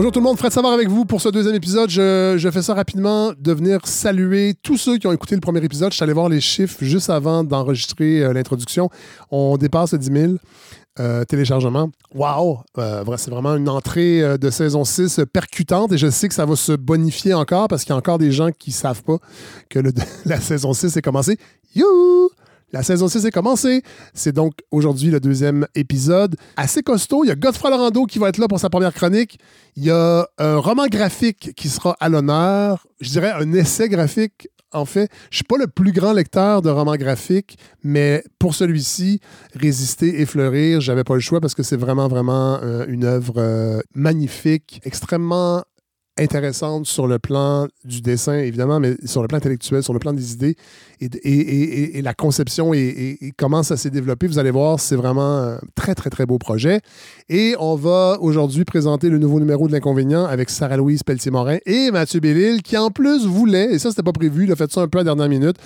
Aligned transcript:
Bonjour 0.00 0.12
tout 0.12 0.20
le 0.20 0.24
monde, 0.24 0.38
Fred 0.38 0.50
Savard 0.50 0.72
avec 0.72 0.88
vous 0.88 1.04
pour 1.04 1.20
ce 1.20 1.28
deuxième 1.28 1.54
épisode. 1.54 1.90
Je, 1.90 2.50
fais 2.50 2.62
ça 2.62 2.72
rapidement 2.72 3.34
de 3.38 3.52
venir 3.52 3.80
saluer 3.84 4.54
tous 4.62 4.78
ceux 4.78 4.96
qui 4.96 5.06
ont 5.06 5.12
écouté 5.12 5.34
le 5.34 5.42
premier 5.42 5.62
épisode. 5.62 5.90
Je 5.90 5.96
suis 5.96 6.02
allé 6.02 6.14
voir 6.14 6.30
les 6.30 6.40
chiffres 6.40 6.78
juste 6.80 7.10
avant 7.10 7.44
d'enregistrer 7.44 8.22
euh, 8.22 8.32
l'introduction. 8.32 8.88
On 9.30 9.58
dépasse 9.58 9.92
les 9.92 9.98
10 9.98 10.10
000 10.10 10.32
euh, 11.00 11.24
téléchargements. 11.24 11.90
Wow! 12.14 12.60
Euh, 12.78 13.04
c'est 13.18 13.30
vraiment 13.30 13.54
une 13.56 13.68
entrée 13.68 14.22
euh, 14.22 14.38
de 14.38 14.48
saison 14.48 14.84
6 14.84 15.20
percutante 15.30 15.92
et 15.92 15.98
je 15.98 16.08
sais 16.08 16.28
que 16.28 16.34
ça 16.34 16.46
va 16.46 16.56
se 16.56 16.72
bonifier 16.72 17.34
encore 17.34 17.68
parce 17.68 17.84
qu'il 17.84 17.90
y 17.90 17.92
a 17.92 17.98
encore 17.98 18.16
des 18.16 18.32
gens 18.32 18.52
qui 18.58 18.72
savent 18.72 19.02
pas 19.02 19.18
que 19.68 19.80
la 20.24 20.40
saison 20.40 20.72
6 20.72 20.96
est 20.96 21.02
commencée. 21.02 21.36
You! 21.74 22.30
La 22.72 22.82
saison 22.84 23.08
6 23.08 23.26
est 23.26 23.30
commencée. 23.30 23.82
C'est 24.14 24.32
donc 24.32 24.52
aujourd'hui 24.70 25.10
le 25.10 25.18
deuxième 25.18 25.66
épisode. 25.74 26.36
Assez 26.56 26.82
costaud. 26.82 27.24
Il 27.24 27.28
y 27.28 27.30
a 27.32 27.34
Godfrey 27.34 27.68
Lorando 27.70 28.04
qui 28.06 28.18
va 28.18 28.28
être 28.28 28.38
là 28.38 28.46
pour 28.46 28.60
sa 28.60 28.70
première 28.70 28.94
chronique. 28.94 29.38
Il 29.76 29.84
y 29.84 29.90
a 29.90 30.28
un 30.38 30.56
roman 30.56 30.86
graphique 30.86 31.52
qui 31.56 31.68
sera 31.68 31.96
à 31.98 32.08
l'honneur. 32.08 32.86
Je 33.00 33.10
dirais 33.10 33.32
un 33.32 33.52
essai 33.52 33.88
graphique. 33.88 34.48
En 34.72 34.84
fait, 34.84 35.10
je 35.30 35.38
suis 35.38 35.44
pas 35.44 35.56
le 35.56 35.66
plus 35.66 35.90
grand 35.90 36.12
lecteur 36.12 36.62
de 36.62 36.70
romans 36.70 36.94
graphiques, 36.94 37.58
mais 37.82 38.22
pour 38.38 38.54
celui-ci, 38.54 39.20
résister 39.56 40.20
et 40.20 40.26
fleurir, 40.26 40.80
j'avais 40.80 41.02
pas 41.02 41.14
le 41.14 41.20
choix 41.20 41.40
parce 41.40 41.56
que 41.56 41.64
c'est 41.64 41.76
vraiment, 41.76 42.06
vraiment 42.06 42.60
euh, 42.62 42.84
une 42.86 43.04
œuvre 43.04 43.34
euh, 43.38 43.80
magnifique, 43.96 44.80
extrêmement 44.84 45.64
intéressante 46.20 46.86
sur 46.86 47.06
le 47.06 47.18
plan 47.18 47.66
du 47.84 48.00
dessin, 48.00 48.34
évidemment, 48.38 48.78
mais 48.78 48.94
sur 49.04 49.22
le 49.22 49.28
plan 49.28 49.38
intellectuel, 49.38 49.82
sur 49.82 49.92
le 49.92 49.98
plan 49.98 50.12
des 50.12 50.32
idées 50.32 50.54
et, 51.00 51.06
et- 51.22 51.98
et- 51.98 52.02
la 52.02 52.14
conception 52.14 52.72
et 52.74 53.32
comment 53.36 53.62
ça 53.62 53.76
s'est 53.76 53.90
développé. 53.90 54.26
Vous 54.26 54.38
allez 54.38 54.50
voir, 54.50 54.78
c'est 54.78 54.96
vraiment 54.96 55.38
un 55.38 55.58
très, 55.74 55.94
très, 55.94 56.10
très 56.10 56.26
beau 56.26 56.38
projet. 56.38 56.80
Et 57.28 57.54
on 57.58 57.74
va 57.74 58.18
aujourd'hui 58.20 58.64
présenter 58.64 59.08
le 59.08 59.18
nouveau 59.18 59.40
numéro 59.40 59.66
de 59.66 59.72
l'Inconvénient 59.72 60.24
avec 60.24 60.50
Sarah-Louise 60.50 61.02
Pelletier-Morin 61.02 61.58
et 61.66 61.90
Mathieu 61.90 62.20
Bellil, 62.20 62.62
qui 62.62 62.76
en 62.76 62.90
plus 62.90 63.26
voulait, 63.26 63.72
et 63.74 63.78
ça, 63.78 63.90
c'était 63.90 64.02
pas 64.02 64.12
prévu, 64.12 64.44
il 64.44 64.52
a 64.52 64.56
fait 64.56 64.70
ça 64.70 64.82
un 64.82 64.88
peu 64.88 64.98
à 64.98 65.00
la 65.00 65.14
dernière 65.14 65.28
minute. 65.28 65.56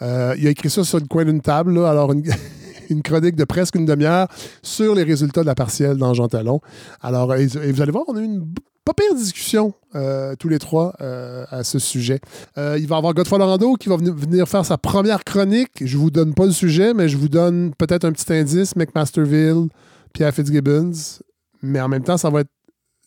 Euh, 0.00 0.34
il 0.38 0.46
a 0.46 0.50
écrit 0.50 0.68
ça 0.70 0.82
sur 0.84 0.98
le 0.98 1.06
coin 1.06 1.24
d'une 1.24 1.40
table, 1.40 1.74
là, 1.74 1.88
alors 1.90 2.12
une, 2.12 2.22
une 2.92 3.02
chronique 3.02 3.36
de 3.36 3.44
presque 3.44 3.74
une 3.74 3.86
demi-heure 3.86 4.28
sur 4.62 4.94
les 4.94 5.02
résultats 5.02 5.42
de 5.42 5.46
la 5.46 5.54
partielle 5.54 5.96
dans 5.96 6.14
Jean 6.14 6.28
Talon. 6.28 6.60
Alors, 7.00 7.34
et, 7.34 7.46
vous 7.46 7.82
allez 7.82 7.92
voir, 7.92 8.04
on 8.08 8.16
a 8.16 8.20
eu 8.20 8.24
une 8.24 8.44
pas 8.84 8.94
pire 8.94 9.14
discussion, 9.14 9.74
euh, 9.94 10.34
tous 10.36 10.48
les 10.48 10.58
trois, 10.58 10.94
euh, 11.00 11.44
à 11.50 11.62
ce 11.62 11.78
sujet. 11.78 12.20
Euh, 12.58 12.76
il 12.78 12.88
va 12.88 12.96
y 12.96 12.98
avoir 12.98 13.14
Godfrey 13.14 13.38
Lorando 13.38 13.74
qui 13.74 13.88
va 13.88 13.96
venir 13.96 14.48
faire 14.48 14.64
sa 14.64 14.76
première 14.76 15.22
chronique. 15.22 15.70
Je 15.84 15.96
vous 15.96 16.10
donne 16.10 16.34
pas 16.34 16.46
le 16.46 16.52
sujet, 16.52 16.92
mais 16.92 17.08
je 17.08 17.16
vous 17.16 17.28
donne 17.28 17.72
peut-être 17.78 18.04
un 18.04 18.12
petit 18.12 18.32
indice. 18.32 18.74
McMasterville, 18.74 19.68
Pierre 20.12 20.34
Fitzgibbons. 20.34 21.20
Mais 21.62 21.80
en 21.80 21.88
même 21.88 22.02
temps, 22.02 22.16
ça 22.16 22.28
va 22.28 22.40
être 22.40 22.50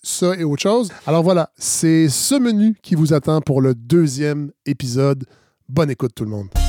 ça 0.01 0.35
et 0.35 0.43
autre 0.43 0.61
chose. 0.61 0.91
Alors 1.07 1.23
voilà, 1.23 1.49
c'est 1.57 2.07
ce 2.09 2.35
menu 2.35 2.77
qui 2.81 2.95
vous 2.95 3.13
attend 3.13 3.41
pour 3.41 3.61
le 3.61 3.75
deuxième 3.75 4.51
épisode. 4.65 5.25
Bonne 5.67 5.89
écoute 5.89 6.11
tout 6.15 6.23
le 6.23 6.29
monde. 6.29 6.64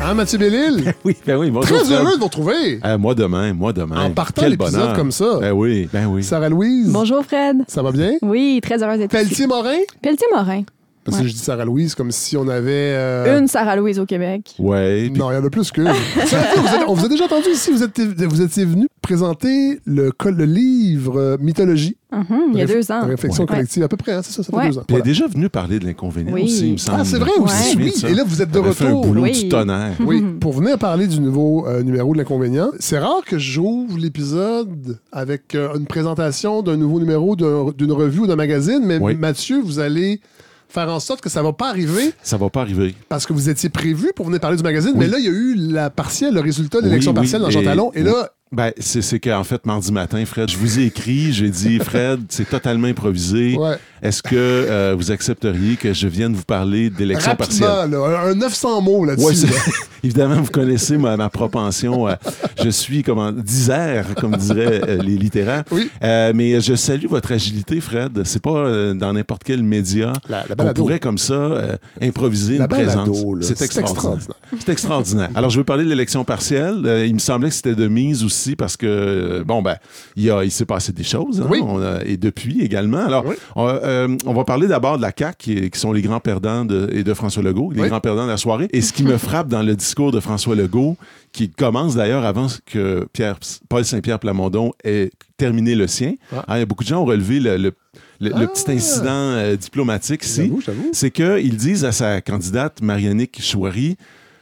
Hein, 0.00 0.14
Mathieu 0.14 0.38
Bellil? 0.38 0.92
Oui, 1.04 1.16
ben 1.26 1.36
oui, 1.36 1.50
bonjour. 1.50 1.78
Très 1.82 1.92
heureux 1.92 2.14
de 2.14 2.18
vous 2.18 2.24
retrouver. 2.26 2.80
Euh, 2.84 2.98
moi 2.98 3.14
demain, 3.14 3.52
moi 3.52 3.72
demain. 3.72 4.04
En 4.06 4.10
partant 4.10 4.42
Quel 4.42 4.52
l'épisode 4.52 4.80
bonheur. 4.80 4.96
comme 4.96 5.10
ça. 5.12 5.38
Ben 5.40 5.52
oui, 5.52 5.88
ben 5.92 6.06
oui. 6.06 6.22
Sarah-Louise? 6.22 6.88
Bonjour 6.90 7.24
Fred. 7.24 7.58
Ça 7.66 7.82
va 7.82 7.90
bien? 7.92 8.12
Oui, 8.22 8.60
très 8.62 8.82
heureuse 8.82 8.98
d'être 8.98 9.14
ici. 9.14 9.24
Pelletier-Morin? 9.26 9.78
Pelletier-Morin. 10.02 10.62
Parce 11.08 11.16
que 11.18 11.22
Ouais. 11.24 11.28
je 11.28 11.34
dis 11.34 11.40
Sarah-Louise 11.40 11.94
comme 11.94 12.10
si 12.10 12.36
on 12.36 12.48
avait... 12.48 12.70
euh, 12.94 13.38
Une 13.38 13.48
Sarah-Louise 13.48 13.98
au 13.98 14.06
Québec. 14.06 14.54
Ouais. 14.58 15.08
puis- 15.10 15.18
Non, 15.18 15.30
il 15.30 15.34
y 15.34 15.36
en 15.38 15.44
a 15.44 15.50
plus 15.50 15.70
qu'une. 15.70 15.88
On 16.88 16.94
vous 16.94 17.04
a 17.06 17.08
déjà 17.08 17.24
entendu 17.24 17.48
ici, 17.52 17.70
vous, 17.70 17.82
êtes, 17.82 17.98
vous 18.00 18.42
étiez 18.42 18.64
venu 18.64 18.86
présenter 19.02 19.80
le, 19.86 20.10
le 20.26 20.44
livre 20.44 21.18
euh, 21.18 21.36
Mythologie. 21.40 21.96
Mhm, 22.12 22.24
il 22.52 22.58
y 22.58 22.62
a 22.62 22.66
deux 22.66 22.90
ans. 22.90 23.06
Réflexion 23.06 23.42
Ouais. 23.44 23.48
collective, 23.48 23.82
à 23.82 23.88
peu 23.88 23.96
près, 23.98 24.12
hein, 24.12 24.20
c'est 24.22 24.32
ça, 24.32 24.42
ça 24.42 24.50
fait 24.50 24.56
Ouais. 24.56 24.70
deux 24.70 24.78
ans. 24.78 24.82
Puis 24.86 24.96
elle 24.96 25.00
est 25.00 25.02
Voilà. 25.02 25.04
déjà 25.04 25.26
venue 25.26 25.48
parler 25.50 25.78
de 25.78 25.84
l'inconvénient 25.86 26.32
Oui. 26.32 26.44
aussi, 26.44 26.66
il 26.68 26.72
me 26.72 26.76
semble. 26.78 26.98
Ah, 27.00 27.04
c'est 27.04 27.18
vrai 27.18 27.30
aussi, 27.38 27.76
oui. 27.76 27.92
Et 28.08 28.14
là, 28.14 28.22
vous 28.26 28.40
êtes 28.42 28.50
de 28.50 28.58
avait 28.58 28.72
fait 28.72 28.84
un 28.84 28.88
retour. 28.88 29.06
boulot 29.06 29.22
Oui. 29.22 29.32
du 29.42 29.48
tonnerre. 29.48 29.92
Oui, 30.04 30.22
pour 30.40 30.52
venir 30.52 30.78
parler 30.78 31.06
du 31.06 31.20
nouveau 31.20 31.66
euh, 31.66 31.82
numéro 31.82 32.12
de 32.14 32.18
l'inconvénient, 32.18 32.70
c'est 32.78 32.98
rare 32.98 33.22
que 33.26 33.38
j'ouvre 33.38 33.98
l'épisode 33.98 34.98
avec 35.12 35.54
euh, 35.54 35.76
une 35.78 35.86
présentation 35.86 36.62
d'un 36.62 36.76
nouveau 36.76 36.98
numéro 37.00 37.36
d'un- 37.36 37.72
d'une 37.76 37.92
revue 37.92 38.20
ou 38.20 38.26
d'un 38.26 38.36
magazine, 38.36 38.80
mais 38.84 38.98
Oui. 38.98 39.14
Mathieu, 39.14 39.60
vous 39.62 39.78
allez 39.78 40.20
faire 40.68 40.88
en 40.88 41.00
sorte 41.00 41.20
que 41.20 41.28
ça 41.30 41.42
va 41.42 41.52
pas 41.52 41.68
arriver 41.70 42.12
Ça 42.22 42.36
va 42.36 42.50
pas 42.50 42.60
arriver. 42.62 42.94
parce 43.08 43.26
que 43.26 43.32
vous 43.32 43.48
étiez 43.48 43.68
prévu 43.68 44.12
pour 44.14 44.26
venir 44.26 44.40
parler 44.40 44.56
du 44.56 44.62
magazine, 44.62 44.92
Oui. 44.94 45.00
mais 45.00 45.08
là, 45.08 45.18
il 45.18 45.24
y 45.24 45.28
a 45.28 45.32
eu 45.32 45.54
la 45.56 45.90
partielle, 45.90 46.34
le 46.34 46.40
résultat 46.40 46.80
de 46.80 46.86
l'élection 46.86 47.12
Oui, 47.12 47.18
oui, 47.18 47.22
partielle 47.22 47.42
dans 47.42 47.50
Jean 47.50 47.60
et- 47.60 47.64
Talon, 47.64 47.90
et 47.94 48.02
là, 48.02 48.30
Ben, 48.50 48.72
c'est 48.78 49.02
c'est 49.02 49.20
qu'en 49.20 49.44
fait, 49.44 49.66
mardi 49.66 49.92
matin, 49.92 50.24
Fred, 50.24 50.48
je 50.50 50.56
vous 50.56 50.78
ai 50.78 50.84
écrit, 50.84 51.32
j'ai 51.34 51.50
dit, 51.50 51.78
Fred, 51.84 52.20
c'est 52.30 52.48
totalement 52.48 52.86
improvisé. 52.86 53.56
ouais, 53.56 53.76
Est-ce 54.02 54.22
que 54.22 54.34
euh, 54.36 54.94
vous 54.96 55.10
accepteriez 55.10 55.76
que 55.76 55.92
je 55.92 56.08
vienne 56.08 56.34
vous 56.34 56.44
parler 56.44 56.90
d'élection 56.90 57.34
partielle? 57.36 57.68
là, 57.90 58.22
un 58.26 58.30
un 58.30 58.34
900 58.34 58.80
mots 58.82 59.04
là-dessus. 59.04 59.26
Ouais, 59.46 59.50
là. 59.50 59.56
Évidemment, 60.04 60.36
vous 60.40 60.50
connaissez 60.50 60.96
ma, 60.96 61.16
ma 61.16 61.28
propension. 61.28 62.06
à- 62.06 62.18
je 62.62 62.68
suis, 62.70 63.02
comment, 63.02 63.32
disert, 63.32 64.14
comme 64.16 64.36
diraient 64.36 64.80
euh, 64.88 65.02
les 65.02 65.16
littéraires. 65.16 65.64
Oui. 65.72 65.90
Euh, 66.04 66.32
mais 66.34 66.60
je 66.60 66.74
salue 66.74 67.06
votre 67.06 67.32
agilité, 67.32 67.80
Fred. 67.80 68.22
C'est 68.24 68.40
pas 68.42 68.50
euh, 68.50 68.94
dans 68.94 69.12
n'importe 69.12 69.42
quel 69.44 69.62
média 69.62 70.12
qu'on 70.56 70.72
pourrait 70.74 71.00
comme 71.00 71.18
ça 71.18 71.34
euh, 71.34 71.76
improviser 72.00 72.58
La 72.58 72.64
une 72.64 72.68
présence. 72.68 73.24
C'est 73.42 73.60
extraordinaire. 73.62 74.36
C'est 74.58 74.68
extraordinaire. 74.72 75.28
Alors, 75.34 75.50
je 75.50 75.58
veux 75.58 75.64
parler 75.64 75.84
de 75.84 75.88
l'élection 75.88 76.24
partielle. 76.24 76.82
Euh, 76.84 77.06
il 77.06 77.14
me 77.14 77.18
semblait 77.18 77.48
que 77.48 77.54
c'était 77.54 77.74
de 77.74 77.88
mise 77.88 78.24
aussi 78.24 78.54
parce 78.56 78.76
que, 78.76 78.86
euh, 78.86 79.44
bon, 79.44 79.62
ben, 79.62 79.76
il, 80.16 80.32
il 80.44 80.50
s'est 80.50 80.64
passé 80.64 80.92
des 80.92 81.02
choses. 81.04 81.40
hein. 81.40 81.46
Oui. 81.50 81.58
On 81.62 81.80
a- 81.82 82.04
et 82.04 82.16
depuis 82.16 82.60
également. 82.62 83.04
Alors, 83.04 83.24
Oui. 83.26 83.34
on, 83.56 83.66
euh, 83.88 84.16
on 84.26 84.34
va 84.34 84.44
parler 84.44 84.66
d'abord 84.68 84.96
de 84.98 85.02
la 85.02 85.12
CAQ, 85.16 85.36
qui, 85.38 85.70
qui 85.70 85.78
sont 85.78 85.92
les 85.92 86.02
grands 86.02 86.20
perdants 86.20 86.64
de, 86.64 86.88
et 86.92 87.02
de 87.02 87.14
François 87.14 87.42
Legault, 87.42 87.72
les 87.72 87.82
Oui. 87.82 87.88
grands 87.88 88.00
perdants 88.00 88.24
de 88.24 88.30
la 88.30 88.36
soirée. 88.36 88.68
Et 88.72 88.80
ce 88.80 88.92
qui 88.92 89.02
me 89.02 89.16
frappe 89.18 89.48
dans 89.48 89.62
le 89.62 89.74
discours 89.74 90.12
de 90.12 90.20
François 90.20 90.54
Legault, 90.54 90.96
qui 91.32 91.50
commence 91.50 91.94
d'ailleurs 91.96 92.24
avant 92.24 92.46
que 92.66 93.06
Pierre, 93.12 93.38
Paul 93.68 93.84
Saint-Pierre 93.84 94.18
Plamondon 94.18 94.72
ait 94.84 95.10
terminé 95.36 95.74
le 95.74 95.86
sien. 95.86 96.14
Ah. 96.32 96.44
Hein, 96.48 96.56
il 96.56 96.58
y 96.60 96.62
a 96.62 96.66
beaucoup 96.66 96.84
de 96.84 96.88
gens 96.88 97.02
ont 97.02 97.06
relevé 97.06 97.40
le, 97.40 97.56
le- 97.56 97.74
le- 98.20 98.30
le 98.30 98.34
Ah. 98.34 98.46
petit 98.46 98.70
incident 98.70 99.06
euh, 99.12 99.56
diplomatique 99.56 100.24
ici 100.24 100.52
c'est 100.92 101.10
qu'ils 101.12 101.56
disent 101.56 101.84
à 101.84 101.92
sa 101.92 102.20
candidate 102.20 102.82
Marianique 102.82 103.40
Chouari, 103.40 103.96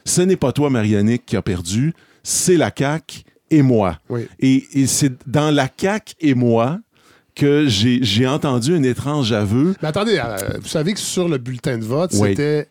ce 0.04 0.22
n'est 0.22 0.36
pas 0.36 0.52
toi, 0.52 0.70
Marianique, 0.70 1.26
qui 1.26 1.36
a 1.36 1.42
perdu, 1.42 1.92
c'est 2.22 2.56
la 2.56 2.70
CAQ 2.76 3.22
et 3.50 3.62
moi. 3.62 3.98
Oui. 4.08 4.26
Et, 4.40 4.64
et 4.74 4.86
c'est 4.86 5.12
dans 5.28 5.54
la 5.54 5.68
CAQ 5.76 6.14
et 6.20 6.34
moi 6.34 6.78
que 7.36 7.66
j'ai 7.68 8.26
entendu 8.26 8.74
un 8.74 8.82
étrange 8.82 9.30
aveu. 9.32 9.74
Mais 9.82 9.88
attendez, 9.88 10.18
euh, 10.18 10.36
vous 10.60 10.68
savez 10.68 10.94
que 10.94 10.98
sur 11.00 11.28
le 11.28 11.38
bulletin 11.38 11.78
de 11.78 11.84
vote, 11.84 12.10
Oui. 12.14 12.30
c'était 12.30 12.68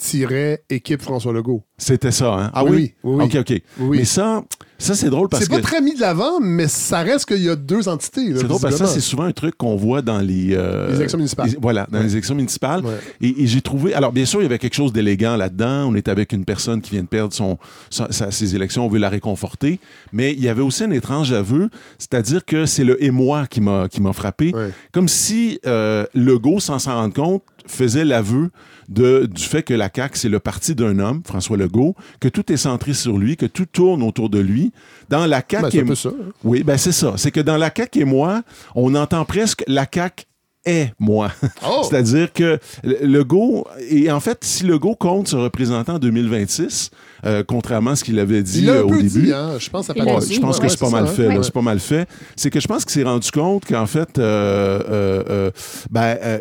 CAC-équipe 0.00 1.02
François 1.02 1.32
Legault. 1.32 1.62
C'était 1.78 2.10
ça, 2.10 2.34
hein? 2.34 2.50
Ah 2.54 2.64
Oui, 2.64 2.70
oui? 2.70 2.94
oui, 3.04 3.14
oui. 3.18 3.24
OK, 3.24 3.36
OK. 3.50 3.62
Oui. 3.80 3.98
Mais 3.98 4.04
ça, 4.04 4.42
ça 4.78 4.94
c'est 4.94 5.08
drôle 5.08 5.28
parce 5.28 5.44
C'est 5.44 5.50
que... 5.50 5.56
pas 5.56 5.62
très 5.62 5.80
mis 5.80 5.94
de 5.94 6.00
l'avant, 6.00 6.40
mais 6.40 6.68
ça 6.68 7.00
reste 7.00 7.26
qu'il 7.26 7.42
y 7.42 7.48
a 7.48 7.56
deux 7.56 7.88
entités. 7.88 8.34
C'est 8.36 8.46
drôle 8.46 8.60
parce 8.60 8.74
que 8.74 8.78
ça, 8.78 8.86
c'est 8.86 9.00
souvent 9.00 9.24
un 9.24 9.32
truc 9.32 9.56
qu'on 9.56 9.76
voit 9.76 10.02
dans 10.02 10.18
les... 10.18 10.48
euh, 10.52 10.88
Les 10.90 10.96
élections 10.96 11.18
municipales. 11.18 11.48
les- 11.50 11.58
voilà, 11.60 11.86
dans 11.90 11.98
Ouais. 11.98 12.04
les 12.04 12.12
élections 12.12 12.34
municipales. 12.34 12.84
Ouais. 12.84 12.98
Et, 13.22 13.42
et 13.42 13.46
j'ai 13.46 13.60
trouvé. 13.62 13.94
Alors, 13.94 14.12
bien 14.12 14.24
sûr, 14.26 14.40
il 14.40 14.44
y 14.44 14.46
avait 14.46 14.58
quelque 14.58 14.74
chose 14.74 14.92
d'élégant 14.92 15.36
là-dedans. 15.36 15.88
On 15.90 15.94
est 15.94 16.08
avec 16.08 16.32
une 16.32 16.44
personne 16.44 16.80
qui 16.82 16.90
vient 16.92 17.02
de 17.02 17.08
perdre 17.08 17.32
son, 17.34 17.58
sa- 17.88 18.10
sa- 18.12 18.30
ses 18.30 18.54
élections. 18.54 18.84
On 18.84 18.88
veut 18.88 18.98
la 18.98 19.08
réconforter. 19.08 19.80
Mais 20.12 20.32
il 20.32 20.40
y 20.42 20.48
avait 20.48 20.62
aussi 20.62 20.84
un 20.84 20.90
étrange 20.90 21.32
aveu, 21.32 21.70
c'est-à-dire 21.98 22.44
que 22.44 22.66
c'est 22.66 22.84
le 22.84 23.02
émoi 23.02 23.46
qui 23.46 23.60
m'a 23.60 23.88
qui 23.88 24.00
m'a 24.02 24.12
frappé. 24.12 24.52
Ouais. 24.54 24.70
Comme 24.92 25.08
si 25.08 25.60
euh, 25.66 26.04
Legault, 26.14 26.60
sans 26.60 26.78
s'en 26.78 26.94
rendre 26.96 27.14
compte, 27.14 27.42
faisait 27.66 28.04
l'aveu 28.04 28.50
de, 28.90 29.26
du 29.26 29.42
fait 29.44 29.62
que 29.62 29.72
la 29.72 29.88
CAQ, 29.94 30.18
c'est 30.18 30.28
le 30.28 30.40
parti 30.40 30.74
d'un 30.74 30.98
homme, 30.98 31.22
François 31.24 31.56
Legault, 31.56 31.94
que 32.20 32.28
tout 32.28 32.52
est 32.52 32.56
centré 32.58 32.92
sur 32.92 33.16
lui, 33.16 33.36
que 33.36 33.46
tout 33.46 33.66
tourne 33.66 34.02
autour 34.02 34.28
de 34.28 34.38
lui. 34.40 34.72
Dans 35.08 35.26
la 35.26 35.42
CAQ, 35.48 35.62
Ben, 35.62 35.70
c'est 35.70 35.78
et- 35.78 35.80
un 35.82 35.86
peu 35.86 35.94
ça. 35.94 36.08
hein. 36.10 36.32
oui, 36.44 36.62
ben 36.64 36.76
c'est 36.76 36.92
ça. 36.92 37.14
C'est 37.16 37.30
que 37.30 37.40
dans 37.40 37.56
la 37.56 37.70
CAQ 37.74 38.00
et 38.00 38.04
moi, 38.04 38.42
on 38.74 38.94
entend 38.94 39.24
presque 39.24 39.62
la 39.66 39.86
CAQ 39.90 40.24
est 40.66 40.92
moi. 40.98 41.30
Oh! 41.66 41.82
C'est-à-dire 41.88 42.32
que 42.34 42.58
le- 42.84 42.98
Legault, 43.06 43.66
et 43.88 44.10
en 44.10 44.20
fait, 44.20 44.38
si 44.44 44.64
Legault 44.64 44.94
compte 44.94 45.28
se 45.28 45.36
représenter 45.36 45.90
en 45.92 45.98
2026, 45.98 46.90
euh, 47.24 47.42
contrairement 47.46 47.92
à 47.92 47.96
ce 47.96 48.04
qu'il 48.04 48.18
avait 48.18 48.42
dit 48.42 48.58
Il 48.60 48.66
l'a 48.66 48.72
euh, 48.72 48.80
un 48.80 48.84
au 48.84 48.88
peu 48.88 49.02
début, 49.02 49.22
dit, 49.26 49.32
hein? 49.32 49.52
Je 49.58 49.70
pense 49.70 49.88
à 49.88 49.94
dit. 49.94 50.00
je 50.00 50.04
pense 50.40 50.56
Ouais, 50.56 50.58
que 50.58 50.62
ouais, 50.64 50.68
c'est 50.68 50.78
pas 50.80 50.90
mal 50.90 51.04
hein. 51.04 51.06
fait. 51.06 51.28
Ouais. 51.28 51.38
C'est 51.42 51.52
pas 51.52 51.62
mal 51.62 51.80
fait. 51.80 52.06
C'est 52.36 52.50
que 52.50 52.60
je 52.60 52.66
pense 52.68 52.84
qu'il 52.84 52.92
s'est 52.92 53.04
rendu 53.08 53.30
compte 53.30 53.64
qu'en 53.66 53.86
fait, 53.86 54.18
euh, 54.18 54.82
euh, 54.90 55.22
euh, 55.30 55.50
ben, 55.90 56.18
euh, 56.22 56.38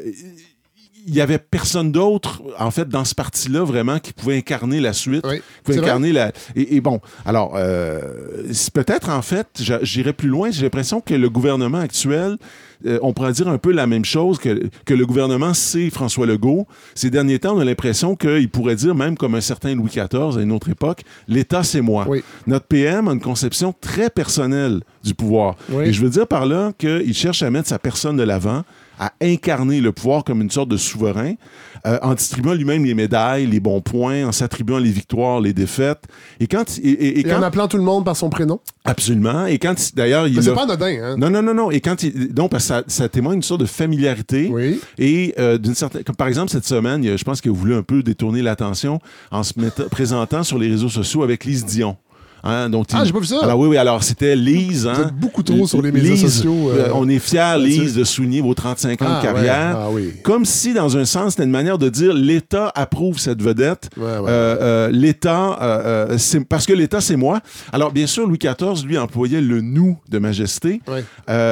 il 1.10 1.16
y 1.16 1.22
avait 1.22 1.40
personne 1.40 1.92
d'autre, 1.92 2.42
en 2.60 2.70
fait, 2.72 2.88
dans 2.88 3.04
ce 3.04 3.16
parti-là, 3.16 3.64
vraiment, 3.64 4.00
qui 4.00 4.14
pouvait 4.14 4.38
incarner 4.38 4.80
la 4.80 4.94
suite, 4.94 5.26
Oui, 5.28 5.38
qui 5.38 5.44
pouvait 5.64 5.78
vrai. 5.80 5.88
incarner 5.88 6.12
la. 6.14 6.32
Et, 6.56 6.76
et 6.76 6.82
bon, 6.82 7.02
alors, 7.26 7.54
euh, 7.56 8.00
peut-être, 8.74 9.10
en 9.10 9.22
fait, 9.24 9.48
j'irais 9.82 10.14
plus 10.14 10.30
loin, 10.30 10.52
j'ai 10.52 10.62
l'impression 10.62 11.02
que 11.02 11.16
le 11.16 11.30
gouvernement 11.30 11.80
actuel, 11.80 12.38
euh, 12.86 13.00
on 13.02 13.12
pourrait 13.12 13.34
dire 13.34 13.48
un 13.48 13.58
peu 13.58 13.72
la 13.72 13.88
même 13.88 14.06
chose 14.06 14.38
que, 14.40 14.70
que 14.86 14.94
le 14.94 15.06
gouvernement, 15.06 15.54
c'est 15.54 15.90
François 15.90 16.26
Legault. 16.26 16.68
Ces 16.96 17.10
derniers 17.10 17.40
temps, 17.40 17.56
on 17.58 17.60
a 17.60 17.66
l'impression 17.66 18.16
qu'il 18.16 18.50
pourrait 18.50 18.76
dire, 18.76 18.94
même 18.96 19.18
comme 19.18 19.36
un 19.36 19.42
certain 19.42 19.76
Louis 19.76 19.90
XIV 19.90 20.38
à 20.38 20.42
une 20.42 20.52
autre 20.52 20.70
époque, 20.70 21.02
l'État, 21.28 21.64
c'est 21.64 21.82
moi. 21.82 22.06
Oui. 22.08 22.24
Notre 22.48 22.68
PM 22.68 23.08
a 23.08 23.12
une 23.14 23.20
conception 23.20 23.74
très 23.82 24.10
personnelle 24.10 24.82
du 25.04 25.14
pouvoir. 25.16 25.56
Oui. 25.70 25.86
Et 25.86 25.94
je 25.94 26.02
veux 26.02 26.10
dire 26.10 26.28
par 26.28 26.46
là 26.46 26.72
qu'il 26.78 27.14
cherche 27.14 27.42
à 27.44 27.50
mettre 27.50 27.68
sa 27.68 27.80
personne 27.80 28.16
de 28.16 28.24
l'avant, 28.24 28.64
à 29.00 29.14
incarner 29.22 29.80
le 29.82 29.92
pouvoir 29.92 30.24
comme 30.24 30.42
une 30.42 30.52
sorte 30.52 30.70
de 30.70 30.78
souverain, 30.78 31.34
euh, 31.88 31.98
en 32.02 32.14
distribuant 32.14 32.54
lui-même 32.54 32.84
les 32.84 32.94
médailles, 32.94 33.48
les 33.48 33.60
bons 33.62 33.80
points, 33.82 34.26
en 34.26 34.32
s'attribuant 34.34 34.78
les 34.78 34.92
victoires, 34.92 35.40
les 35.40 35.54
défaites. 35.54 36.04
Et 36.42 36.48
quand... 36.48 36.78
Et, 36.78 36.82
et- 36.90 37.08
et 37.08 37.20
Et 37.20 37.24
quand 37.24 37.40
en 37.40 37.44
appelant 37.44 37.68
tout 37.70 37.78
le 37.78 37.84
monde 37.84 38.04
par 38.06 38.18
son 38.18 38.30
prénom. 38.30 38.60
absolument. 38.84 39.46
Et 39.46 39.58
quand, 39.58 39.74
il- 39.90 39.96
d'ailleurs, 39.96 40.28
il 40.28 40.36
Mais 40.36 40.42
c'est 40.42 40.50
a- 40.50 40.54
pas 40.54 40.64
anodin, 40.64 40.98
hein? 41.02 41.16
non, 41.18 41.30
non, 41.30 41.42
non, 41.42 41.54
non. 41.54 41.72
Et 41.72 41.80
quand 41.80 42.04
il... 42.04 42.34
Donc, 42.34 42.52
parce 42.52 42.64
que 42.64 42.68
ça, 42.68 42.84
ça 42.88 43.08
témoigne 43.10 43.36
d'une 43.36 43.44
sorte 43.44 43.62
de 43.62 43.66
familiarité. 43.66 44.50
Oui. 44.52 44.80
Et 44.98 45.34
euh, 45.40 45.58
d'une 45.58 45.76
certaine. 45.76 46.04
Comme 46.04 46.16
par 46.18 46.28
exemple, 46.28 46.52
cette 46.52 46.66
semaine, 46.66 47.04
je 47.18 47.24
pense 47.24 47.40
qu'il 47.42 47.52
a 47.52 47.54
voulu 47.56 47.76
un 47.76 47.84
peu 47.84 48.04
détourner 48.04 48.42
l'attention 48.42 49.00
en 49.32 49.44
se 49.44 49.54
mettant- 49.60 49.88
présentant 49.90 50.44
sur 50.44 50.60
les 50.60 50.68
réseaux 50.70 50.90
sociaux 50.90 51.24
avec 51.24 51.46
Lise 51.46 51.66
Dion. 51.66 51.96
Hein, 52.44 52.70
Ah, 52.94 53.00
il- 53.02 53.06
j'ai 53.06 53.14
pas 53.14 53.20
vu 53.20 53.26
ça. 53.26 53.40
Alors 53.44 53.60
oui, 53.60 53.68
oui, 53.70 53.78
alors 53.78 54.04
c'était 54.04 54.36
Lise. 54.36 54.84
Vous 54.84 54.90
Hein, 54.90 55.08
êtes 55.08 55.16
beaucoup 55.16 55.44
trop 55.44 55.68
sur 55.68 55.82
les 55.82 55.92
médias 55.92 56.12
Lise, 56.12 56.22
sociaux, 56.22 56.70
euh, 56.70 56.88
euh, 56.88 56.92
on 56.96 57.08
est 57.10 57.20
fiers. 57.20 57.58
Lise, 57.60 57.96
de 57.96 58.04
souligner 58.04 58.42
vos 58.42 58.54
35 58.54 59.02
ans 59.02 59.06
Ah, 59.10 59.18
de 59.20 59.24
carrière. 59.26 59.78
ouais. 59.78 59.84
Ah 59.86 59.90
oui. 59.92 60.14
Comme 60.24 60.46
si, 60.46 60.74
dans 60.74 60.98
un 60.98 61.06
sens, 61.06 61.32
c'était 61.32 61.44
une 61.44 61.52
manière 61.52 61.78
de 61.78 61.90
dire 61.90 62.14
l'État 62.14 62.72
approuve 62.76 63.20
cette 63.20 63.42
vedette. 63.42 63.90
Ouais, 63.98 64.04
ouais. 64.04 64.10
Euh, 64.30 64.58
euh, 64.62 64.90
L'État, 64.92 66.08
c'est 66.18 66.44
parce 66.46 66.66
que 66.66 66.74
l'État, 66.74 67.02
c'est 67.02 67.16
moi. 67.16 67.42
Alors, 67.72 67.92
bien 67.92 68.08
sûr, 68.08 68.28
Louis 68.28 68.38
XIV, 68.40 68.86
lui, 68.86 68.98
employait 68.98 69.42
le 69.42 69.62
nous 69.62 69.98
de 70.10 70.20
majesté. 70.20 70.82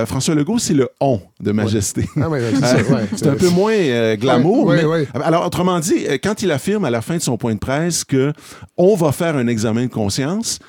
François 0.06 0.36
Legault, 0.36 0.60
c'est 0.60 0.74
le 0.74 0.90
on 1.00 1.20
de 1.42 1.52
majesté. 1.52 2.06
Ah, 2.18 2.28
c'est 2.32 2.60
ça, 2.62 2.76
ouais. 2.78 3.06
c'est 3.16 3.28
un 3.28 3.36
peu 3.36 3.50
moins 3.50 4.16
glamour. 4.16 4.72
Mais-. 4.72 5.08
Alors, 5.24 5.46
autrement 5.46 5.80
dit, 5.80 6.06
quand 6.24 6.42
il 6.42 6.52
affirme 6.52 6.86
à 6.86 6.90
la 6.90 7.02
fin 7.02 7.18
de 7.18 7.22
son 7.22 7.38
point 7.38 7.54
de 7.54 7.60
presse 7.60 8.04
que 8.04 8.34
on 8.78 8.96
va 8.96 9.12
faire 9.12 9.36
un 9.36 9.48
examen 9.48 9.84
de 9.86 9.92
conscience, 9.92 10.60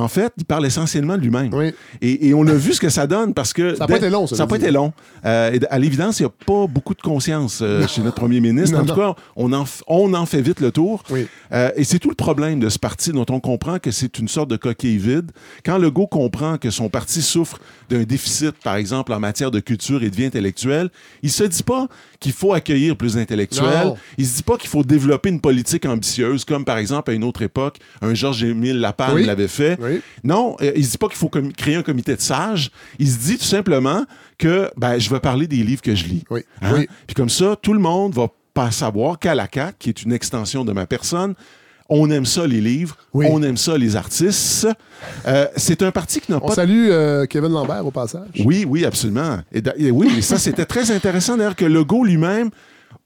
en 0.00 0.08
fait, 0.08 0.32
il 0.38 0.44
parle 0.44 0.66
essentiellement 0.66 1.16
de 1.16 1.22
lui-même. 1.22 1.52
Oui. 1.52 1.72
Et, 2.00 2.28
et 2.28 2.34
on 2.34 2.46
a 2.46 2.54
vu 2.54 2.72
ce 2.72 2.80
que 2.80 2.88
ça 2.88 3.06
donne 3.06 3.34
parce 3.34 3.52
que. 3.52 3.74
Ça 3.74 3.84
a 3.84 3.86
pas 3.86 3.96
été 3.96 4.10
long, 4.10 4.26
ça, 4.26 4.36
Ça 4.36 4.42
n'a 4.44 4.46
pas 4.46 4.56
été 4.56 4.70
long. 4.70 4.92
Euh, 5.24 5.52
et 5.52 5.60
à 5.70 5.78
l'évidence, 5.78 6.20
il 6.20 6.22
n'y 6.24 6.28
a 6.28 6.32
pas 6.46 6.66
beaucoup 6.66 6.94
de 6.94 7.02
conscience 7.02 7.60
euh, 7.62 7.86
chez 7.86 8.02
notre 8.02 8.16
premier 8.16 8.40
ministre. 8.40 8.76
Non, 8.76 8.82
en 8.82 8.86
tout 8.86 8.94
cas, 8.94 9.14
on 9.36 9.52
en, 9.52 9.64
f- 9.64 9.82
on 9.86 10.12
en 10.14 10.26
fait 10.26 10.40
vite 10.40 10.60
le 10.60 10.70
tour. 10.72 11.02
Oui. 11.10 11.26
Euh, 11.52 11.70
et 11.76 11.84
c'est 11.84 11.98
tout 11.98 12.08
le 12.08 12.14
problème 12.14 12.60
de 12.60 12.68
ce 12.68 12.78
parti 12.78 13.12
dont 13.12 13.26
on 13.30 13.40
comprend 13.40 13.78
que 13.78 13.90
c'est 13.90 14.18
une 14.18 14.28
sorte 14.28 14.50
de 14.50 14.56
coquille 14.56 14.98
vide. 14.98 15.30
Quand 15.64 15.78
Legault 15.78 16.06
comprend 16.06 16.58
que 16.58 16.70
son 16.70 16.88
parti 16.88 17.22
souffre 17.22 17.58
d'un 17.90 18.02
déficit, 18.04 18.52
par 18.62 18.76
exemple, 18.76 19.12
en 19.12 19.20
matière 19.20 19.50
de 19.50 19.60
culture 19.60 20.02
et 20.02 20.10
de 20.10 20.16
vie 20.16 20.24
intellectuelle, 20.26 20.90
il 21.22 21.30
se 21.30 21.44
dit 21.44 21.62
pas 21.62 21.88
qu'il 22.24 22.32
faut 22.32 22.54
accueillir 22.54 22.96
plus 22.96 23.16
d'intellectuels. 23.16 23.92
Il 24.16 24.26
se 24.26 24.36
dit 24.36 24.42
pas 24.42 24.56
qu'il 24.56 24.70
faut 24.70 24.82
développer 24.82 25.28
une 25.28 25.42
politique 25.42 25.84
ambitieuse, 25.84 26.46
comme 26.46 26.64
par 26.64 26.78
exemple 26.78 27.10
à 27.10 27.12
une 27.14 27.22
autre 27.22 27.42
époque, 27.42 27.76
un 28.00 28.14
Georges-Émile 28.14 28.80
Lapalme 28.80 29.16
Oui. 29.16 29.26
l'avait 29.26 29.46
fait. 29.46 29.76
Oui. 29.78 30.00
Non, 30.24 30.56
euh, 30.62 30.72
il 30.74 30.86
se 30.86 30.92
dit 30.92 30.98
pas 30.98 31.08
qu'il 31.08 31.18
faut 31.18 31.28
créer 31.28 31.76
un 31.76 31.82
comité 31.82 32.16
de 32.16 32.20
sages. 32.22 32.70
Il 32.98 33.10
se 33.10 33.18
dit 33.18 33.36
tout 33.36 33.44
simplement 33.44 34.06
que 34.38 34.70
ben, 34.78 34.98
je 34.98 35.10
vais 35.10 35.20
parler 35.20 35.46
des 35.46 35.58
livres 35.62 35.82
que 35.82 35.94
je 35.94 36.06
lis. 36.06 36.24
Oui. 36.30 36.40
Hein? 36.62 36.84
Puis 37.06 37.14
comme 37.14 37.28
ça, 37.28 37.56
tout 37.60 37.74
le 37.74 37.78
monde 37.80 38.14
va 38.14 38.28
pas 38.54 38.70
savoir 38.70 39.18
qu'à 39.18 39.34
la 39.34 39.46
CAQ, 39.52 39.76
qui 39.78 39.88
est 39.90 40.02
une 40.02 40.12
extension 40.14 40.64
de 40.64 40.72
ma 40.72 40.86
personne, 40.86 41.34
on 41.88 42.10
aime 42.10 42.24
ça 42.26 42.46
les 42.46 42.60
livres, 42.60 42.96
Oui. 43.12 43.26
on 43.30 43.42
aime 43.42 43.56
ça 43.56 43.76
les 43.76 43.96
artistes. 43.96 44.66
Euh, 45.26 45.46
c'est 45.56 45.82
un 45.82 45.90
parti 45.90 46.20
qui 46.20 46.30
n'a 46.32 46.38
On 46.42 46.48
pas 46.48 46.54
salue 46.54 46.88
euh, 46.90 47.26
Kevin 47.26 47.52
Lambert 47.52 47.86
au 47.86 47.90
passage. 47.90 48.28
oui, 48.44 48.64
oui, 48.68 48.84
absolument. 48.84 49.38
Et, 49.52 49.90
oui, 49.90 50.08
et 50.16 50.22
ça, 50.22 50.38
c'était 50.38 50.64
très 50.64 50.90
intéressant 50.90 51.36
d'ailleurs 51.36 51.56
que 51.56 51.64
Legault 51.66 52.04
lui-même, 52.04 52.50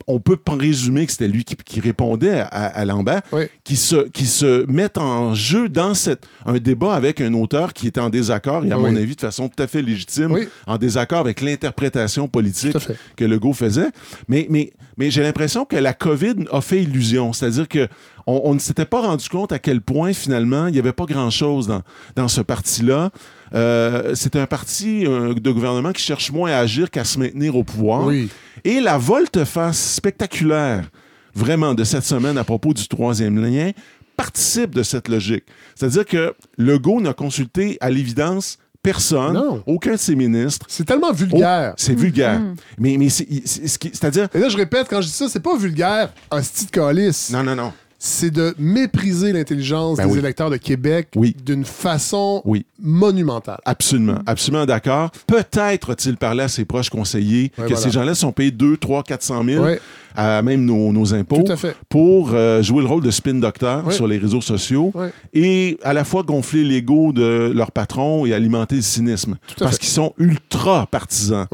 on 0.06 0.20
peut 0.20 0.36
pas 0.36 0.54
résumer 0.54 1.04
que 1.06 1.12
c'était 1.12 1.26
lui 1.28 1.44
qui, 1.44 1.56
qui 1.56 1.80
répondait 1.80 2.38
à, 2.38 2.46
à 2.46 2.84
Lambert, 2.84 3.22
Oui. 3.32 3.46
qui, 3.64 3.74
se, 3.76 4.08
qui 4.08 4.26
se 4.26 4.64
met 4.70 4.96
en 4.96 5.34
jeu 5.34 5.68
dans 5.68 5.92
cette, 5.94 6.22
un 6.46 6.58
débat 6.58 6.94
avec 6.94 7.20
un 7.20 7.34
auteur 7.34 7.72
qui 7.72 7.88
est 7.88 7.98
en 7.98 8.08
désaccord, 8.08 8.64
et 8.64 8.70
à 8.70 8.78
Oui. 8.78 8.90
mon 8.92 8.96
avis, 8.96 9.16
de 9.16 9.20
façon 9.20 9.48
tout 9.48 9.60
à 9.60 9.66
fait 9.66 9.82
légitime, 9.82 10.30
Oui. 10.32 10.48
en 10.68 10.78
désaccord 10.78 11.18
avec 11.18 11.40
l'interprétation 11.40 12.28
politique 12.28 12.76
que 13.16 13.24
Legault 13.24 13.52
faisait. 13.54 13.88
Mais, 14.28 14.46
mais, 14.48 14.72
mais 14.98 15.10
j'ai 15.10 15.22
l'impression 15.22 15.64
que 15.64 15.76
la 15.76 15.94
COVID 15.94 16.46
a 16.52 16.60
fait 16.60 16.82
illusion. 16.82 17.32
C'est-à-dire 17.32 17.68
que 17.68 17.88
on, 18.26 18.42
on 18.44 18.54
ne 18.54 18.58
s'était 18.58 18.84
pas 18.84 19.00
rendu 19.00 19.28
compte 19.28 19.52
à 19.52 19.58
quel 19.58 19.80
point, 19.80 20.12
finalement, 20.12 20.66
il 20.66 20.72
n'y 20.72 20.78
avait 20.78 20.92
pas 20.92 21.06
grand-chose 21.06 21.68
dans, 21.68 21.82
dans 22.16 22.28
ce 22.28 22.40
parti-là. 22.40 23.10
Euh, 23.54 24.14
c'est 24.14 24.36
un 24.36 24.46
parti 24.46 25.06
euh, 25.06 25.34
de 25.34 25.50
gouvernement 25.50 25.92
qui 25.92 26.02
cherche 26.02 26.30
moins 26.30 26.50
à 26.50 26.58
agir 26.58 26.90
qu'à 26.90 27.04
se 27.04 27.18
maintenir 27.18 27.56
au 27.56 27.64
pouvoir. 27.64 28.06
Oui. 28.06 28.28
Et 28.64 28.80
la 28.80 28.98
volte-face 28.98 29.94
spectaculaire, 29.94 30.90
vraiment, 31.34 31.74
de 31.74 31.84
cette 31.84 32.04
semaine 32.04 32.36
à 32.36 32.44
propos 32.44 32.74
du 32.74 32.86
troisième 32.88 33.40
lien, 33.40 33.70
participe 34.16 34.74
de 34.74 34.82
cette 34.82 35.08
logique. 35.08 35.44
C'est-à-dire 35.76 36.04
que 36.04 36.34
Legault 36.58 37.00
n'a 37.00 37.14
consulté, 37.14 37.78
à 37.80 37.88
l'évidence, 37.88 38.58
personne, 38.92 39.34
Non. 39.34 39.62
aucun 39.66 39.92
de 39.92 39.96
ses 39.98 40.14
ministres. 40.16 40.64
C'est 40.68 40.84
tellement 40.84 41.08
Oh, 41.10 41.14
vulgaire. 41.14 41.74
c'est 41.76 41.94
vulgaire. 41.94 42.40
Mais, 42.78 42.96
mais 42.98 43.08
c'est, 43.10 43.26
c'est- 43.44 43.68
ce 43.68 43.78
qui- 43.78 43.90
c'est-à-dire... 43.92 44.28
Et 44.34 44.38
là, 44.38 44.48
je 44.48 44.56
répète, 44.56 44.86
quand 44.88 45.00
je 45.02 45.06
dis 45.08 45.12
ça, 45.12 45.28
c'est 45.28 45.40
pas 45.40 45.56
vulgaire, 45.56 46.10
hostie 46.30 46.66
de 46.66 46.70
calice. 46.70 47.30
Non, 47.30 47.42
non, 47.42 47.54
non. 47.54 47.72
C'est 48.00 48.30
de 48.30 48.54
mépriser 48.60 49.32
l'intelligence 49.32 49.96
Ben 49.98 50.06
des 50.06 50.12
oui. 50.12 50.18
électeurs 50.20 50.50
de 50.50 50.56
Québec 50.56 51.08
Oui. 51.16 51.34
d'une 51.44 51.64
façon 51.64 52.42
Oui. 52.44 52.64
monumentale. 52.80 53.58
Absolument, 53.64 54.18
absolument 54.24 54.66
d'accord. 54.66 55.10
Peut-être 55.26 55.90
a-t-il 55.90 56.16
parlé 56.16 56.44
à 56.44 56.48
ses 56.48 56.64
proches 56.64 56.90
conseillers 56.90 57.50
Ouais, 57.58 57.64
que 57.64 57.72
voilà. 57.72 57.76
ces 57.76 57.90
gens-là 57.90 58.14
sont 58.14 58.30
payés 58.30 58.52
2, 58.52 58.76
3, 58.76 59.02
400 59.02 59.42
000 59.44 59.64
Ouais. 59.64 59.80
à 60.14 60.42
même 60.42 60.64
nos, 60.64 60.92
nos 60.92 61.12
impôts 61.12 61.42
pour 61.88 62.30
euh, 62.34 62.62
jouer 62.62 62.82
le 62.82 62.88
rôle 62.88 63.02
de 63.02 63.10
spin 63.10 63.40
Ouais. 63.40 63.92
sur 63.92 64.06
les 64.06 64.18
réseaux 64.18 64.40
sociaux 64.42 64.92
et 65.34 65.76
à 65.82 65.92
la 65.92 66.04
fois 66.04 66.22
gonfler 66.22 66.62
l'ego 66.62 67.12
de 67.12 67.50
leur 67.52 67.72
patron 67.72 68.26
et 68.26 68.32
alimenter 68.32 68.76
le 68.76 68.82
cynisme. 68.82 69.38
Parce 69.58 69.76
qu'ils 69.76 69.88
sont 69.88 70.14
ultra 70.18 70.86
partisans. 70.86 71.46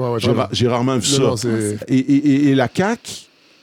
J'ai 0.53 0.69
rarement 0.69 0.99
vu 0.99 1.11
Non, 1.21 1.37
ça. 1.37 1.49
non, 1.49 1.59
c'est- 1.59 1.79
Et, 1.89 1.97
et- 1.97 2.17
et- 2.17 2.49
et 2.51 2.55
la 2.55 2.69
CAQ, 2.75 3.01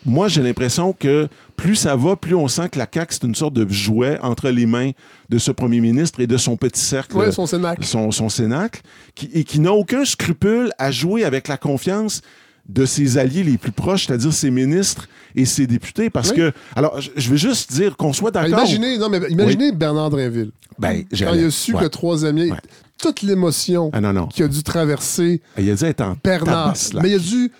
moi, 0.03 0.27
j'ai 0.27 0.41
l'impression 0.41 0.93
que 0.93 1.27
plus 1.61 1.75
ça 1.75 1.95
va, 1.95 2.15
plus 2.15 2.33
on 2.35 2.47
sent 2.47 2.69
que 2.69 2.79
la 2.79 2.87
CAQ, 2.91 3.13
c'est 3.13 3.23
une 3.23 3.35
sorte 3.35 3.53
de 3.53 3.67
jouet 3.71 4.17
entre 4.23 4.49
les 4.49 4.65
mains 4.65 4.91
de 5.29 5.37
ce 5.37 5.51
premier 5.51 5.79
ministre 5.79 6.19
et 6.19 6.27
de 6.27 6.37
son 6.37 6.57
petit 6.57 6.81
cercle, 6.81 7.15
Ouais, 7.15 7.31
son 7.31 7.45
cénacle. 7.45 7.83
son, 7.85 8.09
son 8.11 8.29
cénacle, 8.29 8.81
qui, 9.15 9.29
et 9.33 9.43
qui 9.43 9.59
n'a 9.59 9.71
aucun 9.71 10.03
scrupule 10.03 10.71
à 10.79 10.91
jouer 10.91 11.23
avec 11.23 11.47
la 11.47 11.57
confiance 11.57 12.21
de 12.67 12.85
ses 12.85 13.17
alliés 13.17 13.43
les 13.43 13.57
plus 13.57 13.71
proches, 13.71 14.07
c'est-à-dire 14.07 14.33
ses 14.33 14.49
ministres 14.51 15.07
et 15.35 15.45
ses 15.45 15.67
députés. 15.67 16.09
Parce 16.09 16.29
Oui. 16.31 16.37
que, 16.37 16.51
alors, 16.75 16.99
je 17.15 17.29
veux 17.29 17.37
juste 17.37 17.71
dire 17.73 17.97
qu'on 17.97 18.13
soit 18.13 18.31
d'accord. 18.31 18.49
Imaginez, 18.59 18.97
non, 18.97 19.09
mais 19.09 19.19
imaginez 19.29 19.71
Bernard 19.71 20.09
Drinville. 20.09 20.51
Ben, 20.79 21.03
Quand 21.11 21.33
il 21.33 21.45
a 21.45 21.51
su 21.51 21.73
ouais. 21.75 21.89
que 21.89 22.25
lien, 22.31 22.51
Ouais. 22.51 22.57
toute 22.97 23.21
l'émotion 23.21 23.91
Ah 23.93 23.99
qu'il 24.33 24.45
a 24.45 24.47
dû 24.47 24.63
traverser 24.63 25.41
Il 25.57 25.69
a 25.69 25.75
dit 25.75 25.85
être 25.85 26.01
en 26.01 26.15
Bernard, 26.23 26.73
tabaslac. 26.73 27.03
mais 27.03 27.09
il 27.11 27.15
a 27.15 27.19
dû 27.19 27.51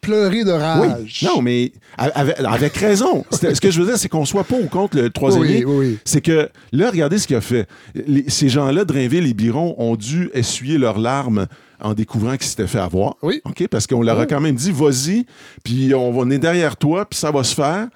pleurer 0.00 0.44
de 0.44 0.52
Oui, 0.52 0.58
rage. 0.58 1.22
non, 1.26 1.42
mais 1.42 1.72
avec, 1.98 2.36
avec 2.40 2.76
raison. 2.76 3.24
Ce 3.30 3.60
que 3.60 3.70
je 3.70 3.80
veux 3.80 3.86
dire, 3.86 3.98
c'est 3.98 4.08
qu'on 4.08 4.24
soit 4.24 4.44
pas 4.44 4.56
ou 4.56 4.66
contre 4.66 4.96
le 4.98 5.10
troisième 5.10 5.42
Oui, 5.42 5.64
oui. 5.66 5.98
C'est 6.04 6.20
que 6.20 6.48
là, 6.72 6.90
regardez 6.90 7.18
ce 7.18 7.26
qu'il 7.26 7.36
a 7.36 7.40
fait. 7.40 7.66
Les- 7.94 8.28
ces 8.28 8.48
gens-là, 8.48 8.84
Drainville 8.84 9.26
et 9.26 9.34
Biron, 9.34 9.74
ont 9.78 9.96
dû 9.96 10.30
essuyer 10.34 10.78
leurs 10.78 10.98
larmes 10.98 11.46
en 11.82 11.94
découvrant 11.94 12.32
qu'ils 12.36 12.46
s'étaient 12.46 12.66
fait 12.66 12.78
avoir. 12.78 13.16
Oui. 13.22 13.40
OK? 13.44 13.66
Parce 13.68 13.86
qu'on 13.86 14.02
leur 14.02 14.18
a 14.18 14.22
Oui. 14.22 14.26
quand 14.28 14.40
même 14.40 14.54
dit, 14.54 14.70
vas-y, 14.72 15.26
puis 15.64 15.94
on, 15.94 16.12
va- 16.12 16.20
on 16.22 16.30
est 16.30 16.38
derrière 16.38 16.76
toi, 16.76 17.04
puis 17.08 17.18
ça 17.18 17.30
va 17.30 17.42
se 17.44 17.54
faire. 17.54 17.88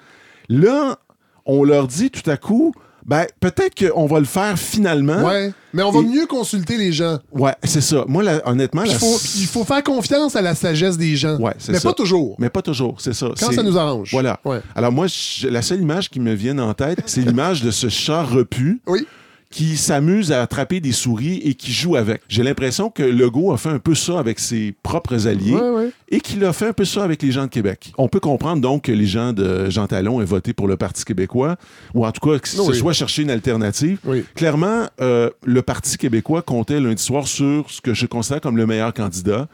Là, 0.49 0.97
on 1.45 1.63
leur 1.63 1.87
dit 1.87 2.09
tout 2.11 2.27
à 2.29 2.37
coup, 2.37 2.73
ben, 3.05 3.25
peut-être 3.39 3.75
qu'on 3.91 4.07
va 4.07 4.19
le 4.19 4.25
faire 4.25 4.57
finalement. 4.57 5.23
Ouais, 5.23 5.53
mais 5.73 5.83
on 5.83 5.91
va 5.91 5.99
Et- 5.99 6.03
mieux 6.03 6.25
consulter 6.25 6.75
les 6.77 6.91
gens. 6.91 7.19
Ouais, 7.31 7.53
c'est 7.63 7.81
ça. 7.81 8.03
Moi, 8.07 8.23
là, 8.23 8.41
honnêtement, 8.45 8.81
Puis 8.81 8.89
la- 8.91 8.95
Il 8.95 8.99
faut, 8.99 9.17
puis 9.19 9.31
il 9.41 9.47
faut 9.47 9.63
faire 9.63 9.83
confiance 9.83 10.35
à 10.35 10.41
la 10.41 10.55
sagesse 10.55 10.97
des 10.97 11.15
gens. 11.15 11.37
Ouais, 11.37 11.53
c'est 11.59 11.71
mais 11.71 11.79
ça. 11.79 11.89
pas 11.89 11.93
toujours. 11.93 12.35
Mais 12.39 12.49
pas 12.49 12.61
toujours, 12.63 12.95
c'est 12.99 13.13
ça. 13.13 13.27
Quand 13.39 13.49
C'est- 13.49 13.55
ça 13.55 13.63
nous 13.63 13.77
arrange. 13.77 14.09
Voilà. 14.11 14.39
Ouais. 14.43 14.59
Alors 14.75 14.91
moi, 14.91 15.05
je- 15.07 15.47
la 15.47 15.61
seule 15.61 15.81
image 15.81 16.09
qui 16.09 16.19
me 16.19 16.33
vient 16.33 16.57
en 16.59 16.73
tête, 16.73 16.99
c'est 17.05 17.21
l'image 17.21 17.61
de 17.61 17.69
ce 17.71 17.89
chat 17.89 18.23
repu 18.23 18.81
Oui. 18.87 19.05
Qui 19.51 19.77
s'amuse 19.77 20.31
à 20.31 20.41
attraper 20.41 20.79
des 20.81 20.91
souris 20.91 21.37
et 21.43 21.53
qui 21.53 21.71
joue 21.71 21.95
avec. 21.95 22.21
J'ai 22.27 22.43
l'impression 22.43 22.89
que 22.89 23.03
Legault 23.03 23.53
a 23.53 23.57
fait 23.57 23.69
un 23.69 23.79
peu 23.79 23.95
ça 23.95 24.19
avec 24.19 24.39
ses 24.39 24.73
propres 24.83 25.27
alliés 25.27 25.53
Ouais, 25.53 25.69
ouais. 25.69 25.89
et 26.09 26.19
qu'il 26.19 26.43
a 26.43 26.51
fait 26.51 26.67
un 26.67 26.73
peu 26.73 26.83
ça 26.83 27.03
avec 27.03 27.21
les 27.21 27.31
gens 27.31 27.43
de 27.43 27.49
Québec. 27.49 27.93
On 27.97 28.07
peut 28.09 28.19
comprendre 28.19 28.61
donc 28.61 28.83
que 28.83 28.91
les 28.91 29.05
gens 29.05 29.31
de 29.33 29.69
Jean 29.69 29.87
Talon 29.87 30.21
aient 30.21 30.25
voté 30.25 30.53
pour 30.53 30.67
le 30.67 30.75
Parti 30.77 31.05
québécois, 31.05 31.55
ou 31.93 32.05
en 32.05 32.11
tout 32.11 32.27
cas 32.29 32.39
que 32.39 32.47
ce 32.49 32.59
Oui. 32.59 32.75
soit 32.75 32.93
chercher 32.93 33.21
une 33.21 33.29
alternative. 33.29 33.99
Oui. 34.03 34.25
Clairement, 34.35 34.87
euh, 34.99 35.29
le 35.45 35.61
Parti 35.61 35.97
québécois 35.97 36.41
comptait 36.41 36.79
lundi 36.81 37.01
soir 37.01 37.27
sur 37.27 37.69
ce 37.69 37.79
que 37.81 37.93
je 37.93 38.05
considère 38.07 38.41
comme 38.41 38.57
le 38.57 38.65
meilleur 38.65 38.93
candidat 38.93 39.47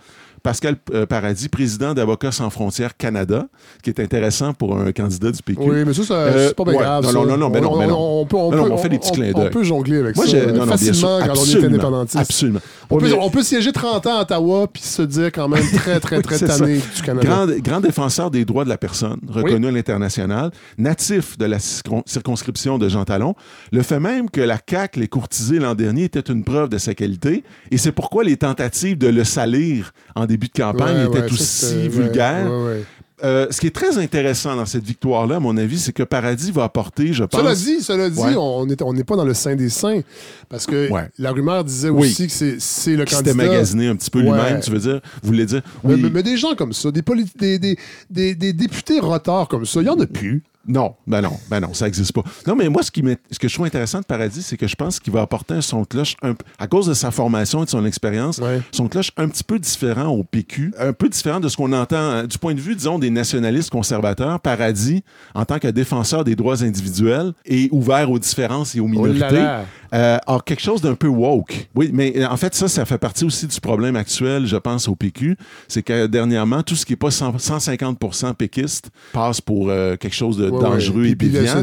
Pascal 0.44 0.76
euh, 0.94 1.06
Paradis, 1.06 1.50
président 1.50 1.94
d'Avocats 1.94 2.32
sans 2.32 2.50
frontières 2.50 2.98
Canada, 2.98 3.48
qui 3.84 3.90
est 3.92 4.00
intéressant 4.00 4.54
pour 4.54 4.78
un 4.78 4.92
candidat 4.92 5.32
du 5.32 5.42
PQ. 5.44 5.62
Oui, 5.62 5.84
mais 5.86 5.94
ça, 5.94 6.04
ça 6.04 6.14
Euh, 6.16 6.48
c'est 6.50 6.56
pas 6.56 6.64
bien 6.64 6.74
ouais. 6.74 6.80
grave. 6.80 7.04
Non, 7.04 7.10
ça. 7.10 7.14
non, 7.18 7.26
non, 7.26 7.38
non, 7.38 7.50
mais 7.50 7.62
non, 7.62 7.74
on, 7.74 7.80
mais 7.80 7.88
non. 7.88 7.98
on- 7.98 8.22
on 8.22 8.26
peut, 8.26 8.38
on 8.38 8.52
Non, 8.52 8.64
peut- 8.66 8.72
on 8.72 8.78
fait 8.78 8.90
des 8.90 9.00
petits 9.00 9.12
clins 9.12 9.32
on 9.36 9.40
d'œil. 9.42 9.50
peut 9.52 9.64
jongler 9.64 10.00
avec 10.00 10.16
Moi, 10.16 10.26
ça. 10.28 10.46
non, 10.48 10.56
sûr, 10.64 10.66
facilement 10.68 11.20
quand 11.20 11.34
on 11.40 11.46
est 11.46 11.66
indépendantiste. 11.66 12.18
Absolument. 12.20 12.60
On 12.90 12.98
peut, 12.98 13.14
on 13.20 13.44
siéger 13.44 13.72
30 13.72 14.06
ans 14.08 14.18
à 14.18 14.22
Ottawa 14.22 14.68
puis 14.72 14.82
se 14.84 15.02
dire 15.02 15.32
quand 15.32 15.48
même 15.48 15.64
très, 15.76 16.00
très, 16.00 16.22
très 16.22 16.38
c'est 16.38 16.46
tanné 16.48 16.80
du 16.96 17.02
Canada. 17.02 17.28
Grand, 17.28 17.46
grand 17.62 17.80
défenseur 17.82 18.30
des 18.32 18.44
droits 18.46 18.64
de 18.64 18.70
la 18.70 18.78
personne, 18.78 19.20
reconnu 19.30 19.68
à 19.68 19.72
l'international, 19.72 20.52
natif 20.78 21.38
de 21.38 21.46
la 21.46 21.58
circon- 21.60 22.04
circonscription 22.06 22.78
de 22.78 22.90
Jean 22.90 23.06
Talon, 23.06 23.36
le 23.72 23.82
fait 23.82 24.00
même 24.00 24.30
que 24.30 24.42
la 24.42 24.58
CAQ 24.68 25.00
l'ait 25.00 25.08
courtisé 25.08 25.60
l'an 25.60 25.76
dernier 25.76 26.04
était 26.06 26.20
une 26.20 26.44
preuve 26.44 26.70
de 26.70 26.78
sa 26.78 26.94
qualité, 26.94 27.44
et 27.72 27.78
c'est 27.78 27.92
pourquoi 27.92 28.24
les 28.24 28.38
tentatives 28.38 28.98
de 28.98 29.08
le 29.08 29.24
salir 29.24 29.92
en 30.16 30.26
début 30.32 30.48
de 30.48 30.54
campagne 30.62 31.06
Ouais, 31.08 31.20
ça, 31.20 31.26
aussi 31.26 31.38
c'était- 31.46 32.44
ouais. 32.44 32.84
Euh, 33.24 33.46
ce 33.52 33.62
qui 33.62 33.68
est 33.68 33.76
très 33.76 34.00
intéressant 34.00 34.56
dans 34.56 34.66
cette 34.66 34.84
victoire-là, 34.84 35.36
à 35.36 35.40
mon 35.40 35.56
avis, 35.56 35.78
c'est 35.78 35.92
que 35.92 36.02
Paradis 36.02 36.50
va 36.50 36.64
apporter, 36.64 37.14
je 37.14 37.24
pense... 37.24 37.40
Cela 37.40 37.54
dit, 37.54 37.80
cela 37.84 38.10
dit 38.10 38.20
Ouais. 38.20 38.34
on 38.36 38.66
n'est 38.66 38.82
on 38.82 38.94
n'est 38.94 39.04
pas 39.04 39.16
dans 39.16 39.26
le 39.26 39.36
sein 39.36 39.56
des 39.56 39.70
saints. 39.70 40.02
Parce 40.50 40.66
que 40.66 40.90
Ouais. 40.90 41.08
la 41.20 41.32
rumeur 41.32 41.64
disait 41.64 41.90
Oui. 41.90 42.08
aussi 42.08 42.26
que 42.26 42.34
c'est- 42.60 42.96
le 42.96 43.06
qui 43.06 43.14
candidat. 43.14 43.36
magasiné 43.36 43.90
un 43.90 43.96
petit 43.96 44.10
peu 44.10 44.22
lui-même, 44.22 44.60
tu 44.60 44.72
veux 44.72 44.80
dire? 44.80 45.02
Vous 45.22 45.28
voulez 45.28 45.46
dire? 45.46 45.62
Mais, 45.84 45.94
Oui. 45.94 46.02
mais- 46.02 46.10
mais 46.10 46.24
des 46.24 46.36
gens 46.36 46.56
comme 46.56 46.74
ça, 46.74 46.90
des, 46.90 47.04
politi- 47.04 47.38
des, 47.38 47.60
des, 47.60 47.78
des, 48.10 48.34
des 48.34 48.54
députés 48.54 49.00
rotards 49.00 49.48
comme 49.48 49.68
ça, 49.68 49.82
il 49.82 49.84
n'y 49.84 49.90
en 49.90 50.00
a 50.00 50.08
plus. 50.08 50.42
Non, 50.68 50.94
ben 51.08 51.22
non, 51.22 51.34
ben 51.50 51.60
non, 51.60 51.74
ça 51.74 51.86
n'existe 51.86 52.14
pas. 52.14 52.22
Non, 52.46 52.56
mais 52.56 52.70
moi, 52.70 52.84
ce, 52.84 52.92
qui 52.92 53.04
ce 53.32 53.40
que 53.40 53.48
je 53.48 53.54
trouve 53.54 53.66
intéressant 53.66 54.00
de 54.00 54.06
Paradis, 54.06 54.44
c'est 54.44 54.58
que 54.58 54.68
je 54.68 54.76
pense 54.76 55.00
qu'il 55.00 55.12
va 55.12 55.22
apporter 55.22 55.56
un 55.56 55.62
son 55.62 55.82
de 55.82 55.88
cloche, 55.88 56.16
un- 56.22 56.36
à 56.60 56.68
cause 56.68 56.86
de 56.88 56.94
sa 56.94 57.10
formation 57.10 57.64
et 57.64 57.66
de 57.66 57.70
son 57.72 57.84
expérience, 57.86 58.38
Ouais. 58.38 58.62
son 58.72 58.84
de 58.86 58.90
cloche 58.90 59.12
un 59.18 59.28
petit 59.28 59.44
peu 59.44 59.58
différent 59.58 60.08
au 60.10 60.24
PQ, 60.24 60.74
un 60.78 60.94
peu 60.94 61.10
différent 61.10 61.40
de 61.40 61.48
ce 61.50 61.58
qu'on 61.58 61.74
entend 61.74 61.96
euh, 61.98 62.24
du 62.28 62.38
point 62.38 62.54
de 62.54 62.60
vue, 62.62 62.76
disons, 62.76 63.00
des 63.00 63.10
nationalistes 63.10 63.70
conservateurs. 63.72 64.40
Paradis, 64.40 65.04
en 65.34 65.46
tant 65.46 65.58
que 65.58 65.68
défenseur 65.68 66.24
des 66.24 66.36
droits 66.36 66.64
individuels 66.64 67.34
et 67.46 67.68
ouvert 67.72 68.12
aux 68.12 68.20
différences 68.20 68.76
et 68.76 68.80
aux 68.80 68.86
Oh 68.86 69.06
là 69.06 69.14
minorités, 69.14 69.36
là. 69.42 69.66
euh, 69.94 70.18
a 70.28 70.40
quelque 70.46 70.62
chose 70.62 70.82
d'un 70.82 70.96
peu 70.96 71.08
woke. 71.08 71.70
Oui, 71.74 71.90
mais 71.92 72.14
euh, 72.18 72.28
en 72.30 72.38
fait, 72.38 72.54
ça, 72.54 72.68
ça 72.68 72.86
fait 72.86 72.98
partie 73.00 73.26
aussi 73.26 73.48
du 73.48 73.60
problème 73.60 73.96
actuel, 73.96 74.46
je 74.46 74.58
pense, 74.58 74.88
au 74.88 74.96
PQ. 74.96 75.38
C'est 75.68 75.82
que 75.82 76.06
dernièrement, 76.06 76.62
tout 76.62 76.76
ce 76.76 76.86
qui 76.86 76.94
n'est 76.94 76.98
pas 76.98 77.10
100 77.12 77.32
150% 77.38 78.34
péquiste 78.36 78.90
passe 79.14 79.42
pour 79.42 79.70
euh, 79.70 79.96
quelque 79.96 80.14
chose 80.16 80.38
de 80.38 80.51
Ouais, 80.52 80.62
dangereux 80.62 81.02
Puis- 81.02 81.12
et 81.12 81.16
déviant. 81.16 81.62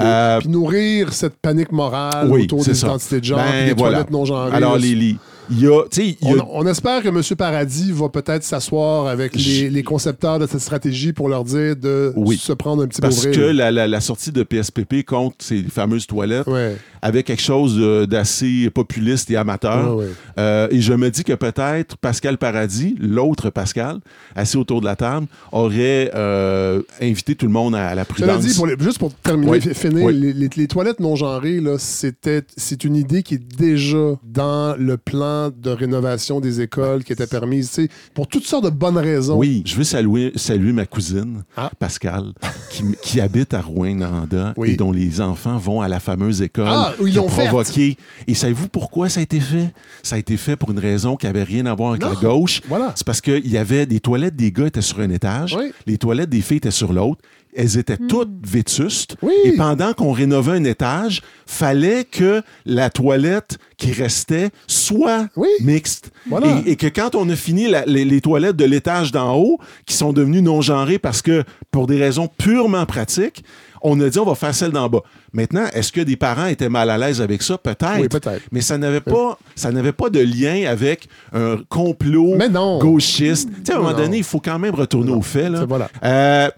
Euh, 0.00 0.38
puis 0.38 0.48
nourrir 0.48 1.12
cette 1.12 1.34
panique 1.40 1.72
morale 1.72 2.28
Oui, 2.30 2.44
autour 2.44 2.64
des 2.64 2.74
ça. 2.74 2.86
identités 2.88 3.20
de 3.20 3.24
genre, 3.24 3.38
Ben, 3.38 3.66
des 3.68 3.74
voilà. 3.74 3.92
toilettes 3.98 4.10
non 4.10 4.24
genrées. 4.24 4.52
Alors, 4.52 4.76
les 4.76 4.94
lits. 4.94 5.18
Il 5.50 5.60
y 5.60 5.66
a, 5.66 5.82
tu 5.90 6.02
sais, 6.02 6.16
il 6.20 6.28
y 6.28 6.32
a- 6.38 6.44
On, 6.46 6.60
on 6.62 6.66
espère 6.66 7.02
que 7.02 7.08
M. 7.08 7.20
Paradis 7.36 7.90
va 7.92 8.08
peut-être 8.08 8.44
s'asseoir 8.44 9.06
avec 9.08 9.34
les, 9.34 9.68
les 9.70 9.82
concepteurs 9.82 10.38
de 10.38 10.46
cette 10.46 10.60
stratégie 10.60 11.12
pour 11.12 11.28
leur 11.28 11.44
dire 11.44 11.74
de 11.76 12.12
Oui. 12.16 12.36
se 12.36 12.52
prendre 12.52 12.82
un 12.84 12.86
petit 12.86 13.00
parce 13.00 13.24
peu 13.26 13.32
que 13.32 13.40
la, 13.40 13.70
la- 13.70 13.88
la 13.88 14.00
sortie 14.00 14.30
de 14.32 14.42
PSPP 14.42 15.04
contre 15.04 15.36
ces 15.40 15.62
fameuses 15.64 16.06
toilettes 16.06 16.46
Ouais. 16.46 16.76
avait 17.02 17.22
quelque 17.22 17.42
chose 17.42 17.76
de- 17.76 18.04
d'assez 18.04 18.70
populiste 18.70 19.30
et 19.30 19.36
amateur. 19.36 19.96
Ouais, 19.96 20.04
ouais. 20.04 20.10
Euh, 20.38 20.68
et 20.70 20.80
je 20.80 20.92
me 20.92 21.10
dis 21.10 21.24
que 21.24 21.32
peut-être 21.32 21.96
Pascal 21.96 22.38
Paradis, 22.38 22.94
l'autre 23.00 23.50
Pascal, 23.50 23.98
assis 24.36 24.56
autour 24.56 24.80
de 24.80 24.86
la 24.86 24.96
table, 24.96 25.26
aurait 25.52 26.10
euh, 26.14 26.82
invité 27.00 27.34
tout 27.34 27.46
le 27.46 27.52
monde 27.52 27.74
à, 27.74 27.88
à 27.88 27.94
la 27.94 28.04
prudence. 28.04 28.44
dit, 28.44 28.54
pour 28.54 28.66
les- 28.66 28.76
juste 28.78 28.98
pour 28.98 29.12
terminer, 29.14 29.60
finir, 29.60 30.08
les, 30.10 30.32
les- 30.32 30.48
les 30.54 30.66
toilettes 30.68 31.00
non 31.00 31.16
genrées, 31.16 31.60
c'est 31.78 32.84
une 32.84 32.96
idée 32.96 33.22
qui 33.22 33.34
est 33.34 33.56
déjà 33.58 34.14
dans 34.24 34.76
le 34.78 34.96
plan 34.96 35.39
de 35.48 35.70
rénovation 35.70 36.40
des 36.40 36.60
écoles 36.60 37.02
qui 37.04 37.12
était 37.14 37.26
permise, 37.26 37.68
tu 37.68 37.82
sais, 37.84 37.88
pour 38.12 38.26
toutes 38.28 38.44
sortes 38.44 38.64
de 38.64 38.70
bonnes 38.70 38.98
raisons. 38.98 39.38
Oui, 39.38 39.62
je 39.64 39.74
veux 39.76 39.84
saluer, 39.84 40.32
saluer 40.36 40.72
ma 40.72 40.84
cousine, 40.84 41.44
Ah. 41.56 41.70
Pascal, 41.78 42.32
qui, 42.70 42.84
qui 43.02 43.20
habite 43.20 43.54
à 43.54 43.62
Rouen-Noranda 43.62 44.52
Oui. 44.58 44.72
et 44.72 44.76
dont 44.76 44.92
les 44.92 45.20
enfants 45.20 45.56
vont 45.56 45.80
à 45.80 45.88
la 45.88 46.00
fameuse 46.00 46.42
école 46.42 46.66
Ah, 46.68 46.92
où 47.00 47.06
ils 47.06 47.14
l'ont 47.14 47.26
provoqué. 47.28 47.96
Et 48.26 48.34
savez-vous 48.34 48.68
pourquoi 48.68 49.08
ça 49.08 49.20
a 49.20 49.22
été 49.22 49.40
fait? 49.40 49.72
Ça 50.02 50.16
a 50.16 50.18
été 50.18 50.36
fait 50.36 50.56
pour 50.56 50.70
une 50.70 50.78
raison 50.78 51.16
qui 51.16 51.26
avait 51.26 51.42
rien 51.44 51.64
à 51.66 51.74
voir 51.74 51.90
avec 51.90 52.02
Non. 52.02 52.10
la 52.10 52.14
gauche. 52.16 52.60
Voilà. 52.68 52.92
C'est 52.96 53.06
parce 53.06 53.20
qu'il 53.20 53.46
y 53.48 53.56
avait 53.56 53.86
des 53.86 54.00
toilettes 54.00 54.36
des 54.36 54.52
gars 54.52 54.66
étaient 54.66 54.82
sur 54.82 55.00
un 55.00 55.10
étage, 55.10 55.54
Oui. 55.58 55.72
les 55.86 55.96
toilettes 55.96 56.30
des 56.30 56.40
filles 56.42 56.58
étaient 56.58 56.70
sur 56.70 56.92
l'autre. 56.92 57.20
Elles 57.56 57.78
étaient 57.78 57.96
toutes 57.96 58.30
vétustes. 58.46 59.16
Oui. 59.22 59.32
Et 59.44 59.52
pendant 59.56 59.92
qu'on 59.92 60.12
rénovait 60.12 60.52
un 60.52 60.64
étage, 60.64 61.20
fallait 61.46 62.04
que 62.04 62.42
la 62.64 62.90
toilette 62.90 63.58
qui 63.76 63.92
restait 63.92 64.50
soit 64.68 65.26
Oui. 65.36 65.48
mixte. 65.62 66.10
Voilà. 66.28 66.60
Et, 66.66 66.72
et 66.72 66.76
que 66.76 66.86
quand 66.86 67.14
on 67.14 67.28
a 67.28 67.36
fini 67.36 67.68
la- 67.68 67.84
les, 67.86 68.04
les 68.04 68.20
toilettes 68.20 68.56
de 68.56 68.64
l'étage 68.64 69.10
d'en 69.10 69.34
haut, 69.36 69.58
qui 69.86 69.94
sont 69.94 70.12
devenues 70.12 70.42
non 70.42 70.60
genrées 70.60 70.98
parce 70.98 71.22
que, 71.22 71.42
pour 71.72 71.86
des 71.86 71.98
raisons 71.98 72.28
purement 72.28 72.86
pratiques, 72.86 73.44
on 73.82 73.98
a 74.00 74.08
dit 74.10 74.18
on 74.18 74.26
va 74.26 74.34
faire 74.34 74.54
celle 74.54 74.72
d'en 74.72 74.88
bas. 74.90 75.00
Maintenant, 75.32 75.64
est-ce 75.72 75.90
que 75.90 76.02
des 76.02 76.16
parents 76.16 76.46
étaient 76.46 76.68
mal 76.68 76.90
à 76.90 76.98
l'aise 76.98 77.22
avec 77.22 77.40
ça? 77.42 77.56
Peut-être. 77.56 77.98
Oui, 78.00 78.08
peut-être. 78.08 78.42
Mais 78.52 78.60
ça 78.60 78.76
n'avait 78.76 79.00
pas, 79.00 79.38
ça 79.54 79.72
n'avait 79.72 79.92
pas 79.92 80.10
de 80.10 80.20
lien 80.20 80.68
avec 80.68 81.08
un 81.32 81.56
complot 81.68 82.34
Mais 82.36 82.48
non. 82.50 82.78
gauchiste. 82.78 83.48
Tu 83.48 83.60
sais, 83.64 83.72
à 83.72 83.76
un 83.76 83.78
moment 83.78 83.92
Non. 83.92 83.98
donné, 83.98 84.18
il 84.18 84.24
faut 84.24 84.40
quand 84.40 84.58
même 84.58 84.74
retourner 84.74 85.12
aux 85.12 85.22
faits. 85.22 85.50
Là. 85.50 85.64
Voilà. 85.66 85.88
Euh, 86.04 86.50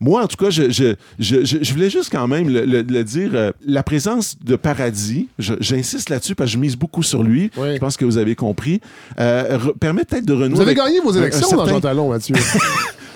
moi, 0.00 0.22
en 0.24 0.26
tout 0.26 0.36
cas, 0.36 0.50
je, 0.50 0.70
je, 0.70 0.94
je, 1.18 1.44
je- 1.44 1.58
je 1.62 1.72
voulais 1.72 1.88
juste 1.90 2.10
quand 2.12 2.28
même 2.28 2.48
le, 2.48 2.64
le- 2.64 2.82
le 2.82 3.04
dire. 3.04 3.30
euh, 3.34 3.52
la 3.64 3.82
présence 3.82 4.36
de 4.44 4.56
Paradis, 4.56 5.28
j'insiste 5.38 6.10
là-dessus 6.10 6.34
parce 6.34 6.50
que 6.50 6.54
je 6.54 6.58
mise 6.58 6.76
beaucoup 6.76 7.02
sur 7.02 7.22
lui. 7.22 7.50
Oui. 7.56 7.74
Je 7.74 7.78
pense 7.78 7.96
que 7.96 8.04
vous 8.04 8.18
avez 8.18 8.34
compris. 8.34 8.80
euh, 9.18 9.56
re- 9.58 9.78
permet 9.78 10.04
peut-être 10.04 10.26
de 10.26 10.32
renouer. 10.34 10.48
Vous 10.56 10.60
avez 10.60 10.74
gagné 10.74 11.00
vos 11.00 11.12
un- 11.14 11.16
un 11.18 11.22
élections 11.22 11.48
certain- 11.48 11.64
dans 11.64 11.68
Jean 11.70 11.80
Talon, 11.80 12.10
Mathieu. 12.10 12.34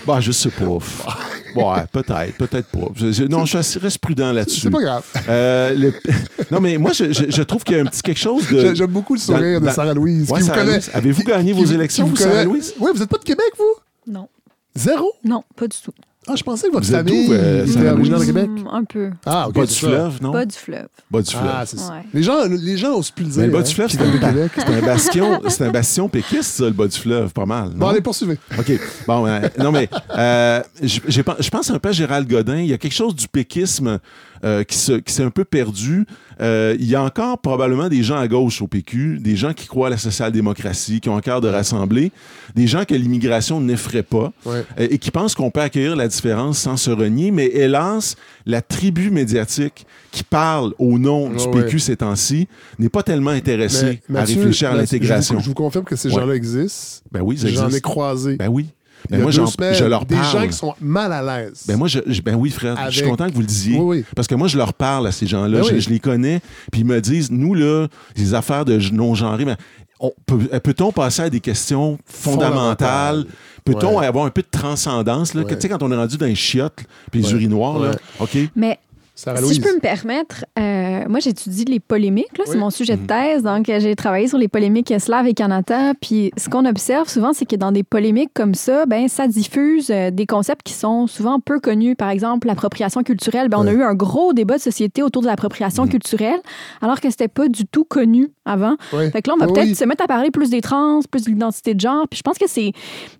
Bah, 0.07 0.19
je 0.19 0.33
sais 0.33 0.49
pas. 0.49 0.65
ouais, 0.65 1.83
peut-être, 1.93 2.37
peut-être 2.39 2.69
pas. 2.69 2.89
Je- 2.97 3.13
je- 3.13 3.25
non, 3.25 3.41
je 3.45 3.51
suis 3.51 3.59
assez- 3.59 3.79
reste 3.79 3.99
prudent 3.99 4.33
là-dessus. 4.33 4.61
C'est 4.63 4.71
pas 4.71 4.81
grave. 4.81 5.05
Euh, 5.29 5.75
le- 5.75 5.93
Non, 6.51 6.59
mais 6.59 6.79
moi, 6.79 6.93
je, 6.93 7.13
je- 7.13 7.25
je 7.31 7.43
trouve 7.43 7.63
qu'il 7.65 7.77
y 7.77 7.79
a 7.79 7.83
un 7.83 7.87
petit 7.87 8.01
quelque 8.01 8.19
chose 8.19 8.49
de. 8.49 8.61
J'ai- 8.61 8.75
J'aime 8.77 8.91
beaucoup 8.91 9.13
le 9.13 9.21
sourire 9.21 9.61
dans- 9.61 9.67
de 9.69 9.73
Sarah-Louise. 9.73 10.31
Ouais, 10.31 10.41
Sarah 10.41 10.61
connaît. 10.61 10.73
Louise. 10.79 10.91
Avez-vous 10.95 11.23
gagné 11.25 11.53
vos 11.53 11.67
élections, 11.67 12.07
vous, 12.07 12.17
Sarah-Louise? 12.17 12.73
Oui, 12.81 12.91
vous 12.95 13.03
êtes 13.03 13.11
pas 13.11 13.19
de 13.19 13.25
Québec, 13.25 13.45
vous? 13.59 13.75
Non. 14.11 14.27
Zéro? 14.75 15.13
Non, 15.23 15.45
pas 15.55 15.69
du 15.69 15.77
tout. 15.85 15.93
Ah, 16.31 16.37
je 16.37 16.43
pensais 16.45 16.69
que 16.69 16.73
votre 16.73 16.87
Vous 16.87 16.95
êtes 16.95 17.07
famille 17.09 17.27
d'où, 17.27 17.33
euh, 17.33 17.63
était 17.65 17.73
Sarah-Louise? 17.73 17.93
originaire 18.13 18.19
de 18.21 18.25
Québec? 18.25 18.51
Hmm, 18.51 18.69
un 18.73 18.85
peu. 18.85 19.11
Ah, 19.27 19.49
ok. 19.49 19.55
Bas 19.55 19.61
c'est 19.63 19.67
du 19.69 19.75
ça. 19.81 19.87
fleuve, 19.89 20.23
non? 20.23 20.31
Bas 20.31 20.45
du 20.45 20.57
fleuve. 20.57 20.87
Bas 21.11 21.23
du 21.23 21.31
fleuve. 21.31 21.51
Ah, 21.53 21.63
c'est 21.67 21.79
ça. 21.79 21.93
Ouais. 21.93 22.03
Les 22.15 22.23
gens, 22.23 22.37
les 22.49 22.77
gens 22.77 22.95
osent 22.97 23.11
plus 23.11 23.25
le 23.25 23.31
dire. 23.31 23.41
Mais 23.41 23.47
le 23.47 23.53
bas 23.53 23.59
hein, 23.59 23.63
du 23.63 23.75
fleuve, 23.75 23.89
qui 23.91 23.97
c'est 23.97 24.03
un, 24.03 24.11
Québec. 24.33 24.53
c'est 24.57 24.67
un 24.75 24.81
bastion, 24.87 25.41
c'est 25.49 25.65
un 25.67 25.71
bastion 25.71 26.09
péquiste, 26.09 26.43
ça, 26.51 26.65
le 26.67 26.71
bas 26.71 26.87
du 26.87 26.97
fleuve, 26.99 27.33
pas 27.33 27.47
mal. 27.47 27.71
Bon, 27.71 27.87
non? 27.87 27.89
allez, 27.89 28.01
poursuivez. 28.01 28.39
OK. 28.59 28.73
Bon, 29.07 29.27
euh, 29.27 29.41
non, 29.59 29.73
mais 29.73 29.89
euh, 30.17 30.63
je 30.83 31.01
j'ai 31.09 31.23
pen- 31.23 31.37
je 31.41 31.51
pense 31.51 31.71
un 31.71 31.79
peu 31.79 31.89
à 31.89 31.93
Gérald 31.93 32.29
Godin. 32.29 32.59
Il 32.59 32.67
y 32.69 32.73
a 32.73 32.79
quelque 32.79 32.95
chose 32.95 33.15
du 33.17 33.27
péquisme 33.27 33.99
euh, 34.45 34.63
qui 34.65 34.77
se- 34.79 34.93
qui 35.01 35.13
s'est 35.13 35.25
un 35.25 35.31
peu 35.31 35.45
perdu. 35.45 36.07
Euh, 36.41 36.75
il 36.79 36.87
y 36.89 36.95
a 36.95 37.03
encore 37.03 37.39
probablement 37.39 37.89
des 37.89 38.03
gens 38.03 38.17
à 38.19 38.27
gauche 38.27 38.63
au 38.63 38.67
PQ, 38.67 39.19
des 39.21 39.37
gens 39.37 39.53
qui 39.53 39.67
croient 39.67 39.89
à 39.89 39.91
la 39.91 39.99
social-démocratie, 39.99 41.01
qui 41.01 41.09
ont 41.09 41.17
un 41.17 41.21
cœur 41.21 41.41
de 41.41 41.49
rassembler, 41.49 42.13
des 42.55 42.67
gens 42.67 42.85
que 42.85 42.95
l'immigration 42.95 43.61
n'effraie 43.61 44.03
pas 44.03 44.33
Ouais. 44.47 44.65
euh, 44.79 44.89
et 44.91 44.99
qui 44.99 45.11
pensent 45.11 45.35
qu'on 45.35 45.51
peut 45.51 45.61
accueillir 45.61 45.97
la 45.97 46.09
différence 46.09 46.59
sans 46.59 46.77
se 46.77 46.91
renier. 46.91 47.31
Mais 47.31 47.47
hélas, 47.47 48.17
la 48.47 48.63
tribu 48.63 49.11
médiatique 49.11 49.87
qui 50.13 50.23
parle 50.25 50.73
au 50.79 50.99
nom 50.99 51.29
du 51.31 51.37
Ouais, 51.45 51.65
PQ 51.65 51.79
ces 51.79 51.97
temps-ci 51.97 52.49
n'est 52.79 52.89
pas 52.89 53.03
tellement 53.03 53.31
intéressée 53.31 54.01
Mais, 54.09 54.19
à 54.19 54.21
Mathieu, 54.23 54.37
réfléchir 54.39 54.71
à 54.71 54.75
l'intégration. 54.75 55.35
Je, 55.35 55.39
vous- 55.39 55.45
je 55.45 55.49
vous 55.51 55.55
confirme 55.55 55.85
que 55.85 55.97
ces 55.97 56.09
Ouais. 56.09 56.15
gens-là 56.15 56.35
existent. 56.35 57.03
Ben 57.13 57.21
oui, 57.23 57.37
J'en 57.39 57.69
ai 57.71 57.81
croisé. 57.81 58.37
Ben 58.37 58.49
oui. 58.49 58.67
Il 59.09 59.15
y 59.15 59.17
Ben 59.17 59.19
a 59.19 59.23
moi, 59.23 59.31
deux 59.33 59.37
j'en- 59.37 59.47
semaines, 59.47 59.75
je 59.75 59.85
leur 59.85 60.05
des 60.05 60.15
parle. 60.15 60.33
gens 60.41 60.47
qui 60.47 60.53
sont 60.53 60.75
mal 60.81 61.13
à 61.13 61.23
l'aise. 61.23 61.65
Ben 61.67 61.77
moi, 61.77 61.89
je, 61.89 62.01
je- 62.07 62.21
ben 62.23 62.35
oui, 62.35 62.51
Fred, 62.51 62.77
je 62.87 62.91
suis 62.91 63.01
Avec- 63.01 63.11
content 63.11 63.29
que 63.29 63.35
vous 63.35 63.41
le 63.41 63.47
disiez. 63.47 63.79
Oui, 63.79 63.99
oui. 63.99 64.05
Parce 64.15 64.29
que 64.29 64.35
moi, 64.35 64.47
je 64.49 64.57
leur 64.59 64.75
parle 64.75 65.07
à 65.07 65.13
ces 65.13 65.27
gens-là, 65.27 65.59
Ben 65.61 65.65
je, 65.65 65.75
oui. 65.75 65.81
je 65.81 65.91
les 65.91 65.99
connais, 66.01 66.41
puis 66.71 66.83
ils 66.83 66.87
me 66.87 67.01
disent, 67.01 67.31
nous, 67.31 67.55
là, 67.55 67.87
les 68.17 68.35
affaires 68.35 68.65
de 68.65 68.79
non-genrés, 68.93 69.45
mais 69.45 69.57
on 70.01 70.13
peut- 70.27 70.49
peut-on 70.63 70.93
passer 70.93 71.23
à 71.23 71.31
des 71.31 71.41
questions 71.41 71.99
fondamentales? 72.07 73.25
Fondamentales. 73.25 73.27
Peut-on 73.65 73.99
Ouais. 73.99 74.07
avoir 74.07 74.25
un 74.27 74.31
peu 74.31 74.43
de 74.43 74.49
transcendance? 74.51 75.35
Là, 75.35 75.43
Ouais. 75.43 75.55
Tu 75.55 75.61
sais, 75.61 75.69
quand 75.69 75.83
on 75.83 75.93
est 75.93 75.97
rendu 75.97 76.17
dans 76.17 76.27
les 76.27 76.35
chiottes, 76.35 76.81
puis 77.11 77.21
les 77.21 77.27
Ouais. 77.29 77.35
urinoirs, 77.35 77.79
là. 77.79 77.91
OK? 78.19 78.37
Mais 78.57 78.79
si 79.21 79.55
je 79.55 79.61
peux 79.61 79.75
me 79.75 79.81
permettre, 79.81 80.45
euh, 80.59 81.05
moi 81.09 81.21
j'étudie 81.21 81.65
les 81.65 81.81
polémiques, 81.81 82.37
là, 82.39 82.45
c'est 82.47 82.53
Oui. 82.55 82.59
mon 82.59 82.71
sujet 82.71 82.97
Mhm. 82.97 83.03
de 83.03 83.07
thèse, 83.07 83.43
donc 83.43 83.69
euh, 83.69 83.81
j'ai 83.81 83.95
travaillé 83.97 84.29
sur 84.29 84.39
les 84.39 84.49
polémiques 84.49 84.93
slaves 84.99 85.27
et 85.27 85.35
Canada, 85.35 85.93
puis 86.01 86.33
ce 86.37 86.49
qu'on 86.49 86.65
observe 86.65 87.09
souvent, 87.09 87.33
c'est 87.33 87.47
que 87.47 87.57
dans 87.57 87.73
des 87.73 87.83
polémiques 87.83 88.31
comme 88.35 88.55
ça, 88.55 88.87
ben 88.87 89.09
ça 89.09 89.27
diffuse 89.29 89.91
euh, 89.91 90.11
des 90.11 90.27
concepts 90.27 90.63
qui 90.65 90.73
sont 90.73 91.07
souvent 91.07 91.41
peu 91.41 91.61
connus, 91.61 91.97
par 91.97 92.11
exemple 92.11 92.47
l'appropriation 92.47 93.03
culturelle. 93.03 93.49
Ben, 93.49 93.59
On 93.61 93.67
a 93.67 93.73
eu 93.73 93.83
un 93.83 93.95
gros 93.95 94.33
débat 94.33 94.57
de 94.57 94.63
société 94.63 95.03
autour 95.03 95.23
de 95.23 95.27
l'appropriation 95.27 95.85
Mhm. 95.85 95.91
culturelle, 95.91 96.41
alors 96.81 97.01
que 97.01 97.11
c'était 97.11 97.29
pas 97.29 97.49
du 97.49 97.67
tout 97.67 97.85
connu 97.85 98.29
avant. 98.45 98.77
Fait 98.91 99.23
que 99.23 99.29
là, 99.31 99.35
on 99.35 99.39
va 99.39 99.47
Oui, 99.47 99.53
peut-être 99.53 99.69
oui. 99.69 99.75
se 99.75 99.85
mettre 99.85 100.03
à 100.05 100.07
parler 100.07 100.31
plus 100.31 100.51
des 100.51 100.61
trans, 100.61 101.01
plus 101.11 101.25
de 101.25 101.31
l'identité 101.31 101.75
de 101.75 101.81
genre. 101.81 102.07
Puis 102.09 102.19
je 102.19 102.23
pense 102.23 102.39
que 102.39 102.47
c'est. 102.49 102.73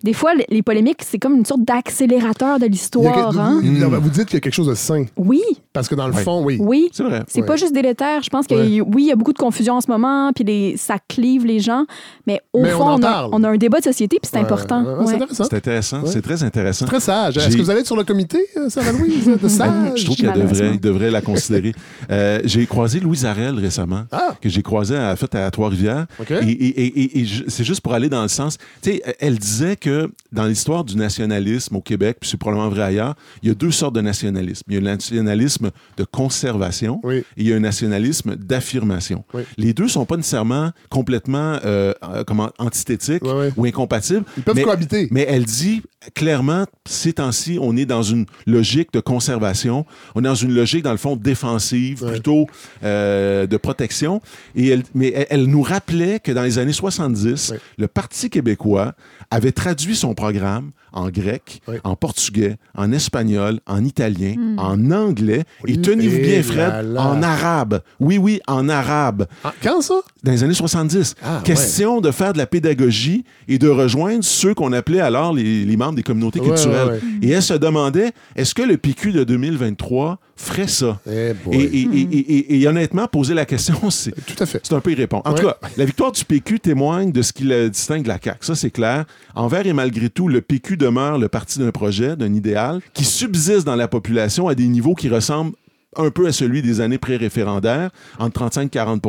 Des 0.03 0.13
fois, 0.13 0.31
les- 0.49 0.61
polémiques, 0.63 1.01
c'est 1.03 1.17
comme 1.19 1.35
une 1.35 1.45
sorte 1.45 1.61
d'accélérateur 1.63 2.59
de 2.59 2.65
Il 2.65 2.65
y 2.65 2.65
a 2.65 2.67
que- 2.67 2.71
l'histoire. 2.71 3.39
hein? 3.39 3.59
vous, 3.63 3.69
Mm. 3.71 3.95
vous 3.97 4.09
dites 4.09 4.25
qu'il 4.25 4.35
y 4.35 4.37
a 4.37 4.39
quelque 4.39 4.53
chose 4.53 4.67
de 4.67 4.73
sain. 4.75 5.05
Oui. 5.17 5.41
Parce 5.73 5.87
que 5.91 5.95
dans 5.95 6.07
le 6.07 6.13
fond, 6.13 6.43
oui. 6.43 6.57
Oui. 6.59 6.89
C'est 6.91 7.03
vrai. 7.03 7.23
C'est 7.27 7.41
Ouais. 7.41 7.45
pas 7.47 7.55
juste 7.55 7.73
délétère. 7.73 8.21
Je 8.23 8.29
pense 8.29 8.47
que 8.47 8.55
oui, 8.55 9.03
il 9.03 9.07
y 9.07 9.11
a 9.11 9.15
beaucoup 9.15 9.33
de 9.33 9.37
confusion 9.37 9.75
en 9.75 9.81
ce 9.81 9.89
moment, 9.89 10.31
puis 10.33 10.43
les- 10.43 10.77
ça 10.77 10.95
clive 11.07 11.45
les 11.45 11.59
gens. 11.59 11.85
Mais 12.27 12.41
au 12.53 12.61
Mais 12.61 12.69
fond, 12.69 12.85
on, 12.99 13.03
a, 13.03 13.29
on 13.31 13.43
a 13.43 13.49
un 13.49 13.57
débat 13.57 13.79
de 13.79 13.83
société, 13.83 14.17
puis 14.21 14.29
c'est 14.31 14.37
Ouais, 14.39 14.43
important. 14.43 14.83
ouais, 14.83 15.05
C'est 15.07 15.15
intéressant. 15.15 15.43
C'est 15.43 15.55
intéressant. 15.55 16.01
Ouais. 16.01 16.09
C'est 16.11 16.21
très 16.21 16.43
intéressant. 16.43 16.85
Très 16.85 16.99
sage. 16.99 17.37
Est-ce 17.37 17.55
que 17.55 17.61
vous 17.61 17.69
allez 17.69 17.81
être 17.81 17.85
sur 17.87 17.95
le 17.97 18.03
comité, 18.03 18.39
euh, 18.57 18.69
Sarah-Louise, 18.69 19.29
de 19.41 19.47
sage? 19.47 19.99
Je 19.99 20.05
trouve 20.05 20.17
qu'elle 20.17 20.27
malheureusement. 20.27 20.57
devrait, 20.65 20.75
il 20.75 20.79
devrait 20.79 21.11
la 21.11 21.21
considérer. 21.21 21.73
Euh, 22.11 22.39
j'ai 22.43 22.65
croisé 22.65 22.99
Louise 22.99 23.25
Arel 23.25 23.57
récemment, 23.57 24.03
Ah. 24.11 24.35
que 24.41 24.49
j'ai 24.49 24.61
croisé 24.61 24.95
à, 24.97 25.15
fait, 25.15 25.33
à 25.35 25.49
Trois-Rivières. 25.51 26.07
Et, 26.29 26.33
et- 26.33 26.81
et- 26.85 27.01
et- 27.01 27.19
et 27.21 27.25
je- 27.25 27.43
c'est 27.47 27.63
juste 27.63 27.81
pour 27.81 27.93
aller 27.93 28.09
dans 28.09 28.21
le 28.23 28.27
sens. 28.27 28.57
Tu 28.81 28.91
sais, 28.91 29.03
elle 29.19 29.37
disait 29.37 29.75
que 29.75 30.11
dans 30.31 30.45
l'histoire 30.45 30.83
du 30.83 30.97
nationalisme 30.97 31.75
au 31.75 31.81
Québec, 31.81 32.17
puis 32.19 32.29
c'est 32.29 32.37
probablement 32.37 32.69
vrai 32.69 32.83
ailleurs, 32.83 33.15
il 33.43 33.49
y 33.49 33.51
a 33.51 33.55
deux 33.55 33.71
sortes 33.71 33.95
de 33.95 34.01
nationalisme. 34.01 34.63
Il 34.67 34.73
y 34.73 34.77
a 34.77 34.79
le 34.81 34.87
nationalisme 34.87 35.71
de 35.97 36.03
conservation 36.03 36.99
Oui. 37.03 37.17
et 37.17 37.23
il 37.37 37.47
y 37.47 37.53
a 37.53 37.55
un 37.55 37.59
nationalisme 37.59 38.35
d'affirmation. 38.35 39.23
Oui. 39.33 39.43
Les 39.57 39.73
deux 39.73 39.87
sont 39.87 40.05
pas 40.05 40.17
nécessairement 40.17 40.71
complètement 40.89 41.59
euh, 41.65 41.93
euh, 42.03 42.23
comment, 42.23 42.49
antithétiques 42.59 43.23
ou 43.57 43.65
incompatibles. 43.65 44.23
Ils 44.37 44.43
peuvent 44.43 44.55
mais- 44.55 44.63
cohabiter. 44.63 45.07
mais 45.11 45.25
elle 45.27 45.45
dit 45.45 45.81
clairement, 46.15 46.65
ces 46.87 47.13
temps-ci, 47.13 47.59
on 47.61 47.77
est 47.77 47.85
dans 47.85 48.01
une 48.03 48.25
logique 48.47 48.91
de 48.93 48.99
conservation, 48.99 49.85
on 50.15 50.21
est 50.21 50.27
dans 50.27 50.33
une 50.35 50.53
logique, 50.53 50.83
dans 50.83 50.91
le 50.91 50.97
fond, 50.97 51.15
défensive, 51.15 52.03
plutôt 52.05 52.47
euh, 52.83 53.45
de 53.45 53.57
protection. 53.57 54.21
Et 54.55 54.69
elle, 54.69 54.83
mais 54.95 55.11
elle, 55.15 55.27
elle 55.29 55.45
nous 55.45 55.61
rappelait 55.61 56.19
que 56.19 56.31
dans 56.31 56.43
les 56.43 56.57
années 56.57 56.73
70, 56.73 57.49
Ouais. 57.51 57.59
le 57.77 57.87
Parti 57.87 58.29
québécois 58.29 58.93
avait 59.29 59.51
traduit 59.51 59.95
son 59.95 60.13
programme 60.15 60.71
en 60.93 61.09
grec, 61.09 61.61
en 61.83 61.95
portugais, 61.95 62.57
en 62.75 62.91
espagnol, 62.91 63.59
en 63.67 63.83
italien, 63.83 64.35
en 64.57 64.91
anglais 64.91 65.43
et 65.67 65.79
tenez-vous 65.81 66.19
bien, 66.19 66.43
Fred, 66.43 66.85
là. 66.93 67.01
en 67.01 67.21
arabe. 67.23 67.81
Oui, 67.99 68.17
oui, 68.17 68.39
en 68.47 68.67
arabe 68.69 69.25
Ah, 69.43 69.53
quand 69.63 69.81
ça? 69.81 69.95
dans 70.23 70.31
les 70.31 70.43
années 70.43 70.53
70. 70.53 71.15
Ah, 71.23 71.41
Question 71.43 72.01
de 72.01 72.11
faire 72.11 72.33
de 72.33 72.37
la 72.37 72.45
pédagogie 72.47 73.23
et 73.47 73.57
de 73.57 73.67
rejoindre 73.69 74.23
ceux 74.23 74.53
qu'on 74.53 74.71
appelait 74.73 74.99
alors 75.01 75.33
les, 75.33 75.65
les 75.65 75.77
membres 75.77 75.95
des 75.95 76.03
communautés 76.03 76.39
Ouais, 76.39 76.47
culturelles. 76.47 76.87
ouais, 76.87 76.93
ouais. 76.93 77.01
Et 77.21 77.29
elle 77.31 77.41
se 77.41 77.53
demandait, 77.53 78.11
est-ce 78.35 78.53
que 78.53 78.61
le 78.61 78.77
PQ 78.77 79.11
de 79.13 79.23
2023 79.23 80.19
ferait 80.35 80.67
ça? 80.67 80.99
Eh. 81.09 81.31
Et, 81.51 81.57
et- 81.57 81.81
et- 81.81 82.01
et- 82.11 82.37
et- 82.37 82.61
et 82.61 82.67
honnêtement, 82.67 83.07
poser 83.07 83.33
la 83.33 83.45
question, 83.45 83.75
c'est... 83.89 84.11
Tout 84.25 84.41
à 84.43 84.45
fait. 84.45 84.59
C'est 84.63 84.73
un 84.73 84.79
peu 84.79 84.91
y 84.91 84.95
répondre. 84.95 85.23
En 85.25 85.31
Ouais. 85.33 85.39
tout 85.41 85.47
cas, 85.47 85.57
la 85.77 85.85
victoire 85.85 86.11
du 86.11 86.23
PQ 86.25 86.59
témoigne 86.59 87.11
de 87.11 87.21
ce 87.21 87.33
qui 87.33 87.43
le 87.43 87.69
distingue 87.69 88.03
de 88.03 88.07
la 88.07 88.19
CAQ. 88.21 88.37
Ça, 88.41 88.55
c'est 88.55 88.71
clair. 88.71 89.05
Envers 89.35 89.65
et 89.65 89.73
malgré 89.73 90.09
tout, 90.09 90.27
le 90.27 90.41
PQ 90.41 90.77
demeure 90.81 91.17
le 91.17 91.27
parti 91.29 91.59
d'un 91.59 91.71
projet, 91.71 92.15
d'un 92.15 92.33
idéal, 92.33 92.81
qui 92.93 93.05
subsiste 93.05 93.65
dans 93.65 93.75
la 93.75 93.87
population 93.87 94.47
à 94.47 94.55
des 94.55 94.67
niveaux 94.67 94.95
qui 94.95 95.09
ressemblent 95.09 95.53
un 95.97 96.09
peu 96.09 96.25
à 96.27 96.31
celui 96.31 96.61
des 96.61 96.79
années 96.81 96.97
pré-référendaires, 96.97 97.91
entre 98.17 98.33
35 98.33 98.63
et 98.65 98.69
40 98.69 99.01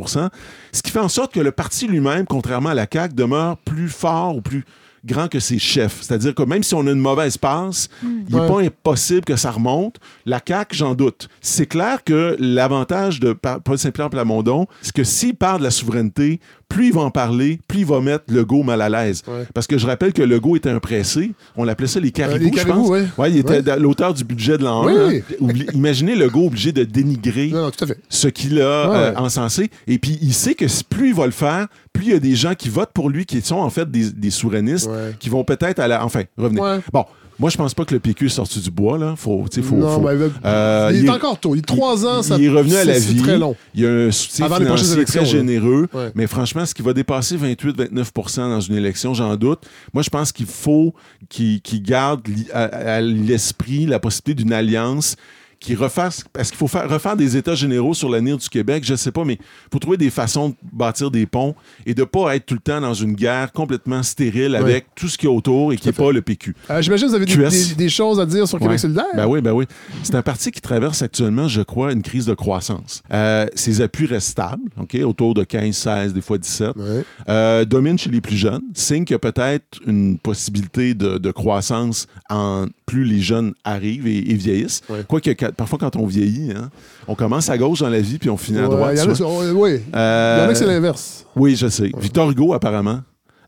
ce 0.72 0.82
qui 0.82 0.90
fait 0.90 0.98
en 0.98 1.08
sorte 1.08 1.32
que 1.32 1.40
le 1.40 1.52
parti 1.52 1.86
lui-même, 1.86 2.26
contrairement 2.26 2.70
à 2.70 2.74
la 2.74 2.86
CAQ, 2.92 3.14
demeure 3.14 3.56
plus 3.58 3.88
fort 3.88 4.36
ou 4.36 4.40
plus 4.40 4.64
grand 5.04 5.26
que 5.28 5.40
ses 5.40 5.58
chefs. 5.58 5.98
C'est-à-dire 6.02 6.32
que 6.34 6.42
même 6.44 6.62
si 6.62 6.74
on 6.76 6.86
a 6.86 6.90
une 6.92 6.98
mauvaise 7.00 7.36
passe, 7.36 7.88
il 8.04 8.34
n'est 8.34 8.40
Ouais. 8.40 8.46
pas 8.48 8.60
impossible 8.62 9.22
que 9.24 9.34
ça 9.36 9.50
remonte. 9.50 9.96
La 10.26 10.40
CAQ, 10.46 10.76
j'en 10.76 10.94
doute. 10.94 11.28
C'est 11.40 11.66
clair 11.66 12.04
que 12.04 12.36
l'avantage 12.38 13.18
de 13.20 13.32
Pa- 13.32 13.58
Paul 13.58 13.78
Saint-Pierre 13.78 14.10
Plamondon, 14.10 14.66
c'est 14.80 14.92
que 14.94 15.02
s'il 15.04 15.34
parle 15.34 15.58
de 15.58 15.64
la 15.64 15.70
souveraineté, 15.72 16.38
plus 16.72 16.86
il 16.88 16.92
va 16.94 17.02
en 17.02 17.10
parler, 17.10 17.60
plus 17.68 17.80
il 17.80 17.86
va 17.86 18.00
mettre 18.00 18.24
Legault 18.28 18.62
mal 18.62 18.80
à 18.80 18.88
l'aise. 18.88 19.22
Ouais. 19.28 19.44
Parce 19.54 19.66
que 19.66 19.76
je 19.78 19.86
rappelle 19.86 20.12
que 20.12 20.22
Legault 20.22 20.56
était 20.56 20.70
un 20.70 20.78
pressé. 20.78 21.32
On 21.56 21.64
l'appelait 21.64 21.86
ça 21.86 22.00
les 22.00 22.10
caribous, 22.10 22.36
Euh, 22.36 22.38
les 22.38 22.50
je 22.50 22.64
caribous, 22.64 22.88
pense. 22.88 23.18
ouais. 23.18 23.30
il 23.30 23.36
était 23.38 23.60
Ouais. 23.70 23.78
l'auteur 23.78 24.14
du 24.14 24.24
budget 24.24 24.56
de 24.58 24.64
l'an 24.64 24.86
Oui, 24.86 24.92
1. 24.92 25.08
oui. 25.08 25.22
hein. 25.62 25.64
Imaginez 25.74 26.14
Legault 26.16 26.46
obligé 26.46 26.72
de 26.72 26.84
dénigrer 26.84 27.48
Non, 27.48 27.62
non, 27.62 27.70
tout 27.70 27.84
à 27.84 27.86
fait. 27.88 27.98
ce 28.08 28.28
qu'il 28.28 28.60
a 28.60 28.90
Ouais, 28.90 28.96
euh, 28.96 29.14
encensé. 29.16 29.70
Et 29.86 29.98
puis, 29.98 30.18
il 30.22 30.32
sait 30.34 30.54
que 30.54 30.64
plus 30.88 31.08
il 31.08 31.14
va 31.14 31.26
le 31.26 31.32
faire, 31.32 31.66
plus 31.92 32.04
il 32.06 32.10
y 32.12 32.14
a 32.14 32.18
des 32.18 32.34
gens 32.34 32.54
qui 32.54 32.68
votent 32.68 32.92
pour 32.94 33.10
lui, 33.10 33.26
qui 33.26 33.40
sont 33.42 33.56
en 33.56 33.70
fait 33.70 33.90
des, 33.90 34.10
des 34.10 34.30
souverainistes, 34.30 34.88
qui 35.20 35.28
vont 35.28 35.44
peut-être 35.44 35.78
à 35.78 35.88
la... 35.88 36.04
Enfin, 36.04 36.22
revenez. 36.38 36.60
Bon, 36.92 37.04
moi, 37.38 37.50
je 37.50 37.56
pense 37.56 37.74
pas 37.74 37.84
que 37.84 37.94
le 37.94 38.00
PQ 38.00 38.26
est 38.26 38.28
sorti 38.28 38.61
du 38.61 38.70
bois, 38.70 38.98
là. 38.98 39.14
Faut, 39.16 39.44
faut, 39.62 39.76
non, 39.76 39.88
faut- 39.96 40.00
mais 40.00 40.28
Euh, 40.44 40.90
il, 40.92 40.98
il 40.98 41.04
est 41.04 41.07
est- 41.07 41.11
encore 41.11 41.38
tôt. 41.40 41.54
Il 41.54 41.59
est 41.59 41.62
trois 41.66 42.07
ans, 42.07 42.22
ça 42.22 42.37
il 42.38 42.44
est 42.44 42.48
revenu 42.50 42.74
à 42.76 42.85
la 42.85 42.98
vie. 42.98 43.16
très 43.22 43.38
long. 43.38 43.57
Il 43.74 43.80
y 43.83 43.87
a 43.87 43.90
un 43.90 44.11
soutien 44.11 44.46
Avant 44.46 44.59
les 44.59 44.64
financier 44.64 44.87
très 44.88 44.96
élections, 44.96 45.22
là. 45.22 45.26
généreux. 45.28 45.88
Ouais. 45.92 46.12
Mais 46.14 46.26
franchement, 46.26 46.64
ce 46.66 46.74
qui 46.74 46.83
va 46.83 46.92
dépasser 46.92 47.37
28-29% 47.37 48.37
dans 48.48 48.61
une 48.61 48.76
élection, 48.76 49.14
j'en 49.14 49.35
doute. 49.37 49.61
Moi, 49.92 50.02
je 50.02 50.11
pense 50.11 50.30
qu'il 50.33 50.46
faut 50.46 50.94
qu'il 51.28 51.61
garde 51.83 52.20
à 52.52 53.00
l'esprit 53.00 53.87
la 53.87 53.98
possibilité 53.98 54.42
d'une 54.44 54.52
alliance 54.52 55.16
qui 55.62 55.77
qu'il 55.77 56.57
faut 56.57 56.68
faire, 56.68 56.88
refaire 56.90 57.16
des 57.16 57.37
États 57.37 57.55
généraux 57.55 57.94
sur 57.94 58.09
l'avenir 58.11 58.37
du 58.38 58.48
Québec, 58.48 58.85
je 58.87 58.94
sais 58.94 59.12
pas, 59.12 59.25
mais 59.25 59.38
pour 59.70 59.81
trouver 59.81 59.96
des 59.96 60.11
façons 60.11 60.51
de 60.51 60.55
bâtir 60.72 61.11
des 61.11 61.27
ponts 61.27 61.55
et 61.87 61.94
de 61.94 62.05
pas 62.05 62.35
être 62.37 62.46
tout 62.46 62.55
le 62.55 62.61
temps 62.61 62.81
dans 62.81 62.94
une 62.94 63.14
guerre 63.14 63.53
complètement 63.53 64.03
stérile 64.03 64.55
avec 64.57 64.87
tout 64.94 65.09
ce 65.09 65.16
qu'il 65.16 65.29
y 65.29 65.33
a 65.33 65.35
autour 65.35 65.72
et 65.72 65.77
qui 65.77 65.88
n'est 65.88 65.92
pas 65.92 66.12
le 66.12 66.22
PQ. 66.22 66.55
Euh, 66.70 66.83
J'imagine 66.83 67.07
que 67.07 67.11
vous 67.11 67.16
avez 67.16 67.27
des, 67.27 67.33
des- 67.68 67.75
des 67.75 67.88
choses 67.88 68.20
à 68.20 68.27
dire 68.27 68.46
sur 68.48 68.59
Québec 68.59 68.79
solidaire. 68.79 69.05
Ben 69.14 69.27
oui, 69.27 69.40
ben 69.40 69.53
oui. 69.53 69.64
C'est 70.03 70.14
un 70.14 70.22
parti 70.22 70.51
qui 70.51 70.61
traverse 70.61 71.03
actuellement, 71.03 71.48
je 71.48 71.62
crois, 71.62 71.92
une 71.92 72.03
crise 72.03 72.27
de 72.27 72.35
croissance. 72.35 73.03
Euh, 73.12 73.46
ses 73.55 73.81
appuis 73.81 74.07
restent 74.07 74.31
stables, 74.31 74.62
OK, 74.81 74.94
autour 75.05 75.35
de 75.35 75.44
15, 75.44 75.75
16, 75.75 76.14
des 76.14 76.20
fois 76.20 76.38
17. 76.38 76.77
Ouais. 76.77 77.05
Euh, 77.29 77.64
domine 77.64 77.98
chez 77.98 78.11
les 78.11 78.20
plus 78.20 78.37
jeunes. 78.37 78.62
Signe 78.75 79.05
qu'il 79.05 79.14
y 79.14 79.16
a 79.16 79.18
peut-être 79.18 79.81
une 79.87 80.18
possibilité 80.18 80.94
de, 80.94 81.18
de 81.18 81.31
croissance 81.31 82.07
en 82.29 82.66
plus 82.87 83.05
les 83.05 83.20
jeunes 83.20 83.55
arrivent 83.64 84.07
et, 84.07 84.31
et 84.31 84.35
vieillissent. 84.35 84.83
Ouais. 84.88 85.05
Quoique, 85.09 85.31
parfois, 85.56 85.78
quand 85.78 85.96
on 85.96 86.06
vieillit, 86.06 86.52
hein, 86.52 86.70
on 87.08 87.14
commence 87.14 87.48
à 87.48 87.58
gauche 87.58 87.80
dans 87.80 87.88
la 87.88 88.00
vie 88.00 88.18
puis 88.18 88.30
on 88.30 88.36
finit 88.36 88.58
à 88.58 88.62
droite. 88.66 88.96
y 88.96 89.00
en 89.00 89.10
a- 89.10 89.52
ouais. 89.52 89.82
Il 89.86 89.92
y 89.92 89.96
en 89.96 89.98
Euh, 89.98 90.44
a 90.44 90.48
que 90.48 90.54
c'est 90.54 90.66
l'inverse. 90.66 91.24
oui, 91.36 91.56
je 91.56 91.68
sais. 91.68 91.90
Victor 91.98 92.30
Hugo, 92.30 92.52
apparemment. 92.54 93.00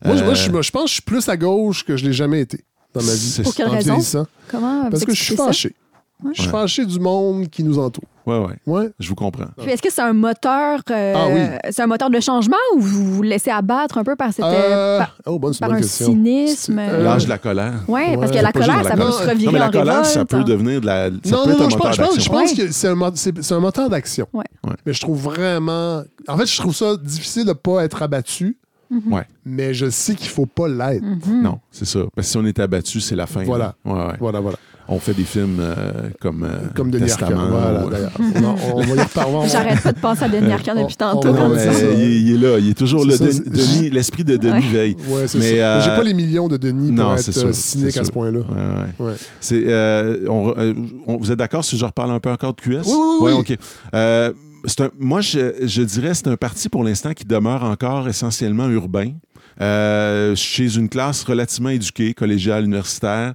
Moi, 0.03 0.15
je- 0.17 0.23
moi, 0.23 0.33
Euh, 0.33 0.61
je, 0.61 0.71
pense 0.71 0.83
que 0.83 0.87
je 0.89 0.93
suis 0.93 1.01
plus 1.01 1.27
à 1.29 1.37
gauche 1.37 1.83
que 1.85 1.97
je 1.97 2.05
l'ai 2.05 2.13
jamais 2.13 2.41
été 2.41 2.63
dans 2.93 3.01
ma 3.01 3.11
vie. 3.13 3.17
c'est- 3.17 3.43
Pour 3.43 3.55
quelle 3.55 3.69
raison? 3.69 3.97
Comment 4.51 4.89
Parce 4.89 5.05
que 5.05 5.13
je 5.13 5.23
suis 5.23 5.33
expliquez 5.33 5.75
Je 6.33 6.41
suis 6.41 6.49
fâché 6.49 6.85
du 6.85 6.99
monde 6.99 7.47
qui 7.49 7.63
nous 7.63 7.77
entoure. 7.77 8.03
Ouais, 8.25 8.39
ouais. 8.39 8.55
Ouais. 8.65 8.89
Je 8.99 9.09
vous 9.09 9.15
comprends. 9.15 9.45
Puis 9.61 9.69
est-ce 9.71 9.81
que 9.81 9.91
c'est 9.91 10.01
un 10.01 10.13
moteur 10.13 10.79
euh, 10.89 11.13
Ah 11.15 11.27
oui. 11.31 11.41
c'est 11.71 11.83
un 11.83 11.87
moteur 11.87 12.09
de 12.09 12.19
changement 12.19 12.55
ou 12.75 12.79
vous 12.79 13.13
vous 13.15 13.21
laissez 13.21 13.51
abattre 13.51 13.99
un 13.99 14.03
peu 14.03 14.15
par 14.15 14.33
cette 14.33 14.43
Euh, 14.45 14.97
par, 14.99 15.15
oh, 15.27 15.37
bonne, 15.37 15.53
c'est 15.53 15.57
une 15.57 15.59
par 15.59 15.69
bonne 15.69 15.77
un 15.77 15.81
question. 15.81 16.07
cynisme? 16.07 16.79
Euh, 16.79 17.03
L'âge 17.03 17.25
de 17.25 17.29
la 17.29 17.37
colère. 17.37 17.73
Ouais, 17.87 18.17
parce 18.17 18.31
que 18.31 18.37
la 18.37 18.51
colère, 18.51 18.83
ça 18.83 18.95
la 18.95 19.05
peut 19.05 19.11
se 19.11 19.29
revirer 19.29 19.45
Non, 19.45 19.51
mais 19.51 19.59
la 19.59 19.67
en 19.67 19.71
colère, 19.71 19.85
révolte. 19.97 20.05
ça 20.07 20.25
peut 20.25 20.37
en- 20.39 20.43
devenir 20.43 20.81
de 20.81 20.85
la. 20.87 21.09
Ça 21.09 21.11
Non, 21.11 21.43
peut 21.43 21.49
non, 21.51 21.55
être 21.55 21.59
non, 21.59 21.65
un 21.65 21.69
je 21.69 21.75
pense, 21.77 21.95
je 21.95 22.01
pense, 22.01 22.09
je 22.11 22.15
d'action. 22.15 22.31
pense 22.33 22.51
Ouais. 22.51 22.65
que 22.65 22.71
c'est 22.71 22.87
un, 23.53 23.55
mo- 23.59 23.61
moteur 23.61 23.89
d'action. 23.89 24.27
Ouais. 24.33 24.45
Ouais. 24.65 24.73
Mais 24.87 24.93
je 24.93 25.01
trouve 25.01 25.21
vraiment. 25.21 26.01
En 26.27 26.37
fait, 26.37 26.45
je 26.47 26.57
trouve 26.57 26.75
ça 26.75 26.95
difficile 26.97 27.43
de 27.43 27.49
ne 27.49 27.53
pas 27.53 27.83
être 27.83 28.01
abattu, 28.01 28.57
Ouais. 29.11 29.27
mais 29.45 29.75
je 29.75 29.87
sais 29.91 30.15
qu'il 30.15 30.29
faut 30.29 30.47
pas 30.47 30.67
l'être. 30.67 31.03
Mhm. 31.03 31.43
Non, 31.43 31.59
c'est 31.69 31.85
ça. 31.85 31.99
Parce 32.15 32.25
que 32.27 32.31
si 32.31 32.37
on 32.37 32.45
est 32.45 32.57
abattu, 32.59 33.01
c'est 33.01 33.15
la 33.15 33.27
fin. 33.27 33.43
Voilà. 33.43 33.75
là. 33.85 33.93
Ouais, 33.93 34.07
ouais. 34.07 34.13
Voilà, 34.19 34.39
voilà. 34.39 34.57
On 34.87 34.99
fait 34.99 35.13
des 35.15 35.23
films 35.23 35.57
euh, 35.59 36.09
comme, 36.21 36.43
euh, 36.43 36.67
Comme 36.75 36.91
Denis 36.91 37.09
Arcand. 37.11 37.27
Testament. 37.27 37.47
Voilà, 37.49 37.85
ou- 37.85 37.89
d'ailleurs. 37.89 38.11
Non, 38.41 38.55
on 38.75 38.81
va 38.81 38.95
y 38.95 38.99
reparler. 38.99 39.47
J'arrête 39.51 39.81
pas 39.81 39.91
de 39.91 39.99
penser 39.99 40.23
à 40.25 40.29
Denis 40.29 40.51
Arcand 40.51 40.75
depuis 40.75 40.95
tantôt. 40.95 41.29
on- 41.29 41.33
Non, 41.33 41.49
Ouais, 41.49 41.65
mais 41.67 41.93
il, 41.95 42.01
est- 42.01 42.21
il 42.21 42.33
est 42.35 42.47
là. 42.47 42.59
Il 42.59 42.69
est 42.69 42.73
toujours 42.77 43.03
Denis- 43.05 43.89
l'esprit 43.89 44.23
de 44.23 44.37
Denis 44.37 44.53
Ouais. 44.53 44.71
veille. 44.71 44.95
Ouais, 45.09 45.27
c'est 45.27 45.39
Mais, 45.39 45.57
ça. 45.57 45.77
euh, 45.77 45.81
J'ai 45.81 45.89
pas 45.89 46.03
les 46.03 46.13
millions 46.13 46.47
de 46.47 46.57
Denis 46.57 46.91
pour 46.91 47.03
non, 47.05 47.13
être 47.15 47.19
c'est 47.23 47.31
sûr, 47.31 47.47
euh, 47.47 47.51
c'est 47.51 47.77
cynique 47.79 47.97
à 47.97 48.03
ce 48.03 48.11
point-là. 48.11 48.39
Ouais, 48.39 48.45
ouais. 49.05 49.07
Ouais. 49.07 49.13
C'est, 49.41 49.63
euh, 49.65 50.27
on- 50.29 50.53
euh, 50.57 50.73
on- 51.07 51.17
vous 51.17 51.31
êtes 51.31 51.39
d'accord 51.39 51.65
si 51.65 51.77
je 51.77 51.85
reparle 51.85 52.11
un 52.11 52.19
peu 52.19 52.29
encore 52.29 52.53
de 52.53 52.61
QS? 52.61 52.81
Oui, 52.85 52.93
oui, 52.93 53.25
Ouais, 53.25 53.31
oui. 53.33 53.39
OK. 53.39 53.57
Euh, 53.95 54.33
c'est 54.65 54.81
un- 54.81 54.91
moi, 54.99 55.21
je, 55.21 55.53
je 55.63 55.81
dirais 55.81 56.13
c'est 56.13 56.27
un 56.27 56.37
parti 56.37 56.69
pour 56.69 56.83
l'instant 56.83 57.13
qui 57.13 57.25
demeure 57.25 57.63
encore 57.63 58.07
essentiellement 58.07 58.69
urbain, 58.69 59.13
euh, 59.61 60.35
chez 60.35 60.75
une 60.77 60.89
classe 60.89 61.23
relativement 61.23 61.69
éduquée, 61.69 62.13
collégiale, 62.13 62.65
universitaire, 62.65 63.33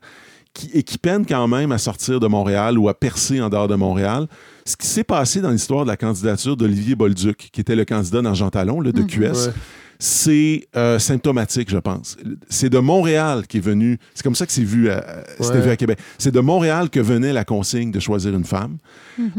qui, 0.54 0.70
et 0.74 0.82
qui 0.82 0.98
peine 0.98 1.24
quand 1.26 1.46
même 1.48 1.72
à 1.72 1.78
sortir 1.78 2.20
de 2.20 2.26
Montréal 2.26 2.78
ou 2.78 2.88
à 2.88 2.94
percer 2.98 3.40
en 3.40 3.48
dehors 3.48 3.68
de 3.68 3.74
Montréal. 3.76 4.26
Ce 4.64 4.76
qui 4.76 4.86
s'est 4.86 5.04
passé 5.04 5.40
dans 5.40 5.50
l'histoire 5.50 5.84
de 5.84 5.90
la 5.90 5.96
candidature 5.96 6.56
d'Olivier 6.56 6.94
Bolduc, 6.96 7.48
qui 7.52 7.60
était 7.60 7.76
le 7.76 7.84
candidat 7.84 8.20
dans 8.22 8.34
Jean 8.34 8.50
Talon, 8.50 8.80
là, 8.80 8.92
de 8.92 9.02
QS, 9.02 9.20
Ouais. 9.46 9.52
c'est 9.98 10.66
euh, 10.76 10.98
symptomatique, 10.98 11.70
je 11.70 11.78
pense. 11.78 12.16
C'est 12.48 12.68
de 12.70 12.78
Montréal 12.78 13.46
qui 13.46 13.58
est 13.58 13.60
venu. 13.60 13.98
C'est 14.14 14.22
comme 14.22 14.34
ça 14.34 14.46
que 14.46 14.52
c'est 14.52 14.62
vu, 14.64 14.90
à- 14.90 15.04
c'était 15.40 15.54
Ouais. 15.56 15.60
vu 15.60 15.70
à 15.70 15.76
Québec. 15.76 15.98
C'est 16.18 16.30
de 16.32 16.40
Montréal 16.40 16.88
que 16.90 17.00
venait 17.00 17.32
la 17.32 17.44
consigne 17.44 17.90
de 17.90 18.00
choisir 18.00 18.34
une 18.34 18.44
femme, 18.44 18.78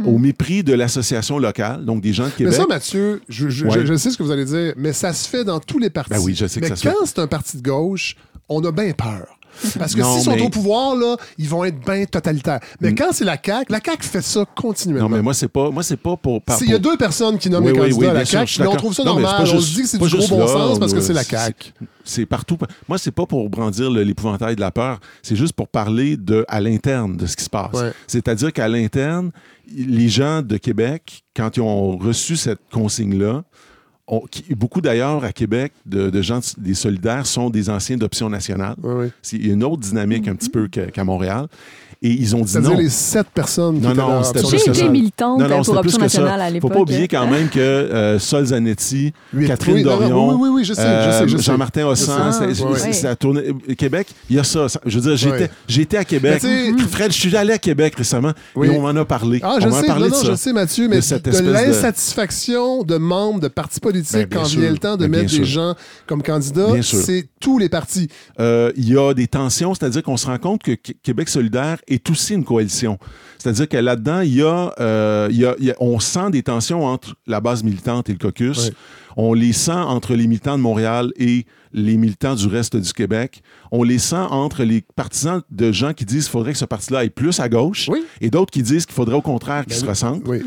au 0.06 0.18
mépris 0.18 0.64
de 0.64 0.74
l'association 0.74 1.40
locale, 1.40 1.84
donc 1.86 2.02
des 2.02 2.14
gens 2.14 2.24
de 2.26 2.30
Mais 2.30 2.36
Québec. 2.38 2.54
ça, 2.54 2.66
Mathieu, 2.68 3.22
je, 3.30 3.50
je- 3.50 3.66
Ouais. 3.66 3.80
je- 3.82 3.86
je 3.86 3.96
sais 3.96 4.12
ce 4.12 4.18
que 4.18 4.24
vous 4.24 4.32
allez 4.32 4.46
dire, 4.46 4.74
mais 4.78 4.94
ça 4.94 5.14
se 5.14 5.28
fait 5.28 5.44
dans 5.44 5.60
tous 5.60 5.80
les 5.80 5.90
partis. 5.90 6.12
Ben 6.12 6.20
oui, 6.20 6.36
je 6.36 6.46
sais 6.46 6.60
que 6.60 6.66
mais 6.66 6.70
ça 6.70 6.76
se 6.76 6.88
quand 6.88 7.06
c'est 7.06 7.20
un 7.20 7.28
parti 7.28 7.58
de 7.58 7.64
gauche, 7.64 8.16
on 8.50 8.64
a 8.64 8.72
bien 8.72 8.92
peur. 8.94 9.28
Parce 9.78 9.94
que 9.96 10.04
s'ils 10.04 10.22
sont 10.22 10.36
mais- 10.36 10.42
au 10.42 10.50
pouvoir, 10.50 10.96
là, 10.96 11.16
ils 11.38 11.48
vont 11.50 11.64
être 11.64 11.80
bien 11.86 12.06
totalitaires. 12.06 12.60
Mais 12.80 12.92
Mm. 12.92 12.96
quand 12.96 13.12
c'est 13.12 13.26
la 13.26 13.38
CAQ, 13.44 13.72
la 13.72 13.80
CAQ 13.84 14.04
fait 14.08 14.22
ça 14.22 14.46
continuellement. 14.56 15.10
Non, 15.10 15.16
mais 15.16 15.22
moi, 15.22 15.34
c'est 15.34 15.48
pas, 15.48 15.70
moi, 15.70 15.84
c'est 15.84 15.98
pas 15.98 16.16
pour. 16.18 16.42
par- 16.42 16.58
C'est- 16.58 16.66
Il 16.66 16.72
y 16.72 16.74
a 16.74 16.80
pour- 16.80 16.92
deux 16.92 16.98
personnes 16.98 17.38
qui 17.38 17.50
nomment 17.50 17.66
Oui, 17.66 17.72
les 17.74 17.78
candidats 17.80 17.98
oui, 17.98 18.08
à 18.08 18.14
la 18.14 18.26
CAQ, 18.26 18.62
mais 18.62 18.68
on 18.68 18.76
trouve 18.76 18.94
ça 18.94 19.04
Non, 19.04 19.14
normal. 19.20 19.42
on 19.42 19.60
se 19.60 19.74
dit 19.74 19.82
que 19.84 19.88
c'est 19.88 19.98
du 19.98 20.08
gros 20.18 20.28
bon 20.28 20.40
là, 20.40 20.48
sens 20.48 20.80
parce 20.80 20.94
que 20.94 21.00
ou, 21.00 21.02
c'est 21.02 21.14
la 21.14 21.22
euh, 21.22 21.24
CAQ. 21.24 21.74
C'est 22.04 22.26
partout. 22.26 22.58
Moi, 22.90 22.98
c'est 22.98 23.12
pas 23.12 23.26
pour 23.28 23.48
brandir 23.50 23.92
l'épouvantail 23.92 24.56
de 24.56 24.62
la 24.62 24.72
peur, 24.72 25.00
c'est 25.22 25.36
juste 25.36 25.54
pour 25.54 25.68
parler 25.68 26.18
de, 26.18 26.44
à 26.48 26.60
l'interne 26.60 27.16
de 27.16 27.26
ce 27.28 27.36
qui 27.38 27.44
se 27.44 27.50
passe. 27.50 27.74
Ouais. 27.74 27.92
C'est-à-dire 28.08 28.52
qu'à 28.52 28.68
l'interne, 28.68 29.32
les 29.74 30.10
gens 30.10 30.42
de 30.42 30.58
Québec, 30.58 31.24
quand 31.36 31.56
ils 31.58 31.62
ont 31.62 31.98
reçu 31.98 32.36
cette 32.38 32.60
consigne-là, 32.74 33.44
qui- 34.30 34.54
beaucoup 34.56 34.82
d'ailleurs 34.82 35.24
à 35.24 35.32
Québec, 35.32 35.72
de, 35.86 36.10
de 36.10 36.22
gens 36.22 36.40
des 36.58 36.74
solidaires 36.74 37.26
sont 37.26 37.50
des 37.50 37.70
anciens 37.70 37.98
d'Option 37.98 38.30
nationale. 38.30 38.76
Oui, 38.84 38.94
oui. 39.06 39.08
C'est 39.22 39.38
une 39.38 39.64
autre 39.64 39.82
dynamique 39.82 40.28
un 40.28 40.36
petit 40.36 40.50
peu 40.50 40.68
qu'à 40.68 40.88
qu'à 40.88 41.04
Montréal. 41.04 41.48
Et 42.04 42.10
ils 42.10 42.36
ont 42.36 42.42
dit 42.42 42.52
C'est-à-dire 42.52 42.72
non. 42.72 42.78
les 42.80 42.90
sept 42.90 43.28
personnes 43.32 43.76
qui 43.76 43.84
Non, 43.84 43.92
étaient 43.92 44.02
non, 44.02 44.08
dans 44.10 44.24
c'était 44.24 44.40
J'ai 44.40 44.48
plus 44.48 44.50
que 44.50 44.56
été 44.56 44.64
ça. 44.64 44.70
nationale. 44.72 44.92
militante 44.92 45.40
Non, 45.40 45.48
non, 45.48 45.64
pour 45.64 45.78
Option 45.78 46.00
nationale 46.00 46.34
à 46.34 46.38
ça. 46.40 46.48
Faut 46.48 46.54
l'époque. 46.56 46.74
pas 46.74 46.80
oublier 46.80 47.08
quand 47.08 47.28
même 47.28 47.48
que 47.48 47.60
euh, 47.60 48.18
Sol 48.18 48.46
Zanetti, 48.46 49.14
Huit- 49.32 49.46
Catherine 49.48 49.76
oui, 49.76 49.84
non, 49.84 49.92
non, 49.92 49.98
Dorion, 50.00 50.30
oui, 50.30 50.36
oui, 50.42 50.50
oui, 50.56 50.64
je 50.66 50.74
sais, 50.74 50.82
je 50.82 51.12
sais, 51.12 51.28
je 51.28 51.38
sais. 51.38 51.44
Jean-Martin 51.44 51.86
Hossan, 51.86 52.32
c'est 52.92 53.06
à 53.08 53.16
tourner- 53.16 53.54
Québec, 53.78 54.08
il 54.32 54.36
y 54.36 54.40
a 54.40 54.44
ça. 54.44 54.68
Ça- 54.68 54.80
Je 54.84 54.98
veux 55.00 55.16
dire, 55.16 55.48
j'étais 55.68 55.98
à 55.98 56.04
Québec. 56.04 56.40
Mais 56.44 56.74
tu 56.74 56.80
sais- 56.82 56.88
Fred, 56.90 57.12
je 57.12 57.18
suis 57.20 57.36
allé 57.38 57.54
à 57.54 57.60
Québec 57.60 57.94
récemment 57.96 58.32
Oui. 58.56 58.68
et 58.68 58.72
on 58.72 58.82
m'en 58.82 59.00
a 59.00 59.06
parlé. 59.06 59.40
Ah, 59.44 59.58
on 59.58 59.60
je 59.60 59.68
a 59.68 59.72
sais, 59.72 59.86
parlé 59.86 60.10
non, 60.10 60.10
de 60.10 60.16
non, 60.16 60.22
ça. 60.24 60.32
je 60.32 60.36
sais, 60.38 60.54
Mathieu, 60.54 60.88
mais 60.88 60.98
De 61.02 61.52
l'insatisfaction 61.52 62.84
de... 62.84 62.98
membres 62.98 63.40
de 63.42 63.48
partis 63.48 63.80
politiques 63.80 64.28
Ben, 64.30 64.40
quand 64.40 64.46
sûr. 64.46 64.62
vient 64.62 64.72
le 64.72 64.78
temps 64.80 64.98
de 64.98 65.06
Ben, 65.06 65.22
mettre 65.22 65.32
des 65.38 65.46
gens 65.46 65.76
comme 66.08 66.24
candidats, 66.24 66.68
c'est 66.82 67.28
tous 67.40 67.60
les 67.60 67.70
partis. 67.70 68.08
Euh, 68.40 68.72
il 68.76 68.90
y 68.90 68.98
a 68.98 69.14
des 69.14 69.28
tensions, 69.28 69.74
c'est-à-dire 69.76 70.02
qu'on 70.04 70.18
se 70.18 70.26
rend 70.26 70.38
compte 70.40 70.64
que 70.64 70.72
Qu- 70.72 70.96
Québec 71.04 71.30
solidaire 71.30 71.78
est 71.94 72.10
aussi 72.10 72.34
une 72.36 72.44
coalition. 72.44 72.98
C'est-à-dire 73.38 73.68
que 73.68 73.78
là-dedans, 73.78 74.22
euh, 74.80 75.28
il 75.32 75.38
y 75.38 75.46
a- 75.46 75.76
on 75.80 76.00
sent 76.00 76.30
des 76.32 76.44
tensions 76.44 76.86
entre 76.86 77.16
la 77.28 77.40
base 77.42 77.64
militante 77.64 78.10
et 78.10 78.14
le 78.14 78.20
caucus. 78.20 78.72
On 79.18 79.34
les 79.34 79.54
sent 79.54 79.72
entre 79.72 80.14
les 80.16 80.28
militants 80.28 80.58
de 80.58 80.62
Montréal 80.64 81.12
et 81.18 81.46
les 81.74 81.96
militants 81.96 82.36
du 82.36 82.48
reste 82.48 82.76
du 82.76 82.92
Québec. 82.92 83.42
On 83.72 83.84
les 83.84 83.98
sent 84.00 84.16
entre 84.30 84.64
les 84.64 84.84
partisans 84.98 85.42
de 85.50 85.72
gens 85.72 85.94
qui 85.94 86.04
disent 86.04 86.26
qu'il 86.26 86.32
faudrait 86.32 86.52
que 86.52 86.58
ce 86.58 86.66
parti-là 86.66 87.00
aille 87.00 87.10
plus 87.10 87.40
à 87.40 87.48
gauche 87.48 87.88
Oui. 87.90 88.04
et 88.20 88.30
d'autres 88.30 88.52
qui 88.52 88.62
disent 88.62 88.86
qu'il 88.86 88.94
faudrait 88.96 89.16
au 89.16 89.22
contraire 89.22 89.64
qu'il 89.66 89.74
Ben 89.76 89.80
se 89.80 89.84
oui. 89.84 89.90
ressemble. 89.90 90.24
Oui. 90.28 90.42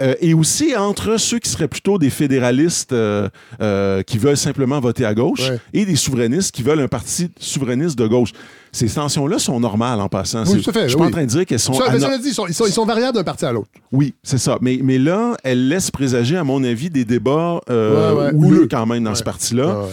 Euh, 0.00 0.14
et 0.20 0.34
aussi 0.34 0.74
entre 0.76 1.16
ceux 1.16 1.38
qui 1.38 1.48
seraient 1.48 1.68
plutôt 1.68 1.98
des 1.98 2.10
fédéralistes 2.10 2.92
euh, 2.92 3.28
euh, 3.60 4.02
qui 4.02 4.18
veulent 4.18 4.36
simplement 4.36 4.80
voter 4.80 5.04
à 5.04 5.14
gauche 5.14 5.52
et 5.72 5.84
des 5.86 5.94
souverainistes 5.94 6.50
qui 6.52 6.64
veulent 6.64 6.80
un 6.80 6.88
parti 6.88 7.30
souverainiste 7.38 7.96
de 7.96 8.08
gauche. 8.08 8.32
Ces 8.72 8.88
tensions-là 8.88 9.38
sont 9.38 9.60
normales 9.60 10.00
en 10.00 10.08
passant. 10.08 10.42
Oui, 10.46 10.54
C'est- 10.56 10.62
tout 10.62 10.70
à 10.70 10.72
fait, 10.72 10.82
Je 10.84 10.88
suis 10.88 10.96
pas 10.98 11.04
en 11.04 11.10
train 11.10 11.22
de 11.22 11.28
dire 11.28 11.46
qu'elles 11.46 11.60
sont... 11.60 11.74
Ça, 11.74 11.84
mais 11.90 11.94
ano- 11.94 12.06
cela 12.06 12.18
dit, 12.18 12.28
ils 12.30 12.34
sont, 12.34 12.48
ils 12.48 12.54
sont- 12.54 12.66
ils 12.66 12.72
sont 12.72 12.84
variables 12.84 13.16
d'un 13.16 13.22
parti 13.22 13.44
à 13.44 13.52
l'autre. 13.52 13.68
Oui, 13.92 14.14
c'est 14.24 14.38
ça. 14.38 14.58
Mais, 14.60 14.80
mais 14.82 14.98
là, 14.98 15.36
elle 15.44 15.68
laisse 15.68 15.92
présager, 15.92 16.36
à 16.36 16.42
mon 16.42 16.64
avis, 16.64 16.90
des 16.90 17.04
débats 17.04 17.60
Ouais, 17.68 17.74
ouais. 18.12 18.32
houleux 18.34 18.46
Houleux. 18.58 18.68
quand 18.68 18.86
même 18.86 19.04
dans 19.04 19.14
ce 19.14 19.22
parti-là. 19.22 19.86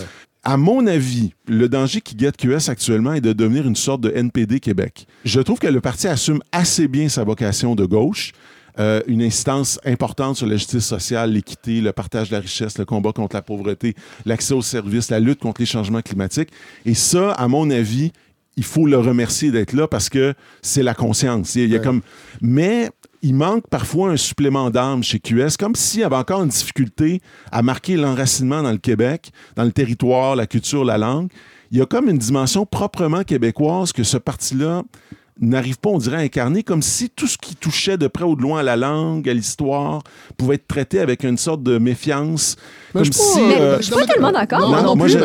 À 0.43 0.58
mon 0.58 0.88
avis, 0.88 1.34
le 1.47 1.69
danger 1.69 2.02
qui 2.02 2.15
guette 2.15 2.36
QS 2.36 2.69
actuellement 2.69 3.13
est 3.13 3.21
de 3.21 3.32
devenir 3.32 3.67
une 3.67 3.76
sorte 3.76 4.02
de 4.02 4.10
NPD 4.10 4.60
Québec. 4.60 5.06
Je 5.24 5.39
trouve 5.39 5.60
que 5.60 5.67
le 5.67 5.82
parti 5.82 6.08
assume 6.08 6.39
assez 6.52 6.88
bien 6.88 7.10
sa 7.10 7.24
vocation 7.24 7.76
de 7.76 7.86
gauche. 7.86 8.32
euh, 8.80 9.02
une 9.06 9.21
incidence 9.21 9.80
importante 9.86 10.38
sur 10.38 10.47
la 10.47 10.56
justice 10.56 10.86
sociale, 10.86 11.34
l'équité, 11.34 11.82
le 11.82 11.91
partage 11.91 12.30
de 12.30 12.36
la 12.36 12.39
richesse, 12.39 12.78
le 12.78 12.86
combat 12.86 13.12
contre 13.12 13.36
la 13.36 13.41
pauvreté, 13.41 13.95
l'accès 14.26 14.54
aux 14.54 14.62
services, 14.62 15.12
la 15.12 15.19
lutte 15.19 15.41
contre 15.41 15.60
les 15.62 15.65
changements 15.67 16.02
climatiques. 16.02 16.50
Et 16.86 16.93
ça, 16.93 17.32
à 17.34 17.50
mon 17.50 17.69
avis, 17.69 18.13
il 18.56 18.63
faut 18.63 18.86
le 18.86 18.97
remercier 18.97 19.52
d'être 19.52 19.74
là 19.74 19.88
parce 19.89 20.08
que 20.08 20.34
c'est 20.62 20.84
la 20.84 20.93
conscience. 20.93 21.54
Il 21.56 21.69
y 21.69 21.74
a 21.76 21.78
Ouais. 21.80 21.84
comme... 21.84 22.02
Mais 22.41 22.89
il 23.22 23.36
manque 23.36 23.68
parfois 23.70 24.10
un 24.12 24.18
supplément 24.18 24.70
d'âme 24.70 25.04
chez 25.04 25.20
QS, 25.20 25.58
comme 25.60 25.76
s'il 25.76 26.02
y 26.02 26.04
avait 26.04 26.16
encore 26.16 26.42
une 26.44 26.50
difficulté 26.50 27.22
à 27.52 27.62
marquer 27.62 27.96
l'enracinement 27.98 28.64
dans 28.64 28.72
le 28.72 28.78
Québec, 28.78 29.32
dans 29.56 29.64
le 29.64 29.72
territoire, 29.72 30.36
la 30.36 30.48
culture, 30.48 30.84
la 30.84 30.98
langue. 30.98 31.30
Il 31.72 31.78
y 31.78 31.82
a 31.82 31.86
comme 31.86 32.10
une 32.10 32.18
dimension 32.18 32.66
proprement 32.66 33.24
québécoise 33.24 33.94
que 33.94 34.04
ce 34.04 34.18
parti-là 34.18 34.84
n'arrive 35.40 35.80
pas, 35.80 35.90
on 35.90 35.98
dirait, 35.98 36.18
à 36.18 36.20
incarner, 36.20 36.62
comme 36.62 36.82
si 36.84 37.10
tout 37.10 37.26
ce 37.26 37.38
qui 37.38 37.56
touchait 37.56 37.98
de 37.98 38.08
près 38.08 38.24
ou 38.26 38.36
de 38.36 38.42
loin 38.42 38.60
à 38.60 38.64
la 38.64 38.76
langue, 38.76 39.28
à 39.28 39.34
l'histoire, 39.34 40.04
pouvait 40.38 40.56
être 40.56 40.68
traité 40.68 41.00
avec 41.00 41.24
une 41.24 41.38
sorte 41.38 41.64
de 41.64 41.78
méfiance. 41.80 42.58
Mais 42.94 43.02
comme 43.02 43.06
je 43.06 43.12
suis 43.12 43.24
si... 43.24 43.40
pas- 43.40 43.60
euh, 43.62 43.78
je 43.78 43.84
suis 43.84 43.96
pas 43.96 44.06
tellement 44.06 44.32
d'accord. 44.32 44.70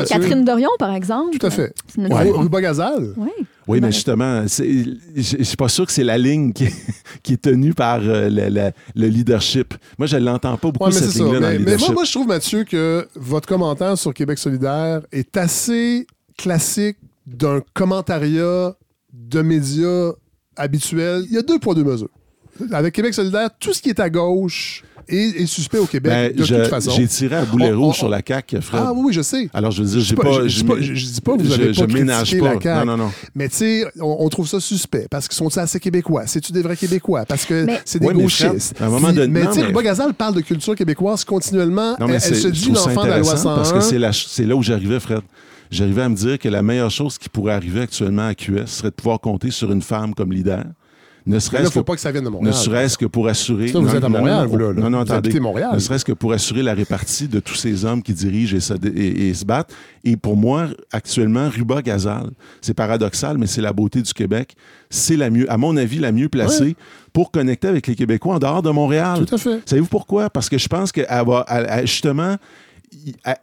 Catherine 0.08 0.44
Dorion, 0.44 0.70
par 0.78 0.94
exemple. 0.94 1.36
Tout 1.38 1.44
à 1.46 1.50
fait. 1.50 1.74
Ouais. 1.98 2.30
Ruba 2.30 2.60
Gazal. 2.62 3.12
Oui. 3.16 3.30
Oui, 3.68 3.80
mais 3.80 3.90
justement, 3.92 4.46
je 4.46 4.94
je 5.16 5.42
suis 5.42 5.56
pas 5.56 5.68
sûr 5.68 5.86
que 5.86 5.92
c'est 5.92 6.04
la 6.04 6.18
ligne 6.18 6.52
qui 6.52 6.64
est, 6.66 6.74
qui 7.22 7.32
est 7.32 7.42
tenue 7.42 7.74
par 7.74 7.98
euh, 8.02 8.28
le, 8.30 8.48
le- 8.48 8.70
le 8.94 9.06
leadership. 9.08 9.74
Moi, 9.98 10.06
je 10.06 10.16
l'entends 10.18 10.56
pas 10.56 10.70
beaucoup, 10.70 10.84
Ouais, 10.84 10.90
mais 10.94 11.00
cette 11.00 11.14
ligne-là, 11.14 11.40
dans 11.40 11.46
Mais, 11.48 11.52
le 11.54 11.58
mais 11.58 11.64
leadership. 11.72 11.86
moi, 11.88 11.94
moi, 11.94 12.04
je 12.04 12.12
trouve, 12.12 12.26
Mathieu, 12.28 12.64
que 12.64 13.08
votre 13.16 13.48
commentaire 13.48 13.98
sur 13.98 14.14
Québec 14.14 14.38
solidaire 14.38 15.00
est 15.10 15.36
assez 15.36 16.06
classique 16.38 16.98
d'un 17.26 17.60
commentariat 17.74 18.76
de 19.12 19.42
médias 19.42 20.12
habituel. 20.56 21.24
Il 21.28 21.34
y 21.34 21.38
a 21.38 21.42
deux 21.42 21.58
poids, 21.58 21.74
deux 21.74 21.84
mesures. 21.84 22.08
Avec 22.72 22.94
Québec 22.94 23.12
solidaire, 23.14 23.50
tout 23.58 23.72
ce 23.72 23.82
qui 23.82 23.88
est 23.90 24.00
à 24.00 24.08
gauche 24.08 24.82
est, 25.08 25.42
est 25.42 25.46
suspect 25.46 25.78
au 25.78 25.86
Québec, 25.86 26.12
Ben, 26.12 26.32
de 26.36 26.44
je- 26.44 26.54
toute 26.54 26.66
façon. 26.66 26.90
J'ai 26.92 27.06
tiré 27.06 27.36
à 27.36 27.44
boulet 27.44 27.72
rouge 27.72 27.86
on- 27.88 27.92
sur 27.92 28.08
la 28.08 28.20
CAQ, 28.26 28.60
Fred. 28.60 28.82
Ah 28.84 28.92
oui, 28.94 29.02
oui, 29.06 29.12
je 29.12 29.22
sais. 29.22 29.48
Alors, 29.54 29.70
je 29.70 29.82
veux 29.82 29.88
dire, 29.88 29.98
Je 30.00 30.02
dis 30.04 30.08
j'ai 30.10 30.14
pas- 30.16 30.22
pas... 30.22 30.48
je- 30.48 30.64
pas- 30.64 30.74
je- 30.80 30.94
je 30.94 31.06
dis 31.06 31.20
pas 31.20 31.36
que 31.36 31.42
vous 31.42 31.52
avez 31.52 31.74
je, 31.74 31.80
pas 31.84 31.92
ménage 31.92 32.38
pas. 32.38 32.54
la 32.54 32.60
CAQ. 32.60 32.86
Non, 32.86 32.96
non, 32.96 33.04
non. 33.04 33.12
Mais 33.34 33.48
tu 33.48 33.56
sais, 33.56 33.84
on, 34.00 34.16
on 34.20 34.28
trouve 34.28 34.48
ça 34.48 34.60
suspect 34.60 35.06
parce 35.10 35.28
qu'ils 35.28 35.36
sont 35.36 35.56
assez 35.58 35.80
québécois. 35.80 36.24
C'est-tu 36.26 36.52
des 36.52 36.62
vrais 36.62 36.76
québécois? 36.76 37.24
Parce 37.26 37.44
que 37.44 37.66
c'est 37.84 37.98
des 37.98 38.06
Ouais, 38.06 38.14
mais 38.14 38.28
Fred, 38.28 38.50
gauchistes. 38.52 38.80
à 38.80 38.86
un 38.86 38.88
moment 38.90 39.08
Puis- 39.08 39.16
donné- 39.16 39.28
mais 39.32 39.42
non, 39.44 39.46
tu 39.48 39.54
sais, 39.54 39.60
mais- 39.60 39.66
Ruba 39.68 39.82
Gazal 39.82 40.14
parle 40.14 40.34
de 40.34 40.40
culture 40.40 40.74
québécoise 40.74 41.24
continuellement. 41.24 41.96
Non, 42.00 42.06
mais 42.08 42.14
elle, 42.14 42.20
se 42.20 42.34
je 42.34 42.48
dit 42.48 42.70
l'enfant 42.72 43.02
de 43.04 43.08
la 43.08 43.18
loi 43.18 43.28
intéressant 43.32 43.42
101. 43.54 43.56
Parce 43.56 43.72
que 43.72 43.80
c'est 44.12 44.44
là 44.44 44.56
où 44.56 44.62
j'arrivais, 44.62 45.00
Fred. 45.00 45.20
J'arrivais 45.70 46.02
à 46.02 46.08
me 46.08 46.14
dire 46.14 46.38
que 46.38 46.48
la 46.48 46.62
meilleure 46.62 46.90
chose 46.92 47.18
qui 47.18 47.28
pourrait 47.28 47.52
arriver 47.54 47.80
actuellement 47.80 48.28
à 48.28 48.34
QS 48.34 48.66
serait 48.66 48.90
de 48.90 48.94
pouvoir 48.94 49.20
compter 49.20 49.50
sur 49.50 49.72
une 49.72 49.82
femme 49.82 50.14
comme 50.14 50.32
leader. 50.32 50.64
Ne 51.26 51.34
là, 51.34 51.40
serait-ce 51.40 51.70
faut 51.72 51.80
que, 51.80 51.86
pas 51.86 51.94
que 51.96 52.00
ça 52.00 52.12
vienne 52.12 52.22
de 52.22 52.28
ne 52.28 52.34
Montréal. 52.34 52.54
serait-ce 52.54 52.96
que 52.96 53.06
pour 53.06 53.26
assurer. 53.26 53.66
Ça, 53.68 53.80
vous 53.80 53.86
non, 53.86 53.94
êtes 53.94 54.04
à 54.04 54.08
non, 54.08 54.18
Montréal, 54.18 54.42
non, 54.44 54.48
vous, 54.48 54.56
là, 54.58 54.72
là. 54.72 54.80
Non, 54.80 54.90
non, 54.90 54.98
Vous 54.98 55.02
attendez. 55.02 55.28
habitez 55.28 55.40
Montréal. 55.40 55.70
Ne 55.74 55.78
serait-ce 55.80 56.04
que 56.04 56.12
pour 56.12 56.32
assurer 56.32 56.62
la 56.62 56.72
répartie 56.72 57.26
de 57.26 57.40
tous 57.40 57.56
ces 57.56 57.84
hommes 57.84 58.00
qui 58.02 58.12
dirigent 58.12 58.56
et 58.56 58.60
se, 58.60 58.74
et- 58.94 59.28
et 59.30 59.34
se 59.34 59.44
battent. 59.44 59.72
Et 60.04 60.16
pour 60.16 60.36
moi, 60.36 60.68
actuellement, 60.92 61.48
Ruba 61.48 61.82
Gazal, 61.82 62.30
c'est 62.60 62.74
paradoxal, 62.74 63.38
mais 63.38 63.46
c'est 63.46 63.60
la 63.60 63.72
beauté 63.72 64.02
du 64.02 64.12
Québec. 64.12 64.54
C'est 64.88 65.16
la 65.16 65.28
mieux, 65.30 65.50
à 65.50 65.56
mon 65.56 65.76
avis, 65.76 65.98
la 65.98 66.12
mieux 66.12 66.28
placée 66.28 66.62
Ouais. 66.62 66.76
pour 67.12 67.32
connecter 67.32 67.66
avec 67.66 67.88
les 67.88 67.96
Québécois 67.96 68.36
en 68.36 68.38
dehors 68.38 68.62
de 68.62 68.70
Montréal. 68.70 69.24
Tout 69.26 69.34
à 69.34 69.38
fait. 69.38 69.60
Savez-vous 69.68 69.88
pourquoi? 69.88 70.30
Parce 70.30 70.48
que 70.48 70.58
je 70.58 70.68
pense 70.68 70.92
qu'elle 70.92 71.06
va, 71.08 71.44
elle- 71.48 71.66
elle- 71.68 71.86
justement, 71.88 72.36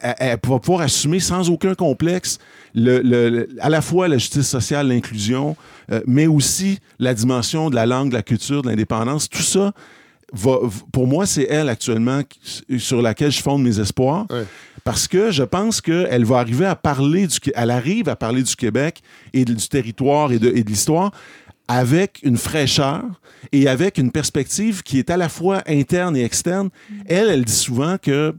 elle, 0.01 0.38
va 0.43 0.60
pouvoir 0.60 0.82
assumer 0.82 1.19
sans 1.19 1.49
aucun 1.49 1.75
complexe 1.75 2.39
le- 2.73 3.01
le- 3.01 3.29
le- 3.29 3.49
à 3.60 3.69
la 3.69 3.82
fois 3.82 4.08
la 4.08 4.17
justice 4.17 4.47
sociale, 4.47 4.88
l'inclusion, 4.88 5.56
euh, 5.91 6.01
mais 6.08 6.27
aussi 6.27 6.79
la 6.99 7.13
dimension 7.13 7.69
de 7.69 7.75
la 7.75 7.86
langue, 7.86 8.10
de 8.10 8.15
la 8.15 8.23
culture, 8.23 8.62
de 8.62 8.69
l'indépendance. 8.69 9.29
Tout 9.29 9.41
ça, 9.41 9.71
va, 10.34 10.58
pour 10.91 11.08
moi, 11.08 11.25
c'est 11.25 11.47
elle 11.49 11.69
actuellement 11.69 12.21
sur 12.77 13.01
laquelle 13.01 13.32
je 13.32 13.41
fonde 13.41 13.63
mes 13.63 13.79
espoirs. 13.79 14.25
Ouais. 14.29 14.45
Parce 14.84 15.08
que 15.08 15.32
je 15.32 15.43
pense 15.43 15.79
qu'elle 15.79 16.25
va 16.25 16.39
arriver 16.39 16.65
à 16.65 16.75
parler 16.75 17.27
du... 17.27 17.38
Elle 17.56 17.71
arrive 17.71 18.10
à 18.10 18.15
parler 18.15 18.43
du 18.43 18.56
Québec 18.56 19.01
et 19.34 19.45
de- 19.45 19.53
du 19.53 19.67
territoire 19.69 20.32
et 20.34 20.39
de, 20.39 20.49
et 20.49 20.63
de 20.63 20.69
l'histoire 20.69 21.12
avec 21.69 22.19
une 22.23 22.38
fraîcheur 22.38 23.03
et 23.53 23.69
avec 23.69 23.97
une 23.97 24.12
perspective 24.12 24.84
qui 24.84 24.99
est 24.99 25.10
à 25.10 25.15
la 25.15 25.29
fois 25.29 25.62
interne 25.67 26.17
et 26.17 26.23
externe. 26.25 26.69
Elle, 27.06 27.29
elle 27.29 27.45
dit 27.45 27.53
souvent 27.53 27.97
que 28.01 28.36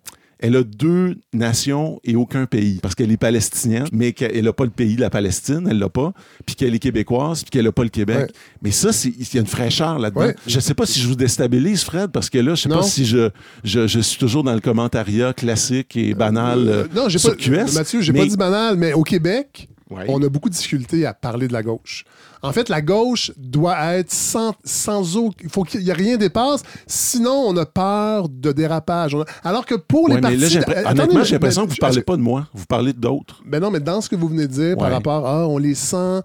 elle 0.46 0.56
a 0.56 0.62
deux 0.62 1.16
nations 1.32 2.00
et 2.04 2.16
aucun 2.16 2.44
pays. 2.44 2.78
Parce 2.82 2.94
qu'elle 2.94 3.10
est 3.10 3.16
palestinienne, 3.16 3.86
mais 3.92 4.12
qu'elle 4.12 4.44
n'a 4.44 4.52
pas 4.52 4.64
le 4.64 4.70
pays 4.70 4.94
de 4.96 5.00
la 5.00 5.08
Palestine, 5.08 5.66
elle 5.70 5.78
l'a 5.78 5.88
pas. 5.88 6.12
Puis 6.44 6.54
qu'elle 6.54 6.74
est 6.74 6.78
québécoise, 6.78 7.42
puis 7.44 7.50
qu'elle 7.50 7.64
n'a 7.64 7.72
pas 7.72 7.82
le 7.82 7.88
Québec. 7.88 8.16
Ouais. 8.18 8.26
Mais 8.62 8.70
ça, 8.70 8.92
c'est- 8.92 9.08
il 9.18 9.26
y 9.34 9.38
a 9.38 9.40
une 9.40 9.46
fraîcheur 9.46 9.98
là-dedans. 9.98 10.20
Ouais. 10.20 10.36
Je 10.46 10.56
ne 10.56 10.60
sais 10.60 10.74
pas 10.74 10.84
si 10.84 11.00
je 11.00 11.08
vous 11.08 11.14
déstabilise, 11.16 11.82
Fred, 11.82 12.10
parce 12.10 12.28
que 12.28 12.36
là, 12.38 12.54
je 12.54 12.62
sais 12.62 12.68
Non. 12.68 12.76
pas 12.76 12.82
si 12.82 13.06
je, 13.06 13.30
je, 13.64 13.86
je 13.86 14.00
suis 14.00 14.18
toujours 14.18 14.44
dans 14.44 14.52
le 14.54 14.60
commentariat 14.60 15.32
classique 15.32 15.96
et 15.96 16.12
banal 16.14 16.68
euh, 16.68 16.84
non, 16.94 17.08
j'ai 17.08 17.18
sur 17.18 17.30
pas, 17.30 17.36
QS. 17.36 17.72
Mathieu, 17.74 18.02
j'ai 18.02 18.12
mais- 18.12 18.18
pas 18.20 18.26
dit 18.26 18.36
banal, 18.36 18.76
mais 18.76 18.92
au 18.92 19.02
Québec, 19.02 19.68
Ouais. 19.90 20.04
on 20.08 20.22
a 20.22 20.28
beaucoup 20.28 20.48
de 20.48 20.54
difficultés 20.54 21.06
à 21.06 21.14
parler 21.14 21.46
de 21.48 21.52
la 21.52 21.62
gauche. 21.62 22.04
En 22.44 22.52
fait, 22.52 22.68
la 22.68 22.82
gauche 22.82 23.32
doit 23.36 23.94
être 23.94 24.12
sans, 24.12 24.52
sans 24.64 25.16
eau. 25.16 25.32
Il 25.42 25.48
faut 25.48 25.64
qu'il 25.64 25.80
n'y 25.80 25.88
ait 25.90 25.94
rien 25.94 26.16
dépasse. 26.16 26.62
Sinon, 26.86 27.44
on 27.48 27.56
a 27.56 27.64
peur 27.66 28.28
de 28.28 28.52
dérapage. 28.52 29.14
A- 29.14 29.24
Alors 29.48 29.64
que 29.66 29.74
pour 29.74 30.08
les 30.08 30.16
Ouais, 30.16 30.20
mais 30.20 30.36
partis... 30.38 30.54
là, 30.58 30.60
Attendez, 30.60 31.00
honnêtement, 31.00 31.24
j'ai 31.24 31.32
l'impression 31.32 31.62
que 31.62 31.68
vous 31.70 31.74
ne 31.76 31.80
parlez 31.80 32.02
pas 32.02 32.16
de 32.16 32.22
moi, 32.22 32.46
vous 32.52 32.66
parlez 32.66 32.92
d'autres. 32.92 33.42
Ben 33.46 33.60
non, 33.60 33.70
mais 33.70 33.80
dans 33.80 34.00
ce 34.00 34.08
que 34.08 34.16
vous 34.16 34.28
venez 34.28 34.46
de 34.46 34.52
dire 34.52 34.76
par 34.76 34.90
rapport 34.90 35.26
à 35.26 35.48
on 35.48 35.58
les 35.58 35.74
sent 35.74 36.20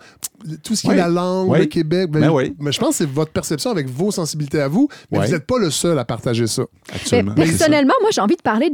tout 0.64 0.76
ce 0.76 0.82
qui 0.82 0.88
est 0.88 0.92
Ouais. 0.92 0.96
la 0.98 1.08
langue, 1.08 1.50
Ouais. 1.50 1.60
le 1.60 1.66
Québec. 1.66 2.10
Ben, 2.12 2.22
Ben 2.22 2.30
oui. 2.32 2.56
Mais 2.60 2.72
je 2.72 2.80
pense 2.80 2.90
que 2.90 2.96
c'est 2.96 3.10
votre 3.10 3.32
perception 3.32 3.72
avec 3.72 3.90
vos 3.90 4.12
sensibilités 4.12 4.62
à 4.62 4.68
vous, 4.68 4.88
mais 5.12 5.20
Ouais. 5.20 5.26
vous 5.28 5.32
n'êtes 5.34 5.46
pas 5.46 5.58
le 5.60 5.70
seul 5.70 5.98
à 6.00 6.06
partager 6.06 6.48
ça. 6.48 6.64
Absolument. 6.94 7.34
Mais 7.38 7.46
personnellement, 7.46 7.94
moi, 8.02 8.10
j'ai 8.14 8.22
envie 8.22 8.36
de 8.36 8.42
parler 8.42 8.70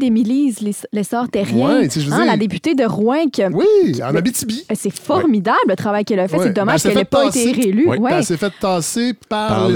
Ouais, 1.53 1.87
tu 1.87 1.95
sais, 1.95 2.01
je 2.01 2.07
veux 2.07 2.13
hein, 2.13 2.17
dire- 2.17 2.25
la 2.27 2.37
députée 2.37 2.75
de 2.75 2.83
Rouen. 2.85 3.27
qui 3.31 3.41
a- 3.43 3.49
Oui, 3.49 4.01
en 4.03 4.15
Abitibi. 4.15 4.65
C'est 4.75 4.91
formidable 4.97 5.57
le 5.67 5.75
travail 5.75 6.05
qu'elle 6.05 6.19
a 6.19 6.27
fait. 6.27 6.37
Ouais. 6.37 6.43
C'est 6.43 6.49
Ben, 6.49 6.61
dommage 6.61 6.83
qu'elle 6.83 6.95
n'ait 6.95 7.05
pas 7.05 7.25
tasser. 7.25 7.41
été 7.49 7.61
réélue. 7.61 7.87
Ouais. 7.87 7.97
Ouais. 7.99 8.11
Elle 8.13 8.23
s'est 8.25 8.37
fait 8.37 8.51
tasser 8.59 9.13
par, 9.29 9.49
Par 9.49 9.69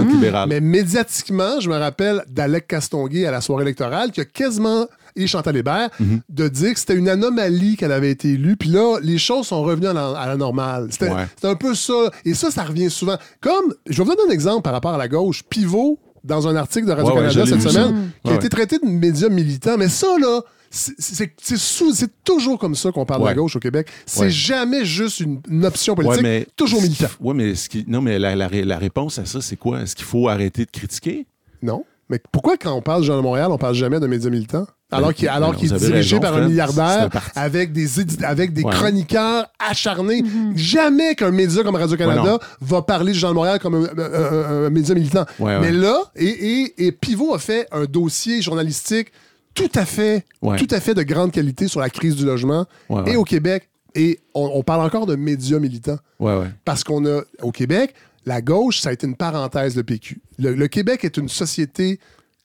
autres. 0.00 0.08
libéral. 0.08 0.48
Mais 0.48 0.60
médiatiquement, 0.60 1.60
je 1.60 1.68
me 1.68 1.76
rappelle 1.76 2.22
d'Alec 2.28 2.66
Castonguay 2.66 3.26
à 3.26 3.30
la 3.30 3.40
soirée 3.40 3.62
électorale 3.62 4.10
qui 4.10 4.20
a 4.20 4.24
quasiment, 4.24 4.86
et 5.16 5.26
Chantal 5.26 5.56
Hébert, 5.56 5.90
Mhm. 6.00 6.20
de 6.28 6.48
dire 6.48 6.72
que 6.74 6.78
c'était 6.80 6.96
une 6.96 7.08
anomalie 7.08 7.76
qu'elle 7.76 7.92
avait 7.92 8.10
été 8.10 8.30
élue. 8.30 8.56
Puis 8.56 8.68
là, 8.68 8.98
les 9.02 9.18
choses 9.18 9.46
sont 9.48 9.62
revenues 9.62 9.88
à 9.88 9.92
la, 9.92 10.08
à 10.10 10.26
la 10.28 10.36
normale. 10.36 10.88
C'était 10.90 11.10
Ouais. 11.10 11.26
un 11.42 11.54
peu 11.54 11.74
ça. 11.74 12.10
Et 12.24 12.34
ça, 12.34 12.50
ça 12.50 12.64
revient 12.64 12.90
souvent. 12.90 13.16
Comme, 13.40 13.74
je 13.88 13.98
vais 13.98 14.04
vous 14.04 14.14
donner 14.16 14.30
un 14.30 14.32
exemple 14.34 14.62
par 14.62 14.72
rapport 14.72 14.94
à 14.94 14.98
la 14.98 15.08
gauche. 15.08 15.42
Pivot, 15.42 15.98
dans 16.24 16.46
un 16.48 16.54
article 16.56 16.86
de 16.86 16.92
Ouais, 16.92 17.02
ouais, 17.02 17.04
Radio-Canada 17.26 17.46
cette 17.46 17.70
semaine, 17.72 17.86
ça. 17.88 18.18
qui 18.24 18.28
a 18.28 18.30
Ouais, 18.32 18.36
été 18.36 18.48
traité 18.48 18.78
de 18.78 18.86
média 18.86 19.28
militant. 19.28 19.76
Mais 19.76 19.88
ça, 19.88 20.06
là, 20.20 20.40
c'est- 20.70 22.12
toujours 22.24 22.58
comme 22.58 22.74
ça 22.74 22.90
qu'on 22.92 23.04
parle 23.04 23.20
de 23.22 23.26
la 23.26 23.32
Ouais. 23.32 23.36
gauche 23.36 23.56
au 23.56 23.60
Québec. 23.60 23.88
C'est 24.06 24.20
Ouais. 24.22 24.30
jamais 24.30 24.84
juste 24.84 25.20
une, 25.20 25.40
une 25.50 25.64
option 25.64 25.94
politique, 25.94 26.18
Ouais, 26.18 26.22
mais- 26.22 26.46
toujours 26.56 26.80
militant. 26.80 27.08
Oui, 27.20 27.34
mais, 27.34 27.54
ce 27.54 27.68
qui- 27.68 27.84
non, 27.88 28.00
mais 28.00 28.18
la, 28.18 28.34
la 28.36 28.78
réponse 28.78 29.18
à 29.18 29.24
ça, 29.24 29.40
c'est 29.40 29.56
quoi? 29.56 29.80
Est-ce 29.82 29.96
qu'il 29.96 30.04
faut 30.06 30.28
arrêter 30.28 30.64
de 30.64 30.70
critiquer? 30.70 31.26
Non. 31.62 31.84
Mais 32.08 32.20
pourquoi, 32.30 32.56
quand 32.56 32.72
on 32.72 32.82
parle 32.82 33.00
du 33.00 33.06
Journal 33.06 33.22
de 33.22 33.26
Montréal, 33.26 33.48
on 33.50 33.58
parle 33.58 33.74
jamais 33.74 33.98
de 34.00 34.06
médias 34.06 34.28
militants? 34.30 34.66
Alors 34.90 35.14
qu'il 35.14 35.26
alors 35.28 35.52
ben, 35.52 35.56
qu'il 35.58 35.72
est 35.72 35.78
dirigé 35.78 36.16
raison, 36.16 36.20
par 36.20 36.36
un 36.36 36.46
milliardaire 36.48 37.08
avec 37.34 37.72
des, 37.72 37.86
avec 38.24 38.52
des 38.52 38.62
Ouais. 38.62 38.70
chroniqueurs 38.72 39.46
acharnés. 39.58 40.22
Jamais 40.54 41.14
qu'un 41.14 41.30
média 41.30 41.62
comme 41.62 41.76
Radio-Canada 41.76 42.34
Ouais, 42.34 42.38
va 42.60 42.82
parler 42.82 43.12
du 43.12 43.18
Journal 43.18 43.32
de 43.32 43.36
Montréal 43.38 43.58
comme 43.58 43.74
un, 43.76 43.84
un- 43.98 44.12
un- 44.12 44.64
un 44.66 44.70
média 44.70 44.94
militant. 44.94 45.24
Ouais, 45.38 45.58
Mais 45.60 45.72
là, 45.72 45.96
et, 46.14 46.26
et, 46.26 46.86
et 46.86 46.92
Pivot 46.92 47.34
a 47.34 47.38
fait 47.38 47.66
un 47.72 47.84
dossier 47.84 48.42
journalistique 48.42 49.08
tout 49.54 49.70
à 49.74 49.86
fait, 49.86 50.26
Ouais. 50.42 50.56
tout 50.58 50.68
à 50.70 50.80
fait 50.80 50.92
de 50.94 51.02
grande 51.02 51.32
qualité 51.32 51.68
sur 51.68 51.80
la 51.80 51.88
crise 51.88 52.16
du 52.16 52.26
logement 52.26 52.66
Ouais, 52.90 53.12
et 53.12 53.16
au 53.16 53.24
Québec. 53.24 53.68
Et 53.94 54.20
on, 54.34 54.50
on 54.54 54.62
parle 54.62 54.82
encore 54.84 55.04
de 55.06 55.16
médias 55.16 55.58
militants. 55.58 55.98
Ouais, 56.18 56.36
ouais. 56.36 56.46
Parce 56.64 56.82
qu'on 56.84 57.04
a, 57.06 57.20
au 57.42 57.52
Québec, 57.52 57.94
la 58.26 58.40
gauche, 58.40 58.80
ça 58.80 58.90
a 58.90 58.92
été 58.92 59.06
une 59.06 59.16
parenthèse, 59.16 59.76
le 59.76 59.82
PQ. 59.82 60.20
Le, 60.38 60.54
le 60.54 60.68
Québec 60.68 61.04
est 61.04 61.16
une 61.16 61.28
société 61.28 61.98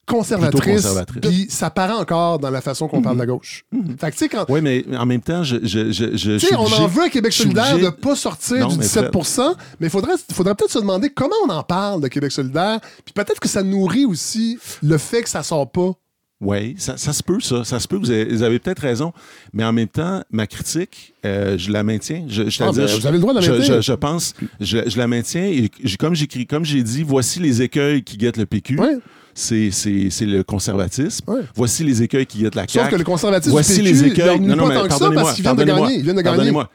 conservatrice, 0.06 0.82
conservatrice. 0.82 1.20
puis 1.20 1.46
ça 1.50 1.68
paraît 1.70 1.92
encore 1.92 2.38
dans 2.38 2.50
la 2.50 2.60
façon 2.62 2.88
qu'on 2.88 3.02
parle 3.02 3.16
de 3.16 3.20
la 3.20 3.26
gauche. 3.26 3.66
Fait 4.00 4.06
que, 4.10 4.12
tu 4.12 4.18
sais, 4.18 4.28
quand. 4.28 4.46
Oui, 4.48 4.60
mais 4.62 4.84
en 4.96 5.04
même 5.04 5.20
temps, 5.20 5.42
je, 5.42 5.56
je, 5.62 5.92
je, 5.92 6.16
je 6.16 6.32
Tu 6.32 6.40
sais, 6.40 6.46
suis 6.46 6.56
on 6.56 6.64
en 6.64 6.86
veut 6.86 7.02
à 7.04 7.08
Québec 7.10 7.32
solidaire 7.32 7.76
de 7.76 7.84
ne 7.84 7.90
pas 7.90 8.16
sortir 8.16 8.56
Non, 8.60 8.68
du 8.68 8.78
mais 8.78 8.86
17% 8.86 9.54
mais 9.80 9.86
il 9.88 9.90
faudrait, 9.90 10.14
faudrait 10.32 10.54
peut-être 10.54 10.72
se 10.72 10.78
demander 10.78 11.10
comment 11.10 11.36
on 11.46 11.50
en 11.50 11.62
parle 11.62 12.00
de 12.00 12.08
Québec 12.08 12.32
solidaire, 12.32 12.80
puis 13.04 13.12
peut-être 13.12 13.38
que 13.38 13.48
ça 13.48 13.62
nourrit 13.62 14.06
aussi 14.06 14.58
le 14.82 14.96
fait 14.98 15.22
que 15.22 15.28
ça 15.28 15.42
sort 15.42 15.70
pas. 15.70 15.92
Oui, 16.40 16.76
ça, 16.78 16.96
ça 16.96 17.12
se 17.12 17.22
peut, 17.22 17.40
ça. 17.40 17.64
Ça 17.64 17.80
se 17.80 17.88
peut. 17.88 17.96
Vous 17.96 18.10
avez, 18.10 18.42
avez 18.42 18.58
peut-être 18.60 18.78
raison. 18.78 19.12
Mais 19.52 19.64
en 19.64 19.72
même 19.72 19.88
temps, 19.88 20.22
ma 20.30 20.46
critique, 20.46 21.14
euh, 21.26 21.58
je 21.58 21.72
la 21.72 21.82
maintiens. 21.82 22.26
Je, 22.28 22.48
je, 22.48 22.62
Ah, 22.62 22.70
ben, 22.72 22.86
vous 22.86 23.06
avez 23.06 23.16
le 23.16 23.20
droit 23.20 23.34
de 23.34 23.40
la 23.40 23.48
maintenir. 23.48 23.76
Je, 23.76 23.80
je 23.80 23.92
pense, 23.92 24.34
je, 24.60 24.96
la 24.96 25.08
maintiens. 25.08 25.46
Et 25.46 25.68
comme 25.98 26.14
j'écris, 26.14 26.46
comme 26.46 26.64
j'ai 26.64 26.82
dit, 26.84 27.02
voici 27.02 27.40
les 27.40 27.60
écueils 27.62 28.04
qui 28.04 28.16
guettent 28.16 28.36
le 28.36 28.46
PQ. 28.46 28.78
Ouais. 28.78 28.98
C'est, 29.34 29.70
le 30.20 30.42
conservatisme. 30.42 31.28
Ouais. 31.28 31.40
Voici 31.56 31.82
les 31.82 32.02
écueils 32.02 32.26
qui 32.26 32.38
guettent 32.38 32.54
la 32.54 32.68
CAQ. 32.68 32.78
Sauf 32.78 32.90
que 32.90 32.96
le 32.96 33.04
conservatisme 33.04 33.50
Voici 33.52 33.74
du 33.74 33.82
PQ, 33.82 33.92
les 33.92 34.00
il 34.00 34.06
écueils. 34.12 34.56
tant 34.56 34.86
que 34.86 34.92
ça 34.92 35.42
pardonnez-moi. 35.42 35.92
Ils 35.92 36.02
viennent 36.02 36.16
de 36.16 36.22
gagner. 36.22 36.22
Pardonnez-moi. 36.22 36.70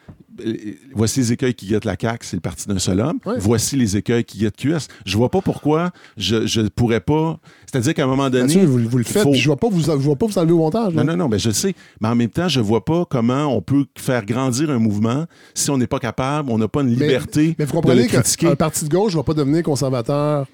Euh, 0.46 0.56
Voici 0.96 1.19
les 1.19 1.32
écueils 1.34 1.54
qui 1.54 1.67
guettent 1.67 1.86
la 1.86 1.96
CAQ, 2.00 2.26
c'est 2.26 2.38
le 2.38 2.41
parti 2.41 2.67
d'un 2.67 2.80
seul 2.80 3.00
homme. 3.00 3.19
Ouais. 3.26 3.36
Voici 3.38 3.76
les 3.76 3.98
écueils 3.98 4.24
qui 4.24 4.39
guettent 4.39 4.56
QS. 4.58 4.88
Je 5.06 5.15
vois 5.17 5.30
pas 5.30 5.41
pourquoi 5.41 5.91
je, 6.17 6.48
je 6.48 6.62
pourrais 6.62 7.02
pas. 7.02 7.39
C'est-à-dire 7.72 7.93
qu'à 7.93 8.04
un 8.04 8.08
moment 8.08 8.30
donné. 8.30 8.65
Vous, 8.65 8.80
vous 8.80 8.98
le 8.98 9.04
faites, 9.04 9.24
faut- 9.24 9.34
je 9.34 9.48
ne 9.50 9.54
vais 9.54 9.60
pas 9.60 9.69
vous, 9.69 9.80
je 9.82 9.91
vais 9.91 10.15
pas 10.15 10.26
vous 10.26 10.38
enlever 10.39 10.54
au 10.54 10.58
montage. 10.58 10.93
là. 10.96 11.04
non, 11.04 11.12
non, 11.12 11.17
non, 11.24 11.30
mais 11.30 11.39
je 11.39 11.52
sais. 11.52 11.76
Mais 12.02 12.08
en 12.08 12.15
même 12.15 12.30
temps, 12.30 12.48
je 12.48 12.60
vois 12.60 12.84
pas 12.84 13.06
comment 13.06 13.46
on 13.56 13.62
peut 13.62 13.86
faire 13.98 14.26
grandir 14.26 14.69
un 14.72 14.80
mouvement 14.80 15.26
si 15.54 15.69
on 15.69 15.78
n'est 15.78 15.88
pas 15.88 16.00
capable, 16.00 16.50
on 16.52 16.58
n'a 16.58 16.67
pas 16.67 16.82
une 16.82 16.88
Mais- 16.96 17.06
liberté 17.08 17.56
Mais 17.60 17.65
vous 17.65 17.72
de 17.72 17.76
comprenez 17.78 18.08
qu'un 18.08 18.56
parti 18.56 18.86
de 18.86 18.89
gauche 18.89 19.12
ne 19.13 19.17
va 19.17 19.24
pas 19.24 19.34
devenir 19.36 19.62
conservateur 19.63 20.48
pour 20.48 20.54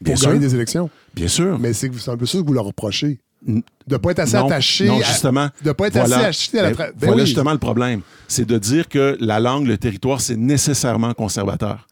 Bien 0.00 0.14
gagner 0.14 0.32
sûr. 0.32 0.40
des 0.40 0.54
élections. 0.54 0.90
Bien 1.14 1.28
sûr. 1.28 1.58
Mais 1.58 1.72
c'est 1.72 1.90
c'est 1.98 2.10
un 2.10 2.16
peu 2.16 2.26
ça 2.26 2.38
que 2.38 2.44
vous 2.46 2.52
leur 2.52 2.64
reprochez. 2.64 3.18
De 3.46 3.62
ne 3.90 3.96
pas 3.96 4.10
être 4.10 4.18
assez 4.18 4.36
non, 4.36 4.46
attaché. 4.46 4.86
non, 4.86 5.00
à- 5.00 5.02
justement. 5.02 5.48
de 5.62 5.68
ne 5.68 5.72
pas 5.72 5.86
être 5.86 5.94
voilà. 5.98 6.16
assez 6.18 6.26
acheté 6.26 6.58
à 6.58 6.62
la 6.64 6.70
Ben, 6.70 6.76
Ben 6.76 6.92
voilà 7.06 7.22
oui. 7.22 7.26
justement 7.26 7.52
le 7.52 7.58
problème. 7.58 8.00
C'est 8.28 8.44
de 8.44 8.58
dire 8.58 8.88
que 8.88 9.16
la 9.20 9.40
langue, 9.40 9.66
le 9.66 9.78
territoire, 9.78 10.20
c'est 10.20 10.36
nécessairement 10.36 11.14
conservateur. 11.14 11.86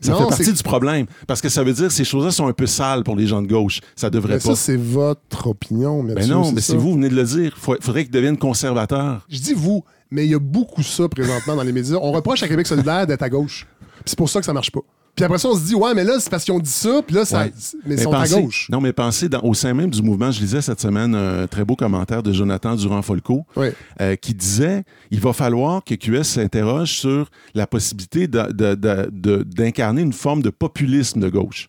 Ça 0.00 0.12
Non, 0.12 0.18
fait 0.18 0.28
partie 0.28 0.52
du 0.52 0.62
problème. 0.62 1.06
Parce 1.26 1.40
que 1.40 1.48
ça 1.48 1.62
veut 1.64 1.72
dire 1.72 1.86
que 1.88 1.92
ces 1.92 2.04
choses-là 2.04 2.30
sont 2.30 2.46
un 2.46 2.52
peu 2.52 2.66
sales 2.66 3.02
pour 3.02 3.16
les 3.16 3.26
gens 3.26 3.40
de 3.40 3.46
gauche. 3.46 3.80
Ça 3.94 4.10
devrait 4.10 4.34
Mais 4.34 4.40
pas. 4.40 4.54
ça, 4.54 4.56
c'est 4.56 4.76
votre 4.76 5.46
opinion, 5.46 6.02
ben 6.02 6.14
Mathieu, 6.14 6.32
non, 6.34 6.52
mais 6.52 6.60
c'est 6.60 6.74
vous, 6.76 6.88
vous 6.90 6.94
venez 6.94 7.08
de 7.08 7.14
le 7.14 7.24
dire. 7.24 7.54
Il 7.56 7.76
faudrait 7.82 8.04
qu'ils 8.04 8.12
deviennent 8.12 8.36
conservateurs. 8.36 9.24
Je 9.30 9.38
dis 9.38 9.54
vous, 9.54 9.84
mais 10.10 10.24
il 10.26 10.30
y 10.30 10.34
a 10.34 10.38
beaucoup 10.38 10.82
ça 10.82 11.08
présentement 11.08 11.56
dans 11.56 11.62
les 11.62 11.72
médias. 11.72 11.96
On 12.00 12.12
reproche 12.12 12.42
à 12.42 12.48
Québec 12.48 12.66
solidaire 12.66 13.06
d'être 13.06 13.22
à 13.22 13.28
gauche. 13.30 13.66
C'est 14.04 14.18
pour 14.18 14.28
ça 14.28 14.40
que 14.40 14.46
ça 14.46 14.52
marche 14.52 14.70
pas. 14.70 14.80
Puis 15.16 15.24
après 15.24 15.38
ça, 15.38 15.48
on 15.48 15.56
se 15.56 15.64
dit, 15.64 15.74
ouais, 15.74 15.94
mais 15.94 16.04
là, 16.04 16.18
c'est 16.20 16.28
parce 16.30 16.44
qu'ils 16.44 16.52
ont 16.52 16.58
dit 16.60 16.68
ça, 16.70 17.00
puis 17.06 17.16
là, 17.16 17.24
ça, 17.24 17.40
Ouais. 17.44 17.52
mais 17.86 17.94
ils 17.94 18.00
sont 18.02 18.10
pensez- 18.10 18.34
à 18.34 18.40
gauche. 18.42 18.68
Non, 18.70 18.82
mais 18.82 18.92
pensez, 18.92 19.28
dans- 19.30 19.40
au 19.42 19.54
sein 19.54 19.72
même 19.72 19.90
du 19.90 20.02
mouvement, 20.02 20.30
je 20.30 20.40
lisais 20.40 20.60
cette 20.60 20.78
semaine 20.80 21.14
un 21.14 21.46
très 21.46 21.64
beau 21.64 21.74
commentaire 21.74 22.22
de 22.22 22.32
Jonathan 22.34 22.76
Durand-Folco 22.76 23.46
Ouais. 23.56 23.72
euh, 24.02 24.14
qui 24.16 24.34
disait 24.34 24.84
il 25.10 25.18
va 25.20 25.32
falloir 25.32 25.82
que 25.82 25.94
QS 25.94 26.22
s'interroge 26.24 26.92
sur 26.92 27.30
la 27.54 27.66
possibilité 27.66 28.28
d'incarner 28.28 30.02
une 30.02 30.12
forme 30.12 30.42
de 30.42 30.50
populisme 30.50 31.20
de 31.20 31.28
gauche. 31.28 31.68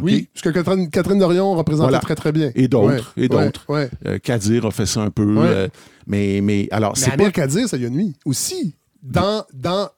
Oui, 0.00 0.28
ce 0.32 0.42
que 0.42 0.50
Catherine, 0.50 0.88
Catherine 0.90 1.18
Dorion 1.18 1.54
représentait 1.56 1.88
Voilà. 1.88 1.98
très, 1.98 2.14
très 2.14 2.30
bien. 2.30 2.52
Et 2.54 2.68
d'autres, 2.68 3.12
Ouais, 3.16 3.24
et 3.24 3.28
d'autres. 3.28 3.66
Euh, 4.06 4.18
Kadir 4.22 4.64
a 4.64 4.70
fait 4.70 4.86
ça 4.86 5.00
un 5.02 5.10
peu. 5.10 5.26
Euh, 5.38 5.66
mais, 6.06 6.40
mais 6.40 6.68
alors, 6.70 6.96
c'est 6.96 7.16
pas 7.16 7.30
Kadir, 7.32 7.68
ça 7.68 7.76
y 7.76 7.84
a 7.84 7.90
nuit 7.90 8.14
aussi. 8.24 8.76
Dans, 9.02 9.44
dans. 9.52 9.88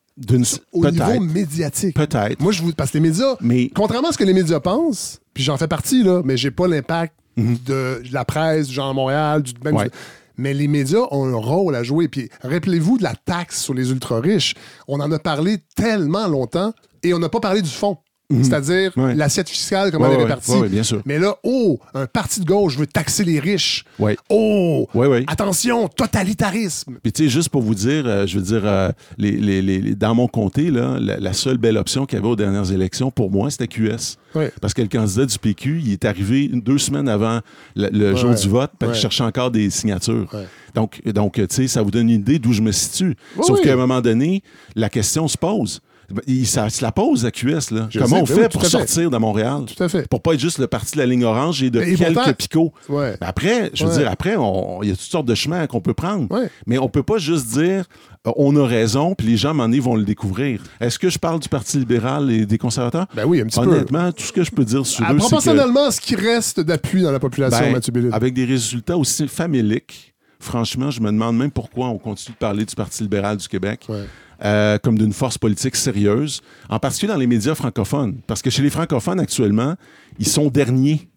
Au 0.73 0.83
niveau 0.91 1.21
médiatique. 1.21 1.95
Peut-être. 1.97 2.41
Moi, 2.41 2.53
je 2.53 2.63
vous. 2.63 2.73
Parce 2.73 2.91
que 2.91 2.99
les 2.99 3.03
médias, 3.03 3.35
Mais 3.41 3.71
contrairement 3.75 4.09
à 4.09 4.13
ce 4.13 4.19
que 4.19 4.25
les 4.25 4.35
médias 4.35 4.61
pensent, 4.61 5.21
puis 5.35 5.43
j'en 5.43 5.57
fais 5.57 5.69
partie, 5.69 6.03
là, 6.03 6.23
mais 6.25 6.37
j'ai 6.37 6.51
pas 6.51 6.67
l'impact 6.69 7.15
de 7.37 8.03
la 8.13 8.25
presse, 8.25 8.69
du 8.69 8.75
genre 8.75 8.93
Montréal, 8.95 9.43
du 9.43 9.53
même. 9.65 9.73
Mhm. 9.75 9.79
Ouais. 9.81 9.85
du- 9.87 9.91
mais 10.37 10.55
les 10.55 10.69
médias 10.69 11.03
ont 11.11 11.25
un 11.27 11.37
rôle 11.37 11.75
à 11.75 11.83
jouer. 11.83 12.09
Puis 12.09 12.31
rappelez-vous 12.43 12.97
de 12.97 13.03
la 13.03 13.15
taxe 13.15 13.61
sur 13.63 13.75
les 13.75 13.91
ultra-riches. 13.91 14.55
On 14.89 14.99
en 15.01 15.11
a 15.13 15.19
parlé 15.19 15.59
tellement 15.77 16.27
longtemps 16.29 16.73
et 17.03 17.13
on 17.13 17.19
n'a 17.19 17.29
pas 17.29 17.41
parlé 17.41 17.61
du 17.61 17.69
fond. 17.69 17.99
C'est-à-dire 18.31 18.93
Mhm. 18.97 19.05
Ouais. 19.05 19.15
l'assiette 19.15 19.49
fiscale, 19.49 19.91
comment 19.91 20.07
Ouais, 20.07 20.15
elle 20.15 20.21
est 20.21 20.25
répartie. 20.25 20.53
ouais, 20.53 20.69
bien 20.69 20.83
sûr. 20.83 21.03
Mais 21.05 21.19
là, 21.19 21.35
oh, 21.43 21.79
un 21.95 22.07
parti 22.07 22.41
de 22.41 22.45
gauche 22.45 22.77
veut 22.79 22.87
taxer 22.87 23.25
les 23.25 23.41
riches. 23.41 23.85
Oh, 24.29 24.89
attention, 25.27 25.89
totalitarisme. 25.89 26.99
Puis 27.03 27.13
tu 27.13 27.25
sais, 27.25 27.29
juste 27.29 27.49
pour 27.49 27.63
vous 27.63 27.75
dire, 27.75 28.05
euh, 28.07 28.27
je 28.27 28.39
veux 28.39 28.45
dire, 28.45 28.63
euh, 28.65 28.91
les, 29.19 29.33
les- 29.33 29.63
les- 29.63 29.81
les- 29.81 29.95
dans 29.95 30.15
mon 30.15 30.29
comté, 30.29 30.71
là, 30.71 30.99
la, 31.01 31.19
la 31.19 31.33
seule 31.33 31.59
belle 31.59 31.77
option 31.77 32.07
qu'il 32.07 32.19
y 32.19 32.21
avait 32.21 32.29
aux 32.29 32.37
dernières 32.37 32.71
élections, 32.73 33.11
pour 33.11 33.31
moi, 33.31 33.51
c'était 33.51 33.67
QS. 33.69 34.17
Parce 34.61 34.75
que 34.75 34.83
le 34.83 34.89
candidat 34.89 35.27
du 35.27 35.39
PQ, 35.39 35.81
il 35.85 35.93
est 35.93 36.05
arrivé 36.05 36.45
une- 36.45 36.61
deux 36.61 36.79
semaines 36.79 37.09
avant 37.09 37.41
le, 37.75 37.89
le 37.91 38.15
jour 38.17 38.35
du 38.35 38.49
vote, 38.49 38.71
puis 38.79 38.89
Ouais. 38.89 38.95
il 38.95 39.01
cherchait 39.01 39.25
encore 39.25 39.51
des 39.51 39.71
signatures. 39.71 40.31
Donc, 40.75 41.01
donc 41.07 41.35
tu 41.35 41.45
sais, 41.49 41.67
ça 41.69 41.83
vous 41.83 41.91
donne 41.91 42.09
une 42.09 42.21
idée 42.21 42.39
d'où 42.39 42.53
je 42.53 42.63
me 42.63 42.71
situe. 42.73 43.17
Oui, 43.37 43.45
Sauf 43.47 43.59
oui. 43.59 43.65
qu'à 43.65 43.73
un 43.73 43.77
moment 43.77 44.01
donné, 44.01 44.43
la 44.77 44.89
question 44.89 45.27
se 45.27 45.37
pose. 45.37 45.81
Il, 46.27 46.47
ça 46.47 46.69
se 46.71 46.83
la 46.83 46.93
pose 46.93 47.25
à 47.25 47.31
QS. 47.31 47.71
Là. 47.71 47.89
Je 47.91 47.99
Comment 47.99 48.17
sais, 48.17 48.23
on 48.23 48.25
ben 48.25 48.27
fait 48.27 48.43
oui, 48.43 48.49
pour 48.51 48.61
à 48.61 48.65
fait. 48.65 48.71
sortir 48.71 49.11
de 49.11 49.17
Montréal? 49.19 49.65
Tout 49.75 49.83
à 49.83 49.89
fait. 49.89 50.09
Pour 50.09 50.23
pas 50.23 50.35
être 50.35 50.41
juste 50.41 50.59
le 50.59 50.67
parti 50.67 50.93
de 50.93 50.99
la 50.99 51.07
ligne 51.07 51.25
orange 51.25 51.63
et 51.63 51.71
de 51.71 51.81
Et 51.81 51.95
quelques 51.95 52.15
pourtant- 52.15 52.33
picots. 52.35 52.73
Ouais. 52.89 53.17
Ben 53.21 53.27
Après, 53.29 53.71
je 53.75 53.85
veux 53.85 53.91
Ouais. 53.93 53.99
dire, 53.99 54.11
après, 54.11 54.37
il 54.83 54.89
y 54.89 54.93
a 54.93 54.95
toutes 54.97 55.01
sortes 55.01 55.27
de 55.27 55.35
chemins 55.35 55.67
qu'on 55.67 55.81
peut 55.81 55.95
prendre. 55.95 56.27
Ouais. 56.31 56.51
Mais 56.67 56.79
on 56.79 56.89
peut 56.89 57.03
pas 57.03 57.19
juste 57.19 57.47
dire 57.49 57.85
euh, 58.27 58.33
on 58.37 58.55
a 58.57 58.67
raison, 58.67 59.15
puis 59.15 59.27
les 59.29 59.37
gens, 59.39 59.59
à 59.59 59.63
donné, 59.63 59.81
vont 59.81 59.97
le 59.97 60.05
découvrir. 60.05 60.63
Est-ce 60.81 60.99
que 60.99 61.09
je 61.09 61.19
parle 61.19 61.41
du 61.41 61.49
Parti 61.49 61.79
libéral 61.79 62.31
et 62.31 62.45
des 62.45 62.59
conservateurs? 62.59 63.07
Ben 63.15 63.25
oui, 63.25 63.41
un 63.41 63.47
petit 63.47 63.59
peu. 63.61 63.67
Honnêtement, 63.67 64.13
tout 64.13 64.25
ce 64.25 64.33
que 64.33 64.43
je 64.45 64.51
peux 64.51 64.65
dire 64.65 64.85
sur 64.85 65.05
Ah, 65.07 65.15
eux, 65.15 65.19
c'est 65.21 65.29
que, 65.37 65.87
à 65.87 65.91
ce 65.91 66.01
qui 66.01 66.17
reste 66.17 66.61
d'appui 66.61 67.03
dans 67.03 67.13
la 67.13 67.19
population, 67.19 67.61
ben, 67.61 67.73
Mathieu 67.73 67.93
Bellil. 67.93 68.11
avec 68.13 68.35
des 68.35 68.45
résultats 68.45 68.99
aussi 68.99 69.27
faméliques, 69.27 70.15
franchement, 70.39 70.91
je 70.91 71.01
me 71.01 71.07
demande 71.11 71.37
même 71.39 71.51
pourquoi 71.51 71.89
on 71.89 71.99
continue 71.99 72.35
de 72.35 72.39
parler 72.39 72.65
du 72.65 72.75
Parti 72.75 73.03
libéral 73.03 73.37
du 73.39 73.49
Québec. 73.49 73.87
Ouais. 73.89 74.05
Euh, 74.45 74.79
comme 74.79 74.97
d'une 74.99 75.13
force 75.13 75.39
politique 75.39 75.77
sérieuse, 75.77 76.41
en 76.69 76.79
particulier 76.79 77.13
dans 77.13 77.19
les 77.19 77.27
médias 77.27 77.55
francophones. 77.55 78.17
Parce 78.27 78.43
que 78.43 78.51
chez 78.51 78.63
les 78.63 78.71
francophones, 78.71 79.21
actuellement, 79.21 79.75
ils 80.19 80.27
sont 80.29 80.49
derniers, 80.49 81.09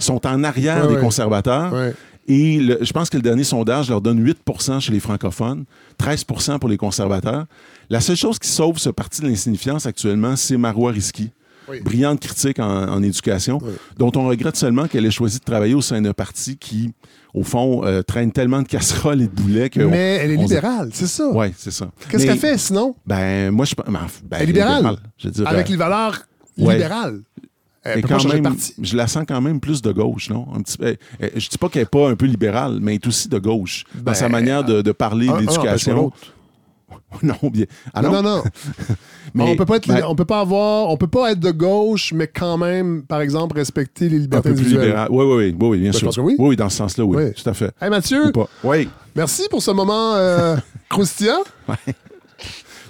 Ils 0.00 0.04
sont 0.04 0.26
en 0.26 0.42
arrière 0.42 0.82
Ouais, 0.82 0.88
des 0.88 0.94
ouais. 0.96 1.00
conservateurs. 1.00 1.72
Ouais. 1.72 1.94
Et 2.28 2.58
le- 2.58 2.78
je 2.80 2.92
pense 2.92 3.08
que 3.10 3.16
le 3.16 3.22
dernier 3.22 3.44
sondage 3.44 3.88
leur 3.88 4.00
donne 4.00 4.20
8% 4.24 4.80
chez 4.80 4.92
les 4.92 5.00
francophones, 5.00 5.64
13% 5.98 6.58
pour 6.58 6.68
les 6.68 6.76
conservateurs. 6.76 7.46
La 7.90 8.00
seule 8.00 8.16
chose 8.16 8.38
qui 8.38 8.48
sauve 8.48 8.78
ce 8.78 8.90
parti 8.90 9.22
de 9.22 9.26
l'insignifiance 9.28 9.86
actuellement, 9.86 10.34
c'est 10.36 10.56
Marois 10.56 10.92
Risky. 10.92 11.30
Oui. 11.68 11.78
brillante 11.80 12.18
critique 12.18 12.58
en, 12.58 12.88
en 12.88 13.00
éducation, 13.04 13.58
Oui. 13.62 13.70
dont 13.96 14.10
on 14.16 14.26
regrette 14.26 14.56
seulement 14.56 14.88
qu'elle 14.88 15.06
ait 15.06 15.12
choisi 15.12 15.38
de 15.38 15.44
travailler 15.44 15.74
au 15.74 15.80
sein 15.80 16.02
d'un 16.02 16.12
parti 16.12 16.56
qui, 16.56 16.90
au 17.34 17.42
fond, 17.44 17.82
euh, 17.84 18.02
traîne 18.02 18.30
tellement 18.32 18.62
de 18.62 18.68
casseroles 18.68 19.22
et 19.22 19.26
de 19.26 19.32
boulets 19.32 19.70
que. 19.70 19.80
Mais 19.80 20.18
elle 20.22 20.32
est 20.32 20.36
on- 20.36 20.42
libérale, 20.42 20.90
c'est 20.92 21.06
ça. 21.06 21.28
Oui, 21.32 21.46
c'est 21.56 21.70
ça. 21.70 21.90
Qu'est-ce 22.08 22.26
qu'elle 22.26 22.38
fait 22.38 22.58
sinon? 22.58 22.94
Ben, 23.06 23.50
moi, 23.50 23.64
je 23.64 23.74
ben, 23.74 23.84
ben, 23.90 23.98
Elle 24.32 24.42
est 24.42 24.46
libérale. 24.46 24.96
Je 25.18 25.28
veux 25.28 25.32
dire, 25.32 25.48
Avec 25.48 25.66
euh, 25.66 25.70
les 25.70 25.76
valeurs 25.76 26.18
ouais. 26.58 26.74
libérales. 26.74 27.20
Elle 27.84 28.00
peut 28.02 28.08
quand 28.08 28.28
même, 28.32 28.54
je 28.80 28.96
la 28.96 29.08
sens 29.08 29.24
quand 29.26 29.40
même 29.40 29.58
plus 29.58 29.82
de 29.82 29.90
gauche, 29.90 30.30
non? 30.30 30.46
Un 30.54 30.60
petit, 30.62 30.76
elle- 30.80 30.98
elle- 31.18 31.32
je 31.34 31.48
dis 31.48 31.58
pas 31.58 31.68
qu'elle 31.68 31.82
n'est 31.82 31.86
pas 31.86 32.08
un 32.10 32.14
peu 32.14 32.26
libérale, 32.26 32.78
mais 32.80 32.92
elle 32.92 33.00
est 33.02 33.06
aussi 33.08 33.28
de 33.28 33.38
gauche 33.38 33.84
Ben, 33.94 34.12
dans 34.12 34.14
sa 34.14 34.28
manière 34.28 34.62
de, 34.62 34.82
de 34.82 34.92
parler 34.92 35.26
d'éducation. 35.38 36.12
non, 37.22 37.34
bien. 37.50 37.64
Ah 37.94 38.02
non, 38.02 38.10
non, 38.10 38.22
non. 38.22 38.42
Mais- 39.34 39.44
on 39.52 39.56
peut 39.56 39.64
pas 39.66 39.76
être, 39.76 39.88
ben, 39.88 40.04
on 40.08 40.14
peut 40.14 40.24
pas 40.24 40.40
avoir, 40.40 40.88
on 40.90 40.96
peut 40.96 41.06
pas 41.06 41.32
être 41.32 41.40
de 41.40 41.50
gauche, 41.50 42.12
mais 42.12 42.26
quand 42.26 42.58
même, 42.58 43.02
par 43.02 43.20
exemple, 43.20 43.56
respecter 43.56 44.08
les 44.08 44.16
un 44.16 44.20
libertés 44.20 44.48
peu 44.50 44.54
plus 44.54 44.64
individuelles. 44.64 45.06
Oui, 45.10 45.24
oui, 45.24 45.34
oui, 45.34 45.56
oui, 45.60 45.68
oui, 45.68 45.78
bien 45.78 45.88
Ben, 45.88 45.92
je 45.92 45.98
sûr. 45.98 46.06
pense 46.08 46.16
que 46.16 46.20
oui. 46.20 46.36
oui, 46.38 46.56
dans 46.56 46.68
ce 46.68 46.76
sens-là, 46.78 47.04
oui, 47.04 47.16
Oui. 47.16 47.32
tout 47.32 47.48
à 47.48 47.54
fait. 47.54 47.72
Hey 47.80 47.88
Mathieu, 47.90 48.26
Ou 48.28 48.32
pas. 48.32 48.48
Oui, 48.64 48.88
merci 49.14 49.46
pour 49.50 49.62
ce 49.62 49.70
moment 49.70 50.14
euh, 50.16 50.56
croustillant. 50.88 51.42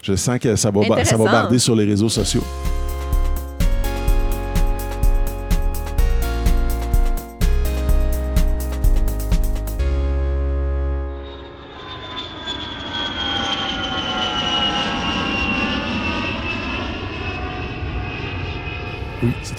je 0.02 0.14
sens 0.16 0.38
que 0.38 0.56
ça 0.56 0.70
va, 0.70 1.04
ça 1.04 1.16
va 1.16 1.24
barder 1.24 1.58
sur 1.58 1.76
les 1.76 1.84
réseaux 1.84 2.08
sociaux. 2.08 2.42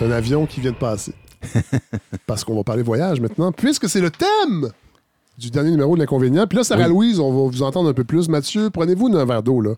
Un 0.06 0.12
avion 0.12 0.46
qui 0.46 0.60
vient 0.62 0.72
de 0.72 0.78
passer. 0.78 1.14
Parce 2.28 2.44
qu'on 2.44 2.56
va 2.56 2.64
parler 2.64 2.84
voyage 2.84 3.20
maintenant, 3.20 3.52
puisque 3.52 3.90
c'est 3.90 4.02
le 4.02 4.10
thème 4.10 4.70
du 5.38 5.50
dernier 5.50 5.72
numéro 5.72 5.96
de 5.96 6.00
l'inconvénient. 6.00 6.46
Puis 6.48 6.58
là, 6.58 6.64
Sarah-Louise, 6.64 7.20
on 7.20 7.32
va 7.46 7.52
vous 7.52 7.64
entendre 7.64 7.90
un 7.90 7.94
peu 7.94 8.04
plus. 8.04 8.30
Mathieu, 8.30 8.70
prenez-vous 8.70 9.08
un 9.18 9.26
verre 9.26 9.42
d'eau, 9.44 9.62
là. 9.62 9.72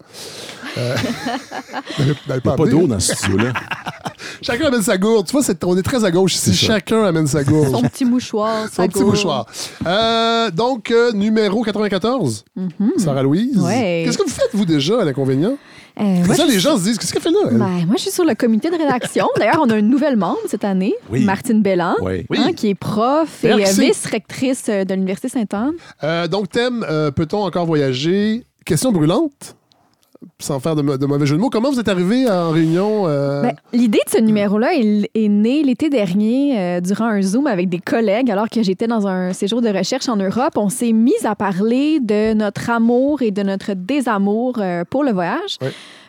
Euh, 0.78 0.96
n'allez- 1.98 2.14
n'allez 2.28 2.42
Il 2.44 2.48
n'y 2.48 2.52
a 2.54 2.56
pas 2.58 2.66
d'eau 2.66 2.88
dans 2.88 3.00
ce 3.00 3.16
studio-là. 3.16 3.54
Chacun 4.42 4.66
amène 4.66 4.82
sa 4.82 4.98
gourde. 4.98 5.26
Tu 5.28 5.32
vois, 5.32 5.44
on 5.64 5.78
est 5.78 5.82
très 5.82 6.04
à 6.04 6.12
gauche 6.12 6.36
ici. 6.36 6.54
Chacun 6.54 7.04
amène 7.06 7.26
sa 7.28 7.44
gourde. 7.44 7.72
Son 7.72 7.82
petit 7.84 8.04
mouchoir, 8.06 8.68
Son 8.72 8.86
petit 8.88 9.00
gourde. 9.00 9.12
mouchoir. 9.16 9.46
Euh, 9.88 10.52
donc, 10.52 10.92
euh, 10.92 11.14
numéro 11.14 11.64
94, 11.64 12.44
Sarah-Louise. 12.98 13.58
Ouais. 13.58 14.04
Qu'est-ce 14.06 14.18
que 14.18 14.24
vous 14.24 14.30
faites, 14.30 14.50
vous, 14.54 14.66
déjà, 14.66 15.02
à 15.02 15.06
l'inconvénient? 15.06 15.58
Euh, 16.00 16.26
moi, 16.26 16.36
ça, 16.36 16.46
les 16.46 16.60
gens 16.60 16.78
se 16.78 16.84
disent, 16.84 16.98
qu'est-ce 16.98 17.14
qu'elle 17.14 17.22
fait 17.22 17.32
là? 17.32 17.50
Ben, 17.52 17.86
moi, 17.86 17.96
je 17.96 18.02
suis 18.02 18.12
sur 18.12 18.26
le 18.26 18.36
comité 18.36 18.70
de 18.70 18.76
rédaction. 18.76 19.28
D'ailleurs, 19.38 19.62
on 19.62 19.70
a 19.70 19.78
une 19.78 19.90
nouvelle 19.90 20.18
membre 20.18 20.40
cette 20.48 20.66
année, 20.66 20.94
Oui. 21.10 21.24
Martine 21.24 21.62
Belland, 21.62 21.96
Oui. 22.02 22.26
Hein, 22.38 22.52
qui 22.54 22.70
est 22.70 22.76
prof 22.76 23.44
et 23.44 23.54
euh, 23.54 23.58
vice-rectrice 23.58 24.66
euh, 24.70 24.84
de 24.84 24.94
l'Université 24.94 25.30
Sainte-Anne. 25.30 25.74
Euh, 26.04 26.28
donc, 26.28 26.50
thème, 26.50 26.86
euh, 26.90 27.12
peut-on 27.12 27.40
encore 27.44 27.66
voyager? 27.66 28.44
Question 28.66 28.92
brûlante, 28.92 29.56
sans 30.39 30.60
faire 30.60 30.75
de, 30.75 30.82
mauvais 30.82 31.25
jeu 31.25 31.36
de 31.36 31.41
mots. 31.41 31.49
Comment 31.49 31.71
vous 31.71 31.80
êtes 31.80 31.88
arrivé 31.88 32.30
en 32.30 32.51
réunion? 32.51 33.08
euh, 33.08 33.41
Ben, 33.43 33.56
L'idée 33.73 34.01
de 34.06 34.12
ce 34.12 34.19
numéro-là 34.19 34.73
est, 34.75 35.10
est 35.13 35.28
née 35.30 35.63
l'été 35.63 35.89
dernier 35.89 36.60
euh, 36.60 36.82
durant 36.82 37.06
un 37.06 37.21
Zoom 37.21 37.47
avec 37.47 37.69
des 37.69 37.80
collègues 37.80 38.30
alors 38.32 38.49
que 38.49 38.63
j'étais 38.63 38.88
dans 38.88 39.08
un 39.08 39.34
séjour 39.34 39.62
de 39.62 39.69
recherche 39.69 40.10
en 40.10 40.15
Europe. 40.17 40.54
On 40.58 40.69
s'est 40.69 40.91
mis 40.93 41.13
à 41.23 41.36
parler 41.36 41.99
de 41.99 42.34
notre 42.34 42.69
amour 42.69 43.21
et 43.21 43.32
de 43.32 43.43
notre 43.43 43.73
désamour 43.73 44.56
euh, 44.60 44.84
pour 44.89 45.04
le 45.04 45.12
voyage. 45.12 45.58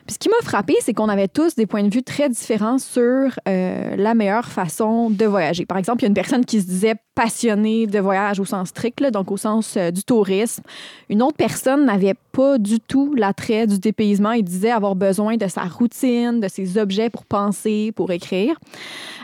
Puis 0.07 0.15
ce 0.15 0.19
qui 0.19 0.29
m'a 0.29 0.37
frappé, 0.45 0.75
c'est 0.83 0.93
qu'on 0.93 1.09
avait 1.09 1.27
tous 1.27 1.57
des 1.57 1.67
points 1.67 1.83
de 1.83 1.93
vue 1.93 2.03
très 2.03 2.29
différents 2.29 2.79
sur 2.79 3.31
euh, 3.49 3.97
la 3.97 4.15
meilleure 4.15 4.47
façon 4.47 5.11
de 5.11 5.25
voyager. 5.25 5.67
Par 5.67 5.79
exemple, 5.79 6.01
il 6.01 6.03
y 6.03 6.07
a 6.07 6.09
une 6.09 6.15
personne 6.15 6.45
qui 6.45 6.61
se 6.61 6.67
disait 6.67 6.95
passionnée 7.17 7.87
de 7.87 7.99
voyage 7.99 8.39
au 8.39 8.45
sens 8.45 8.69
strict, 8.69 9.01
là, 9.01 9.11
donc 9.11 9.33
au 9.33 9.37
sens 9.37 9.75
euh, 9.77 9.91
du 9.91 10.05
tourisme. 10.05 10.63
Une 11.09 11.23
autre 11.23 11.37
personne 11.37 11.87
n'avait 11.87 12.15
pas 12.31 12.59
du 12.59 12.79
tout 12.79 13.15
l'attrait 13.15 13.67
du 13.67 13.79
dépaysement 13.79 14.33
et 14.33 14.43
disait 14.43 14.71
avoir 14.71 14.95
besoin 14.95 15.37
de 15.37 15.49
sa 15.49 15.63
routine, 15.63 16.41
de 16.41 16.49
ses 16.49 16.79
objets 16.79 17.11
pour 17.11 17.25
penser, 17.25 17.91
pour 17.97 18.13
écrire. 18.13 18.57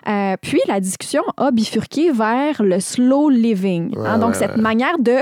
Euh, 0.09 0.37
puis 0.41 0.61
la 0.67 0.81
discussion 0.81 1.23
a 1.37 1.51
bifurqué 1.53 2.11
vers 2.11 2.63
le 2.63 2.81
slow 2.81 3.29
living. 3.29 3.95
hein. 4.05 4.19
Donc 4.19 4.31
ouais, 4.31 4.35
cette 4.35 4.57
ouais. 4.57 4.63
manière 4.63 4.99
de... 4.99 5.13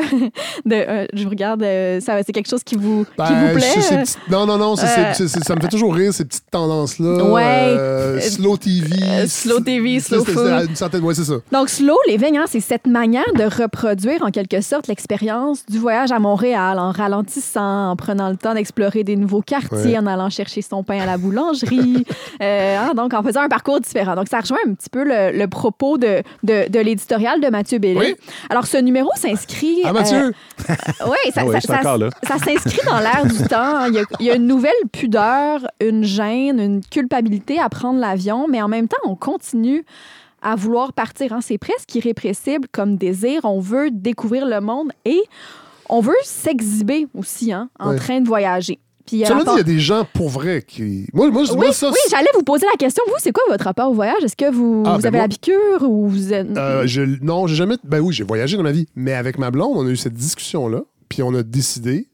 de 0.65 1.09
je 1.13 1.25
vous 1.25 1.31
regarde, 1.31 1.63
ça, 2.01 2.23
c'est 2.23 2.33
quelque 2.33 2.49
chose 2.49 2.65
qui 2.65 2.77
vous, 2.77 3.05
qui 3.05 3.11
ben, 3.19 3.49
vous 3.49 3.59
plaît? 3.59 4.05
Non, 4.31 4.47
non, 4.47 4.57
non, 4.57 4.77
c'est- 4.77 5.50
ça 5.51 5.57
me 5.57 5.61
fait 5.63 5.69
toujours 5.69 5.95
rire, 5.95 6.15
ces 6.15 6.25
petites 6.25 6.49
tendances-là. 6.51 7.25
Ouais. 7.25 7.43
Euh, 7.45 8.21
slow 8.21 8.57
TV. 8.57 8.89
Euh, 9.03 9.27
slow 9.27 9.59
TV, 9.61 9.99
slow 9.99 10.25
food. 10.25 10.37
c'est 10.61 10.67
Une 10.67 10.77
certaine... 10.77 11.03
Ouais, 11.03 11.15
c'est 11.15 11.25
ça. 11.25 11.35
Donc, 11.51 11.69
slow 11.69 11.97
living, 12.09 12.39
hein, 12.39 12.45
c'est 12.49 12.61
cette 12.61 12.87
manière 12.87 13.25
de 13.35 13.43
reproduire 13.45 14.23
en 14.23 14.31
quelque 14.31 14.61
sorte 14.61 14.87
l'expérience 14.87 15.67
du 15.67 15.79
voyage 15.79 16.13
à 16.13 16.21
Montréal 16.21 16.79
en 16.79 16.93
ralentissant, 16.93 17.91
en 17.91 17.97
prenant 17.97 18.31
le 18.31 18.37
temps 18.37 18.55
d'explorer 18.55 19.03
des 19.03 19.17
nouveaux 19.17 19.43
quartiers, 19.43 19.71
Ouais. 19.93 19.99
en 19.99 20.07
allant 20.07 20.31
chercher 20.31 20.63
son 20.63 20.83
pain 20.85 21.01
à 21.01 21.07
la 21.07 21.19
boulangerie. 21.19 22.05
Euh, 22.43 22.77
hein, 22.79 22.93
donc, 22.97 23.13
en 23.13 23.23
faisant 23.23 23.43
un 23.43 23.49
parcours 23.49 23.81
différent. 23.81 24.15
Donc, 24.17 24.29
ça 24.31 24.41
rejoint 24.41 24.57
un 24.67 24.73
petit 24.73 24.89
peu 24.89 25.05
le, 25.05 25.37
le 25.37 25.47
propos 25.47 25.99
de, 25.99 26.23
de, 26.43 26.71
de 26.71 26.79
l'éditorial 26.81 27.39
de 27.43 27.49
Mathieu 27.49 27.79
Bellé. 27.79 27.99
Oui. 27.99 28.15
Alors, 28.49 28.67
ce 28.67 28.79
numéro 28.79 29.11
s'inscrit. 29.15 29.81
Ah, 29.85 29.93
Mathieu? 29.93 30.17
euh, 30.71 30.73
oui, 31.07 31.33
ça, 31.35 31.43
Ah 31.43 31.47
ouais, 31.47 31.61
ça- 31.61 32.39
s'inscrit 32.39 32.81
dans 32.87 32.99
l'air 32.99 33.27
du 33.27 33.37
temps. 33.47 33.85
Il 33.89 33.95
y, 33.95 33.99
a, 33.99 34.05
il 34.21 34.27
y 34.27 34.31
a 34.31 34.37
une 34.37 34.47
nouvelle 34.47 34.73
pudeur, 34.91 35.40
une 35.81 36.05
gêne, 36.05 36.59
une 36.61 36.81
culpabilité 36.85 37.59
à 37.59 37.69
prendre 37.69 37.99
l'avion, 38.01 38.47
mais 38.49 38.61
en 38.63 38.69
même 38.69 38.89
temps, 38.89 38.97
on 39.05 39.15
continue 39.17 39.85
à 40.43 40.57
vouloir 40.57 40.93
partir. 40.93 41.33
hein. 41.33 41.41
C'est 41.43 41.59
presque 41.59 41.95
irrépressible 41.95 42.67
comme 42.73 42.97
désir. 42.97 43.45
On 43.45 43.61
veut 43.61 43.91
découvrir 43.91 44.47
le 44.47 44.61
monde 44.61 44.91
et 45.05 45.21
on 45.89 46.01
veut 46.01 46.15
s'exhiber 46.23 47.07
aussi 47.15 47.53
hein, 47.53 47.69
en 47.79 47.91
Ouais. 47.91 47.97
train 47.97 48.21
de 48.21 48.27
voyager. 48.27 48.79
Puis, 49.07 49.25
Cela 49.25 49.37
à 49.37 49.39
dit, 49.41 49.45
part- 49.45 49.55
il 49.55 49.59
y 49.59 49.61
a 49.61 49.65
des 49.65 49.79
gens 49.81 50.07
pour 50.15 50.29
vrai 50.29 50.63
qui. 50.67 51.07
Moi, 51.13 51.31
moi, 51.31 51.43
oui, 51.43 51.57
moi 51.57 51.73
ça, 51.73 51.89
oui, 51.91 51.97
j'allais 52.11 52.29
vous 52.35 52.45
poser 52.45 52.65
la 52.71 52.77
question. 52.79 53.03
Vous, 53.09 53.15
c'est 53.19 53.33
quoi 53.33 53.43
votre 53.49 53.65
rapport 53.65 53.91
au 53.91 53.95
voyage? 53.95 54.23
Est-ce 54.23 54.37
que 54.37 54.51
vous, 54.51 54.85
Ah, 54.87 54.95
vous 54.97 55.03
ben 55.03 55.09
avez 55.09 55.17
moi- 55.19 55.25
la 55.25 55.29
piqûre 55.29 55.83
ou 55.83 56.07
vous 56.07 56.33
êtes... 56.33 56.57
Euh, 56.57 56.87
je, 56.87 57.03
non, 57.21 57.47
j'ai 57.49 57.57
jamais. 57.57 57.75
Ben 57.83 57.99
oui, 58.01 58.15
j'ai 58.15 58.23
voyagé 58.25 58.57
dans 58.57 58.63
ma 58.63 58.71
vie. 58.73 58.87
Mais 58.95 59.15
avec 59.15 59.37
ma 59.39 59.51
blonde, 59.51 59.73
on 59.75 59.87
a 59.87 59.91
eu 59.91 59.97
cette 59.97 60.15
discussion-là. 60.15 60.83
Puis 61.09 61.25
on 61.25 61.35
a 61.35 61.43
décidé, 61.43 62.07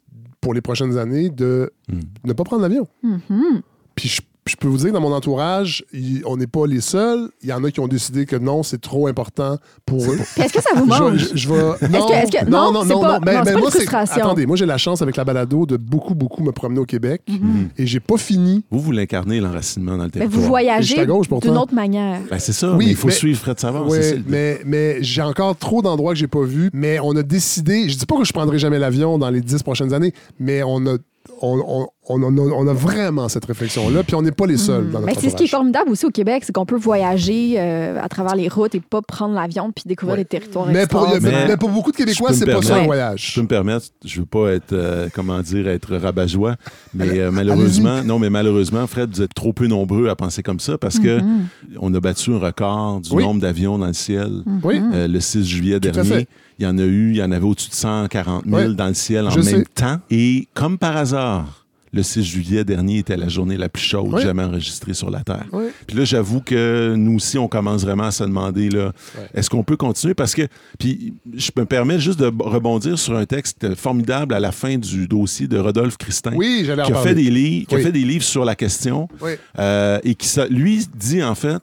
pour 0.47 0.55
les 0.55 0.61
prochaines 0.61 0.97
années, 0.97 1.29
de 1.29 1.73
Hmm. 1.89 1.99
ne 2.23 2.33
pas 2.33 2.45
prendre 2.45 2.63
l'avion. 2.63 2.87
Mhm. 3.03 3.63
Puis 3.97 4.09
je, 4.09 4.23
je 4.47 4.57
peux 4.57 4.69
vous 4.69 4.77
dire, 4.79 4.93
dans 4.93 5.01
mon 5.01 5.13
entourage, 5.13 5.85
on 6.25 6.37
n'est 6.37 6.47
pas 6.47 6.67
les 6.67 6.81
seuls. 6.81 7.29
Il 7.43 7.49
y 7.49 7.53
en 7.53 7.63
a 7.65 7.71
qui 7.71 7.81
ont 7.81 7.89
décidé 7.89 8.27
que 8.27 8.37
non, 8.37 8.63
c'est 8.63 8.81
trop 8.81 9.07
important 9.09 9.57
pour 9.85 10.03
eux. 10.05 10.19
Est-ce 10.37 10.53
que 10.53 10.63
ça 10.63 10.71
vous 10.77 10.87
mange? 10.87 11.17
je- 11.17 11.37
je 11.37 11.49
vais. 11.49 11.55
Non, 11.89 12.07
que- 12.07 12.31
que- 12.45 12.51
non, 12.51 12.83
c'est 12.85 12.93
pas- 12.95 13.21
Mais, 13.25 13.35
non, 13.35 13.41
c'est 13.45 13.55
mais 13.55 13.61
pas 13.87 14.01
moi. 14.01 14.05
Attendez, 14.13 14.47
moi, 14.47 14.57
j'ai 14.57 14.67
la 14.67 14.79
chance 14.79 15.03
avec 15.03 15.17
la 15.17 15.25
balado 15.25 15.67
de 15.67 15.77
beaucoup, 15.77 16.15
beaucoup 16.15 16.43
me 16.43 16.53
promener 16.53 16.81
au 16.81 16.85
Québec. 16.85 17.23
Mhm. 17.29 17.69
Et 17.77 17.87
j'ai 17.87 18.01
pas 18.01 18.17
fini. 18.17 18.65
Vous, 18.71 18.81
vous 18.81 18.93
l'incarnez, 18.93 19.41
l'enracinement 19.41 19.93
dans 19.97 20.05
le 20.05 20.11
Mais 20.15 20.21
territoire. 20.21 20.37
vous 20.39 20.43
Je 20.45 20.49
voyagez 20.49 20.95
d'une 21.07 21.57
autre 21.59 21.75
manière. 21.75 22.21
Ben, 22.31 22.39
c'est 22.39 22.53
ça, 22.53 22.71
Oui, 22.73 22.85
mais 22.87 22.91
il 22.93 22.97
faut 22.97 23.09
mais- 23.09 23.15
suivre 23.15 23.39
Fred 23.41 23.59
Savard. 23.59 23.87
Mais, 24.27 24.61
mais 24.65 24.99
j'ai 25.03 25.23
encore 25.23 25.57
trop 25.57 25.83
d'endroits 25.83 26.13
que 26.13 26.19
j'ai 26.19 26.29
pas 26.29 26.45
vus. 26.45 26.71
Mais 26.73 26.99
on 27.01 27.17
a 27.17 27.23
décidé, 27.23 27.89
je 27.89 27.97
dis 27.97 28.07
pas 28.07 28.17
que 28.17 28.25
je 28.25 28.33
prendrai 28.33 28.59
jamais 28.59 28.79
l'avion 28.79 29.19
dans 29.19 29.31
les 29.31 29.41
dix 29.41 29.63
prochaines 29.63 29.93
années, 29.93 30.13
mais 30.39 30.63
on 30.63 30.87
a, 30.87 30.97
on, 31.43 31.63
on- 31.67 31.89
on 32.09 32.23
a, 32.23 32.27
on 32.41 32.69
a 32.69 32.73
vraiment 32.73 33.29
cette 33.29 33.47
réflexion-là, 33.47 34.05
puis 34.05 34.15
on 34.15 34.23
n'est 34.23 34.31
pas 34.31 34.47
les 34.47 34.57
seuls 34.59 34.91
dans 34.91 35.01
notre 35.01 35.07
Mais 35.07 35.15
c'est 35.21 35.29
ce 35.31 35.35
qui 35.35 35.43
est 35.43 35.49
formidable 35.49 35.91
aussi 35.91 36.07
au 36.07 36.11
Québec, 36.11 36.45
c'est 36.47 36.53
qu'on 36.53 36.65
peut 36.65 36.77
voyager 36.77 37.55
euh, 37.59 38.01
à 38.01 38.09
travers 38.09 38.37
les 38.37 38.47
routes 38.47 38.77
et 38.77 38.81
pas 38.81 39.03
prendre 39.03 39.35
l'avion 39.35 39.73
puis 39.75 39.83
découvrir 39.87 40.17
Ouais. 40.19 40.23
des 40.23 40.29
territoires 40.29 40.67
mais 40.67 40.87
pour, 40.87 41.03
extraordinaires. 41.03 41.41
Mais- 41.47 41.49
mais 41.49 41.57
pour 41.57 41.71
beaucoup 41.71 41.91
de 41.91 41.97
Québécois, 41.97 42.33
c'est 42.33 42.47
pas 42.47 42.63
ça 42.63 42.77
un 42.77 42.85
voyage. 42.85 43.31
Je 43.31 43.35
peux 43.35 43.43
me 43.43 43.49
permettre, 43.49 43.87
je 44.05 44.21
veux 44.21 44.27
pas 44.27 44.53
être, 44.53 44.73
euh, 44.73 45.09
comment 45.13 45.41
dire, 45.41 45.67
être 45.67 45.97
rabat-joie, 45.97 46.55
mais 46.95 47.19
euh, 47.19 47.31
malheureusement, 47.33 48.05
non, 48.05 48.21
mais 48.21 48.31
malheureusement, 48.31 48.87
Fred, 48.87 49.11
vous 49.13 49.23
êtes 49.23 49.35
trop 49.35 49.53
peu 49.53 49.67
nombreux 49.67 50.09
à 50.09 50.15
penser 50.15 50.45
comme 50.45 50.61
ça 50.61 50.79
parce 50.79 51.01
que 51.01 51.21
Mhm. 51.21 51.47
on 51.81 51.93
a 51.93 51.99
battu 51.99 52.33
un 52.33 52.39
record 52.39 53.01
du 53.01 53.11
Oui. 53.13 53.25
nombre 53.25 53.41
d'avions 53.41 53.79
dans 53.79 53.89
le 53.89 53.93
ciel. 53.95 54.31
Euh, 54.65 55.09
le 55.09 55.19
6 55.21 55.45
juillet 55.45 55.81
Tout 55.81 55.89
à 55.89 55.91
dernier, 55.91 56.11
fait. 56.11 56.29
Il 56.59 56.65
y 56.65 56.67
en 56.67 56.79
a 56.79 56.83
eu, 56.83 57.11
il 57.11 57.17
y 57.17 57.23
en 57.23 57.33
avait 57.33 57.45
au-dessus 57.45 57.71
de 57.71 57.75
140 57.75 58.45
000 58.45 58.57
Ouais. 58.57 58.75
dans 58.75 58.89
le 58.89 58.95
ciel 58.95 59.27
en 59.29 59.35
même 59.35 59.43
sais. 59.45 59.65
temps. 59.75 60.01
Et 60.11 60.49
comme 60.55 60.79
par 60.79 60.97
hasard, 60.97 61.63
le 61.93 62.03
6 62.03 62.25
juillet 62.25 62.65
dernier 62.65 62.99
était 62.99 63.17
la 63.17 63.29
journée 63.29 63.57
la 63.57 63.71
plus 63.71 63.83
chaude 63.83 64.19
jamais 64.21 64.43
enregistrée 64.45 64.93
sur 64.93 65.09
la 65.09 65.21
Terre. 65.21 65.47
Oui. 65.53 65.67
Puis 65.87 65.97
là, 65.97 66.05
j'avoue 66.05 66.41
que 66.41 66.95
nous 66.95 67.15
aussi, 67.17 67.39
on 67.39 67.49
commence 67.49 67.83
vraiment 67.85 68.05
à 68.05 68.11
se 68.11 68.25
demander, 68.25 68.69
là, 68.69 68.93
est-ce 69.33 69.49
qu'on 69.49 69.63
peut 69.63 69.77
continuer? 69.79 70.13
Parce 70.13 70.35
que, 70.35 70.43
puis 70.79 71.15
je 71.35 71.51
me 71.57 71.65
permets 71.65 71.99
juste 71.99 72.19
de 72.19 72.27
rebondir 72.27 72.99
sur 72.99 73.17
un 73.17 73.25
texte 73.25 73.75
formidable 73.77 74.35
à 74.35 74.41
la 74.41 74.53
fin 74.53 74.77
du 74.77 75.07
dossier 75.09 75.47
de 75.49 75.57
Rodolphe 75.59 75.97
Christin. 75.97 76.33
Oui, 76.35 76.63
Qui 76.65 76.71
a, 76.73 76.77
parler. 76.77 76.95
fait 77.09 77.15
des 77.15 77.31
livres, 77.31 77.67
qui 77.69 77.75
a 77.75 77.79
Oui. 77.79 77.85
fait 77.85 77.93
des 77.93 78.05
livres 78.05 78.25
sur 78.25 78.45
la 78.45 78.55
question 78.57 79.09
Oui. 79.23 79.33
euh, 79.59 79.99
et 80.05 80.15
qui, 80.17 80.29
lui, 80.51 80.87
dit 80.95 81.23
en 81.23 81.35
fait 81.35 81.59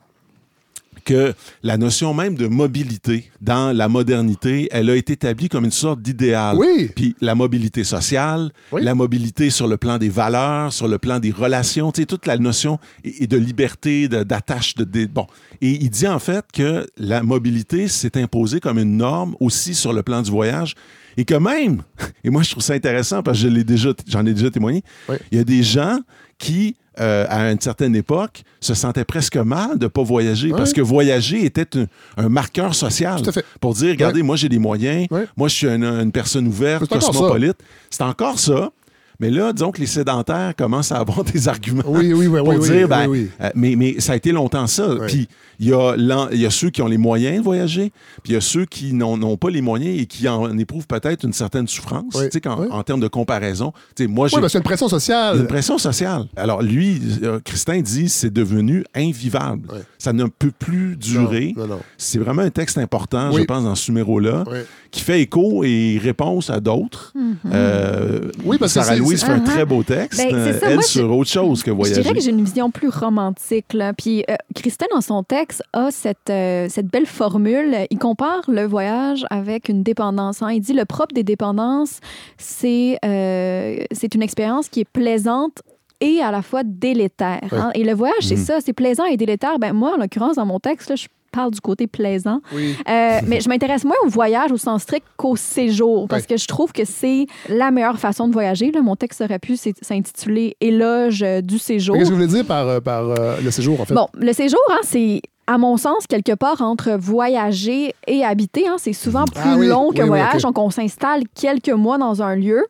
que 1.03 1.33
la 1.63 1.77
notion 1.77 2.13
même 2.13 2.35
de 2.35 2.47
mobilité 2.47 3.29
dans 3.41 3.75
la 3.75 3.87
modernité, 3.89 4.67
elle 4.71 4.89
a 4.89 4.95
été 4.95 5.13
établie 5.13 5.49
comme 5.49 5.65
une 5.65 5.71
sorte 5.71 6.01
d'idéal. 6.01 6.55
Oui. 6.57 6.89
Puis 6.95 7.15
la 7.21 7.35
mobilité 7.35 7.83
sociale, 7.83 8.51
Oui. 8.71 8.83
la 8.83 8.95
mobilité 8.95 9.49
sur 9.49 9.67
le 9.67 9.77
plan 9.77 9.97
des 9.97 10.09
valeurs, 10.09 10.71
sur 10.73 10.87
le 10.87 10.97
plan 10.97 11.19
des 11.19 11.31
relations, 11.31 11.91
tu 11.91 12.01
sais, 12.01 12.05
toute 12.05 12.25
la 12.25 12.37
notion 12.37 12.79
et, 13.03 13.23
et 13.23 13.27
de 13.27 13.37
liberté, 13.37 14.07
de- 14.07 14.23
d'attache, 14.23 14.75
de, 14.75 15.05
bon. 15.05 15.27
Et 15.61 15.71
il 15.71 15.89
dit 15.89 16.07
en 16.07 16.19
fait 16.19 16.45
que 16.53 16.85
la 16.97 17.23
mobilité 17.23 17.87
s'est 17.87 18.17
imposée 18.21 18.59
comme 18.59 18.79
une 18.79 18.97
norme 18.97 19.35
aussi 19.39 19.75
sur 19.75 19.93
le 19.93 20.03
plan 20.03 20.21
du 20.21 20.31
voyage 20.31 20.75
et 21.17 21.25
que 21.25 21.35
même, 21.35 21.83
et 22.23 22.29
moi 22.29 22.41
je 22.43 22.51
trouve 22.51 22.63
ça 22.63 22.73
intéressant 22.73 23.21
parce 23.23 23.37
que 23.37 23.43
je 23.43 23.47
l'ai 23.49 23.63
déjà, 23.63 23.89
j'en 24.07 24.25
ai 24.25 24.33
déjà 24.33 24.49
témoigné, 24.49 24.83
Oui. 25.09 25.15
il 25.31 25.37
y 25.37 25.41
a 25.41 25.43
des 25.43 25.61
gens 25.63 25.99
qui, 26.37 26.75
euh, 26.99 27.25
à 27.29 27.51
une 27.51 27.59
certaine 27.59 27.95
époque, 27.95 28.43
se 28.59 28.73
sentaient 28.73 29.05
presque 29.05 29.37
mal 29.37 29.77
de 29.79 29.85
ne 29.85 29.87
pas 29.89 30.03
voyager 30.03 30.49
Oui. 30.51 30.53
parce 30.57 30.73
que 30.73 30.81
voyager 30.81 31.43
était 31.45 31.77
un, 31.77 31.85
un 32.17 32.29
marqueur 32.29 32.75
social. 32.75 33.21
Tout 33.21 33.29
à 33.29 33.33
fait. 33.33 33.45
Pour 33.59 33.73
dire, 33.73 33.89
regardez, 33.89 34.21
moi 34.23 34.35
j'ai 34.35 34.49
des 34.49 34.59
moyens, 34.59 35.07
Oui. 35.09 35.21
moi 35.35 35.47
je 35.47 35.55
suis 35.55 35.67
une, 35.67 35.83
une 35.83 36.11
personne 36.11 36.47
ouverte, 36.47 36.87
cosmopolite. 36.87 37.57
C'est 37.89 38.03
encore 38.03 38.37
ça. 38.39 38.71
Mais 39.19 39.29
là, 39.29 39.53
disons 39.53 39.71
que 39.71 39.79
les 39.79 39.85
sédentaires 39.87 40.53
commencent 40.55 40.91
à 40.91 40.97
avoir 40.97 41.23
des 41.33 41.47
arguments 41.47 41.83
Oui, 41.87 42.13
oui, 42.13 42.27
oui, 42.27 42.39
pour 42.39 42.47
oui, 42.49 42.55
oui, 42.59 42.69
dire, 42.69 42.87
ben, 42.87 43.07
oui, 43.07 43.19
oui. 43.23 43.29
euh, 43.41 43.49
mais, 43.55 43.75
mais 43.75 43.99
ça 43.99 44.13
a 44.13 44.15
été 44.15 44.31
longtemps 44.31 44.67
ça. 44.67 44.89
Oui. 44.89 45.05
Puis 45.07 45.27
il 45.59 45.67
y, 45.67 45.73
a 45.73 45.95
l'en- 45.95 46.29
il 46.29 46.39
y 46.41 46.45
a 46.45 46.49
ceux 46.49 46.69
qui 46.71 46.81
ont 46.81 46.87
les 46.87 46.97
moyens 46.97 47.37
de 47.37 47.43
voyager, 47.43 47.91
puis 48.23 48.31
il 48.31 48.33
y 48.33 48.35
a 48.37 48.41
ceux 48.41 48.65
qui 48.65 48.93
n'ont 48.93 49.37
pas 49.37 49.49
les 49.49 49.61
moyens 49.61 50.01
et 50.01 50.05
qui 50.07 50.27
en 50.27 50.57
éprouvent 50.57 50.87
peut-être 50.87 51.23
une 51.25 51.31
certaine 51.33 51.67
souffrance, 51.67 52.13
Oui. 52.15 52.23
tu 52.25 52.31
sais, 52.33 52.41
qu'en- 52.41 52.59
Oui. 52.59 52.67
en 52.71 52.83
termes 52.83 52.99
de 52.99 53.07
comparaison. 53.07 53.71
Tu 53.95 54.03
sais, 54.03 54.07
moi, 54.07 54.27
j'ai 54.27 54.35
Oui, 54.35 54.41
parce 54.41 54.51
qu'il 54.53 54.57
y 54.57 54.59
a 54.59 54.61
une 54.61 54.65
pression 54.65 54.87
sociale. 54.89 55.37
une 55.37 55.47
pression 55.47 55.77
sociale. 55.77 56.25
Alors 56.35 56.61
lui, 56.61 56.99
euh, 57.23 57.39
Christin 57.43 57.81
dit, 57.81 58.09
c'est 58.09 58.33
devenu 58.33 58.83
invivable. 58.95 59.67
Oui. 59.71 59.79
Ça 59.99 60.11
ne 60.11 60.25
peut 60.25 60.51
plus 60.57 60.97
durer. 60.97 61.55
C'est 61.97 62.17
vraiment 62.19 62.41
un 62.41 62.49
texte 62.49 62.77
important, 62.77 63.29
Oui. 63.31 63.41
je 63.41 63.45
pense, 63.45 63.63
dans 63.63 63.75
ce 63.75 63.91
numéro-là, 63.91 64.43
Oui. 64.51 64.57
qui 64.91 65.01
fait 65.01 65.21
écho 65.21 65.63
et 65.63 65.99
réponse 66.01 66.49
à 66.49 66.59
d'autres. 66.59 67.13
Euh, 67.51 68.31
Oui, 68.43 68.57
parce 68.57 68.73
que 68.73 68.79
Louise 69.03 69.19
c'est- 69.19 69.25
fait 69.25 69.31
un 69.33 69.37
Uh-huh. 69.39 69.43
très 69.43 69.65
beau 69.65 69.83
texte, 69.83 70.19
Ben, 70.19 70.33
euh, 70.35 70.53
ça, 70.59 70.67
elle, 70.67 70.73
moi, 70.75 70.83
sur 70.83 71.11
autre 71.17 71.29
chose 71.29 71.63
que 71.63 71.71
Je 71.71 71.75
voyager. 71.75 72.01
dirais 72.01 72.13
que 72.15 72.21
j'ai 72.21 72.29
une 72.31 72.43
vision 72.43 72.71
plus 72.71 72.89
romantique. 72.89 73.73
Là. 73.73 73.93
Puis 73.93 74.23
euh, 74.29 74.35
Christelle, 74.55 74.87
dans 74.93 75.01
son 75.01 75.23
texte, 75.23 75.63
a 75.73 75.91
cette, 75.91 76.29
euh, 76.29 76.67
cette 76.69 76.87
belle 76.87 77.05
formule. 77.05 77.75
Il 77.89 77.97
compare 77.97 78.41
le 78.47 78.65
voyage 78.65 79.25
avec 79.29 79.69
une 79.69 79.83
dépendance. 79.83 80.41
hein. 80.41 80.51
Il 80.51 80.61
dit 80.61 80.73
le 80.73 80.85
propre 80.85 81.13
des 81.13 81.23
dépendances, 81.23 81.99
c'est 82.37 82.97
euh, 83.05 83.77
c'est 83.91 84.15
une 84.15 84.21
expérience 84.21 84.69
qui 84.69 84.81
est 84.81 84.89
plaisante 84.89 85.61
et 86.01 86.21
à 86.21 86.31
la 86.31 86.41
fois 86.41 86.63
délétère. 86.63 87.41
hein. 87.51 87.71
Et 87.75 87.83
le 87.83 87.93
voyage, 87.93 88.21
c'est 88.23 88.35
Mhm. 88.35 88.43
ça, 88.45 88.57
c'est 88.61 88.73
plaisant 88.73 89.05
et 89.05 89.17
délétère. 89.17 89.59
Ben, 89.59 89.73
moi, 89.73 89.93
en 89.95 89.97
l'occurrence, 89.97 90.35
dans 90.35 90.45
mon 90.45 90.59
texte, 90.59 90.89
là, 90.89 90.95
je 90.95 91.07
parle 91.33 91.51
du 91.51 91.59
côté 91.59 91.87
plaisant. 91.87 92.39
Oui. 92.53 92.75
Euh, 92.87 93.19
mais 93.27 93.41
je 93.41 93.49
m'intéresse 93.49 93.83
moins 93.83 93.95
au 94.05 94.07
voyage 94.09 94.51
au 94.51 94.57
sens 94.57 94.83
strict 94.83 95.05
qu'au 95.17 95.35
séjour, 95.35 96.07
parce 96.07 96.25
que 96.25 96.37
je 96.37 96.47
trouve 96.47 96.71
que 96.71 96.85
c'est 96.85 97.25
la 97.49 97.71
meilleure 97.71 97.99
façon 97.99 98.27
de 98.27 98.33
voyager. 98.33 98.71
Là. 98.71 98.81
Mon 98.81 98.95
texte 98.95 99.19
aurait 99.21 99.39
pu 99.39 99.55
s'int- 99.57 99.71
s'intituler 99.81 100.55
Éloge 100.61 101.25
du 101.43 101.57
séjour. 101.59 101.95
Qu'est-ce 101.97 102.09
que 102.09 102.15
vous 102.15 102.21
voulez 102.21 102.31
dire 102.33 102.45
par, 102.45 102.67
euh, 102.67 102.79
par 102.79 103.09
euh, 103.09 103.37
le 103.43 103.51
séjour, 103.51 103.81
en 103.81 103.85
fait? 103.85 103.93
Bon, 103.93 104.07
le 104.13 104.31
séjour, 104.31 104.59
hein, 104.71 104.79
c'est, 104.83 105.21
à 105.47 105.57
mon 105.57 105.75
sens, 105.77 106.05
quelque 106.07 106.33
part 106.35 106.61
entre 106.61 106.91
voyager 106.97 107.93
et 108.07 108.23
habiter. 108.23 108.67
hein. 108.67 108.75
c'est 108.77 108.93
souvent 108.93 109.25
plus 109.25 109.41
Ah 109.43 109.55
oui, 109.57 109.67
long 109.67 109.89
oui, 109.89 109.95
qu'un 109.95 110.03
oui, 110.03 110.09
voyage. 110.09 110.43
Donc, 110.43 110.57
on 110.59 110.69
s'installe 110.69 111.23
quelques 111.35 111.69
mois 111.69 111.97
dans 111.97 112.21
un 112.21 112.35
lieu. 112.35 112.63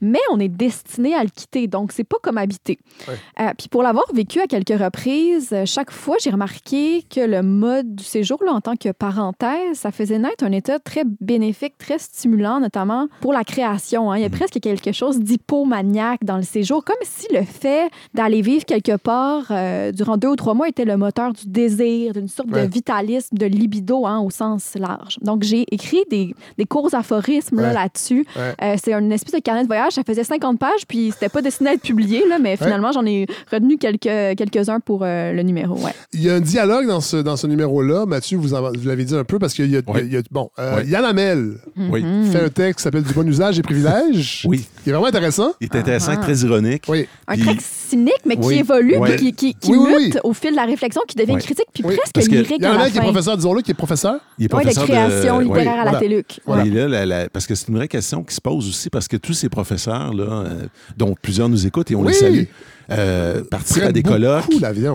Mais 0.00 0.20
on 0.32 0.40
est 0.40 0.48
destiné 0.48 1.14
à 1.14 1.22
le 1.22 1.30
quitter, 1.30 1.66
donc 1.66 1.92
c'est 1.92 2.04
pas 2.04 2.16
comme 2.22 2.38
habiter. 2.38 2.78
Euh, 3.08 3.50
puis 3.58 3.68
pour 3.68 3.82
l'avoir 3.82 4.04
vécu 4.14 4.40
à 4.40 4.46
quelques 4.46 4.78
reprises, 4.78 5.50
euh, 5.52 5.64
chaque 5.66 5.90
fois 5.90 6.16
j'ai 6.22 6.30
remarqué 6.30 7.04
que 7.08 7.20
le 7.20 7.42
mode 7.42 7.94
du 7.94 8.04
séjour, 8.04 8.42
là, 8.44 8.52
en 8.52 8.60
tant 8.60 8.76
que 8.76 8.90
parenthèse, 8.92 9.78
ça 9.78 9.90
faisait 9.90 10.18
naître 10.18 10.44
un 10.44 10.52
état 10.52 10.78
très 10.78 11.02
bénéfique, 11.20 11.76
très 11.78 11.98
stimulant, 11.98 12.60
notamment 12.60 13.08
pour 13.20 13.32
la 13.32 13.44
création. 13.44 14.10
hein. 14.10 14.16
Il 14.18 14.22
y 14.22 14.26
a 14.26 14.30
presque 14.30 14.58
quelque 14.60 14.92
chose 14.92 15.18
d'hypomaniaque 15.20 16.24
dans 16.24 16.36
le 16.36 16.42
séjour, 16.42 16.84
comme 16.84 16.96
si 17.02 17.26
le 17.32 17.42
fait 17.42 17.90
d'aller 18.14 18.40
vivre 18.42 18.64
quelque 18.64 18.96
part 18.96 19.46
euh, 19.50 19.92
durant 19.92 20.16
deux 20.16 20.28
ou 20.28 20.36
trois 20.36 20.54
mois 20.54 20.68
était 20.68 20.84
le 20.84 20.96
moteur 20.96 21.32
du 21.32 21.46
désir, 21.48 22.12
d'une 22.12 22.28
sorte 22.28 22.48
Ouais. 22.50 22.66
de 22.66 22.72
vitalisme, 22.72 23.36
de 23.36 23.46
libido 23.46 24.06
hein, 24.06 24.18
au 24.20 24.30
sens 24.30 24.74
large. 24.74 25.18
Donc 25.22 25.42
j'ai 25.42 25.66
écrit 25.72 26.02
des, 26.10 26.34
des 26.58 26.64
courts 26.64 26.94
aphorismes 26.94 27.60
là, 27.60 27.72
là-dessus. 27.72 28.26
Ouais. 28.34 28.54
Euh, 28.62 28.76
c'est 28.82 28.92
une 28.92 29.12
espèce 29.12 29.34
de 29.34 29.38
carnet 29.40 29.62
de 29.62 29.66
voyage, 29.68 29.89
ça 29.90 30.02
faisait 30.06 30.24
50 30.24 30.58
pages, 30.58 30.86
puis 30.88 31.10
c'était 31.12 31.28
pas 31.28 31.42
destiné 31.42 31.70
à 31.70 31.72
être 31.74 31.82
publié, 31.82 32.24
là, 32.28 32.38
mais 32.38 32.56
finalement 32.56 32.92
j'en 32.92 33.04
ai 33.06 33.26
retenu 33.50 33.78
quelques, 33.78 34.36
quelques-uns 34.38 34.80
pour 34.80 35.02
euh, 35.02 35.32
le 35.32 35.42
numéro. 35.42 35.74
Ouais. 35.76 35.92
Il 36.12 36.22
y 36.22 36.30
a 36.30 36.34
un 36.34 36.40
dialogue 36.40 36.86
dans 36.86 37.00
ce, 37.00 37.16
dans 37.16 37.36
ce 37.36 37.46
numéro-là. 37.46 38.06
Mathieu, 38.06 38.38
vous, 38.38 38.54
en- 38.54 38.72
vous 38.72 38.88
l'avez 38.88 39.04
dit 39.04 39.14
un 39.14 39.24
peu 39.24 39.38
parce 39.38 39.54
qu'il 39.54 39.70
y 39.70 39.76
a, 39.76 39.80
il 40.00 40.12
y 40.12 40.16
a- 40.16 40.22
bon, 40.30 40.50
euh. 40.58 40.82
Yann 40.86 41.04
Hamel 41.04 41.54
Oui. 41.90 42.02
Mhm. 42.02 42.30
fait 42.32 42.40
un 42.44 42.48
texte 42.48 42.78
qui 42.78 42.82
s'appelle 42.84 43.02
Du 43.02 43.12
bon 43.14 43.26
usage 43.28 43.58
et 43.58 43.62
privilèges. 43.62 44.44
Oui, 44.46 44.66
qui 44.82 44.90
est 44.90 44.92
vraiment 44.92 45.06
intéressant. 45.08 45.52
il 45.60 45.66
est 45.66 45.76
intéressant, 45.76 46.12
Ah. 46.14 46.16
très 46.18 46.36
ironique. 46.38 46.84
Oui. 46.88 47.06
Un 47.26 47.34
Puis- 47.34 47.44
texte 47.44 47.79
cynique, 47.90 48.20
mais 48.24 48.36
qui 48.36 48.46
Oui. 48.46 48.58
évolue, 48.58 48.96
Ouais. 48.96 49.16
puis 49.16 49.32
qui, 49.32 49.54
qui, 49.54 49.70
Oui, 49.70 49.78
oui, 49.80 49.92
oui. 49.96 50.12
au 50.24 50.32
fil 50.32 50.50
de 50.52 50.56
la 50.56 50.64
réflexion, 50.64 51.02
qui 51.06 51.16
devient 51.16 51.32
Ouais. 51.34 51.40
critique, 51.40 51.66
puis 51.72 51.82
Oui, 51.86 51.96
presque 51.96 52.14
parce 52.14 52.26
que 52.28 52.32
lyrique 52.34 52.60
Yann 52.62 52.64
à 52.64 52.74
la 52.74 52.80
Hamel 52.80 52.92
qui 52.92 52.98
est 52.98 53.02
professeur, 53.02 53.36
disons-le, 53.36 53.62
qui 53.62 53.70
est 53.70 53.74
professeur? 53.74 54.14
Il 54.38 54.44
est 54.46 54.54
Oui, 54.54 54.58
de 54.60 54.70
professeur 54.70 54.84
création 54.84 55.38
littéraire 55.40 55.72
à 55.72 55.76
la 55.76 55.82
voilà. 55.90 55.98
Téluc. 56.00 56.40
Voilà. 56.46 56.64
Et 56.66 56.70
là, 56.70 56.88
la- 56.88 57.06
la- 57.06 57.28
parce 57.28 57.46
que 57.46 57.54
c'est 57.54 57.68
une 57.68 57.76
vraie 57.76 57.88
question 57.88 58.22
qui 58.24 58.34
se 58.34 58.40
pose 58.40 58.68
aussi, 58.68 58.90
parce 58.90 59.08
que 59.08 59.16
tous 59.16 59.34
ces 59.34 59.48
professeurs, 59.48 60.12
là, 60.14 60.22
euh, 60.24 60.66
dont 60.96 61.14
plusieurs 61.20 61.48
nous 61.48 61.66
écoutent 61.66 61.90
et 61.90 61.94
on 61.96 62.00
Oui. 62.00 62.08
les 62.08 62.14
salue, 62.14 62.44
euh, 62.90 63.42
participent 63.50 63.84
à 63.84 63.92
des 63.92 64.02
colloques 64.02 64.44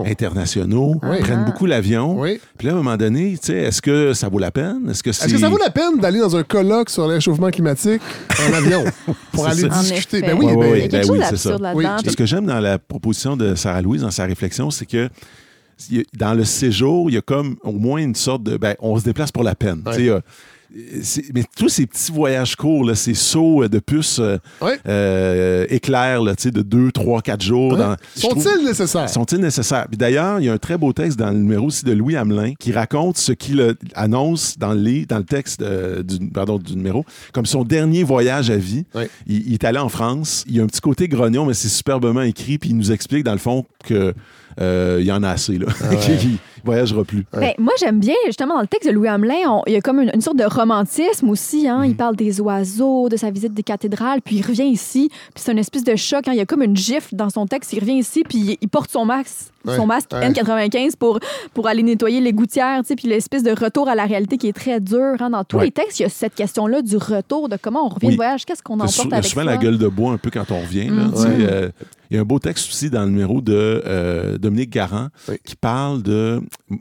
internationaux, 0.06 1.00
Oui. 1.02 1.20
prennent 1.20 1.44
Ah. 1.46 1.50
beaucoup 1.50 1.66
l'avion. 1.66 2.18
Oui. 2.20 2.40
Puis 2.58 2.66
là, 2.66 2.72
à 2.74 2.76
un 2.76 2.78
moment 2.82 2.96
donné, 2.96 3.32
tu 3.40 3.46
sais, 3.46 3.54
est-ce 3.54 3.80
que 3.82 4.12
ça 4.14 4.28
vaut 4.28 4.38
la 4.38 4.50
peine? 4.50 4.88
Est-ce 4.90 5.02
que 5.02 5.12
ça 5.12 5.26
vaut 5.48 5.58
la 5.58 5.70
peine 5.70 5.98
d'aller 6.00 6.20
dans 6.20 6.36
un 6.36 6.42
colloque 6.42 6.90
sur 6.90 7.06
le 7.08 7.14
réchauffement 7.14 7.50
climatique 7.50 8.02
en 8.48 8.52
avion 8.52 8.84
pour 9.32 9.46
aller 9.46 9.62
ça. 9.62 9.68
Discuter? 9.80 10.20
Ben 10.22 10.36
oui, 10.38 10.46
Ouais, 10.46 10.54
ben, 10.54 10.58
ouais, 10.58 10.66
Il 10.66 10.70
y 10.70 10.70
a 10.70 10.72
ouais. 10.72 10.88
quelque 10.88 10.92
Ben 10.92 11.06
chose 11.06 11.18
d'absurde 11.18 11.62
là-dedans. 11.62 11.96
Ce 12.10 12.16
que 12.16 12.26
j'aime 12.26 12.46
dans 12.46 12.60
la 12.60 12.78
proposition 12.78 13.36
de 13.36 13.54
Sarah 13.54 13.82
Louise, 13.82 14.02
dans 14.02 14.10
sa 14.10 14.24
réflexion, 14.24 14.70
c'est 14.70 14.86
que 14.86 15.08
dans 16.14 16.32
le 16.34 16.44
séjour, 16.44 17.10
il 17.10 17.14
y 17.14 17.18
a 17.18 17.22
comme 17.22 17.56
au 17.62 17.72
moins 17.72 18.00
une 18.00 18.14
sorte 18.14 18.42
de... 18.42 18.56
Ben, 18.56 18.74
on 18.80 18.98
se 18.98 19.04
déplace 19.04 19.30
pour 19.30 19.42
la 19.42 19.54
peine. 19.54 19.82
Ouais. 19.86 20.20
Euh, 20.76 21.00
mais 21.34 21.42
tous 21.56 21.68
ces 21.68 21.86
petits 21.86 22.12
voyages 22.12 22.54
courts, 22.56 22.84
là, 22.84 22.94
ces 22.94 23.14
sauts 23.14 23.66
de 23.68 23.78
puce 23.78 24.18
euh, 24.18 24.36
Ouais. 24.60 24.78
euh, 24.86 25.64
éclairs 25.70 26.22
là, 26.22 26.34
de 26.34 26.62
2, 26.62 26.92
3, 26.92 27.22
4 27.22 27.42
jours. 27.42 27.72
Ouais. 27.72 27.78
dans- 27.78 27.96
je 28.16 28.26
trouve- 28.28 28.42
Sont-ils 28.42 28.64
nécessaires? 28.64 29.08
sont-ils 29.08 29.38
nécessaires? 29.40 29.86
Puis 29.88 29.96
d'ailleurs, 29.96 30.40
il 30.40 30.46
y 30.46 30.48
a 30.48 30.52
un 30.52 30.58
très 30.58 30.76
beau 30.76 30.92
texte 30.92 31.18
dans 31.18 31.30
le 31.30 31.38
numéro 31.38 31.66
aussi 31.66 31.84
de 31.84 31.92
Louis 31.92 32.16
Hamelin 32.16 32.52
qui 32.58 32.72
raconte 32.72 33.16
ce 33.16 33.32
qu'il 33.32 33.60
euh, 33.60 33.74
annonce 33.94 34.58
dans 34.58 34.72
le, 34.74 34.80
livre- 34.80 35.06
dans 35.08 35.18
le 35.18 35.24
texte 35.24 35.62
euh, 35.62 36.02
du, 36.02 36.18
pardon, 36.30 36.58
du 36.58 36.76
numéro 36.76 37.04
comme 37.32 37.46
son 37.46 37.64
dernier 37.64 38.02
voyage 38.04 38.50
à 38.50 38.56
vie. 38.56 38.84
Ouais. 38.94 39.08
Il, 39.26 39.46
il 39.48 39.54
est 39.54 39.64
allé 39.64 39.78
en 39.78 39.88
France. 39.88 40.44
Il 40.46 40.56
y 40.56 40.60
a 40.60 40.62
un 40.62 40.66
petit 40.66 40.80
côté 40.80 41.08
grognon, 41.08 41.46
mais 41.46 41.54
c'est 41.54 41.68
superbement 41.68 42.22
écrit. 42.22 42.58
Puis 42.58 42.70
il 42.70 42.76
nous 42.76 42.92
explique, 42.92 43.24
dans 43.24 43.32
le 43.32 43.38
fond, 43.38 43.64
que 43.84 43.94
euh, 43.94 44.12
il 44.60 45.04
y 45.06 45.12
en 45.12 45.22
a 45.22 45.30
assez. 45.30 45.58
Là. 45.58 45.66
Ah 45.82 45.90
ouais. 45.90 45.96
Ne 46.66 46.72
voyagera 46.72 47.04
plus. 47.04 47.24
Ben, 47.32 47.52
moi, 47.58 47.72
j'aime 47.78 48.00
bien, 48.00 48.14
justement, 48.26 48.56
dans 48.56 48.60
le 48.60 48.66
texte 48.66 48.88
de 48.88 48.92
Louis 48.92 49.06
Hamelin, 49.06 49.36
on- 49.48 49.62
il 49.68 49.74
y 49.74 49.76
a 49.76 49.80
comme 49.80 50.00
une, 50.00 50.10
une 50.12 50.20
sorte 50.20 50.36
de 50.36 50.42
romantisme 50.44 51.28
aussi. 51.30 51.68
Hein? 51.68 51.82
Il 51.84 51.92
Mm. 51.92 51.96
parle 51.96 52.16
des 52.16 52.40
oiseaux, 52.40 53.08
de 53.08 53.16
sa 53.16 53.30
visite 53.30 53.54
des 53.54 53.62
cathédrales, 53.62 54.20
puis 54.20 54.36
il 54.36 54.42
revient 54.44 54.64
ici, 54.66 55.08
puis 55.32 55.44
c'est 55.44 55.52
une 55.52 55.58
espèce 55.58 55.84
de 55.84 55.94
choc. 55.94 56.26
hein. 56.26 56.32
Il 56.32 56.38
y 56.38 56.40
a 56.40 56.46
comme 56.46 56.62
une 56.62 56.76
gifle 56.76 57.14
dans 57.14 57.30
son 57.30 57.46
texte. 57.46 57.72
Il 57.72 57.78
revient 57.78 57.98
ici, 57.98 58.24
puis 58.28 58.38
il, 58.38 58.56
il 58.60 58.68
porte 58.68 58.90
son 58.90 59.04
masque, 59.04 59.52
Ouais, 59.66 59.76
son 59.76 59.86
masque 59.86 60.10
ouais. 60.12 60.28
N95 60.30 60.96
pour, 60.96 61.18
pour 61.54 61.66
aller 61.68 61.82
nettoyer 61.82 62.20
les 62.20 62.32
gouttières, 62.32 62.80
tu 62.82 62.88
sais, 62.88 62.96
puis 62.96 63.08
l'espèce 63.08 63.42
de 63.42 63.50
retour 63.50 63.88
à 63.88 63.94
la 63.94 64.04
réalité 64.06 64.36
qui 64.38 64.48
est 64.48 64.52
très 64.52 64.80
dur. 64.80 65.14
hein. 65.20 65.30
Dans 65.30 65.44
tous 65.44 65.56
Ouais. 65.58 65.66
les 65.66 65.70
textes, 65.72 65.98
il 66.00 66.02
y 66.02 66.06
a 66.06 66.08
cette 66.08 66.34
question-là 66.34 66.82
du 66.82 66.96
retour, 66.96 67.48
de 67.48 67.56
comment 67.60 67.86
on 67.86 67.88
revient 67.88 68.06
Oui. 68.06 68.12
de 68.12 68.16
voyage, 68.16 68.44
qu'est-ce 68.44 68.62
qu'on 68.62 68.74
emporte 68.74 68.90
sou- 68.92 69.08
avec 69.12 69.24
souvent 69.24 69.42
soi. 69.42 69.50
la 69.52 69.56
gueule 69.56 69.78
de 69.78 69.88
bois 69.88 70.12
un 70.12 70.18
peu 70.18 70.30
quand 70.30 70.50
on 70.50 70.60
revient. 70.60 70.88
Mm. 70.90 71.14
Ouais. 71.14 71.26
euh, 71.26 71.70
il 72.08 72.14
y 72.14 72.18
a 72.18 72.22
un 72.22 72.24
beau 72.24 72.38
texte 72.38 72.68
aussi 72.68 72.88
dans 72.88 73.02
le 73.02 73.10
numéro 73.10 73.40
de 73.40 73.52
euh, 73.84 74.38
Dominique 74.38 74.70
Garand 74.70 75.08
Oui. 75.28 75.36
qui 75.44 75.56
parle 75.56 76.02
de... 76.04 76.40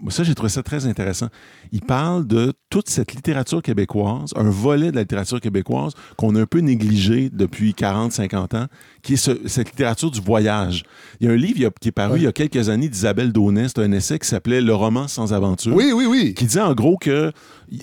Ça, 0.09 0.21
j'ai 0.23 0.35
trouvé 0.35 0.49
ça 0.49 0.61
très 0.61 0.85
intéressant. 0.85 1.29
Il 1.71 1.81
parle 1.81 2.27
de 2.27 2.53
toute 2.69 2.89
cette 2.89 3.11
littérature 3.11 3.63
québécoise, 3.63 4.31
un 4.35 4.49
volet 4.51 4.91
de 4.91 4.95
la 4.95 5.01
littérature 5.01 5.41
québécoise 5.41 5.93
qu'on 6.15 6.35
a 6.35 6.41
un 6.41 6.45
peu 6.45 6.59
négligé 6.59 7.31
depuis 7.33 7.73
40, 7.73 8.11
50 8.11 8.53
ans, 8.53 8.65
qui 9.01 9.13
est 9.13 9.17
ce- 9.17 9.47
cette 9.47 9.71
littérature 9.71 10.11
du 10.11 10.21
voyage. 10.21 10.83
Il 11.19 11.25
y 11.25 11.29
a 11.29 11.33
un 11.33 11.37
livre 11.37 11.65
a- 11.67 11.71
qui 11.81 11.87
est 11.87 11.91
paru 11.91 12.19
il 12.19 12.23
y 12.23 12.27
a 12.27 12.31
quelques 12.31 12.69
années 12.69 12.74
d'Isabelle 12.77 13.31
Daunet, 13.31 13.67
c'est 13.69 13.79
un 13.79 13.91
essai 13.91 14.19
qui 14.19 14.27
s'appelait 14.27 14.61
Le 14.61 14.73
roman 14.75 15.07
sans 15.07 15.33
aventure 15.33 15.73
Oui, 15.75 15.91
oui, 15.93 16.05
oui. 16.07 16.33
qui 16.33 16.45
disait 16.45 16.61
en 16.61 16.73
gros 16.73 16.97
que 16.97 17.31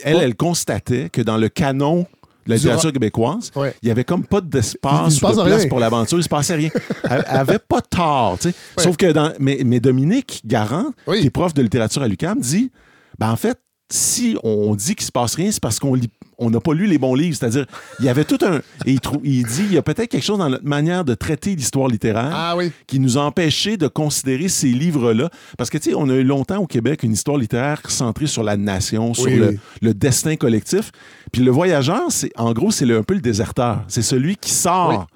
elle, 0.04 0.16
elle 0.22 0.34
constatait 0.36 1.08
que 1.10 1.20
dans 1.22 1.36
le 1.36 1.48
canon 1.48 2.06
de 2.46 2.50
la 2.50 2.56
littérature 2.56 2.88
ra- 2.88 2.92
québécoise, 2.92 3.50
Ouais. 3.54 3.74
il 3.82 3.88
y 3.88 3.90
avait 3.90 4.04
comme 4.04 4.24
pas 4.24 4.40
d'espace 4.40 5.16
ou 5.22 5.26
de 5.26 5.42
place 5.42 5.60
rien. 5.60 5.68
pour 5.68 5.78
l'aventure, 5.80 6.18
il 6.18 6.24
se 6.24 6.28
passait 6.28 6.54
rien. 6.56 6.70
Elle, 7.10 7.24
elle 7.28 7.36
avait 7.36 7.58
pas 7.60 7.80
tort, 7.80 8.36
tu 8.40 8.50
sais. 8.50 8.54
Ouais. 8.76 8.82
Sauf 8.82 8.96
que 8.96 9.12
dans 9.12 9.32
mais, 9.38 9.60
mais 9.64 9.78
Dominique 9.80 10.42
Garand, 10.44 10.86
Oui. 11.06 11.20
qui 11.20 11.26
est 11.26 11.30
prof 11.30 11.54
de 11.54 11.62
littérature 11.62 12.02
à 12.02 12.08
l'UQAM, 12.08 12.40
dit 12.40 12.70
ben 13.18 13.30
en 13.30 13.36
fait 13.36 13.58
si 13.92 14.36
on 14.42 14.74
dit 14.74 14.94
qu'il 14.94 15.04
se 15.06 15.12
passe 15.12 15.34
rien, 15.34 15.50
c'est 15.52 15.60
parce 15.62 15.78
qu'on 15.78 15.94
lit, 15.94 16.08
on 16.42 16.50
n'a 16.50 16.60
pas 16.60 16.74
lu 16.74 16.86
les 16.86 16.98
bons 16.98 17.14
livres. 17.14 17.36
C'est-à-dire, 17.38 17.66
il 18.00 18.04
y 18.04 18.08
avait 18.08 18.24
tout 18.24 18.38
un. 18.42 18.56
Et 18.86 18.92
il, 18.92 19.00
trou- 19.00 19.20
il 19.24 19.44
dit 19.46 19.62
il 19.66 19.72
y 19.74 19.78
a 19.78 19.82
peut-être 19.82 20.08
quelque 20.10 20.24
chose 20.24 20.38
dans 20.38 20.48
notre 20.48 20.64
manière 20.66 21.04
de 21.04 21.14
traiter 21.14 21.54
l'histoire 21.54 21.88
littéraire 21.88 22.30
Ah 22.34 22.54
oui. 22.56 22.70
qui 22.86 22.98
nous 23.00 23.16
a 23.18 23.22
empêchés 23.22 23.76
de 23.76 23.88
considérer 23.88 24.48
ces 24.48 24.68
livres-là. 24.68 25.30
Parce 25.56 25.70
que, 25.70 25.78
tu 25.78 25.90
sais, 25.90 25.96
on 25.96 26.08
a 26.08 26.14
eu 26.14 26.24
longtemps 26.24 26.58
au 26.58 26.66
Québec 26.66 27.02
une 27.02 27.12
histoire 27.12 27.36
littéraire 27.38 27.80
centrée 27.88 28.26
sur 28.26 28.42
la 28.42 28.56
nation, 28.56 29.14
sur 29.14 29.24
Oui, 29.26 29.36
le, 29.36 29.48
oui. 29.50 29.58
le 29.80 29.94
destin 29.94 30.36
collectif. 30.36 30.90
Puis 31.32 31.42
le 31.42 31.50
voyageur, 31.50 32.02
c'est 32.10 32.30
en 32.36 32.52
gros, 32.52 32.70
c'est 32.70 32.90
un 32.92 33.02
peu 33.02 33.14
le 33.14 33.20
déserteur. 33.20 33.82
C'est 33.88 34.02
celui 34.02 34.36
qui 34.36 34.50
sort, 34.50 35.06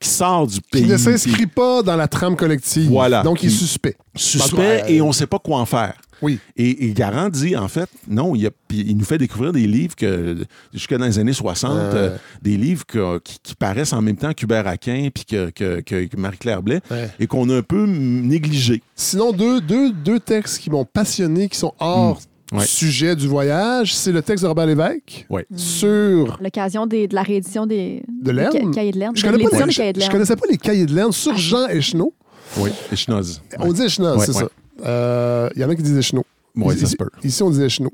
qui 0.00 0.08
sort 0.08 0.46
du 0.46 0.60
pays. 0.60 0.82
Qui 0.82 0.88
ne 0.88 0.94
puis 0.94 1.02
s'inscrit 1.04 1.46
pas 1.46 1.82
dans 1.82 1.96
la 1.96 2.08
trame 2.08 2.34
collective. 2.36 2.88
Voilà. 2.88 3.22
Donc, 3.22 3.42
il 3.42 3.46
est 3.46 3.50
suspect. 3.50 3.96
Suspect 4.16 4.84
et 4.88 5.00
on 5.00 5.08
ne 5.08 5.12
sait 5.12 5.26
pas 5.26 5.38
quoi 5.38 5.58
en 5.58 5.66
faire. 5.66 5.94
Oui. 6.22 6.38
Et, 6.56 6.86
et 6.86 6.92
Garand 6.92 7.28
dit, 7.28 7.56
en 7.56 7.68
fait, 7.68 7.88
non, 8.08 8.34
il, 8.34 8.46
a- 8.46 8.50
il 8.70 8.96
nous 8.96 9.04
fait 9.04 9.18
découvrir 9.18 9.52
des 9.52 9.66
livres 9.66 9.94
que, 9.96 10.36
jusque 10.72 10.94
dans 10.94 11.04
les 11.06 11.18
années 11.18 11.32
60, 11.32 11.70
Euh. 11.76 11.92
euh, 11.94 12.16
des 12.42 12.56
livres 12.56 12.84
que- 12.86 13.18
qui, 13.20 13.38
qui 13.42 13.54
paraissent 13.54 13.92
en 13.92 14.02
même 14.02 14.16
temps 14.16 14.32
qu'Hubert 14.32 14.66
Aquin 14.66 15.08
puis 15.14 15.24
que, 15.24 15.50
que- 15.50 15.80
que- 15.80 16.06
que 16.06 16.16
Marie-Claire 16.16 16.62
Blais 16.62 16.80
Ouais. 16.90 17.08
et 17.18 17.26
qu'on 17.26 17.48
a 17.50 17.56
un 17.56 17.62
peu 17.62 17.86
mm, 17.86 18.26
négligé. 18.26 18.82
Sinon, 18.94 19.32
deux, 19.32 19.60
deux, 19.60 19.92
deux 19.92 20.20
textes 20.20 20.58
qui 20.58 20.70
m'ont 20.70 20.84
passionné, 20.84 21.48
qui 21.48 21.58
sont 21.58 21.72
hors 21.78 22.20
Mm. 22.52 22.58
Ouais. 22.58 22.66
sujet 22.66 23.14
du 23.14 23.28
voyage, 23.28 23.94
c'est 23.94 24.10
le 24.10 24.22
texte 24.22 24.42
de 24.42 24.48
Robert 24.48 24.66
Lévesque 24.66 25.24
Ouais. 25.30 25.46
sur 25.54 26.36
L'occasion 26.42 26.84
des- 26.86 27.06
de 27.06 27.14
la 27.14 27.22
réédition 27.22 27.64
des, 27.64 28.02
De 28.08 28.24
des 28.24 28.32
Lerne? 28.32 28.52
ca- 28.52 28.70
cahiers 28.74 28.90
de 28.90 28.98
Lerne. 28.98 29.16
Je, 29.16 29.22
connais 29.22 29.32
pas 29.44 29.50
les- 29.60 29.66
des 29.66 29.72
cahiers 29.74 29.92
de 29.92 30.00
je 30.00 30.10
connaissais 30.10 30.34
pas 30.36 30.46
les 30.50 30.56
cahiers 30.58 30.86
de 30.86 30.92
Lerne 30.94 31.12
sur 31.12 31.36
Jean 31.38 31.68
Echenoz. 31.68 32.10
Oui, 32.58 32.70
et 32.90 32.96
Schnoz. 32.96 33.40
On 33.60 33.72
dit 33.72 33.82
Echenoz, 33.82 34.18
Ouais, 34.18 34.26
c'est 34.26 34.32
ouais. 34.34 34.40
ça. 34.42 34.48
Euh, 34.84 35.48
Il 35.54 35.60
y 35.62 35.64
en 35.64 35.70
a 35.70 35.74
qui 35.74 35.82
disent 35.82 35.98
Echenoz. 35.98 36.24
Oui, 36.56 36.74
ici, 36.74 36.84
ça 36.84 36.90
se 36.90 36.96
peut. 36.96 37.08
ici, 37.22 37.42
on 37.42 37.50
disait 37.50 37.66
Echenoz. 37.66 37.90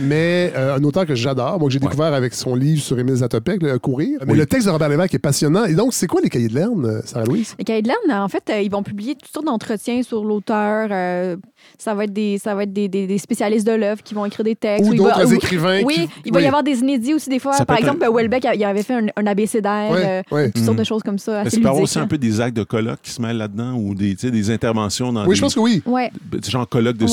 Mais 0.00 0.52
euh, 0.56 0.76
un 0.76 0.84
auteur 0.84 1.06
que 1.06 1.14
j'adore, 1.14 1.58
moi 1.58 1.68
que 1.68 1.72
j'ai 1.72 1.78
Ouais. 1.80 1.86
découvert 1.86 2.14
avec 2.14 2.34
son 2.34 2.54
livre 2.54 2.80
sur 2.82 2.98
Émile 2.98 3.16
Zatopek, 3.16 3.62
le 3.62 3.78
Courir. 3.78 4.18
Mais 4.26 4.32
Oui. 4.32 4.38
le 4.38 4.46
texte 4.46 4.66
de 4.66 4.72
Robert 4.72 4.88
Lévesque 4.88 5.14
est 5.14 5.18
passionnant. 5.18 5.64
Et 5.64 5.74
donc, 5.74 5.92
c'est 5.92 6.06
quoi 6.06 6.20
les 6.22 6.28
cahiers 6.28 6.48
de 6.48 6.54
Lerne, 6.54 6.84
euh, 6.86 7.00
Sarah-Louise? 7.04 7.54
Les 7.58 7.64
cahiers 7.64 7.82
de 7.82 7.88
Lerne, 7.88 8.20
en 8.22 8.28
fait, 8.28 8.42
euh, 8.50 8.60
ils 8.60 8.70
vont 8.70 8.82
publier 8.82 9.14
toutes 9.14 9.30
sortes 9.32 9.46
d'entretiens 9.46 10.02
sur 10.02 10.24
l'auteur. 10.24 10.88
euh, 10.90 11.36
ça 11.78 11.94
va 11.94 12.04
être 12.04 12.12
des, 12.12 12.38
ça 12.38 12.54
va 12.54 12.64
être 12.64 12.72
des, 12.72 12.88
des- 12.88 13.06
des 13.06 13.18
spécialistes 13.18 13.66
de 13.66 13.72
l'œuvre 13.72 14.02
qui 14.02 14.14
vont 14.14 14.24
écrire 14.26 14.44
des 14.44 14.56
textes. 14.56 14.84
Ou 14.86 14.90
va- 14.90 14.96
d'autres 14.96 15.32
ou- 15.32 15.34
écrivains. 15.34 15.82
Oui, 15.84 15.94
qui- 15.94 16.08
il 16.26 16.32
va 16.32 16.38
oui. 16.38 16.44
y 16.44 16.46
avoir 16.46 16.62
des 16.62 16.78
inédits 16.80 17.14
aussi 17.14 17.28
des 17.30 17.38
fois. 17.38 17.52
Ça 17.52 17.64
Par 17.64 17.76
exemple, 17.78 18.04
Welbeck, 18.12 18.46
il 18.54 18.64
avait 18.64 18.82
fait 18.82 18.94
un, 18.94 19.06
un 19.16 19.26
abécédaire, 19.26 19.90
Ouais, 19.92 20.22
euh, 20.30 20.34
ouais. 20.34 20.50
toutes 20.50 20.64
sortes 20.64 20.76
Mhm. 20.76 20.80
de 20.82 20.84
choses 20.84 21.02
comme 21.02 21.18
ça. 21.18 21.32
Est-ce 21.32 21.40
assez 21.48 21.50
qu'il 21.50 21.60
peut 21.60 21.64
y 21.64 21.68
avoir 21.68 21.80
ludiques, 21.80 21.90
aussi 21.90 21.98
un 21.98 22.02
hein. 22.02 22.06
peu 22.08 22.18
des 22.18 22.40
actes 22.40 22.56
de 22.56 22.64
colloque 22.64 22.98
qui 23.02 23.10
se 23.10 23.22
mêlent 23.22 23.36
là-dedans 23.36 23.74
ou 23.74 23.94
des, 23.94 24.16
interventions 24.50 25.12
dans 25.12 25.22
Oui, 25.22 25.30
des, 25.30 25.34
je 25.36 25.40
pense 25.40 25.54
que 25.54 25.60
oui. 25.60 25.82
Genre 26.48 26.68
colloque 26.68 26.96
de 26.96 27.04
Ouais. 27.04 27.10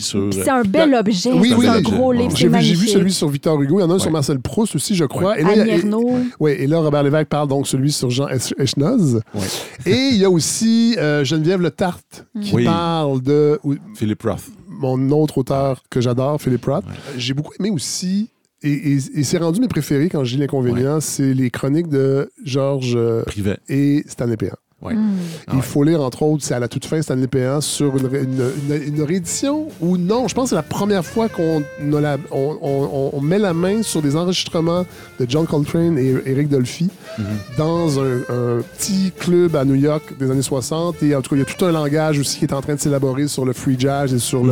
Sur... 0.00 0.30
Puis 0.30 0.40
c'est 0.42 0.50
un 0.50 0.62
bel 0.62 0.90
Ben, 0.90 0.98
objet. 1.00 1.32
oui, 1.32 1.54
un 1.66 1.80
gros 1.80 2.12
J'ai- 2.12 2.18
livre. 2.20 2.36
J'ai 2.36 2.48
vu, 2.48 2.54
j'ai 2.60 2.68
vu 2.68 2.68
magnifique. 2.70 2.88
celui 2.90 3.12
sur 3.12 3.28
Victor 3.28 3.60
Hugo. 3.60 3.78
Il 3.78 3.82
y 3.82 3.84
en 3.84 3.90
a 3.90 3.94
un 3.94 3.98
sur 3.98 4.06
Ouais. 4.08 4.12
Marcel 4.12 4.40
Proust 4.40 4.74
aussi, 4.76 4.94
je 4.94 5.04
crois. 5.04 5.38
Et 5.38 5.42
là, 5.42 5.50
Annie 5.50 5.70
et- 5.70 5.74
Ernaux. 5.78 6.18
Oui, 6.40 6.52
et 6.58 6.66
là, 6.66 6.78
Robert 6.80 7.02
Lévesque 7.02 7.28
parle 7.28 7.48
donc 7.48 7.66
celui 7.66 7.92
sur 7.92 8.10
Jean 8.10 8.28
Ech- 8.28 8.52
Echenoz. 8.58 9.20
Ouais. 9.34 9.40
Et 9.86 10.08
il 10.12 10.16
y 10.18 10.24
a 10.24 10.30
aussi 10.30 10.96
euh, 10.98 11.24
Geneviève 11.24 11.60
Le 11.60 11.70
Tarte 11.70 12.26
qui 12.40 12.54
Oui. 12.54 12.64
parle 12.64 13.22
de 13.22 13.58
ou- 13.64 13.74
Philip 13.94 14.22
Roth. 14.22 14.42
mon 14.68 15.10
autre 15.10 15.38
auteur 15.38 15.82
que 15.90 16.00
j'adore, 16.00 16.40
Philippe 16.40 16.64
Roth. 16.66 16.84
J'ai 17.16 17.34
beaucoup 17.34 17.52
aimé 17.58 17.70
aussi, 17.70 18.28
et, 18.62 18.70
et- 18.70 18.98
et 19.14 19.22
c'est 19.24 19.38
rendu 19.38 19.60
mes 19.60 19.68
préférés 19.68 20.08
quand 20.08 20.22
je 20.24 20.34
lis 20.34 20.40
l'inconvénient, 20.40 21.00
c'est 21.00 21.34
les 21.34 21.50
chroniques 21.50 21.88
de 21.88 22.30
Georges 22.44 22.94
euh, 22.96 23.22
Privet. 23.24 23.58
et 23.68 24.04
Stanley 24.06 24.36
Péan. 24.36 24.54
Ouais. 24.80 24.94
Mm. 24.94 25.10
Ah 25.48 25.50
Il 25.54 25.56
ouais. 25.56 25.62
faut 25.62 25.82
lire, 25.82 26.00
entre 26.00 26.22
autres, 26.22 26.44
c'est 26.44 26.54
à 26.54 26.60
la 26.60 26.68
toute 26.68 26.84
fin, 26.84 27.02
Stanley 27.02 27.26
Péan, 27.26 27.60
sur 27.60 27.96
une, 27.96 28.06
une- 28.14 28.74
une- 28.76 28.94
une 28.94 29.02
réédition 29.02 29.66
ou 29.80 29.96
non, 29.96 30.28
je 30.28 30.34
pense 30.34 30.44
que 30.44 30.48
c'est 30.50 30.54
la 30.54 30.62
première 30.62 31.04
fois 31.04 31.28
qu'on 31.28 31.62
on, 31.82 32.58
on- 32.62 33.10
on 33.12 33.20
met 33.20 33.38
la 33.40 33.52
main 33.54 33.82
sur 33.82 34.02
des 34.02 34.14
enregistrements 34.14 34.86
de 35.18 35.26
John 35.28 35.46
Coltrane 35.46 35.98
et 35.98 36.14
Eric 36.26 36.48
Dolphy 36.48 36.90
Mhm. 37.18 37.24
dans 37.56 37.98
un, 37.98 38.18
un 38.28 38.62
petit 38.76 39.10
club 39.18 39.56
à 39.56 39.64
New 39.64 39.74
York 39.74 40.14
des 40.18 40.30
années 40.30 40.42
60. 40.42 41.02
Et 41.02 41.14
en 41.16 41.22
tout 41.22 41.30
cas, 41.30 41.36
il 41.36 41.40
y 41.40 41.42
a 41.42 41.44
tout 41.44 41.64
un 41.64 41.72
langage 41.72 42.18
aussi 42.20 42.38
qui 42.38 42.44
est 42.44 42.52
en 42.52 42.60
train 42.60 42.74
de 42.76 42.80
s'élaborer 42.80 43.26
sur 43.26 43.44
le 43.44 43.52
free 43.52 43.74
jazz 43.78 44.14
et 44.14 44.18
sur 44.20 44.44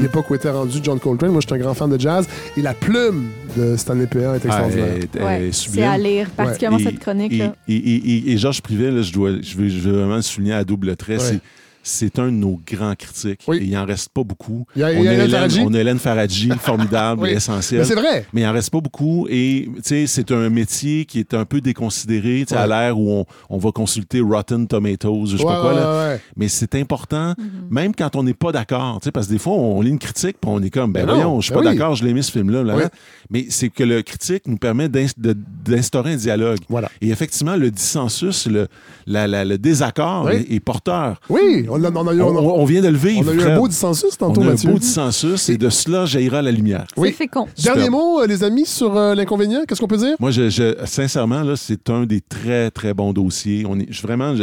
l'époque 0.00 0.30
où 0.30 0.34
était 0.36 0.50
rendu 0.50 0.78
John 0.82 1.00
Coltrane. 1.00 1.32
Moi, 1.32 1.40
je 1.40 1.46
suis 1.48 1.54
un 1.60 1.62
grand 1.64 1.74
fan 1.74 1.90
de 1.90 1.98
jazz. 1.98 2.26
Et 2.56 2.62
la 2.62 2.74
plume 2.74 3.30
de 3.56 3.76
Stanley 3.76 4.06
Péan 4.06 4.34
est 4.34 4.42
Ah, 4.44 4.46
extraordinaire. 4.46 4.98
Ouais, 5.20 5.50
c'est 5.52 5.82
à 5.82 5.98
lire, 5.98 6.30
particulièrement 6.30 6.78
Et- 6.78 6.84
cette 6.84 6.98
chronique. 7.00 7.32
Et, 7.32 7.38
là. 7.38 7.54
et, 7.68 7.74
et- 7.74 7.94
et- 8.28 8.32
et 8.32 8.38
Georges 8.38 8.62
Privet, 8.62 8.90
là, 8.92 9.02
je, 9.02 9.12
dois, 9.12 9.30
je, 9.42 9.56
veux, 9.56 9.68
je 9.72 9.80
veux 9.80 9.92
vraiment 10.02 10.22
souligner 10.22 10.54
à 10.54 10.64
double 10.64 10.96
trait, 10.96 11.16
Ouais. 11.18 11.40
C'est, 11.82 12.18
un 12.18 12.26
de 12.26 12.30
nos 12.36 12.60
grands 12.66 12.94
critiques. 12.94 13.40
Oui. 13.48 13.58
Et 13.58 13.64
il 13.64 13.70
n'en 13.72 13.84
reste 13.84 14.08
pas 14.10 14.22
beaucoup. 14.24 14.64
Il 14.76 14.80
y 14.80 14.82
a- 14.84 14.88
on, 14.88 14.90
il 14.90 15.04
y 15.04 15.08
a 15.08 15.12
Hélène 15.12 15.20
Hélène, 15.26 15.30
Faradji. 15.30 15.60
on 15.64 15.74
a 15.74 15.78
Hélène 15.78 15.98
Faradji, 15.98 16.50
formidable 16.60 17.22
Oui. 17.22 17.28
et 17.28 17.32
Mais 17.32 17.36
essentielle. 17.38 17.86
c'est 17.86 17.94
vrai. 17.94 18.26
Mais 18.32 18.42
il 18.42 18.44
n'en 18.44 18.52
reste 18.52 18.70
pas 18.70 18.80
beaucoup 18.80 19.26
et 19.30 19.68
tu 19.76 19.82
sais, 19.82 20.06
c'est 20.06 20.30
un 20.32 20.48
métier 20.50 21.04
qui 21.04 21.18
est 21.18 21.34
un 21.34 21.44
peu 21.44 21.60
déconsidéré 21.60 22.44
tu 22.46 22.54
sais, 22.54 22.56
à 22.56 22.62
Ouais. 22.62 22.68
l'ère 22.68 22.98
où 22.98 23.10
on, 23.10 23.26
on 23.50 23.58
va 23.58 23.70
consulter 23.72 24.20
Rotten 24.20 24.66
Tomatoes, 24.66 25.26
je 25.26 25.36
sais 25.36 25.44
Ouais, 25.44 25.52
pas 25.52 25.60
quoi. 25.60 25.74
ouais, 25.74 25.80
là. 25.80 26.08
ouais. 26.14 26.20
Mais 26.36 26.48
c'est 26.48 26.74
important, 26.74 27.34
Mhm. 27.38 27.46
même 27.70 27.94
quand 27.94 28.14
on 28.16 28.22
n'est 28.22 28.34
pas 28.34 28.52
d'accord. 28.52 28.98
tu 29.00 29.06
sais, 29.06 29.12
Parce 29.12 29.26
que 29.26 29.32
des 29.32 29.38
fois, 29.38 29.54
on 29.54 29.80
lit 29.82 29.90
une 29.90 29.98
critique 29.98 30.36
puis 30.40 30.50
on 30.50 30.62
est 30.62 30.70
comme, 30.70 30.92
ben, 30.92 31.00
Ben 31.00 31.06
non, 31.08 31.14
voyons, 31.14 31.40
je 31.40 31.46
suis 31.46 31.54
ben 31.54 31.62
pas 31.62 31.70
oui. 31.70 31.76
d'accord, 31.76 31.94
je 31.94 32.04
l'ai 32.04 32.14
mis 32.14 32.22
ce 32.22 32.30
film-là. 32.32 32.62
là, 32.62 32.74
Oui. 32.76 32.82
là. 32.82 32.90
Mais 33.30 33.46
c'est 33.48 33.68
que 33.70 33.82
le 33.84 34.02
critique 34.02 34.46
nous 34.46 34.56
permet 34.58 34.88
d'instaurer 34.88 36.12
un 36.12 36.16
dialogue. 36.16 36.58
Voilà. 36.68 36.90
Et 37.00 37.10
effectivement, 37.10 37.56
le 37.56 37.70
dissensus, 37.70 38.46
le, 38.46 38.68
la- 39.06 39.26
la- 39.26 39.44
le 39.44 39.58
désaccord 39.58 40.26
Oui. 40.26 40.46
est, 40.48 40.54
est 40.54 40.60
porteur. 40.60 41.20
Oui, 41.28 41.66
on 41.72 41.84
a, 41.84 41.90
on 41.90 42.06
a 42.08 42.14
eu, 42.14 42.20
On, 42.22 42.28
on 42.28 42.38
a- 42.38 42.40
on 42.60 42.64
vient 42.64 42.80
de 42.82 42.88
le 42.88 42.96
vivre. 42.96 43.24
on 43.26 43.30
a 43.30 43.34
eu 43.34 43.38
un 43.38 43.42
Fred. 43.42 43.58
beau 43.58 43.68
dissensus 43.68 44.16
tantôt, 44.18 44.40
On 44.40 44.44
a 44.44 44.48
un 44.48 44.50
Mathieu. 44.50 44.70
beau 44.72 44.78
dissensus 44.78 45.48
et 45.48 45.56
de 45.58 45.68
cela 45.70 46.04
jaillira 46.06 46.42
la 46.42 46.52
lumière. 46.52 46.86
Oui. 46.96 47.08
C'est 47.10 47.14
fécond. 47.24 47.46
Dernier 47.62 47.90
mot, 47.90 48.20
euh, 48.20 48.26
les 48.26 48.44
amis, 48.44 48.66
sur 48.66 48.96
euh, 48.96 49.14
l'inconvénient. 49.14 49.60
Qu'est-ce 49.66 49.80
qu'on 49.80 49.86
peut 49.88 49.96
dire? 49.96 50.16
Moi, 50.20 50.30
je, 50.30 50.48
je- 50.50 50.74
sincèrement, 50.84 51.42
là, 51.42 51.56
c'est 51.56 51.88
un 51.90 52.04
des 52.04 52.20
très, 52.20 52.70
très 52.70 52.94
bons 52.94 53.12
dossiers. 53.12 53.64
On 53.68 53.78
est, 53.78 53.86
je- 53.90 54.02
vraiment, 54.02 54.34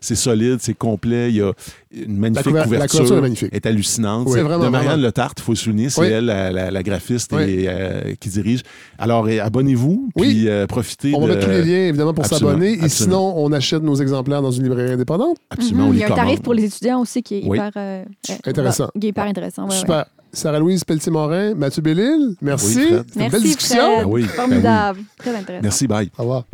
c'est 0.00 0.14
solide, 0.14 0.58
c'est 0.60 0.74
complet. 0.76 1.30
Il 1.30 1.36
y 1.36 1.40
a 1.42 1.52
une 1.90 2.16
magnifique 2.18 2.44
couver- 2.46 2.58
la 2.58 2.64
couverture. 2.64 2.88
couverture 2.98 3.18
est 3.18 3.20
magnifique. 3.20 3.48
est 3.52 3.66
hallucinante. 3.66 4.26
Oui, 4.26 4.32
C'est 4.34 4.42
vraiment, 4.42 4.64
De 4.64 4.68
Marianne 4.68 4.90
vraiment. 4.92 5.02
Le 5.06 5.12
Tarte, 5.12 5.38
il 5.40 5.42
faut 5.42 5.54
souligner, 5.54 5.88
c'est 5.90 6.00
Oui. 6.02 6.06
elle, 6.08 6.26
la, 6.26 6.50
la- 6.52 6.70
la 6.70 6.82
graphiste 6.82 7.30
Oui. 7.32 7.42
et, 7.42 7.64
euh, 7.68 8.14
qui 8.20 8.28
dirige. 8.28 8.62
Alors, 8.98 9.26
abonnez-vous, 9.28 10.10
Oui. 10.16 10.28
puis 10.28 10.48
euh, 10.48 10.66
profitez 10.66 11.12
On 11.14 11.20
va 11.20 11.26
de... 11.28 11.32
mettre 11.34 11.46
tous 11.46 11.52
les 11.52 11.62
liens, 11.62 11.88
évidemment, 11.88 12.14
pour 12.14 12.26
s'abonner. 12.26 12.72
Et 12.84 12.88
sinon, 12.88 13.34
on 13.36 13.52
achète 13.52 13.82
nos 13.82 13.94
exemplaires 13.96 14.42
dans 14.42 14.50
une 14.50 14.64
librairie 14.64 14.92
indépendante. 14.92 15.36
Absolument, 15.50 15.84
Mhm. 15.84 15.90
on 15.90 15.92
Il 15.94 15.98
y 16.00 16.04
a 16.04 16.06
un 16.12 16.16
tarif 16.16 16.40
pour 16.42 16.54
les 16.54 16.64
étudiants 16.64 17.00
aussi 17.00 17.22
qui 17.22 17.36
est 17.36 17.42
Oui. 17.44 17.56
hyper 17.58 17.70
euh, 17.76 18.04
euh, 18.30 18.34
Intéressant. 18.44 18.88
Qui 19.00 19.06
est 19.06 19.10
hyper 19.10 19.24
intéressant. 19.24 19.64
ouais, 19.64 19.70
ouais. 19.70 19.78
Super. 19.78 20.04
Sarah-Louise 20.30 20.84
Pelletier-Morin, 20.84 21.54
Mathieu 21.54 21.80
Bellil, 21.80 22.34
merci. 22.42 22.74
C'était 22.74 22.84
une 22.90 22.96
belle 22.98 23.14
Merci, 23.16 23.40
discussion. 23.42 23.82
Ah 24.00 24.06
oui, 24.06 24.24
Formidable. 24.24 25.00
Très 25.16 25.30
intéressant. 25.34 25.62
Merci, 25.62 25.86
bye. 25.86 26.10
Au 26.18 26.22
revoir. 26.22 26.44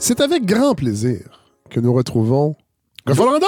C'est 0.00 0.20
avec 0.20 0.44
grand 0.46 0.74
plaisir 0.74 1.20
que 1.68 1.78
nous 1.78 1.92
retrouvons 1.92 2.56
Rolando! 3.06 3.46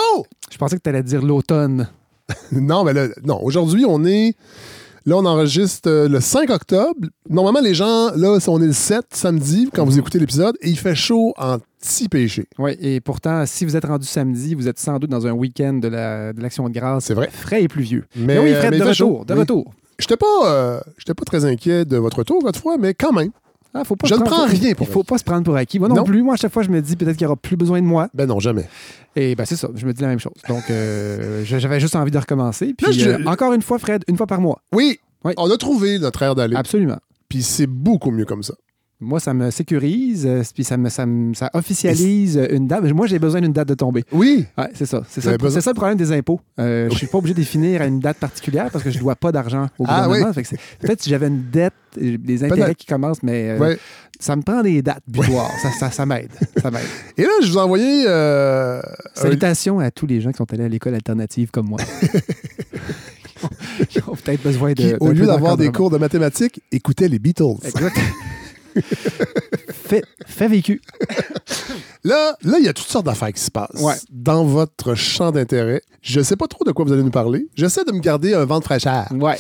Je 0.50 0.58
pensais 0.58 0.76
que 0.76 0.82
tu 0.82 0.88
allais 0.90 1.02
dire 1.02 1.22
l'automne. 1.22 1.88
Non, 2.52 2.84
mais 2.84 2.92
là, 2.92 3.08
non. 3.24 3.42
Aujourd'hui, 3.42 3.84
on 3.86 4.04
est. 4.04 4.34
Là, 5.04 5.16
on 5.16 5.24
enregistre 5.26 5.90
euh, 5.90 6.08
le 6.08 6.20
5 6.20 6.48
octobre. 6.50 6.94
Normalement, 7.28 7.60
les 7.60 7.74
gens, 7.74 8.10
là, 8.14 8.38
on 8.46 8.62
est 8.62 8.66
le 8.66 8.72
7 8.72 9.06
samedi 9.12 9.68
quand 9.74 9.84
vous 9.84 9.98
écoutez 9.98 10.18
l'épisode 10.18 10.56
et 10.62 10.70
il 10.70 10.78
fait 10.78 10.94
chaud 10.94 11.34
en 11.36 11.58
petit 11.80 12.08
péché. 12.08 12.46
Oui, 12.58 12.76
et 12.80 13.00
pourtant, 13.00 13.44
si 13.46 13.64
vous 13.64 13.76
êtes 13.76 13.84
rendu 13.84 14.06
samedi, 14.06 14.54
vous 14.54 14.68
êtes 14.68 14.78
sans 14.78 14.98
doute 14.98 15.10
dans 15.10 15.26
un 15.26 15.32
week-end 15.32 15.74
de 15.74 15.88
la- 15.88 16.32
de 16.32 16.40
l'Action 16.40 16.68
de 16.68 16.72
grâce. 16.74 17.04
C'est 17.06 17.14
vrai. 17.14 17.28
Frais 17.32 17.64
et 17.64 17.68
pluvieux. 17.68 18.04
Mais, 18.16 18.26
Mais, 18.26 18.38
oui, 18.38 18.50
euh, 18.52 18.58
Fred, 18.60 18.70
mais 18.70 18.78
de 18.78 18.82
il 18.82 18.84
fait 18.84 18.90
retour. 19.02 19.18
chaud. 19.18 19.24
De 19.26 19.34
Oui. 19.34 19.40
retour. 19.40 19.72
J'étais 19.98 20.16
pas, 20.16 20.26
euh, 20.44 20.80
j'étais 20.98 21.14
pas 21.14 21.24
très 21.24 21.44
inquiet 21.44 21.84
de 21.84 21.96
votre 21.96 22.18
retour, 22.18 22.40
votre 22.42 22.60
fois, 22.60 22.76
mais 22.78 22.94
quand 22.94 23.12
même. 23.12 23.30
Ah, 23.74 23.84
faut 23.84 23.96
pas 23.96 24.06
Je 24.06 24.14
ne 24.14 24.20
prends 24.20 24.46
rien 24.46 24.74
pour 24.74 24.86
Il 24.86 24.92
faut 24.92 25.02
pas 25.02 25.16
se 25.18 25.24
prendre 25.24 25.44
pour 25.44 25.56
acquis. 25.56 25.78
Moi 25.78 25.88
non, 25.88 25.94
Non. 25.96 26.04
plus. 26.04 26.22
Moi, 26.22 26.34
à 26.34 26.36
chaque 26.36 26.52
fois, 26.52 26.62
je 26.62 26.68
me 26.68 26.80
dis 26.82 26.94
peut-être 26.96 27.16
qu'il 27.16 27.24
n'y 27.26 27.30
aura 27.30 27.36
plus 27.36 27.56
besoin 27.56 27.80
de 27.80 27.86
moi. 27.86 28.08
Ben 28.12 28.26
non, 28.26 28.38
jamais. 28.38 28.68
Et 29.16 29.34
ben 29.34 29.44
c'est 29.46 29.56
ça. 29.56 29.68
Je 29.74 29.86
me 29.86 29.92
dis 29.92 30.02
la 30.02 30.08
même 30.08 30.18
chose. 30.18 30.32
Donc, 30.48 30.64
euh, 30.70 31.42
j'avais 31.44 31.80
juste 31.80 31.96
envie 31.96 32.10
de 32.10 32.18
recommencer. 32.18 32.74
Puis, 32.76 32.86
Là, 32.86 32.92
je- 32.92 33.10
euh, 33.10 33.24
encore 33.26 33.52
une 33.54 33.62
fois, 33.62 33.78
Fred, 33.78 34.04
une 34.08 34.16
fois 34.16 34.26
par 34.26 34.40
mois. 34.40 34.60
Oui, 34.74 34.98
Oui. 35.24 35.32
on 35.38 35.50
a 35.50 35.56
trouvé 35.56 35.98
notre 35.98 36.22
air 36.22 36.34
d'aller. 36.34 36.56
Absolument. 36.56 36.98
Puis 37.28 37.42
c'est 37.42 37.66
beaucoup 37.66 38.10
mieux 38.10 38.26
comme 38.26 38.42
ça. 38.42 38.54
Moi, 39.02 39.18
ça 39.20 39.34
me 39.34 39.50
sécurise, 39.50 40.24
euh, 40.26 40.42
puis 40.54 40.62
ça, 40.64 40.76
me, 40.76 40.88
ça, 40.88 41.04
me- 41.06 41.34
ça 41.34 41.50
officialise 41.54 42.40
une 42.50 42.68
date. 42.68 42.84
Moi, 42.92 43.06
j'ai 43.08 43.18
besoin 43.18 43.40
d'une 43.40 43.52
date 43.52 43.68
de 43.68 43.74
tombée. 43.74 44.04
Oui. 44.12 44.46
Ouais, 44.56 44.68
c'est 44.74 44.86
ça. 44.86 45.02
C'est 45.08 45.20
ça, 45.20 45.36
ça 45.60 45.70
le 45.70 45.74
problème 45.74 45.98
des 45.98 46.12
impôts. 46.12 46.40
Euh, 46.60 46.88
Je 46.90 46.96
suis 46.96 47.06
pas 47.08 47.18
obligé 47.18 47.34
de 47.34 47.40
définir 47.40 47.82
à 47.82 47.86
une 47.86 47.98
date 47.98 48.18
particulière 48.18 48.68
parce 48.70 48.84
que 48.84 48.90
je 48.90 48.98
dois 48.98 49.16
pas 49.16 49.32
d'argent 49.32 49.66
au 49.78 49.84
Ah, 49.88 50.04
gouvernement. 50.06 50.32
oui. 50.36 50.42
Peut-être 50.80 51.02
si 51.02 51.10
j'avais 51.10 51.26
une 51.26 51.42
dette, 51.50 51.72
euh, 52.00 52.16
des 52.18 52.44
intérêts 52.44 52.74
qui 52.76 52.86
commencent, 52.86 53.22
mais 53.24 53.50
euh, 53.50 53.58
Ouais. 53.58 53.78
ça 54.20 54.36
me 54.36 54.42
prend 54.42 54.62
des 54.62 54.80
dates 54.82 55.02
butoirs. 55.08 55.50
ça 55.62 55.70
ça, 55.72 55.90
ça 55.90 56.06
m'aide. 56.06 56.30
Ça 56.62 56.70
m'aide. 56.70 56.82
Et 57.18 57.22
là, 57.22 57.30
je 57.42 57.50
vous 57.50 57.58
ai 57.58 57.60
envoyé. 57.60 58.04
euh, 58.06 58.80
Salutations 59.14 59.80
à 59.80 59.90
tous 59.90 60.06
les 60.06 60.20
gens 60.20 60.30
qui 60.30 60.36
sont 60.38 60.52
allés 60.52 60.64
à 60.64 60.68
l'école 60.68 60.94
alternative 60.94 61.50
comme 61.50 61.66
moi. 61.68 61.80
Ils 63.94 64.02
ont 64.06 64.14
peut-être 64.14 64.42
besoin 64.42 64.70
de. 64.72 64.74
qui, 64.74 64.94
au 65.00 65.10
lieu 65.10 65.26
d'avoir 65.26 65.56
des 65.56 65.70
cours 65.72 65.90
de 65.90 65.98
mathématiques, 65.98 66.62
écoutaient 66.70 67.08
les 67.08 67.18
Beatles. 67.18 67.56
Exact. 67.64 67.96
fait, 69.84 70.02
fait 70.26 70.48
vécu. 70.48 70.80
Là, 72.04 72.36
là, 72.42 72.58
il 72.58 72.64
y 72.64 72.68
a 72.68 72.72
toutes 72.72 72.86
sortes 72.88 73.06
d'affaires 73.06 73.32
qui 73.32 73.40
se 73.40 73.50
passent 73.50 73.80
Ouais. 73.80 73.94
dans 74.10 74.44
votre 74.44 74.94
champ 74.94 75.30
d'intérêt. 75.30 75.82
Je 76.02 76.20
sais 76.20 76.36
pas 76.36 76.48
trop 76.48 76.64
de 76.64 76.72
quoi 76.72 76.84
vous 76.84 76.92
allez 76.92 77.02
nous 77.04 77.10
parler. 77.10 77.46
J'essaie 77.54 77.84
de 77.84 77.92
me 77.92 78.00
garder 78.00 78.34
un 78.34 78.44
vent 78.44 78.58
de 78.58 78.64
fraîcheur. 78.64 79.06
Ouais. 79.12 79.38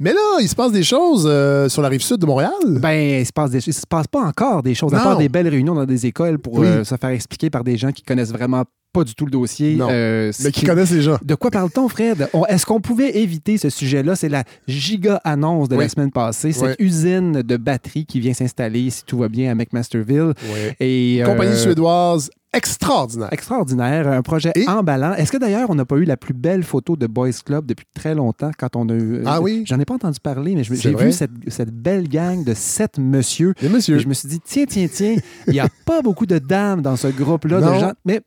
Mais 0.00 0.12
là, 0.12 0.38
il 0.40 0.48
se 0.48 0.54
passe 0.54 0.72
des 0.72 0.82
choses 0.82 1.24
euh, 1.28 1.68
sur 1.68 1.82
la 1.82 1.88
rive 1.88 2.02
sud 2.02 2.18
de 2.18 2.26
Montréal. 2.26 2.50
Ben, 2.66 3.20
il 3.20 3.26
se 3.26 3.32
passe 3.32 3.50
des, 3.50 3.58
il 3.66 3.72
se 3.74 3.86
passe 3.88 4.06
pas 4.08 4.20
encore 4.22 4.62
des 4.62 4.74
choses, 4.74 4.92
à 4.94 4.98
Non. 4.98 5.02
part 5.04 5.18
des 5.18 5.28
belles 5.28 5.48
réunions 5.48 5.74
dans 5.74 5.84
des 5.86 6.06
écoles 6.06 6.38
pour 6.38 6.54
Oui. 6.58 6.66
euh, 6.66 6.84
se 6.84 6.96
faire 6.96 7.10
expliquer 7.10 7.50
par 7.50 7.62
des 7.64 7.76
gens 7.76 7.92
qui 7.92 8.02
connaissent 8.02 8.32
vraiment 8.32 8.64
pas 8.92 9.02
du 9.04 9.14
tout 9.16 9.24
le 9.24 9.30
dossier. 9.32 9.74
Non. 9.74 9.88
euh, 9.90 10.30
mais 10.44 10.52
qui 10.52 10.60
qui- 10.60 10.66
connaissent 10.66 10.92
les 10.92 11.02
gens. 11.02 11.18
De 11.24 11.34
quoi 11.34 11.50
parle-t-on, 11.50 11.88
Fred? 11.88 12.28
Est-ce 12.48 12.64
qu'on 12.64 12.80
pouvait 12.80 13.18
éviter 13.18 13.58
ce 13.58 13.68
sujet-là? 13.68 14.14
C'est 14.14 14.28
la 14.28 14.44
giga 14.68 15.20
annonce 15.24 15.68
de 15.68 15.74
Oui. 15.76 15.82
la 15.84 15.88
semaine 15.88 16.12
passée, 16.12 16.52
cette 16.52 16.76
Oui. 16.78 16.86
usine 16.86 17.42
de 17.42 17.56
batterie 17.56 18.06
qui 18.06 18.20
vient 18.20 18.34
s'installer, 18.34 18.90
si 18.90 19.04
tout 19.04 19.18
va 19.18 19.28
bien, 19.28 19.50
à 19.50 19.54
McMasterville. 19.56 20.32
Et, 20.78 21.18
euh, 21.22 21.26
Compagnie 21.26 21.56
suédoise 21.56 22.30
extraordinaire. 22.54 23.28
Extraordinaire, 23.32 24.08
un 24.08 24.22
projet 24.22 24.52
Et- 24.54 24.68
emballant. 24.68 25.14
Est-ce 25.14 25.32
que 25.32 25.36
d'ailleurs, 25.36 25.70
on 25.70 25.74
n'a 25.74 25.84
pas 25.84 25.96
eu 25.96 26.04
la 26.04 26.16
plus 26.16 26.34
belle 26.34 26.62
photo 26.62 26.96
de 26.96 27.06
Boys 27.06 27.30
Club 27.44 27.66
depuis 27.66 27.86
très 27.94 28.14
longtemps 28.14 28.50
quand 28.58 28.76
on 28.76 28.88
a 28.88 28.94
eu. 28.94 29.22
Ah 29.26 29.40
oui? 29.40 29.64
J'en 29.66 29.78
ai 29.80 29.84
pas 29.84 29.94
entendu 29.94 30.18
parler, 30.20 30.54
mais 30.54 30.64
j'ai 30.64 30.94
vu 30.94 31.12
cette, 31.12 31.30
cette 31.48 31.70
belle 31.70 32.08
gang 32.08 32.44
de 32.44 32.54
sept 32.54 32.98
monsieur. 32.98 33.54
Les 33.60 33.68
messieurs. 33.68 33.96
Et 33.96 34.00
je 34.00 34.08
me 34.08 34.14
suis 34.14 34.28
dit, 34.28 34.40
tiens, 34.40 34.64
tiens, 34.66 34.86
tiens, 34.90 35.16
il 35.46 35.52
n'y 35.52 35.60
a 35.60 35.68
pas 35.84 36.02
beaucoup 36.02 36.26
de 36.26 36.38
dames 36.38 36.82
dans 36.82 36.96
ce 36.96 37.08
groupe-là 37.08 37.60
de 37.60 37.80
gens. 37.80 37.92
Mais 38.04 38.20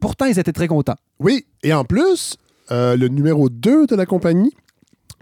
pourtant, 0.00 0.26
ils 0.26 0.38
étaient 0.38 0.52
très 0.52 0.68
contents. 0.68 0.96
Oui, 1.20 1.46
et 1.62 1.72
en 1.72 1.84
plus, 1.84 2.36
euh, 2.70 2.96
le 2.96 3.08
numéro 3.08 3.48
2 3.48 3.86
de 3.86 3.94
la 3.94 4.06
compagnie, 4.06 4.52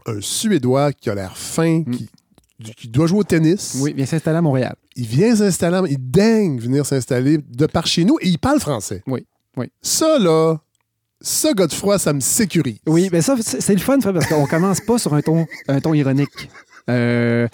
un 0.06 0.20
Suédois 0.20 0.92
qui 0.92 1.10
a 1.10 1.14
l'air 1.14 1.36
fin, 1.36 1.84
qui, 1.84 2.08
qui 2.76 2.88
doit 2.88 3.06
jouer 3.06 3.20
au 3.20 3.24
tennis. 3.24 3.74
Mm. 3.76 3.82
Oui, 3.82 3.92
vient 3.92 4.06
s'installer 4.06 4.38
à 4.38 4.42
Montréal. 4.42 4.74
Il 4.96 5.06
vient 5.06 5.34
s'installer, 5.34 5.90
il 5.90 6.10
daigne 6.10 6.58
venir 6.58 6.84
s'installer 6.84 7.38
de 7.38 7.66
par 7.66 7.86
chez 7.86 8.04
nous 8.04 8.18
et 8.20 8.28
il 8.28 8.38
parle 8.38 8.60
français. 8.60 9.02
Oui, 9.06 9.26
oui. 9.56 9.66
Ça, 9.80 10.18
là, 10.18 10.58
ça, 11.20 11.52
Godefroy, 11.52 11.98
ça 11.98 12.12
me 12.12 12.20
sécurise. 12.20 12.78
Oui, 12.86 13.08
mais 13.12 13.22
ça, 13.22 13.36
c'est 13.40 13.60
c'est 13.60 13.74
le 13.74 13.80
fun, 13.80 14.00
Fred, 14.00 14.14
parce 14.14 14.26
qu'on 14.26 14.46
commence 14.46 14.80
pas 14.80 14.98
sur 14.98 15.14
un 15.14 15.22
ton, 15.22 15.46
un 15.68 15.80
ton 15.80 15.94
ironique. 15.94 16.48
Euh, 16.90 17.46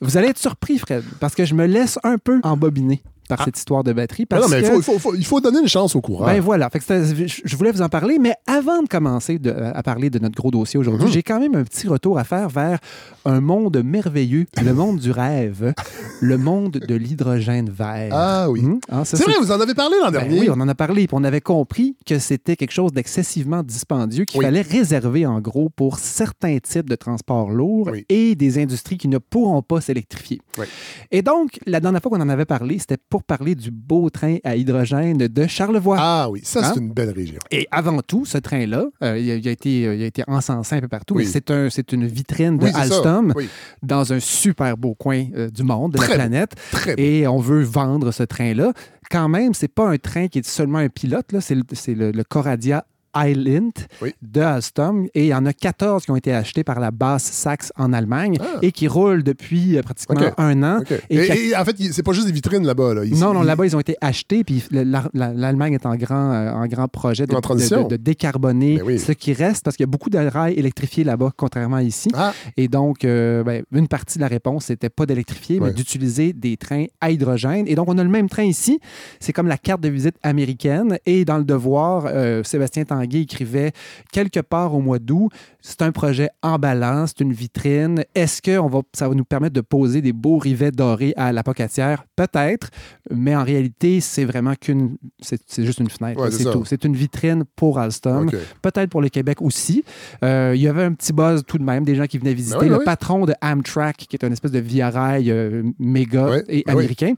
vous 0.00 0.16
allez 0.16 0.28
être 0.28 0.38
surpris, 0.38 0.78
Fred, 0.78 1.02
parce 1.20 1.34
que 1.34 1.44
je 1.44 1.54
me 1.54 1.66
laisse 1.66 1.98
un 2.04 2.18
peu 2.18 2.40
embobiner 2.42 3.02
par 3.28 3.44
cette 3.44 3.56
histoire 3.58 3.84
de 3.84 3.92
batterie. 3.92 4.24
Ah 4.24 4.36
Parce 4.36 4.42
non, 4.42 4.48
mais 4.50 4.62
il 4.62 4.62
que, 4.62 4.68
faut, 4.72 4.78
il 4.78 4.82
faut- 4.82 4.98
faut- 4.98 5.14
il 5.14 5.24
faut 5.26 5.40
donner 5.40 5.60
une 5.60 5.68
chance 5.68 5.94
au 5.96 6.00
courant. 6.00 6.26
Ben 6.26 6.40
voilà, 6.40 6.68
Fait 6.70 6.78
que 6.78 6.84
c'était- 6.84 7.26
je 7.44 7.56
voulais 7.56 7.70
vous 7.72 7.82
en 7.82 7.88
parler, 7.88 8.18
mais 8.18 8.34
avant 8.46 8.82
de 8.82 8.88
commencer 8.88 9.38
de- 9.38 9.50
à 9.50 9.82
parler 9.82 10.10
de 10.10 10.18
notre 10.18 10.34
gros 10.36 10.50
dossier 10.50 10.78
aujourd'hui, 10.78 11.06
Mhm. 11.06 11.12
j'ai 11.12 11.22
quand 11.22 11.40
même 11.40 11.54
un 11.54 11.64
petit 11.64 11.86
retour 11.88 12.18
à 12.18 12.24
faire 12.24 12.48
vers 12.48 12.78
un 13.24 13.40
monde 13.40 13.80
merveilleux, 13.84 14.46
le 14.62 14.72
monde 14.74 14.98
du 14.98 15.10
rêve, 15.10 15.72
le 16.20 16.38
monde 16.38 16.72
de 16.72 16.94
l'hydrogène 16.94 17.70
vert. 17.70 18.10
ah 18.12 18.50
oui. 18.50 18.62
Hein, 18.90 19.04
ça, 19.04 19.16
c'est 19.16 19.24
vrai, 19.24 19.34
vous 19.40 19.50
en 19.52 19.60
avez 19.60 19.74
parlé 19.74 19.96
l'an 20.00 20.10
Ben 20.10 20.20
dernier. 20.20 20.40
oui, 20.40 20.48
on 20.50 20.60
en 20.60 20.68
a 20.68 20.74
parlé, 20.74 21.06
puis 21.06 21.16
on 21.18 21.24
avait 21.24 21.40
compris 21.40 21.96
que 22.06 22.18
c'était 22.18 22.56
quelque 22.56 22.72
chose 22.72 22.92
d'excessivement 22.92 23.62
dispendieux 23.62 24.24
qu'il 24.24 24.38
Oui. 24.40 24.44
fallait 24.44 24.60
réserver 24.62 25.26
en 25.26 25.40
gros 25.40 25.70
pour 25.70 25.98
certains 25.98 26.58
types 26.58 26.88
de 26.90 26.96
transports 26.96 27.50
lourds 27.50 27.88
Oui. 27.92 28.04
et 28.08 28.34
des 28.34 28.58
industries 28.58 28.98
qui 28.98 29.08
ne 29.08 29.18
pourront 29.18 29.62
pas 29.62 29.80
s'électrifier. 29.80 30.40
Oui. 30.58 30.66
Et 31.10 31.22
donc, 31.22 31.58
la 31.66 31.80
dernière 31.80 32.00
fois 32.02 32.10
qu'on 32.10 32.20
en 32.20 32.28
avait 32.28 32.44
parlé, 32.44 32.78
c'était 32.78 32.98
pour 33.14 33.22
parler 33.22 33.54
du 33.54 33.70
beau 33.70 34.10
train 34.10 34.38
à 34.42 34.56
hydrogène 34.56 35.18
de 35.18 35.46
Charlevoix. 35.46 35.96
Ah 36.00 36.28
oui, 36.28 36.40
ça, 36.42 36.58
Hein? 36.66 36.72
c'est 36.74 36.80
une 36.80 36.90
belle 36.92 37.10
région. 37.10 37.38
Et 37.52 37.68
avant 37.70 38.00
tout, 38.02 38.24
ce 38.24 38.38
train-là, 38.38 38.86
euh, 39.04 39.16
il, 39.16 39.30
a, 39.30 39.34
il 39.36 39.46
a 39.46 39.52
été, 39.52 39.86
euh, 39.86 39.94
il 39.94 40.02
a 40.02 40.06
été 40.06 40.24
encensé 40.26 40.74
un 40.74 40.80
peu 40.80 40.88
partout. 40.88 41.14
Oui. 41.14 41.24
C'est 41.24 41.48
un, 41.52 41.68
une 41.92 42.06
vitrine 42.08 42.58
de 42.58 42.64
Oui. 42.64 42.72
Alstom 42.74 43.32
Oui, 43.36 43.48
dans 43.84 44.12
un 44.12 44.18
super 44.18 44.76
beau 44.76 44.94
coin 44.96 45.26
euh, 45.36 45.48
du 45.48 45.62
monde, 45.62 45.92
de 45.92 45.98
Très 45.98 46.08
la 46.08 46.12
beau. 46.14 46.28
planète. 46.28 46.54
très. 46.72 46.94
Et 46.98 47.28
on 47.28 47.38
veut 47.38 47.62
vendre 47.62 48.10
ce 48.10 48.24
train-là. 48.24 48.72
Quand 49.12 49.28
même, 49.28 49.54
c'est 49.54 49.68
pas 49.68 49.88
un 49.88 49.96
train 49.96 50.26
qui 50.26 50.40
est 50.40 50.44
seulement 50.48 50.78
un 50.78 50.88
pilote, 50.88 51.30
là, 51.30 51.40
c'est 51.40 51.54
le, 51.54 51.62
c'est 51.72 51.94
le- 51.94 52.10
le 52.10 52.24
Coradia 52.24 52.84
Island 53.16 53.72
Oui. 54.02 54.14
de 54.22 54.40
Alstom. 54.40 55.06
Et 55.14 55.24
il 55.24 55.28
y 55.28 55.34
en 55.34 55.46
a 55.46 55.52
14 55.52 56.04
qui 56.04 56.10
ont 56.10 56.16
été 56.16 56.32
achetés 56.32 56.64
par 56.64 56.80
la 56.80 56.90
Basse 56.90 57.24
Saxe 57.24 57.72
en 57.76 57.92
Allemagne 57.92 58.38
Ah. 58.40 58.58
et 58.62 58.72
qui 58.72 58.88
roulent 58.88 59.22
depuis 59.22 59.76
euh, 59.78 59.82
pratiquement 59.82 60.20
un 60.38 60.62
an. 60.62 60.80
Et 61.10 61.54
en 61.56 61.64
fait, 61.64 61.76
c'est 61.92 62.02
pas 62.02 62.12
juste 62.12 62.26
des 62.26 62.32
vitrines 62.32 62.66
là-bas. 62.66 62.94
Là. 62.94 63.02
Non, 63.06 63.32
non, 63.34 63.42
là-bas, 63.42 63.66
ils 63.66 63.76
ont 63.76 63.80
été 63.80 63.96
achetés, 64.00 64.44
puis 64.44 64.62
le- 64.70 64.82
la- 64.84 65.08
la- 65.14 65.32
l'Allemagne 65.32 65.74
est 65.74 65.86
en 65.86 65.96
grand, 65.96 66.32
euh, 66.32 66.50
en 66.52 66.66
grand 66.66 66.88
projet 66.88 67.26
de, 67.26 67.34
de- 67.34 67.88
de 67.88 67.96
décarboner 67.96 68.76
Ben 68.78 68.84
oui. 68.86 68.98
ce 68.98 69.12
qui 69.12 69.32
reste, 69.32 69.64
parce 69.64 69.76
qu'il 69.76 69.84
y 69.84 69.88
a 69.88 69.90
beaucoup 69.90 70.10
de 70.10 70.18
rails 70.18 70.54
électrifiés 70.54 71.04
là-bas, 71.04 71.30
contrairement 71.36 71.76
à 71.76 71.82
ici. 71.82 72.08
Ah, 72.14 72.32
Et 72.56 72.68
donc, 72.68 73.04
euh, 73.04 73.42
ben, 73.44 73.62
une 73.72 73.88
partie 73.88 74.18
de 74.18 74.22
la 74.22 74.28
réponse, 74.28 74.66
c'était 74.66 74.88
pas 74.88 75.06
d'électrifier, 75.06 75.60
mais 75.60 75.72
d'utiliser 75.72 76.32
des 76.32 76.56
trains 76.56 76.86
à 77.00 77.10
hydrogène. 77.10 77.66
Et 77.68 77.74
donc, 77.74 77.88
on 77.88 77.98
a 77.98 78.04
le 78.04 78.10
même 78.10 78.28
train 78.28 78.44
ici. 78.44 78.80
C'est 79.20 79.32
comme 79.32 79.48
la 79.48 79.58
carte 79.58 79.80
de 79.80 79.88
visite 79.88 80.16
américaine. 80.22 80.98
Et 81.06 81.24
dans 81.24 81.38
le 81.38 81.44
devoir, 81.44 82.04
euh, 82.06 82.42
Sébastien 82.42 82.84
Tanguay 83.04 83.22
écrivait 83.22 83.72
quelque 84.12 84.40
part 84.40 84.74
au 84.74 84.80
mois 84.80 84.98
d'août, 84.98 85.30
c'est 85.60 85.82
un 85.82 85.92
projet 85.92 86.28
emballant, 86.42 87.06
c'est 87.06 87.20
une 87.20 87.32
vitrine. 87.32 88.04
Est-ce 88.14 88.42
que 88.42 88.58
on 88.58 88.68
va, 88.68 88.80
ça 88.92 89.08
va 89.08 89.14
nous 89.14 89.24
permettre 89.24 89.54
de 89.54 89.60
poser 89.60 90.02
des 90.02 90.12
beaux 90.12 90.38
rivets 90.38 90.70
dorés 90.70 91.14
à 91.16 91.32
l'apocatière? 91.32 92.04
Peut-être, 92.16 92.70
mais 93.10 93.34
en 93.34 93.44
réalité, 93.44 94.00
c'est 94.00 94.24
vraiment 94.24 94.54
qu'une. 94.54 94.96
C'est 95.20 95.40
c'est 95.46 95.64
juste 95.64 95.80
une 95.80 95.90
fenêtre. 95.90 96.20
Ouais, 96.20 96.30
c'est 96.30 96.50
tout. 96.50 96.64
C'est 96.64 96.84
une 96.84 96.94
vitrine 96.94 97.44
pour 97.56 97.78
Alstom 97.78 98.30
peut-être 98.62 98.90
pour 98.90 99.02
le 99.02 99.08
Québec 99.08 99.40
aussi. 99.40 99.84
Euh, 100.24 100.52
il 100.54 100.62
y 100.62 100.68
avait 100.68 100.84
un 100.84 100.92
petit 100.92 101.12
buzz 101.12 101.42
tout 101.46 101.58
de 101.58 101.64
même, 101.64 101.84
des 101.84 101.94
gens 101.94 102.06
qui 102.06 102.18
venaient 102.18 102.34
visiter. 102.34 102.56
Ben 102.56 102.64
oui, 102.64 102.68
le 102.70 102.78
oui. 102.78 102.84
patron 102.84 103.24
de 103.24 103.34
Amtrak, 103.42 103.96
qui 103.96 104.16
est 104.16 104.24
une 104.24 104.32
espèce 104.32 104.52
de 104.52 104.58
via 104.58 104.90
rail 104.90 105.30
euh, 105.30 105.62
méga 105.78 106.38
et 106.48 106.64
ben 106.66 106.72
américain, 106.72 107.14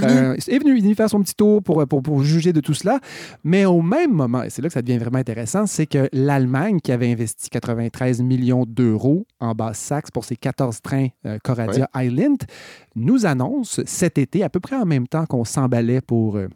Venu. 0.00 0.12
euh, 0.12 0.34
est 0.34 0.58
venu, 0.58 0.72
il 0.72 0.78
est 0.78 0.82
venu 0.82 0.94
faire 0.94 1.10
son 1.10 1.20
petit 1.22 1.34
tour 1.34 1.62
pour, 1.62 1.86
pour, 1.86 2.02
pour 2.02 2.22
juger 2.22 2.52
de 2.52 2.60
tout 2.60 2.74
cela. 2.74 3.00
Mais 3.44 3.64
au 3.64 3.82
même 3.82 4.12
moment, 4.12 4.42
et 4.42 4.50
c'est 4.50 4.62
là 4.62 4.68
que 4.68 4.74
ça 4.74 4.82
devient 4.82 4.98
vraiment 4.98 5.18
intéressant, 5.18 5.66
c'est 5.66 5.86
que 5.86 6.08
l'Allemagne, 6.12 6.80
qui 6.80 6.92
avait 6.92 7.10
investi 7.10 7.50
93 7.50 8.22
millions 8.22 8.64
d'euros 8.66 9.26
en 9.40 9.54
Basse-Saxe 9.54 10.10
pour 10.10 10.24
ses 10.24 10.36
14 10.36 10.80
trains 10.80 11.08
euh, 11.26 11.38
Coradia 11.42 11.88
Island, 11.94 12.38
nous 12.96 13.26
annonce 13.26 13.80
cet 13.86 14.18
été, 14.18 14.42
à 14.42 14.48
peu 14.48 14.60
près 14.60 14.76
en 14.76 14.86
même 14.86 15.06
temps 15.08 15.26
qu'on 15.26 15.44
s'emballait 15.44 16.00
pour... 16.00 16.36
euh, 16.36 16.48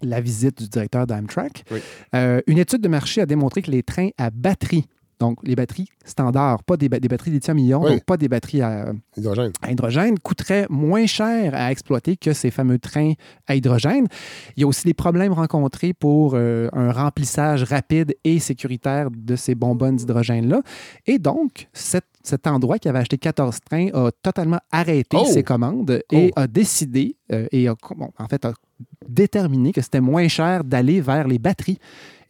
la 0.00 0.20
visite 0.20 0.62
du 0.62 0.68
directeur 0.68 1.08
d'Amtrak. 1.08 1.64
Oui. 1.72 1.80
Euh, 2.14 2.40
une 2.46 2.58
étude 2.58 2.80
de 2.80 2.86
marché 2.88 3.20
a 3.20 3.26
démontré 3.26 3.62
que 3.62 3.70
les 3.72 3.82
trains 3.82 4.10
à 4.16 4.30
batterie, 4.30 4.84
donc 5.20 5.38
les 5.42 5.56
batteries 5.56 5.88
standards, 6.04 6.62
pas 6.64 6.76
des, 6.76 6.88
ba- 6.88 7.00
des 7.00 7.08
batteries 7.08 7.30
lithium-ion, 7.32 7.82
Oui. 7.82 7.90
donc 7.92 8.04
pas 8.04 8.16
des 8.16 8.28
batteries 8.28 8.62
à, 8.62 8.92
Hydrogène. 9.16 9.52
à 9.62 9.70
hydrogène 9.72 10.18
coûterait 10.18 10.66
moins 10.70 11.06
cher 11.06 11.54
à 11.54 11.70
exploiter 11.72 12.16
que 12.16 12.32
ces 12.32 12.50
fameux 12.50 12.78
trains 12.78 13.12
à 13.46 13.54
hydrogène. 13.56 14.06
Il 14.56 14.60
y 14.60 14.64
a 14.64 14.66
aussi 14.66 14.84
des 14.86 14.94
problèmes 14.94 15.32
rencontrés 15.32 15.92
pour 15.92 16.32
euh, 16.34 16.68
un 16.72 16.92
remplissage 16.92 17.64
rapide 17.64 18.14
et 18.24 18.38
sécuritaire 18.38 19.08
de 19.10 19.36
ces 19.36 19.54
bonbonnes 19.54 19.96
d'hydrogène-là. 19.96 20.62
Et 21.06 21.18
donc, 21.18 21.68
cet, 21.72 22.04
cet 22.28 22.46
endroit 22.46 22.78
qui 22.78 22.88
avait 22.88 22.98
acheté 23.00 23.18
14 23.18 23.58
trains 23.68 23.88
a 23.94 24.10
totalement 24.22 24.60
arrêté 24.70 25.16
Oh! 25.20 25.24
ses 25.26 25.42
commandes 25.42 26.02
et 26.12 26.32
a 26.36 26.46
décidé, 26.46 27.16
euh, 27.32 27.46
et 27.50 27.66
a, 27.68 27.74
bon, 27.96 28.10
en 28.18 28.26
fait, 28.28 28.44
a 28.44 28.52
déterminé 29.08 29.72
que 29.72 29.80
c'était 29.80 30.00
moins 30.00 30.28
cher 30.28 30.64
d'aller 30.64 31.00
vers 31.00 31.26
les 31.26 31.38
batteries. 31.38 31.78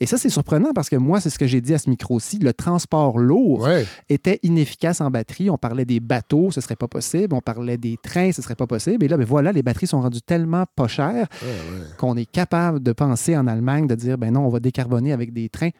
Et 0.00 0.06
ça, 0.06 0.16
c'est 0.16 0.28
surprenant 0.28 0.70
parce 0.72 0.88
que 0.88 0.94
moi, 0.94 1.20
c'est 1.20 1.28
ce 1.28 1.38
que 1.40 1.46
j'ai 1.48 1.60
dit 1.60 1.74
à 1.74 1.78
ce 1.78 1.90
micro-ci, 1.90 2.38
le 2.38 2.52
transport 2.52 3.18
lourd 3.18 3.62
Ouais. 3.62 3.84
était 4.08 4.38
inefficace 4.44 5.00
en 5.00 5.10
batterie. 5.10 5.50
On 5.50 5.58
parlait 5.58 5.84
des 5.84 5.98
bateaux, 5.98 6.52
ce 6.52 6.60
serait 6.60 6.76
pas 6.76 6.86
possible. 6.86 7.34
On 7.34 7.40
parlait 7.40 7.76
des 7.76 7.96
trains, 8.00 8.30
ce 8.30 8.40
serait 8.40 8.54
pas 8.54 8.68
possible. 8.68 9.04
Et 9.04 9.08
là, 9.08 9.16
ben 9.16 9.26
voilà, 9.26 9.50
les 9.50 9.62
batteries 9.64 9.88
sont 9.88 10.00
rendues 10.00 10.22
tellement 10.22 10.64
pas 10.76 10.86
chères 10.86 11.26
Ouais, 11.42 11.48
ouais. 11.48 11.84
qu'on 11.98 12.16
est 12.16 12.30
capable 12.30 12.80
de 12.80 12.92
penser 12.92 13.36
en 13.36 13.48
Allemagne 13.48 13.88
de 13.88 13.96
dire, 13.96 14.16
ben 14.18 14.32
non, 14.32 14.46
on 14.46 14.50
va 14.50 14.60
décarboner 14.60 15.12
avec 15.12 15.32
des 15.32 15.48
trains 15.48 15.70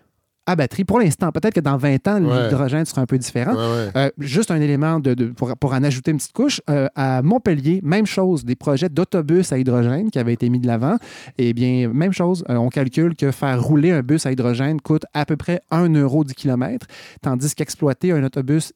à 0.49 0.57
batterie. 0.57 0.85
Pour 0.85 0.99
l'instant, 0.99 1.31
peut-être 1.31 1.55
que 1.55 1.61
dans 1.61 1.77
20 1.77 2.09
ans, 2.09 2.23
Ouais. 2.25 2.45
l'hydrogène 2.45 2.85
sera 2.87 3.03
un 3.03 3.07
peu 3.07 3.19
différent. 3.19 3.53
Ouais, 3.55 3.59
ouais. 3.59 3.91
Euh, 3.97 4.11
juste 4.19 4.51
un 4.51 4.61
élément 4.61 4.99
de, 4.99 5.15
de- 5.15 5.27
pour, 5.27 5.55
pour 5.57 5.73
en 5.75 5.85
ajouter 5.85 6.11
une 6.11 6.17
petite 6.17 6.33
couche. 6.33 6.61
euh, 6.71 6.89
à 6.95 7.23
Montpellier, 7.23 7.81
même 7.83 8.07
chose, 8.07 8.45
des 8.45 8.57
projets 8.57 8.89
d'autobus 8.89 9.53
à 9.53 9.59
hydrogène 9.59 10.11
qui 10.11 10.19
avaient 10.19 10.33
été 10.33 10.49
mis 10.49 10.59
de 10.59 10.67
l'avant. 10.67 10.97
Eh 11.37 11.53
bien, 11.53 11.89
même 11.93 12.13
chose, 12.13 12.45
euh, 12.49 12.57
on 12.57 12.69
calcule 12.71 13.15
que 13.15 13.31
faire 13.31 13.63
rouler 13.63 13.91
un 13.91 14.01
bus 14.03 14.25
à 14.27 14.33
hydrogène 14.33 14.81
coûte 14.81 15.05
à 15.15 15.27
peu 15.27 15.37
près 15.37 15.61
1 15.71 15.95
euro 15.95 16.25
du 16.25 16.35
kilomètre, 16.35 16.87
tandis 17.21 17.55
qu'exploiter 17.55 18.13
un 18.13 18.25
autobus 18.25 18.73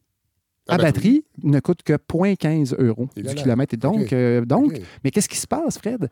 à, 0.68 0.78
batterie, 0.78 1.24
ne 1.42 1.58
coûte 1.58 1.82
que 1.82 1.94
0,15 1.94 2.74
euros 2.78 3.08
du 3.16 3.34
kilomètre. 3.34 3.74
Et 3.74 3.76
donc, 3.78 4.14
donc 4.46 4.78
mais 5.02 5.10
qu'est-ce 5.10 5.28
qui 5.28 5.36
se 5.38 5.46
passe, 5.48 5.78
Fred? 5.78 6.08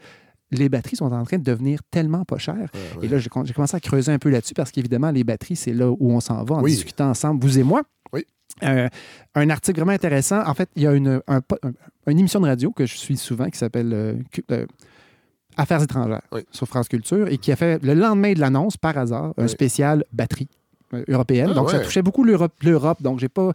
Les 0.53 0.69
batteries 0.69 0.97
sont 0.97 1.13
en 1.13 1.25
train 1.25 1.39
de 1.39 1.45
devenir 1.45 1.81
tellement 1.91 2.25
pas 2.25 2.39
chères. 2.39 2.55
Ouais, 2.57 2.99
ouais. 2.99 3.07
Et 3.07 3.09
là, 3.09 3.19
j'ai 3.19 3.29
commencé 3.29 3.77
à 3.77 3.81
creuser 3.81 4.11
un 4.13 4.19
peu 4.19 4.31
là-dessus 4.31 4.55
parce 4.55 4.71
qu'évidemment, 4.73 5.11
les 5.11 5.23
batteries, 5.25 5.57
c'est 5.57 5.73
là 5.73 5.89
où 5.91 5.97
on 6.13 6.21
s'en 6.21 6.43
va 6.45 6.57
en 6.57 6.63
Oui. 6.63 6.73
discutant 6.73 7.09
ensemble, 7.11 7.43
vous 7.45 7.59
et 7.59 7.63
moi. 7.63 7.83
Oui. 8.13 8.25
Euh, 8.65 8.89
un 9.37 9.49
article 9.51 9.79
vraiment 9.79 9.93
intéressant. 9.93 10.45
En 10.47 10.55
fait, 10.55 10.69
il 10.75 10.83
y 10.83 10.87
a 10.89 10.93
une, 10.93 11.21
un 11.29 11.41
po- 11.41 11.57
un- 11.63 11.73
une 12.11 12.19
émission 12.19 12.41
de 12.41 12.47
radio 12.47 12.73
que 12.73 12.85
je 12.85 12.97
suis 12.97 13.17
souvent 13.17 13.49
qui 13.49 13.59
s'appelle 13.59 13.93
euh, 13.93 14.15
euh, 14.51 14.67
Affaires 15.57 15.83
étrangères 15.83 16.23
Oui. 16.33 16.41
sur 16.51 16.67
France 16.67 16.89
Culture 16.89 17.29
et 17.29 17.39
qui 17.39 17.53
a 17.53 17.57
fait 17.57 17.83
le 17.83 17.95
lendemain 17.95 18.33
de 18.33 18.41
l'annonce, 18.41 18.77
par 18.77 18.97
hasard, 18.99 19.35
un 19.37 19.47
spécial 19.49 20.05
batterie. 20.13 20.49
Européenne. 21.09 21.49
Ah, 21.51 21.55
donc, 21.55 21.71
ça 21.71 21.81
touchait 21.81 22.03
beaucoup 22.03 22.25
l'Europe. 22.25 23.03
Donc, 23.03 23.19
j'ai 23.21 23.29
pas, 23.29 23.53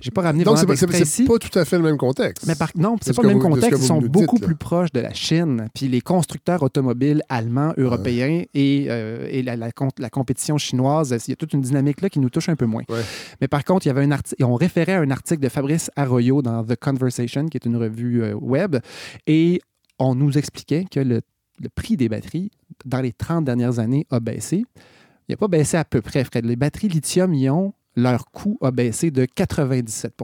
j'ai 0.00 0.10
pas 0.10 0.22
ramené 0.22 0.44
Donc, 0.44 0.56
vraiment 0.56 0.68
pas, 0.72 0.76
c'est- 0.76 0.86
c'est 0.92 1.02
ici. 1.02 1.24
pas 1.24 1.38
tout 1.38 1.58
à 1.58 1.64
fait 1.64 1.76
le 1.76 1.82
même 1.84 1.96
contexte. 1.96 2.46
Mais 2.46 2.54
par, 2.54 2.70
non, 2.76 2.96
c'est 3.02 3.12
ce 3.12 3.16
pas 3.16 3.22
le 3.22 3.28
même 3.28 3.38
vous- 3.38 3.48
contexte. 3.48 3.80
Ils 3.82 3.86
sont 3.86 4.00
beaucoup 4.00 4.36
dites, 4.36 4.44
plus 4.46 4.56
proches 4.56 4.92
de 4.92 5.00
la 5.00 5.12
Chine. 5.14 5.68
Puis 5.74 5.88
les 5.88 6.00
constructeurs 6.00 6.62
automobiles 6.62 7.22
allemands, 7.28 7.72
européens 7.76 8.42
et, 8.54 8.86
euh, 8.90 9.26
et 9.30 9.42
la, 9.42 9.56
la 9.56 9.68
la 9.98 10.10
compétition 10.10 10.58
chinoise, 10.58 11.14
il 11.26 11.30
y 11.30 11.32
a 11.32 11.36
toute 11.36 11.52
une 11.52 11.60
dynamique 11.60 12.00
là 12.00 12.08
qui 12.08 12.18
nous 12.20 12.30
touche 12.30 12.48
un 12.48 12.56
peu 12.56 12.66
moins. 12.66 12.82
Ouais. 12.88 13.00
Mais 13.40 13.48
par 13.48 13.64
contre, 13.64 13.86
il 13.86 13.88
y 13.88 13.90
avait 13.90 14.02
un 14.04 14.10
article, 14.10 14.42
on 14.44 14.54
référait 14.54 14.94
à 14.94 15.00
un 15.00 15.10
article 15.10 15.42
de 15.42 15.48
Fabrice 15.48 15.90
Arroyo 15.96 16.42
dans 16.42 16.62
The 16.64 16.76
Conversation, 16.76 17.46
qui 17.46 17.56
est 17.56 17.64
une 17.66 17.76
revue 17.76 18.22
euh, 18.22 18.34
web, 18.34 18.76
et 19.26 19.60
on 19.98 20.14
nous 20.14 20.36
expliquait 20.38 20.84
que 20.90 21.00
le, 21.00 21.20
le 21.60 21.68
prix 21.74 21.96
des 21.96 22.08
batteries, 22.08 22.50
dans 22.84 23.00
les 23.00 23.12
30 23.12 23.44
dernières 23.44 23.78
années, 23.78 24.06
a 24.10 24.20
baissé. 24.20 24.64
Il 25.28 25.32
n'a 25.32 25.36
pas 25.36 25.48
baissé 25.48 25.76
à 25.76 25.84
peu 25.84 26.00
près, 26.02 26.24
Fred. 26.24 26.44
Les 26.44 26.56
batteries 26.56 26.88
lithium-ion, 26.88 27.72
leur 27.96 28.30
coût 28.30 28.58
a 28.60 28.70
baissé 28.70 29.10
de 29.10 29.24
97 29.24 30.14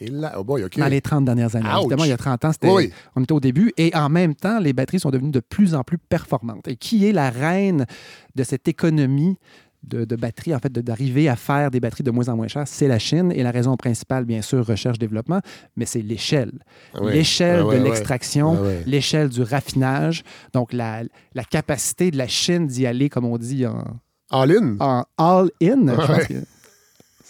Et 0.00 0.08
là, 0.08 0.34
oh 0.38 0.44
boy, 0.44 0.64
OK. 0.64 0.78
dans 0.78 0.86
les 0.88 1.00
30 1.00 1.24
dernières 1.24 1.54
années. 1.56 1.68
Ouch. 1.68 1.80
Évidemment, 1.80 2.04
il 2.04 2.10
y 2.10 2.12
a 2.12 2.16
30 2.16 2.44
ans, 2.46 2.52
c'était, 2.52 2.70
Oui, 2.70 2.90
on 3.16 3.22
était 3.22 3.32
au 3.32 3.40
début. 3.40 3.72
Et 3.76 3.94
en 3.94 4.08
même 4.08 4.34
temps, 4.34 4.58
les 4.58 4.72
batteries 4.72 5.00
sont 5.00 5.10
devenues 5.10 5.30
de 5.30 5.40
plus 5.40 5.74
en 5.74 5.84
plus 5.84 5.98
performantes. 5.98 6.66
Et 6.68 6.76
qui 6.76 7.06
est 7.06 7.12
la 7.12 7.30
reine 7.30 7.86
de 8.34 8.42
cette 8.42 8.66
économie 8.66 9.36
de, 9.84 10.04
de 10.04 10.16
batteries, 10.16 10.54
en 10.54 10.58
fait, 10.58 10.72
d'arriver 10.72 11.28
à 11.28 11.36
faire 11.36 11.70
des 11.70 11.80
batteries 11.80 12.02
de 12.02 12.10
moins 12.10 12.28
en 12.28 12.36
moins 12.36 12.48
chères? 12.48 12.66
C'est 12.66 12.88
la 12.88 12.98
Chine. 12.98 13.30
Et 13.32 13.42
la 13.42 13.50
raison 13.50 13.76
principale, 13.76 14.24
bien 14.24 14.42
sûr, 14.42 14.66
recherche-développement, 14.66 15.40
mais 15.76 15.84
c'est 15.84 16.02
l'échelle. 16.02 16.52
Ah. 16.94 17.00
L'échelle 17.04 17.64
Ah 17.68 17.74
de 17.76 17.84
l'extraction, 17.84 18.58
Ah 18.58 18.68
l'échelle 18.86 19.28
du 19.28 19.42
raffinage. 19.42 20.24
Donc, 20.54 20.72
la, 20.72 21.02
la 21.34 21.44
capacité 21.44 22.10
de 22.10 22.16
la 22.16 22.26
Chine 22.26 22.66
d'y 22.66 22.86
aller, 22.86 23.08
comme 23.10 23.26
on 23.26 23.36
dit, 23.36 23.66
en, 23.66 23.84
All 24.30 24.52
in. 24.52 24.76
en 24.80 25.04
all-in. 25.16 25.86
je 25.88 25.94
pense 25.94 26.08
Ouais. 26.08 26.26
que- 26.26 26.34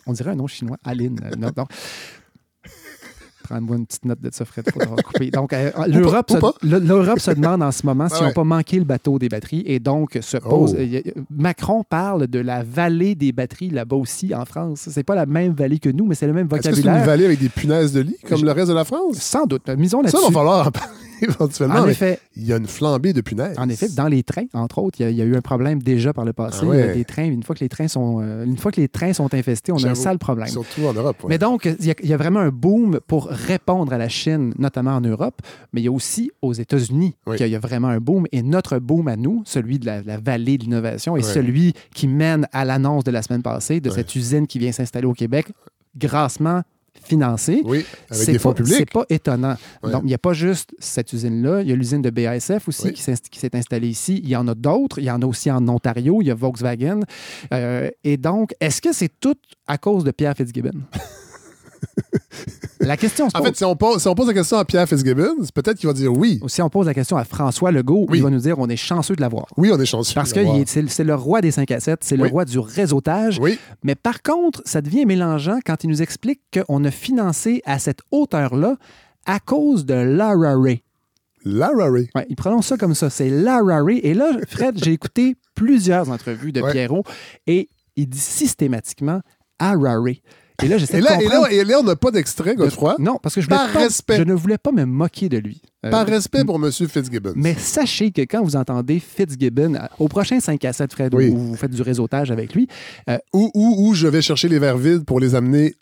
On 0.06 0.12
dirait 0.12 0.30
un 0.30 0.36
nom 0.36 0.46
chinois, 0.46 0.78
all-in. 0.84 1.14
euh, 1.22 1.30
non, 1.38 1.50
non. 1.56 1.64
Prends-moi 3.44 3.76
une 3.76 3.86
petite 3.86 4.04
note 4.04 4.20
de 4.20 4.28
ça, 4.30 4.44
Fred, 4.44 4.66
couper. 5.04 5.30
Donc, 5.30 5.54
euh, 5.54 5.70
l'Europe 5.86 6.28
se, 7.18 7.30
demande 7.30 7.62
en 7.62 7.72
ce 7.72 7.86
moment 7.86 8.06
s'ils 8.10 8.18
Ouais, 8.20 8.26
n'ont 8.26 8.32
pas 8.34 8.44
manqué 8.44 8.78
le 8.78 8.84
bateau 8.84 9.18
des 9.18 9.30
batteries 9.30 9.62
et 9.64 9.80
donc 9.80 10.18
se 10.20 10.36
pose. 10.36 10.74
Oh. 10.76 10.78
euh, 10.78 10.84
y 10.84 10.98
a- 10.98 11.02
Macron 11.30 11.82
parle 11.82 12.26
de 12.26 12.40
la 12.40 12.62
vallée 12.62 13.14
des 13.14 13.32
batteries 13.32 13.70
là-bas 13.70 13.96
aussi 13.96 14.34
en 14.34 14.44
France. 14.44 14.88
C'est 14.90 15.02
pas 15.02 15.14
la 15.14 15.24
même 15.24 15.52
vallée 15.54 15.78
que 15.78 15.88
nous, 15.88 16.04
mais 16.04 16.14
c'est 16.14 16.26
le 16.26 16.34
même 16.34 16.46
Est-ce 16.52 16.56
que 16.56 16.62
c'est 16.64 16.68
une 16.70 16.76
vocabulaire. 16.82 17.06
vallée 17.06 17.24
avec 17.24 17.38
des 17.38 17.48
punaises 17.48 17.92
de 17.94 18.00
lit, 18.00 18.16
comme 18.28 18.38
Je- 18.40 18.44
le 18.44 18.52
reste 18.52 18.68
de 18.68 18.74
la 18.74 18.84
France? 18.84 19.16
Sans 19.16 19.46
doute. 19.46 19.66
Misons 19.70 19.98
Ça, 20.00 20.04
là-dessus. 20.08 20.24
il 20.28 20.34
va 20.34 20.38
falloir 20.40 20.66
en 20.66 20.70
parler 20.70 20.92
éventuellement. 21.22 21.76
En 21.80 21.88
effet, 21.88 22.18
il 22.36 22.46
y 22.46 22.52
a 22.52 22.56
une 22.56 22.66
flambée 22.66 23.12
de 23.12 23.20
punaises. 23.20 23.58
En 23.58 23.68
effet, 23.68 23.88
dans 23.90 24.08
les 24.08 24.22
trains, 24.22 24.46
entre 24.54 24.78
autres, 24.78 25.00
il 25.00 25.04
y 25.04 25.06
a- 25.06 25.10
il 25.10 25.16
y, 25.16 25.22
a 25.22 25.24
eu 25.24 25.36
un 25.36 25.40
problème 25.40 25.82
déjà 25.82 26.12
par 26.12 26.24
le 26.24 26.32
passé. 26.32 26.60
Ah 26.62 26.66
ouais. 26.66 26.82
Euh, 26.90 26.94
Des 26.94 27.04
trains, 27.04 27.24
une 27.26 27.42
fois 27.42 27.54
que 27.54 27.60
les 27.60 27.68
trains 27.68 27.88
sont, 27.88 28.20
euh, 28.22 28.44
une 28.44 28.56
fois 28.56 28.70
que 28.72 28.80
les 28.80 28.88
trains 28.88 29.12
sont 29.12 29.32
infestés, 29.34 29.72
on 29.72 29.82
a 29.84 29.88
un 29.90 29.94
sale 29.94 30.18
problème. 30.18 30.48
Surtout 30.48 30.82
en 30.86 30.92
Europe. 30.92 31.16
ouais. 31.24 31.28
Mais 31.30 31.38
donc, 31.38 31.64
il 31.80 31.86
y, 31.86 31.90
a, 31.90 31.94
il 32.02 32.08
y 32.08 32.12
a 32.12 32.16
vraiment 32.16 32.40
un 32.40 32.50
boom 32.50 33.00
pour 33.06 33.26
répondre 33.26 33.92
à 33.92 33.98
la 33.98 34.08
Chine, 34.08 34.52
notamment 34.58 34.92
en 34.96 35.00
Europe, 35.00 35.40
mais 35.72 35.80
il 35.80 35.84
y 35.84 35.88
a 35.88 35.92
aussi 35.92 36.30
aux 36.42 36.52
États-Unis 36.52 37.16
Oui. 37.26 37.36
qu'il 37.36 37.48
y 37.48 37.54
a 37.56 37.60
vraiment 37.60 37.88
un 37.88 37.98
boom. 37.98 38.26
Et 38.32 38.42
notre 38.42 38.78
boom 38.78 39.08
à 39.08 39.16
nous, 39.16 39.42
celui 39.44 39.78
de 39.78 39.86
la, 39.86 40.02
la 40.02 40.18
vallée 40.18 40.58
de 40.58 40.64
l'innovation, 40.64 41.16
est 41.16 41.22
celui 41.22 41.72
qui 41.94 42.06
mène 42.08 42.46
à 42.52 42.64
l'annonce 42.64 43.04
de 43.04 43.10
la 43.10 43.22
semaine 43.22 43.42
passée 43.42 43.80
de 43.80 43.90
cette 43.90 44.14
usine 44.14 44.46
qui 44.46 44.58
vient 44.58 44.72
s'installer 44.72 45.06
au 45.06 45.12
Québec, 45.14 45.46
grassement 45.96 46.62
financée. 47.02 47.62
Oui, 47.64 47.84
avec 48.10 48.24
C'est 48.24 48.32
des 48.32 48.38
fonds 48.38 48.50
pas- 48.50 48.56
publics. 48.56 48.76
C'est 48.78 48.90
pas 48.92 49.04
étonnant. 49.08 49.56
Ouais. 49.82 49.90
Donc, 49.92 50.02
il 50.04 50.08
n'y 50.08 50.14
a 50.14 50.18
pas 50.18 50.32
juste 50.32 50.74
cette 50.78 51.12
usine-là. 51.12 51.62
Il 51.62 51.68
y 51.68 51.72
a 51.72 51.76
l'usine 51.76 52.02
de 52.02 52.10
BASF 52.10 52.68
aussi 52.68 52.86
Oui. 52.88 52.92
qui 52.92 53.02
s'est 53.02 53.56
installée 53.56 53.88
ici. 53.88 54.20
Il 54.22 54.28
y 54.28 54.36
en 54.36 54.46
a 54.48 54.54
d'autres. 54.54 54.98
Il 54.98 55.04
y 55.04 55.10
en 55.10 55.20
a 55.22 55.26
aussi 55.26 55.50
en 55.50 55.66
Ontario. 55.68 56.18
Il 56.20 56.26
y 56.26 56.30
a 56.30 56.34
Volkswagen. 56.34 57.00
Euh, 57.52 57.90
et 58.04 58.16
donc, 58.16 58.54
est-ce 58.60 58.80
que 58.80 58.92
c'est 58.92 59.10
tout 59.20 59.36
à 59.66 59.78
cause 59.78 60.04
de 60.04 60.10
Pierre 60.10 60.34
Fitzgibbon? 60.36 60.70
La 62.80 62.96
question 62.96 63.28
se 63.28 63.36
En 63.36 63.40
pose. 63.40 63.48
fait, 63.48 63.56
si 63.56 63.64
on, 63.64 63.76
pose, 63.76 64.00
si 64.02 64.08
on 64.08 64.14
pose 64.14 64.28
la 64.28 64.34
question 64.34 64.56
à 64.58 64.64
Pierre 64.64 64.88
Fitzgibbon, 64.88 65.36
c'est 65.42 65.52
peut-être 65.52 65.78
qu'il 65.78 65.88
va 65.88 65.92
dire 65.92 66.12
oui. 66.12 66.40
si 66.46 66.62
on 66.62 66.70
pose 66.70 66.86
la 66.86 66.94
question 66.94 67.16
à 67.16 67.24
François 67.24 67.70
Legault, 67.72 68.06
Oui. 68.08 68.18
il 68.18 68.22
va 68.22 68.30
nous 68.30 68.38
dire 68.38 68.58
on 68.58 68.68
est 68.68 68.76
chanceux 68.76 69.16
de 69.16 69.20
l'avoir. 69.20 69.46
Oui, 69.56 69.70
on 69.72 69.80
est 69.80 69.86
chanceux. 69.86 70.14
Parce 70.14 70.32
que 70.32 70.40
c'est 70.66 71.04
le 71.04 71.14
roi 71.14 71.40
des 71.40 71.50
5 71.50 71.70
à 71.72 71.80
7, 71.80 72.00
c'est 72.02 72.16
le 72.16 72.24
Oui. 72.24 72.30
roi 72.30 72.44
du 72.44 72.58
réseautage. 72.58 73.38
Oui, 73.40 73.58
Mais 73.82 73.94
par 73.94 74.22
contre, 74.22 74.62
ça 74.64 74.80
devient 74.80 75.06
mélangeant 75.06 75.58
quand 75.64 75.82
il 75.84 75.90
nous 75.90 76.02
explique 76.02 76.40
qu'on 76.52 76.84
a 76.84 76.90
financé 76.90 77.62
à 77.64 77.78
cette 77.78 78.00
hauteur-là 78.10 78.76
à 79.26 79.40
cause 79.40 79.84
de 79.84 79.94
Lara 79.94 80.54
Ray. 80.56 80.82
Lara 81.44 81.90
Ray. 81.90 82.08
Ouais, 82.14 82.26
il 82.28 82.36
prononce 82.36 82.66
ça 82.66 82.76
comme 82.76 82.94
ça. 82.94 83.10
C'est 83.10 83.28
Lara 83.30 83.82
Ray. 83.82 83.98
Et 83.98 84.14
là, 84.14 84.32
Fred, 84.48 84.82
j'ai 84.82 84.92
écouté 84.92 85.36
plusieurs 85.54 86.10
entrevues 86.10 86.52
de 86.52 86.60
Ouais. 86.60 86.72
Pierrot 86.72 87.02
et 87.46 87.68
il 87.96 88.08
dit 88.08 88.18
systématiquement 88.18 89.20
Ara 89.58 90.00
Ray. 90.00 90.22
Et 90.62 90.66
là, 90.66 90.76
j'essaie 90.76 90.98
de 90.98 91.04
là, 91.04 91.14
et 91.20 91.24
comprendre. 91.24 91.44
là, 91.46 91.52
et 91.52 91.64
là, 91.64 91.78
on 91.78 91.84
n'a 91.84 91.94
pas 91.94 92.10
d'extrait, 92.10 92.56
Godefroy. 92.56 92.96
Non, 92.98 93.18
parce 93.22 93.34
que 93.36 93.40
je, 93.40 93.46
voulais 93.46 93.58
Par 93.58 93.72
pas- 93.72 93.78
respect. 93.78 94.16
je 94.16 94.22
ne 94.24 94.34
voulais 94.34 94.58
pas 94.58 94.72
me 94.72 94.84
moquer 94.84 95.28
de 95.28 95.38
lui. 95.38 95.62
Euh, 95.86 95.90
Par 95.90 96.04
respect 96.04 96.44
pour 96.44 96.56
M. 96.56 96.72
Fitzgibbon. 96.72 97.32
Mais 97.36 97.54
sachez 97.54 98.10
que 98.10 98.22
quand 98.22 98.42
vous 98.42 98.56
entendez 98.56 98.98
Fitzgibbon, 98.98 99.74
euh, 99.76 99.86
au 100.00 100.08
prochain 100.08 100.40
5 100.40 100.64
à 100.64 100.72
7, 100.72 100.92
Fred, 100.92 101.14
Oui. 101.14 101.28
où 101.28 101.36
vous 101.38 101.54
faites 101.54 101.70
du 101.70 101.82
réseautage 101.82 102.32
avec 102.32 102.54
lui, 102.54 102.66
euh, 103.08 103.18
Où, 103.32 103.52
où, 103.54 103.88
où 103.88 103.94
je 103.94 104.08
vais 104.08 104.20
chercher 104.20 104.48
les 104.48 104.58
verres 104.58 104.78
vides 104.78 105.04
pour 105.04 105.20
les 105.20 105.36
amener 105.36 105.76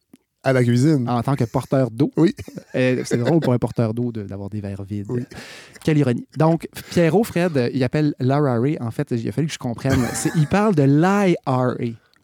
à 0.44 0.52
la 0.52 0.62
cuisine. 0.62 1.08
en 1.08 1.22
tant 1.22 1.34
que 1.36 1.44
porteur 1.44 1.90
d'eau. 1.90 2.10
Oui. 2.18 2.34
Euh, 2.74 3.02
c'est 3.06 3.16
drôle 3.16 3.40
pour 3.40 3.54
un 3.54 3.58
porteur 3.58 3.94
d'eau 3.94 4.12
de- 4.12 4.22
d'avoir 4.24 4.50
des 4.50 4.60
verres 4.60 4.84
vides. 4.84 5.26
Quelle 5.82 5.96
ironie. 5.98 6.26
Donc, 6.36 6.68
Pierrot, 6.90 7.24
Fred, 7.24 7.56
euh, 7.56 7.70
il 7.72 7.82
appelle 7.82 8.14
l'IRA. 8.20 8.60
En 8.80 8.90
fait, 8.90 9.08
il 9.12 9.26
a 9.26 9.32
fallu 9.32 9.46
que 9.48 9.54
je 9.54 9.58
comprenne. 9.58 9.98
C'est- 10.12 10.30
il 10.36 10.46
parle 10.46 10.74
de 10.74 10.82
l'IRA. 10.82 11.74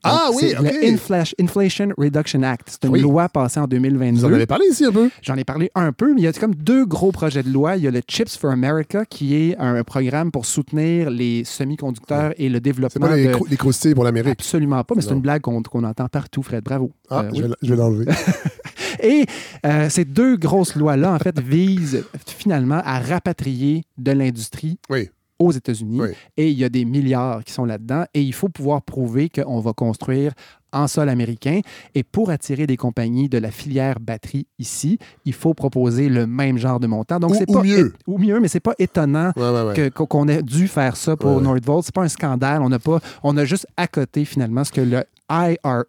Donc, 0.05 0.13
Ah 0.17 0.31
oui, 0.35 0.43
c'est 0.51 0.59
ok. 0.59 0.65
le 0.65 0.89
Infla- 0.95 1.35
Inflation 1.41 1.89
Reduction 1.97 2.43
Act. 2.43 2.69
C'est 2.71 2.85
une 2.89 2.93
Oui. 2.95 3.01
loi 3.01 3.29
passée 3.29 3.61
en 3.61 3.63
Vous 3.63 3.67
en 3.67 3.69
2022. 3.69 4.35
avez 4.35 4.47
parlé 4.47 4.67
ici 4.71 4.85
un 4.85 4.91
peu? 4.91 5.11
J'en 5.23 5.37
ai 5.37 5.45
parlé 5.45 5.71
un 5.77 5.93
peu, 5.93 6.13
mais 6.13 6.23
il 6.23 6.25
y 6.25 6.27
a 6.27 6.33
comme 6.33 6.55
deux 6.57 6.85
gros 6.85 7.13
projets 7.13 7.43
de 7.45 7.51
loi. 7.51 7.77
Il 7.77 7.85
y 7.85 7.87
a 7.87 7.91
le 7.93 8.01
Chips 8.09 8.37
for 8.37 8.51
America, 8.51 9.05
qui 9.05 9.37
est 9.37 9.57
un 9.59 9.85
programme 9.85 10.33
pour 10.33 10.45
soutenir 10.47 11.09
les 11.11 11.45
semi-conducteurs 11.45 12.33
et 12.37 12.49
le 12.49 12.57
C'est 12.57 12.61
développement 12.61 13.07
pas 13.07 13.17
les, 13.17 13.29
de... 13.29 13.33
crou- 13.33 13.47
les 13.49 13.57
croustilles 13.57 13.95
pour 13.95 14.03
l'Amérique. 14.05 14.33
Absolument 14.33 14.83
pas, 14.83 14.95
mais 14.97 15.03
c'est 15.03 15.11
une 15.13 15.21
blague 15.21 15.41
qu'on 15.43 15.63
entend 15.85 16.09
partout, 16.09 16.43
Fred. 16.43 16.65
Bravo. 16.65 16.91
Ah, 17.09 17.21
Euh, 17.23 17.31
oui. 17.33 17.43
je 17.63 17.71
vais 17.71 17.77
l'enlever. 17.77 18.07
Et 19.03 19.25
euh, 19.67 19.89
ces 19.89 20.05
deux 20.05 20.37
grosses 20.37 20.75
lois-là, 20.77 21.13
en 21.13 21.19
fait, 21.19 21.39
visent 21.41 22.05
finalement 22.27 22.81
à 22.85 23.01
rapatrier 23.01 23.85
de 23.99 24.13
l'industrie 24.13 24.79
Oui. 24.91 25.09
Aux 25.47 25.53
États-Unis. 25.53 26.01
Oui. 26.01 26.09
Et 26.37 26.51
il 26.51 26.59
y 26.59 26.65
a 26.65 26.69
des 26.69 26.85
milliards 26.85 27.45
qui 27.45 27.53
sont 27.53 27.65
là-dedans. 27.65 28.05
Et 28.15 28.23
il 28.23 28.33
faut 28.33 28.49
pouvoir 28.49 28.83
prouver 28.83 29.29
qu'on 29.29 29.61
va 29.61 29.73
construire 29.73 30.33
en 30.75 30.87
sol 30.89 31.09
américain. 31.11 31.61
Et 31.95 32.03
pour 32.03 32.31
attirer 32.31 32.67
des 32.67 32.79
compagnies 32.79 33.29
de 33.29 33.37
la 33.39 33.51
filière 33.51 34.01
batterie 34.01 34.47
ici, 34.59 34.99
il 35.27 35.35
faut 35.35 35.53
proposer 35.53 36.09
le 36.09 36.27
même 36.27 36.57
genre 36.57 36.81
de 36.81 36.87
montant. 36.87 37.19
Donc, 37.21 37.35
c'est 37.35 37.45
pas 37.47 37.63
mieux. 37.63 37.93
ou 38.07 38.17
mieux, 38.19 38.41
mais 38.41 38.49
c'est 38.49 38.61
pas 38.61 38.75
étonnant 38.79 39.33
Ouais, 39.37 39.51
ouais, 39.51 39.63
ouais. 39.63 39.75
que- 39.75 39.89
qu'on 40.05 40.29
ait 40.29 40.43
dû 40.43 40.69
faire 40.69 40.97
ça 40.97 41.17
pour. 41.17 41.41
Nordvolt. 41.43 41.85
C'est 41.85 41.95
pas 41.95 42.03
un 42.05 42.09
scandale. 42.09 42.63
On 42.63 42.71
n'a 42.71 42.79
pas, 42.79 43.01
on 43.23 43.37
a 43.37 43.45
juste 43.45 43.67
à 43.77 43.87
côté 43.87 44.25
finalement 44.25 44.65
ce 44.65 44.73
que 44.73 44.81
le 44.81 45.05
IRA 45.31 45.85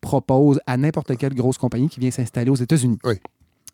propose 0.00 0.60
à 0.66 0.76
n'importe 0.76 1.16
quelle 1.16 1.34
grosse 1.34 1.58
compagnie 1.58 1.88
qui 1.88 2.00
vient 2.00 2.10
s'installer 2.10 2.50
aux 2.50 2.54
États-Unis. 2.56 2.98
Oui. 3.04 3.14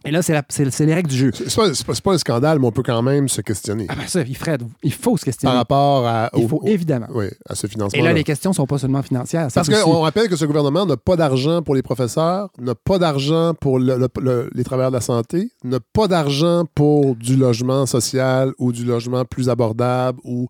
Et 0.05 0.13
là, 0.13 0.23
c'est 0.23 0.85
les 0.87 0.95
règles 0.95 1.11
du 1.11 1.17
jeu. 1.17 1.31
C'est 1.35 1.55
pas, 1.57 1.93
pas- 2.05 2.13
un 2.13 2.19
scandale, 2.19 2.61
mais 2.61 2.67
on 2.69 2.71
peut 2.73 2.85
quand 2.85 3.03
même 3.03 3.29
se 3.29 3.41
questionner 3.41 3.87
Ah 3.89 3.97
ben 3.97 4.07
ça, 4.07 4.23
il, 4.23 4.37
Fred, 4.37 4.63
il 4.85 4.93
faut 4.93 5.17
se 5.17 5.23
par 5.23 5.25
questionner. 5.25 5.55
rapport 5.57 6.07
à, 6.07 6.31
Il 6.37 6.45
au- 6.45 6.49
faut 6.49 6.61
au- 6.63 6.67
évidemment. 6.69 7.09
oui, 7.15 7.27
à 7.49 7.57
ce 7.57 7.67
Et 7.67 7.71
financement. 7.71 8.05
là, 8.05 8.13
les 8.13 8.23
questions 8.23 8.53
sont 8.53 8.67
pas 8.67 8.79
seulement 8.79 9.03
financières. 9.03 9.49
Parce 9.53 9.69
qu'on 9.69 10.01
rappelle 10.01 10.29
que 10.29 10.37
ce 10.37 10.45
gouvernement 10.45 10.87
n'a 10.87 10.97
pas 10.97 11.17
d'argent 11.17 11.63
pour 11.63 11.75
les 11.75 11.83
professeurs, 11.83 12.49
n'a 12.61 12.77
pas 12.77 12.99
d'argent 12.99 13.55
pour 13.61 13.81
le- 13.81 13.99
le- 13.99 14.09
le- 14.23 14.51
les 14.55 14.63
travailleurs 14.65 14.93
de 14.93 14.97
la 14.97 15.01
santé, 15.03 15.51
n'a 15.65 15.81
pas 15.93 16.07
d'argent 16.07 16.65
pour 16.77 17.17
du 17.17 17.35
logement 17.37 17.85
social 17.87 18.53
ou 18.59 18.71
du 18.71 18.85
logement 18.85 19.25
plus 19.25 19.49
abordable. 19.49 20.21
Ou... 20.23 20.47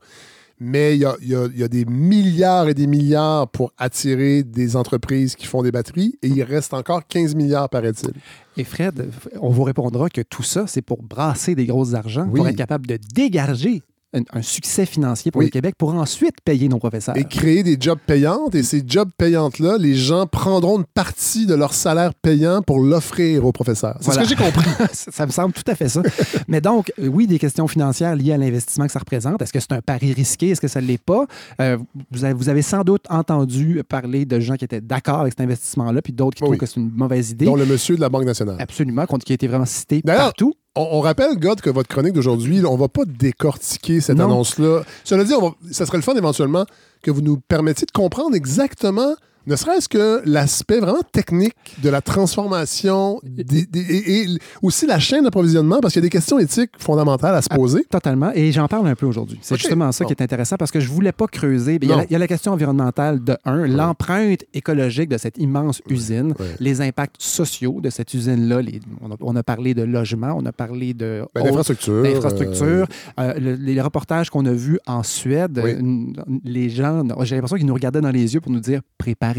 Mais 0.61 0.97
il 0.97 1.01
y 1.01 1.05
a, 1.05 1.15
il 1.23 1.29
y 1.29 1.35
a- 1.37 1.47
il 1.53 1.59
y 1.59 1.63
a 1.63 1.69
des 1.69 1.85
milliards 1.85 2.69
et 2.69 2.75
des 2.75 2.87
milliards 2.87 3.49
pour 3.49 3.73
attirer 3.79 4.43
des 4.43 4.75
entreprises 4.77 5.37
qui 5.37 5.47
font 5.47 5.63
des 5.63 5.71
batteries 5.71 6.19
et 6.23 6.29
il 6.29 6.43
reste 6.43 6.75
encore 6.75 7.07
15 7.07 7.35
milliards, 7.37 7.69
paraît-il. 7.69 8.11
Et 8.57 8.65
Fred, 8.65 9.09
on 9.41 9.51
vous 9.51 9.63
répondra 9.63 10.09
que 10.09 10.21
tout 10.21 10.43
ça, 10.43 10.67
c'est 10.67 10.83
pour 10.83 11.03
brasser 11.03 11.55
des 11.55 11.67
grosses 11.67 11.95
argent, 11.95 12.27
Oui. 12.29 12.39
pour 12.39 12.49
être 12.49 12.57
capable 12.57 12.87
de 12.89 12.99
dégager 13.15 13.83
un, 14.15 14.23
un 14.33 14.43
succès 14.43 14.87
financier 14.87 15.31
pour 15.31 15.41
Oui. 15.41 15.47
le 15.47 15.51
Québec, 15.51 15.75
pour 15.77 15.95
ensuite 15.95 16.37
payer 16.45 16.69
nos 16.69 16.79
professeurs. 16.79 17.17
Et 17.17 17.25
créer 17.25 17.63
des 17.63 17.77
jobs 17.79 17.99
payantes. 18.07 18.55
Et 18.55 18.63
ces 18.63 18.83
jobs 18.87 19.11
payantes-là, 19.19 19.77
les 19.79 19.95
gens 19.95 20.27
prendront 20.27 20.79
une 20.79 20.85
partie 20.87 21.45
de 21.47 21.55
leur 21.55 21.75
salaire 21.75 22.15
payant 22.15 22.63
pour 22.63 22.81
l'offrir 22.81 23.45
aux 23.45 23.53
professeurs. 23.53 23.97
C'est 24.01 24.07
Voilà. 24.07 24.25
ce 24.25 24.33
que 24.35 24.37
j'ai 24.39 24.45
compris. 24.45 24.71
ça, 24.93 25.11
ça 25.13 25.27
me 25.27 25.31
semble 25.31 25.53
tout 25.53 25.71
à 25.71 25.75
fait 25.75 25.89
ça. 25.91 26.03
Mais 26.49 26.61
donc, 26.61 26.91
euh, 26.99 27.09
oui, 27.09 27.27
des 27.27 27.39
questions 27.39 27.69
financières 27.69 28.17
liées 28.17 28.33
à 28.33 28.39
l'investissement 28.39 28.87
que 28.87 28.93
ça 28.93 28.99
représente. 28.99 29.43
Est-ce 29.43 29.53
que 29.53 29.61
c'est 29.61 29.73
un 29.73 29.83
pari 29.83 30.13
risqué? 30.15 30.51
Est-ce 30.51 30.61
que 30.61 30.69
ça 30.69 30.81
ne 30.81 30.87
l'est 30.87 31.03
pas? 31.03 31.27
Euh, 31.61 31.77
vous, 32.11 32.25
avez, 32.25 32.33
vous 32.35 32.49
avez 32.49 32.63
sans 32.63 32.85
doute 32.85 33.05
entendu 33.11 33.83
parler 33.89 34.25
de 34.25 34.41
gens 34.41 34.57
qui 34.57 34.65
étaient 34.65 34.81
d'accord 34.81 35.21
avec 35.21 35.33
cet 35.33 35.43
investissement-là, 35.43 36.01
puis 36.01 36.13
d'autres 36.15 36.37
qui 36.37 36.43
Oui. 36.45 36.49
trouvent 36.51 36.59
que 36.59 36.67
c'est 36.67 36.81
une 36.81 36.91
mauvaise 36.91 37.31
idée. 37.31 37.45
Dont 37.45 37.57
le 37.57 37.67
monsieur 37.67 37.95
de 37.97 38.01
la 38.01 38.09
Banque 38.09 38.25
nationale. 38.25 38.57
Absolument, 38.59 39.05
qui 39.07 39.33
a 39.33 39.35
été 39.35 39.49
vraiment 39.49 39.67
cité 39.67 40.01
partout. 40.03 40.55
On, 40.81 40.99
on 40.99 41.01
rappelle, 41.01 41.37
God, 41.39 41.61
que 41.61 41.71
votre 41.71 41.89
chronique 41.89 42.13
d'aujourd'hui, 42.13 42.65
on 42.65 42.77
va 42.77 42.87
pas 42.89 43.03
décortiquer 43.05 44.01
cette 44.01 44.17
Non. 44.19 44.27
annonce-là. 44.27 44.83
Cela 45.03 45.25
dit, 45.25 45.35
on 45.35 45.49
va- 45.49 45.55
ça 45.73 45.87
serait 45.87 45.99
le 45.99 46.03
fun 46.05 46.15
éventuellement 46.15 46.65
que 47.03 47.11
vous 47.11 47.21
nous 47.21 47.37
permettiez 47.49 47.85
de 47.87 47.91
comprendre 47.91 48.37
exactement 48.37 49.15
Ne 49.49 49.57
serait-ce 49.57 49.89
que 49.89 50.23
l'aspect 50.25 50.79
vraiment 50.79 51.01
technique 51.11 51.55
de 51.83 51.89
la 51.89 52.01
transformation 52.03 53.19
des- 53.25 53.45
des- 53.67 53.81
et, 53.81 54.23
et 54.23 54.27
aussi 54.63 54.87
la 54.87 54.99
chaîne 54.99 55.25
d'approvisionnement, 55.25 55.81
parce 55.81 55.95
qu'il 55.95 56.03
y 56.03 56.05
a 56.05 56.07
des 56.07 56.11
questions 56.11 56.39
éthiques 56.39 56.71
fondamentales 56.79 57.35
à 57.35 57.43
se 57.43 57.49
poser. 57.49 57.85
Totalement. 57.91 58.31
Et 58.35 58.53
j'en 58.53 58.69
parle 58.69 58.87
un 58.89 58.95
peu 58.95 59.07
aujourd'hui. 59.07 59.39
C'est 59.43 59.57
justement 59.57 59.91
ça 59.93 60.05
qui 60.05 60.13
est 60.13 60.23
intéressant 60.23 60.57
parce 60.57 60.71
que 60.71 60.81
je 60.81 60.89
voulais 60.89 61.13
pas 61.13 61.27
creuser. 61.27 61.79
Il 61.81 61.89
y, 61.89 61.93
a 61.93 61.97
la, 61.97 62.05
il 62.05 62.13
y 62.13 62.15
a 62.15 62.19
la 62.19 62.27
question 62.27 62.53
environnementale 62.53 63.25
de 63.25 63.37
un, 63.45 63.67
l'empreinte 63.67 64.45
écologique 64.55 65.09
de 65.09 65.17
cette 65.19 65.39
immense 65.39 65.81
usine, 65.89 66.35
les 66.61 66.81
impacts 66.81 67.17
sociaux 67.19 67.81
de 67.81 67.91
cette 67.91 68.13
usine-là. 68.15 68.61
On, 69.01 69.11
a, 69.13 69.17
on 69.21 69.35
a 69.37 69.43
parlé 69.43 69.73
de 69.75 69.83
logement, 69.83 70.35
on 70.37 70.45
a 70.47 70.53
parlé 70.53 70.93
de 70.95 71.23
Ben, 71.35 71.43
d'infrastructures. 72.03 72.87
Euh, 73.19 73.35
le- 73.39 73.55
les 73.55 73.81
reportages 73.81 74.31
qu'on 74.31 74.45
a 74.47 74.53
vus 74.53 74.79
en 74.87 75.03
Suède, 75.03 75.59
euh, 75.59 75.81
les 76.45 76.69
gens, 76.71 77.03
j'ai 77.23 77.35
l'impression 77.37 77.57
qu'ils 77.57 77.67
nous 77.67 77.75
regardaient 77.75 78.01
dans 78.01 78.11
les 78.11 78.35
yeux 78.35 78.41
pour 78.41 78.53
nous 78.53 78.61
dire 78.61 78.81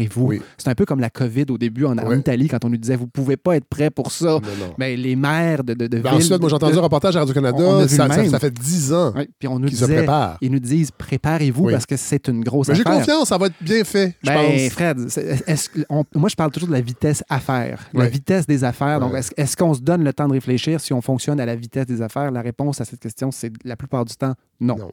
préparez-vous. 0.08 0.26
Oui. 0.26 0.42
C'est 0.58 0.68
un 0.68 0.74
peu 0.74 0.84
comme 0.84 1.00
la 1.00 1.10
COVID 1.10 1.46
au 1.50 1.58
début 1.58 1.84
en, 1.84 1.96
Ouais. 1.98 2.18
Italie 2.18 2.48
quand 2.48 2.64
on 2.64 2.70
nous 2.70 2.76
disait 2.76 2.96
vous 2.96 3.06
pouvez 3.06 3.36
pas 3.36 3.56
être 3.56 3.64
prêt 3.66 3.90
pour 3.90 4.10
ça. 4.12 4.38
Mais 4.78 4.96
les 4.96 5.16
maires 5.16 5.62
de, 5.64 5.74
de, 5.74 5.86
de 5.86 5.98
Ben, 5.98 6.10
en 6.12 6.16
villes- 6.16 6.24
Suède, 6.26 6.40
moi, 6.40 6.48
j'ai 6.48 6.56
entendu 6.56 6.78
un 6.78 6.80
reportage 6.82 7.16
à 7.16 7.20
Radio-Canada. 7.20 7.88
Ça, 7.88 8.08
ça- 8.08 8.28
ça 8.28 8.38
fait 8.38 8.50
10 8.52 8.92
ans 8.92 9.12
Ouais, 9.14 9.28
puis 9.38 9.48
on 9.48 9.58
nous 9.58 9.68
qu'ils 9.68 9.76
se 9.78 9.84
disait, 9.84 9.96
préparent. 9.98 10.38
ils 10.40 10.50
nous 10.50 10.58
disent 10.60 10.90
préparez-vous 10.90 11.64
Oui. 11.66 11.72
parce 11.72 11.86
que 11.86 11.96
c'est 11.96 12.28
une 12.28 12.42
grosse 12.42 12.68
Mais 12.68 12.74
j'ai 12.74 12.80
affaire. 12.82 12.94
confiance, 12.98 13.28
ça 13.28 13.38
va 13.38 13.46
être 13.46 13.54
bien 13.60 13.84
fait, 13.84 14.14
je 14.22 14.30
Ben, 14.30 14.36
pense. 14.36 14.72
Fred, 14.72 14.98
est-ce 15.46 15.68
on- 15.88 16.04
moi, 16.14 16.28
je 16.28 16.36
parle 16.36 16.50
toujours 16.50 16.68
de 16.68 16.74
la 16.74 16.80
vitesse 16.80 17.22
affaire, 17.28 17.88
la 17.94 18.06
vitesse 18.06 18.46
des 18.46 18.64
affaires. 18.64 19.00
Donc, 19.00 19.14
est-ce, 19.14 19.30
est-ce 19.36 19.56
qu'on 19.56 19.74
se 19.74 19.80
donne 19.80 20.04
le 20.04 20.12
temps 20.12 20.26
de 20.28 20.32
réfléchir 20.32 20.80
si 20.80 20.92
on 20.92 21.00
fonctionne 21.00 21.40
à 21.40 21.46
la 21.46 21.56
vitesse 21.56 21.86
des 21.86 22.02
affaires? 22.02 22.30
La 22.30 22.40
réponse 22.42 22.80
à 22.80 22.84
cette 22.84 23.00
question, 23.00 23.30
c'est 23.30 23.52
la 23.64 23.76
plupart 23.76 24.04
du 24.04 24.14
temps 24.14 24.34
non. 24.62 24.76
Non. 24.76 24.92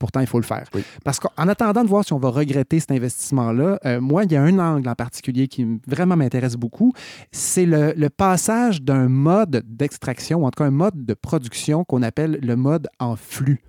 Pourtant, 0.00 0.18
il 0.18 0.26
faut 0.26 0.40
le 0.40 0.44
faire. 0.44 0.64
Oui. 0.74 0.82
Parce 1.04 1.20
qu'en 1.20 1.46
attendant 1.46 1.84
de 1.84 1.88
voir 1.88 2.04
si 2.04 2.12
on 2.12 2.18
va 2.18 2.30
regretter 2.30 2.80
cet 2.80 2.90
investissement-là, 2.90 3.78
euh, 3.86 4.00
moi, 4.00 4.24
il 4.24 4.32
y 4.32 4.36
a 4.36 4.42
un 4.42 4.43
angle 4.58 4.88
en 4.88 4.94
particulier 4.94 5.48
qui 5.48 5.66
vraiment 5.86 6.16
m'intéresse 6.16 6.56
beaucoup. 6.56 6.92
C'est 7.32 7.66
le, 7.66 7.92
le 7.96 8.10
passage 8.10 8.82
d'un 8.82 9.08
mode 9.08 9.62
d'extraction, 9.66 10.42
ou 10.42 10.46
en 10.46 10.50
tout 10.50 10.62
cas 10.62 10.66
un 10.68 10.70
mode 10.70 11.04
de 11.04 11.14
production 11.14 11.84
qu'on 11.84 12.02
appelle 12.02 12.38
le 12.42 12.56
mode 12.56 12.88
en 12.98 13.16
flux. 13.16 13.60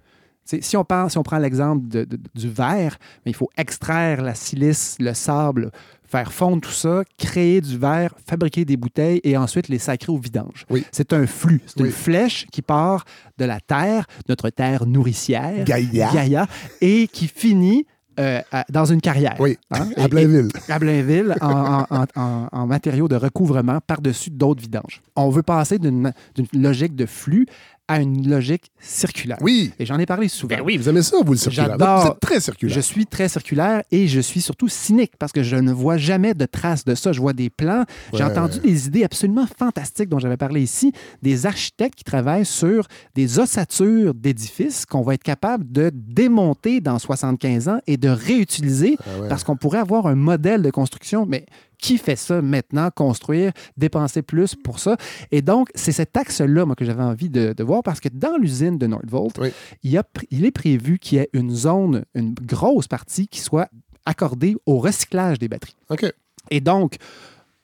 Si 0.47 0.77
on, 0.77 0.83
parle, 0.85 1.09
si 1.09 1.17
on 1.17 1.23
prend 1.23 1.39
l'exemple 1.39 1.87
de- 1.87 2.03
de- 2.03 2.19
du 2.35 2.49
verre, 2.49 2.97
ben, 3.25 3.31
il 3.31 3.33
faut 3.33 3.49
extraire 3.57 4.21
la 4.21 4.35
silice, 4.35 4.95
le 4.99 5.15
sable, 5.15 5.71
faire 6.03 6.31
fondre 6.31 6.61
tout 6.61 6.69
ça, 6.69 7.01
créer 7.17 7.61
du 7.61 7.79
verre, 7.79 8.13
fabriquer 8.27 8.63
des 8.63 8.77
bouteilles 8.77 9.19
et 9.23 9.37
ensuite 9.37 9.69
les 9.69 9.79
sacrer 9.79 10.11
au 10.11 10.19
vidange. 10.19 10.65
Oui. 10.69 10.85
C'est 10.91 11.13
un 11.13 11.25
flux, 11.25 11.61
c'est 11.65 11.81
Oui. 11.81 11.87
une 11.87 11.91
flèche 11.91 12.45
qui 12.51 12.61
part 12.61 13.05
de 13.39 13.45
la 13.45 13.59
terre, 13.59 14.05
notre 14.29 14.51
terre 14.51 14.85
nourricière, 14.85 15.63
Gaïa. 15.65 16.11
Gaïa, 16.13 16.45
et 16.79 17.07
qui 17.07 17.27
finit 17.27 17.87
euh, 18.19 18.41
à- 18.51 18.65
dans 18.69 18.85
une 18.85 19.01
carrière. 19.01 19.35
Oui, 19.39 19.57
Hein? 19.71 19.87
à 19.97 20.07
Blainville. 20.07 20.49
et- 20.67 20.71
à 20.71 20.79
Blainville, 20.79 21.35
en, 21.41 21.49
en- 21.51 21.85
en- 21.89 22.05
en- 22.15 22.47
en 22.51 22.67
matériaux 22.67 23.07
de 23.07 23.15
recouvrement 23.15 23.79
par-dessus 23.85 24.29
d'autres 24.29 24.61
vidanges. 24.61 25.01
On 25.15 25.29
veut 25.29 25.43
passer 25.43 25.79
d'une 25.79 26.11
logique 26.53 26.95
de 26.95 27.05
flux 27.05 27.45
à 27.87 27.99
une 28.01 28.27
logique 28.29 28.71
circulaire. 28.79 29.37
Oui. 29.41 29.71
Et 29.79 29.85
j'en 29.85 29.99
ai 29.99 30.05
parlé 30.05 30.27
souvent. 30.27 30.55
Ben 30.55 30.63
oui, 30.63 30.77
vous 30.77 30.89
aimez 30.89 31.03
ça, 31.03 31.17
vous, 31.23 31.33
le 31.33 31.37
circulaire. 31.37 31.69
J'adore. 31.71 32.01
Vous 32.01 32.07
êtes 32.11 32.19
très 32.19 32.39
circulaire. 32.39 32.75
Je 32.75 32.81
suis 32.81 33.05
très 33.05 33.29
circulaire 33.29 33.83
et 33.91 34.07
je 34.07 34.19
suis 34.19 34.41
surtout 34.41 34.67
cynique 34.67 35.11
parce 35.19 35.31
que 35.31 35.43
je 35.43 35.55
ne 35.55 35.71
vois 35.71 35.97
jamais 35.97 36.33
de 36.33 36.45
traces 36.45 36.83
de 36.85 36.95
ça. 36.95 37.11
Je 37.11 37.21
vois 37.21 37.33
des 37.33 37.49
plans. 37.49 37.83
J'ai 38.13 38.23
entendu 38.23 38.59
des 38.59 38.87
idées 38.87 39.03
absolument 39.03 39.45
fantastiques 39.59 40.09
dont 40.09 40.19
j'avais 40.19 40.37
parlé 40.37 40.61
ici, 40.61 40.91
des 41.21 41.45
architectes 41.45 41.95
qui 41.95 42.03
travaillent 42.03 42.45
sur 42.45 42.87
des 43.13 43.39
ossatures 43.39 44.13
d'édifices 44.13 44.85
qu'on 44.85 45.01
va 45.01 45.13
être 45.13 45.23
capable 45.23 45.71
de 45.71 45.91
démonter 45.93 46.81
dans 46.81 46.97
75 46.99 47.67
ans 47.69 47.79
et 47.87 47.97
de 47.97 48.09
réutiliser 48.09 48.97
Ah 48.99 49.21
ouais. 49.21 49.29
parce 49.29 49.43
qu'on 49.43 49.57
pourrait 49.57 49.79
avoir 49.79 50.07
un 50.07 50.15
modèle 50.15 50.61
de 50.61 50.71
construction, 50.71 51.25
mais 51.27 51.45
qui 51.77 51.97
fait 51.97 52.15
ça 52.15 52.41
maintenant, 52.41 52.89
construire, 52.93 53.51
dépenser 53.77 54.21
plus 54.21 54.55
pour 54.55 54.79
ça? 54.79 54.97
Et 55.31 55.41
donc, 55.41 55.69
c'est 55.75 55.91
cet 55.91 56.15
axe-là, 56.17 56.65
moi, 56.65 56.75
que 56.75 56.85
j'avais 56.85 57.03
envie 57.03 57.29
de, 57.29 57.53
de 57.53 57.63
voir 57.63 57.83
parce 57.83 57.99
que 57.99 58.09
dans 58.09 58.37
l'usine 58.37 58.77
de 58.77 58.87
Nordvolt, 58.87 59.37
Oui. 59.39 59.51
il, 59.83 59.97
a 59.97 60.03
est 60.31 60.51
prévu 60.51 60.99
qu'il 60.99 61.17
y 61.17 61.21
ait 61.21 61.29
une 61.33 61.51
zone, 61.51 62.05
une 62.15 62.33
grosse 62.33 62.87
partie 62.87 63.27
qui 63.27 63.39
soit 63.39 63.69
accordée 64.05 64.55
au 64.65 64.79
recyclage 64.79 65.39
des 65.39 65.47
batteries. 65.47 65.75
OK. 65.89 66.05
Et 66.51 66.61
donc, 66.61 66.97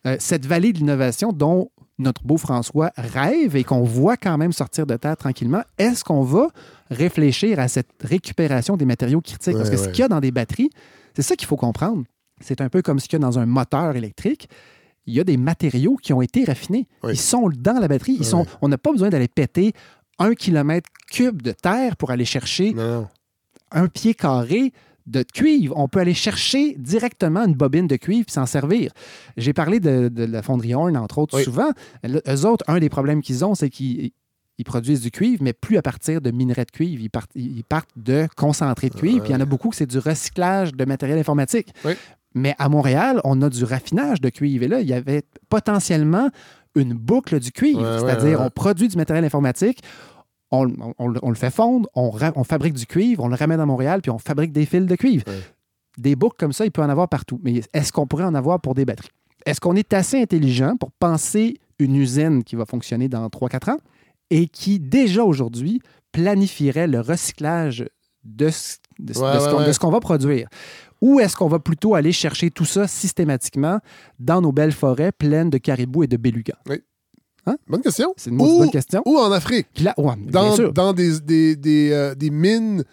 euh, 0.08 0.16
cette 0.20 0.46
vallée 0.46 0.74
de 0.74 0.80
l'innovation 0.80 1.32
dont 1.32 1.70
notre 2.00 2.24
beau 2.24 2.38
François 2.38 2.92
rêve 2.98 3.56
et 3.56 3.64
qu'on 3.64 3.84
voit 3.84 4.18
quand 4.18 4.36
même 4.38 4.52
sortir 4.52 4.88
de 4.88 4.96
terre 4.98 5.16
tranquillement, 5.18 5.62
est-ce 5.78 6.04
qu'on 6.04 6.24
va 6.24 6.48
réfléchir 6.90 7.60
à 7.60 7.68
cette 7.68 7.90
récupération 8.04 8.76
des 8.76 8.86
matériaux 8.86 9.22
critiques? 9.22 9.56
Parce 9.56 9.70
que 9.70 9.76
Ouais, 9.76 9.82
ce 9.82 9.86
ouais. 9.88 9.92
qu'il 9.92 10.02
y 10.02 10.06
a 10.06 10.08
dans 10.08 10.20
des 10.20 10.32
batteries, 10.32 10.72
c'est 11.16 11.22
ça 11.22 11.36
qu'il 11.36 11.48
faut 11.48 11.58
comprendre. 11.58 12.04
C'est 12.42 12.62
un 12.62 12.70
peu 12.70 12.82
comme 12.82 13.00
ce 13.00 13.08
qu'il 13.08 13.20
y 13.20 13.22
a 13.22 13.26
dans 13.26 13.40
un 13.40 13.46
moteur 13.46 13.96
électrique. 13.96 14.50
Il 15.08 15.14
y 15.16 15.20
a 15.20 15.24
des 15.24 15.38
matériaux 15.38 15.96
qui 15.96 16.14
ont 16.14 16.22
été 16.22 16.44
raffinés. 16.46 16.88
Oui. 17.04 17.14
Ils 17.14 17.18
sont 17.20 17.50
dans 17.58 17.80
la 17.80 17.88
batterie. 17.88 18.18
Ils 18.20 18.26
sont, 18.26 18.46
on 18.62 18.68
n'a 18.68 18.78
pas 18.78 18.92
besoin 18.92 19.10
d'aller 19.10 19.28
péter 19.28 19.74
un 20.20 20.34
kilomètre 20.36 20.90
cube 21.12 21.42
de 21.42 21.52
terre 21.52 21.96
pour 21.98 22.12
aller 22.12 22.26
chercher 22.26 22.74
Non, 22.74 23.08
un 23.72 23.88
pied 23.88 24.14
carré 24.14 24.72
de 25.08 25.24
cuivre. 25.24 25.76
On 25.78 25.88
peut 25.88 26.00
aller 26.00 26.14
chercher 26.14 26.76
directement 26.78 27.44
une 27.46 27.56
bobine 27.56 27.88
de 27.88 27.96
cuivre 27.96 28.26
et 28.30 28.32
s'en 28.32 28.46
servir. 28.46 28.92
J'ai 29.38 29.54
parlé 29.54 29.80
de, 29.80 30.10
de 30.10 30.24
la 30.26 30.44
fonderie 30.44 30.76
Horn, 30.76 30.96
entre 30.96 31.18
autres, 31.18 31.36
Oui. 31.38 31.44
souvent. 31.44 31.72
Le- 32.04 32.22
eux 32.28 32.46
autres, 32.46 32.64
un 32.68 32.78
des 32.80 32.90
problèmes 32.90 33.22
qu'ils 33.24 33.44
ont, 33.44 33.56
c'est 33.56 33.70
qu'ils 33.70 34.12
ils 34.60 34.64
produisent 34.64 35.02
du 35.02 35.10
cuivre, 35.10 35.42
mais 35.44 35.54
plus 35.54 35.78
à 35.78 35.82
partir 35.82 36.22
de 36.22 36.30
minerais 36.30 36.66
de 36.66 36.72
cuivre. 36.72 37.02
Ils 37.02 37.10
partent, 37.10 37.32
ils 37.34 37.64
partent 37.64 37.90
de 37.96 38.28
concentré 38.38 38.90
de 38.90 38.96
cuivre. 38.96 39.22
Puis 39.24 39.32
il 39.32 39.34
y 39.34 39.36
en 39.36 39.42
a 39.42 39.46
beaucoup 39.46 39.70
que 39.70 39.76
c'est 39.76 39.88
du 39.90 39.98
recyclage 39.98 40.74
de 40.74 40.86
matériel 40.86 41.18
informatique. 41.18 41.70
Oui. 41.84 41.94
Mais 42.34 42.56
à 42.60 42.70
Montréal, 42.70 43.20
on 43.24 43.42
a 43.42 43.50
du 43.50 43.64
raffinage 43.64 44.22
de 44.22 44.30
cuivre. 44.30 44.64
Et 44.64 44.68
là, 44.68 44.80
il 44.82 44.88
y 44.88 44.94
avait 44.94 45.24
potentiellement 45.50 46.30
une 46.76 46.94
boucle 46.94 47.40
du 47.40 47.52
cuivre. 47.52 47.82
Ouais, 47.82 48.00
C'est-à-dire, 48.00 48.40
ouais. 48.40 48.46
on 48.46 48.50
produit 48.50 48.88
du 48.88 48.96
matériel 48.98 49.26
informatique, 49.26 49.82
on, 50.52 50.68
on- 50.80 50.94
on 50.98 51.08
le- 51.08 51.20
on 51.24 51.30
le 51.30 51.36
fait 51.36 51.50
fondre, 51.52 51.90
on, 51.96 52.12
fabrique 52.44 52.74
du 52.74 52.86
cuivre, 52.86 53.24
on 53.24 53.28
le 53.28 53.36
ramène 53.36 53.60
à 53.60 53.66
Montréal, 53.66 54.02
puis 54.02 54.12
on 54.12 54.18
fabrique 54.18 54.52
des 54.54 54.66
fils 54.66 54.86
de 54.86 54.96
cuivre. 54.96 55.24
Des 55.98 56.16
boucles 56.16 56.38
comme 56.40 56.54
ça, 56.54 56.66
il 56.66 56.72
peut 56.72 56.82
en 56.82 56.90
avoir 56.90 57.10
partout. 57.10 57.40
Mais 57.44 57.62
est-ce 57.74 57.92
qu'on 57.92 58.08
pourrait 58.08 58.24
en 58.24 58.34
avoir 58.36 58.62
pour 58.62 58.76
des 58.76 58.86
batteries? 58.86 59.10
Est-ce 59.46 59.60
qu'on 59.60 59.76
est 59.76 59.92
assez 59.94 60.22
intelligent 60.22 60.76
pour 60.78 60.92
penser 60.92 61.58
une 61.80 61.96
usine 61.96 62.44
qui 62.44 62.56
va 62.56 62.66
fonctionner 62.66 63.10
dans 63.10 63.28
3-4 63.28 63.72
ans 63.72 63.78
et 64.30 64.48
qui, 64.48 64.80
déjà 64.80 65.24
aujourd'hui, 65.26 65.82
planifierait 66.14 66.88
le 66.88 67.02
recyclage 67.02 67.86
de 68.24 68.50
ce 68.50 69.80
qu'on 69.80 69.90
va 69.92 70.00
produire? 70.00 70.48
Ou 71.02 71.20
est-ce 71.20 71.36
qu'on 71.36 71.48
va 71.48 71.60
plutôt 71.60 71.96
aller 71.96 72.12
chercher 72.12 72.52
tout 72.52 72.66
ça 72.66 72.88
systématiquement 72.88 73.80
dans 74.20 74.40
nos 74.42 74.52
belles 74.52 74.72
forêts 74.72 75.12
pleines 75.12 75.50
de 75.50 75.58
caribous 75.58 76.04
et 76.04 76.08
de 76.08 76.18
bélugas? 76.18 76.58
Bonne 77.68 77.82
question. 77.82 78.14
C'est 78.18 78.30
une 78.30 78.40
Ou- 78.42 78.60
bonne 78.60 78.70
question. 78.72 79.02
Ou 79.06 79.18
en 79.18 79.32
Afrique, 79.32 79.68
là, 79.82 79.96
ouais, 79.98 80.14
dans, 80.28 80.56
sûr. 80.56 80.72
dans 80.74 80.94
des, 80.94 81.20
des, 81.22 81.56
des, 81.56 81.90
euh, 81.92 82.14
des 82.14 82.30
mines 82.30 82.84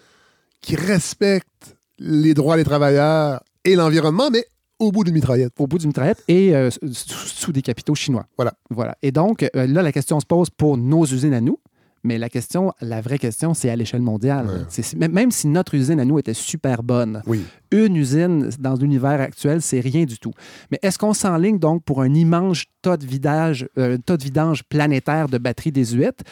qui 0.63 0.75
respectent 0.75 1.77
les 1.99 2.33
droits 2.33 2.57
des 2.57 2.65
travailleurs 2.65 3.43
et 3.65 3.77
l'environnement, 3.77 4.31
mais 4.31 4.47
au 4.79 4.91
bout 4.91 5.05
d'une 5.05 5.15
mitraillette. 5.15 5.53
au 5.59 5.67
bout 5.67 5.77
d'une 5.79 5.89
mitraillette 5.89 6.23
et 6.29 6.55
euh, 6.57 6.71
sous, 6.71 6.89
sous 6.93 7.53
des 7.53 7.63
capitaux 7.63 7.95
chinois. 7.95 8.27
Voilà. 8.39 8.55
Voilà. 8.71 8.97
Et 9.03 9.13
donc, 9.13 9.43
euh, 9.43 9.67
là, 9.67 9.83
la 9.83 9.93
question 9.93 10.19
se 10.19 10.25
pose 10.27 10.49
pour 10.51 10.79
nos 10.79 11.05
usines 11.05 11.35
à 11.35 11.41
nous. 11.43 11.59
Mais 12.05 12.17
la 12.19 12.29
question, 12.29 12.73
la 12.81 13.01
vraie 13.01 13.19
question, 13.19 13.55
c'est 13.55 13.71
à 13.71 13.77
l'échelle 13.77 14.03
mondiale. 14.03 14.47
Ouais. 14.47 14.53
C'est- 14.69 14.95
même- 14.97 15.31
si 15.31 15.49
notre 15.49 15.75
usine 15.75 15.99
à 16.01 16.05
nous 16.05 16.19
était 16.19 16.35
super 16.35 16.83
bonne, 16.83 17.23
Oui. 17.27 17.43
une 17.73 17.97
usine 17.97 18.51
dans 18.61 18.75
l'univers 18.75 19.21
actuel, 19.21 19.61
c'est 19.63 19.81
rien 19.81 20.05
du 20.05 20.19
tout. 20.19 20.33
Mais 20.71 20.79
est-ce 20.83 20.99
qu'on 20.99 21.13
s'enligne 21.15 21.59
donc 21.59 21.83
pour 21.85 22.03
un 22.03 22.15
immense 22.15 22.65
tas 22.83 22.97
de, 22.97 23.05
vidage, 23.07 23.69
euh, 23.79 23.99
tas 23.99 24.17
de 24.17 24.23
vidange 24.25 24.63
planétaire 24.65 25.29
de 25.29 25.39
batteries 25.39 25.73
désuètes 25.73 26.23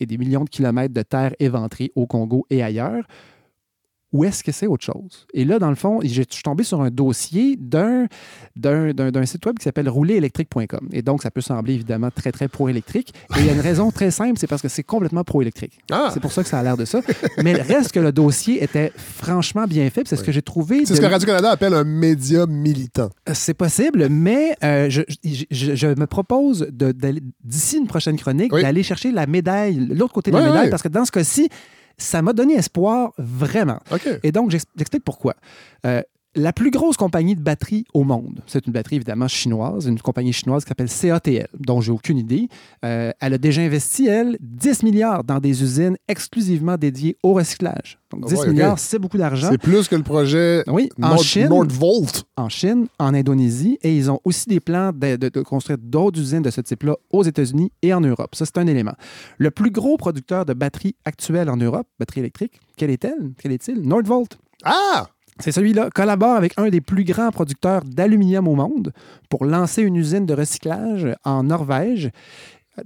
et 0.00 0.06
des 0.06 0.16
millions 0.18 0.44
de 0.44 0.50
kilomètres 0.50 0.94
de 0.94 1.02
terre 1.02 1.34
éventrée 1.38 1.92
au 1.94 2.06
Congo 2.06 2.46
et 2.50 2.62
ailleurs? 2.62 3.04
Ou 4.12 4.24
est-ce 4.24 4.44
que 4.44 4.52
c'est 4.52 4.66
autre 4.66 4.84
chose? 4.84 5.26
Et 5.32 5.44
là, 5.44 5.58
dans 5.58 5.70
le 5.70 5.74
fond, 5.74 6.00
je 6.02 6.22
suis 6.28 6.42
tombé 6.42 6.64
sur 6.64 6.80
un 6.82 6.90
dossier 6.90 7.56
d'un, 7.58 8.06
d'un, 8.56 8.92
d'un- 8.92 9.10
d'un 9.10 9.24
site 9.26 9.44
web 9.46 9.58
qui 9.58 9.64
s'appelle 9.64 9.88
roulerélectrique.com. 9.88 10.88
Et 10.92 11.02
donc, 11.02 11.22
ça 11.22 11.30
peut 11.30 11.40
sembler 11.40 11.74
évidemment 11.74 12.10
très, 12.14 12.30
très 12.32 12.48
pro-électrique. 12.48 13.14
Et 13.36 13.40
il 13.40 13.46
y 13.46 13.50
a 13.50 13.52
une 13.52 13.60
raison 13.60 13.90
très 13.90 14.10
simple, 14.10 14.38
c'est 14.38 14.46
parce 14.46 14.60
que 14.62 14.68
c'est 14.68 14.82
complètement 14.82 15.24
pro-électrique. 15.24 15.78
Ah, 15.90 16.10
C'est 16.12 16.20
pour 16.20 16.32
ça 16.32 16.42
que 16.42 16.48
ça 16.48 16.58
a 16.58 16.62
l'air 16.62 16.76
de 16.76 16.84
ça. 16.84 17.00
Mais 17.42 17.54
reste 17.54 17.92
que 17.92 18.00
le 18.00 18.12
dossier 18.12 18.62
était 18.62 18.92
franchement 18.96 19.64
bien 19.66 19.88
fait. 19.90 20.06
C'est 20.06 20.16
ce 20.16 20.24
que 20.24 20.32
j'ai 20.32 20.42
trouvé. 20.42 20.84
c'est 20.84 20.94
ce 20.96 21.00
que 21.00 21.06
Radio-Canada 21.06 21.50
appelle 21.50 21.74
un 21.74 21.84
média 21.84 22.46
militant. 22.46 23.08
c'est 23.32 23.54
possible, 23.54 24.08
mais 24.10 24.54
euh, 24.62 24.90
je, 24.90 25.02
je- 25.24 25.44
je- 25.50 25.74
je 25.74 25.86
me 25.86 26.06
propose 26.06 26.66
d'ici 27.44 27.78
une 27.78 27.86
prochaine 27.86 28.16
chronique 28.18 28.52
Oui. 28.52 28.62
d'aller 28.62 28.82
chercher 28.82 29.10
la 29.12 29.26
médaille, 29.26 29.76
l'autre 29.90 30.12
côté 30.12 30.30
de 30.30 30.36
la 30.36 30.46
médaille, 30.46 30.70
parce 30.70 30.82
que 30.82 30.88
dans 30.88 31.04
ce 31.04 31.10
cas-ci, 31.12 31.48
ça 31.98 32.22
m'a 32.22 32.32
donné 32.32 32.54
espoir 32.54 33.12
vraiment. 33.18 33.78
Et 34.22 34.32
donc, 34.32 34.50
j'ex- 34.50 34.64
j'explique 34.76 35.04
pourquoi. 35.04 35.34
Euh, 35.86 36.02
la 36.34 36.52
plus 36.52 36.70
grosse 36.70 36.96
compagnie 36.96 37.34
de 37.36 37.42
batterie 37.42 37.84
au 37.92 38.04
monde. 38.04 38.40
C'est 38.46 38.66
une 38.66 38.72
batterie 38.72 38.96
évidemment 38.96 39.28
chinoise, 39.28 39.86
une 39.86 39.98
compagnie 40.00 40.32
chinoise 40.32 40.64
qui 40.64 40.68
s'appelle 40.68 40.88
CATL, 40.88 41.48
dont 41.58 41.80
j'ai 41.80 41.92
aucune 41.92 42.16
idée. 42.18 42.48
Euh, 42.84 43.12
elle 43.20 43.34
a 43.34 43.38
déjà 43.38 43.62
investi, 43.62 44.06
elle, 44.06 44.38
10 44.40 44.82
milliards 44.82 45.24
dans 45.24 45.38
des 45.40 45.62
usines 45.62 45.96
exclusivement 46.08 46.76
dédiées 46.76 47.16
au 47.22 47.34
recyclage. 47.34 47.98
Donc 48.10 48.26
10 48.26 48.34
Ah 48.36 48.40
ouais, 48.40 48.48
milliards, 48.50 48.78
c'est 48.78 48.98
beaucoup 48.98 49.18
d'argent. 49.18 49.48
C'est 49.50 49.58
plus 49.58 49.88
que 49.88 49.96
le 49.96 50.02
projet 50.02 50.62
Oui, 50.68 50.88
en 51.02 51.10
Nord- 51.10 51.22
Chine, 51.22 51.48
Nordvolt. 51.48 52.24
en 52.36 52.48
Chine, 52.48 52.86
en 52.98 53.14
Indonésie, 53.14 53.78
et 53.82 53.94
ils 53.96 54.10
ont 54.10 54.20
aussi 54.24 54.48
des 54.48 54.60
plans 54.60 54.92
de, 54.92 55.16
de- 55.16 55.28
de 55.28 55.40
construire 55.42 55.78
d'autres 55.78 56.18
usines 56.20 56.42
de 56.42 56.50
ce 56.50 56.60
type-là 56.60 56.94
aux 57.10 57.22
États-Unis 57.24 57.70
et 57.82 57.92
en 57.92 58.00
Europe. 58.00 58.34
Ça, 58.34 58.44
c'est 58.46 58.58
un 58.58 58.66
élément. 58.66 58.94
Le 59.38 59.50
plus 59.50 59.70
gros 59.70 59.96
producteur 59.96 60.44
de 60.44 60.52
batteries 60.54 60.94
actuelles 61.04 61.48
en 61.50 61.56
Europe, 61.56 61.86
batterie 61.98 62.20
électrique, 62.20 62.60
quel 62.76 62.90
est-elle? 62.90 63.32
Quel 63.38 63.52
est-il? 63.52 63.80
Nordvolt. 63.82 64.38
Ah! 64.64 65.08
C'est 65.38 65.52
celui-là. 65.52 65.88
Collabore 65.94 66.34
avec 66.36 66.52
un 66.58 66.68
des 66.68 66.80
plus 66.80 67.04
grands 67.04 67.30
producteurs 67.30 67.82
d'aluminium 67.84 68.46
au 68.48 68.54
monde 68.54 68.92
pour 69.28 69.44
lancer 69.44 69.82
une 69.82 69.96
usine 69.96 70.26
de 70.26 70.34
recyclage 70.34 71.08
en 71.24 71.42
Norvège 71.44 72.10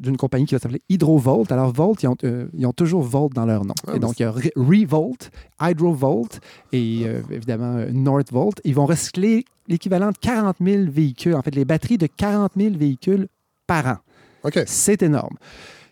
d'une 0.01 0.17
compagnie 0.17 0.47
qui 0.47 0.55
va 0.55 0.59
s'appeler 0.59 0.83
Hydrovolt. 0.89 1.51
Alors, 1.53 1.73
Volt, 1.73 2.03
ils 2.03 2.09
ont, 2.09 2.17
euh, 2.25 2.47
ils 2.55 2.67
ont 2.67 2.73
toujours 2.73 3.03
Volt 3.03 3.33
dans 3.35 3.47
leur 3.47 3.65
nom. 3.65 3.75
Ah, 3.87 3.95
et 3.95 3.99
donc, 4.01 4.19
il 4.19 4.23
y 4.23 4.27
a 4.27 4.31
Re- 4.33 4.51
Revolt, 4.57 5.31
Hydrovolt 5.61 6.41
et 6.73 7.03
euh, 7.05 7.21
évidemment 7.31 7.77
euh, 7.77 7.91
Northvolt. 7.93 8.61
Ils 8.65 8.75
vont 8.75 8.87
recycler 8.87 9.45
l'équivalent 9.69 10.11
de 10.11 10.19
40 10.21 10.57
000 10.61 10.83
véhicules, 10.89 11.35
en 11.35 11.43
fait, 11.43 11.55
les 11.55 11.65
batteries 11.65 11.99
de 11.99 12.07
40 12.09 12.53
000 12.57 12.75
véhicules 12.77 13.29
par 13.67 13.87
an. 13.87 13.97
OK. 14.45 14.59
C'est 14.67 15.03
énorme. 15.03 15.37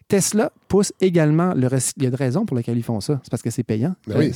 Tesla 0.09 0.52
pousse 0.68 0.92
également 1.00 1.55
le 1.55 1.66
recyclage. 1.66 1.94
Il 1.96 2.05
y 2.05 2.07
a 2.07 2.11
de 2.11 2.16
raisons 2.16 2.44
pour 2.46 2.57
lesquelles 2.57 2.76
ils 2.76 2.82
font 2.82 3.00
ça. 3.00 3.20
C'est 3.22 3.30
parce 3.30 3.42
que 3.42 3.50
c'est 3.50 3.62
payant. 3.62 3.94
Ben 4.07 4.18
oui. 4.18 4.32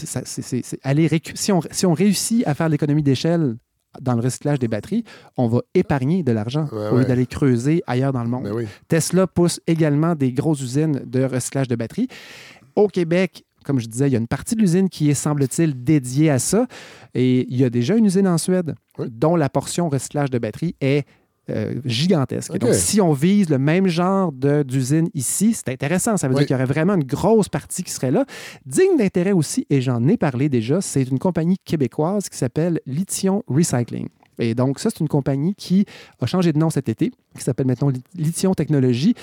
Si, 1.34 1.52
on, 1.52 1.60
si 1.70 1.86
on 1.86 1.92
réussit 1.92 2.46
à 2.46 2.54
faire 2.54 2.68
l'économie 2.68 3.02
d'échelle 3.02 3.56
dans 4.00 4.14
le 4.14 4.20
recyclage 4.20 4.58
des 4.58 4.68
batteries, 4.68 5.04
on 5.36 5.48
va 5.48 5.60
épargner 5.74 6.22
de 6.22 6.32
l'argent 6.32 6.66
Ouais, 6.72 6.88
au 6.88 6.92
lieu 6.92 6.96
ouais. 6.98 7.04
d'aller 7.06 7.26
creuser 7.26 7.82
ailleurs 7.86 8.12
dans 8.12 8.22
le 8.22 8.28
monde. 8.28 8.44
Ben 8.44 8.52
oui. 8.52 8.66
Tesla 8.88 9.26
pousse 9.26 9.60
également 9.66 10.14
des 10.14 10.32
grosses 10.32 10.60
usines 10.60 11.02
de 11.06 11.24
recyclage 11.24 11.68
de 11.68 11.76
batteries. 11.76 12.08
Au 12.76 12.86
Québec, 12.88 13.44
comme 13.64 13.80
je 13.80 13.86
disais, 13.86 14.08
il 14.08 14.12
y 14.12 14.16
a 14.16 14.18
une 14.18 14.28
partie 14.28 14.54
de 14.54 14.60
l'usine 14.60 14.88
qui 14.88 15.10
est, 15.10 15.14
semble-t-il, 15.14 15.82
dédiée 15.84 16.30
à 16.30 16.38
ça. 16.38 16.66
Et 17.14 17.46
il 17.50 17.56
y 17.58 17.64
a 17.64 17.70
déjà 17.70 17.96
une 17.96 18.06
usine 18.06 18.28
en 18.28 18.38
Suède 18.38 18.74
Oui. 18.98 19.08
dont 19.10 19.36
la 19.36 19.48
portion 19.48 19.88
recyclage 19.88 20.30
de 20.30 20.38
batteries 20.38 20.76
est 20.80 21.06
euh, 21.50 21.74
gigantesque. 21.84 22.56
Donc, 22.58 22.74
si 22.74 23.00
on 23.00 23.12
vise 23.12 23.48
le 23.50 23.58
même 23.58 23.86
genre 23.88 24.32
de- 24.32 24.62
d'usine 24.62 25.08
ici, 25.14 25.54
c'est 25.54 25.68
intéressant. 25.70 26.16
Ça 26.16 26.28
veut 26.28 26.34
Oui. 26.34 26.40
dire 26.40 26.46
qu'il 26.48 26.54
y 26.54 26.56
aurait 26.56 26.66
vraiment 26.72 26.94
une 26.94 27.04
grosse 27.04 27.48
partie 27.48 27.82
qui 27.82 27.90
serait 27.92 28.10
là. 28.10 28.24
Digne 28.66 28.96
d'intérêt 28.98 29.32
aussi, 29.32 29.66
et 29.70 29.80
j'en 29.80 30.06
ai 30.08 30.16
parlé 30.16 30.48
déjà, 30.48 30.80
c'est 30.80 31.02
une 31.04 31.18
compagnie 31.18 31.56
québécoise 31.64 32.28
qui 32.28 32.36
s'appelle 32.36 32.80
Lithium 32.86 33.42
Recycling. 33.48 34.08
Et 34.40 34.54
donc, 34.54 34.78
ça, 34.78 34.90
c'est 34.90 35.00
une 35.00 35.08
compagnie 35.08 35.54
qui 35.56 35.84
a 36.20 36.26
changé 36.26 36.52
de 36.52 36.58
nom 36.58 36.70
cet 36.70 36.88
été, 36.88 37.10
qui 37.36 37.42
s'appelle 37.42 37.66
maintenant 37.66 37.88
Li- 37.88 38.02
Lithium 38.14 38.54
Technologies. 38.54 39.14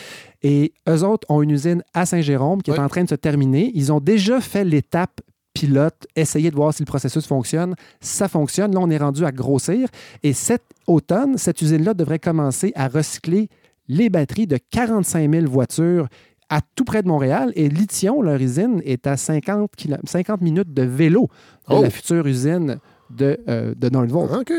Et 0.44 0.74
eux 0.90 1.04
autres 1.06 1.26
ont 1.30 1.42
une 1.42 1.52
usine 1.52 1.82
à 1.94 2.06
Saint-Jérôme 2.06 2.62
qui 2.62 2.72
est 2.72 2.80
en 2.80 2.90
train 2.90 3.04
de 3.06 3.10
se 3.10 3.16
terminer. 3.16 3.72
Ils 3.76 3.94
ont 3.94 4.02
déjà 4.02 4.42
fait 4.42 4.66
l'étape 4.66 5.22
pilote, 5.56 6.06
essayer 6.16 6.52
de 6.52 6.56
voir 6.56 6.72
si 6.74 6.84
le 6.84 6.86
processus 6.86 7.26
fonctionne. 7.26 7.74
Ça 8.02 8.28
fonctionne. 8.28 8.74
Là, 8.74 8.80
on 8.82 8.90
est 8.92 8.98
rendu 8.98 9.26
à 9.26 9.32
grossir. 9.32 9.88
Et 10.22 10.34
cet 10.34 10.62
automne, 10.86 11.38
cette 11.40 11.60
usine-là 11.64 11.96
devrait 11.96 12.20
commencer 12.20 12.72
à 12.76 12.88
recycler 12.88 13.50
les 13.88 14.10
batteries 14.10 14.46
de 14.48 14.60
45 14.70 15.32
000 15.32 15.46
voitures 15.50 16.08
à 16.50 16.60
tout 16.76 16.84
près 16.84 17.02
de 17.02 17.08
Montréal. 17.08 17.52
Et 17.56 17.70
Lithium, 17.70 18.24
leur 18.24 18.40
usine, 18.40 18.82
est 18.86 19.08
à 19.08 19.18
50, 19.18 19.72
kilo- 19.76 19.98
50 20.06 20.42
minutes 20.42 20.74
de 20.74 20.84
vélo 20.84 21.30
de 21.70 21.76
Oh. 21.76 21.82
la 21.82 21.90
future 21.90 22.28
usine 22.28 22.78
de, 23.10 23.40
euh, 23.48 23.74
de 23.76 23.90
Northvolt. 23.90 24.32
OK. 24.32 24.54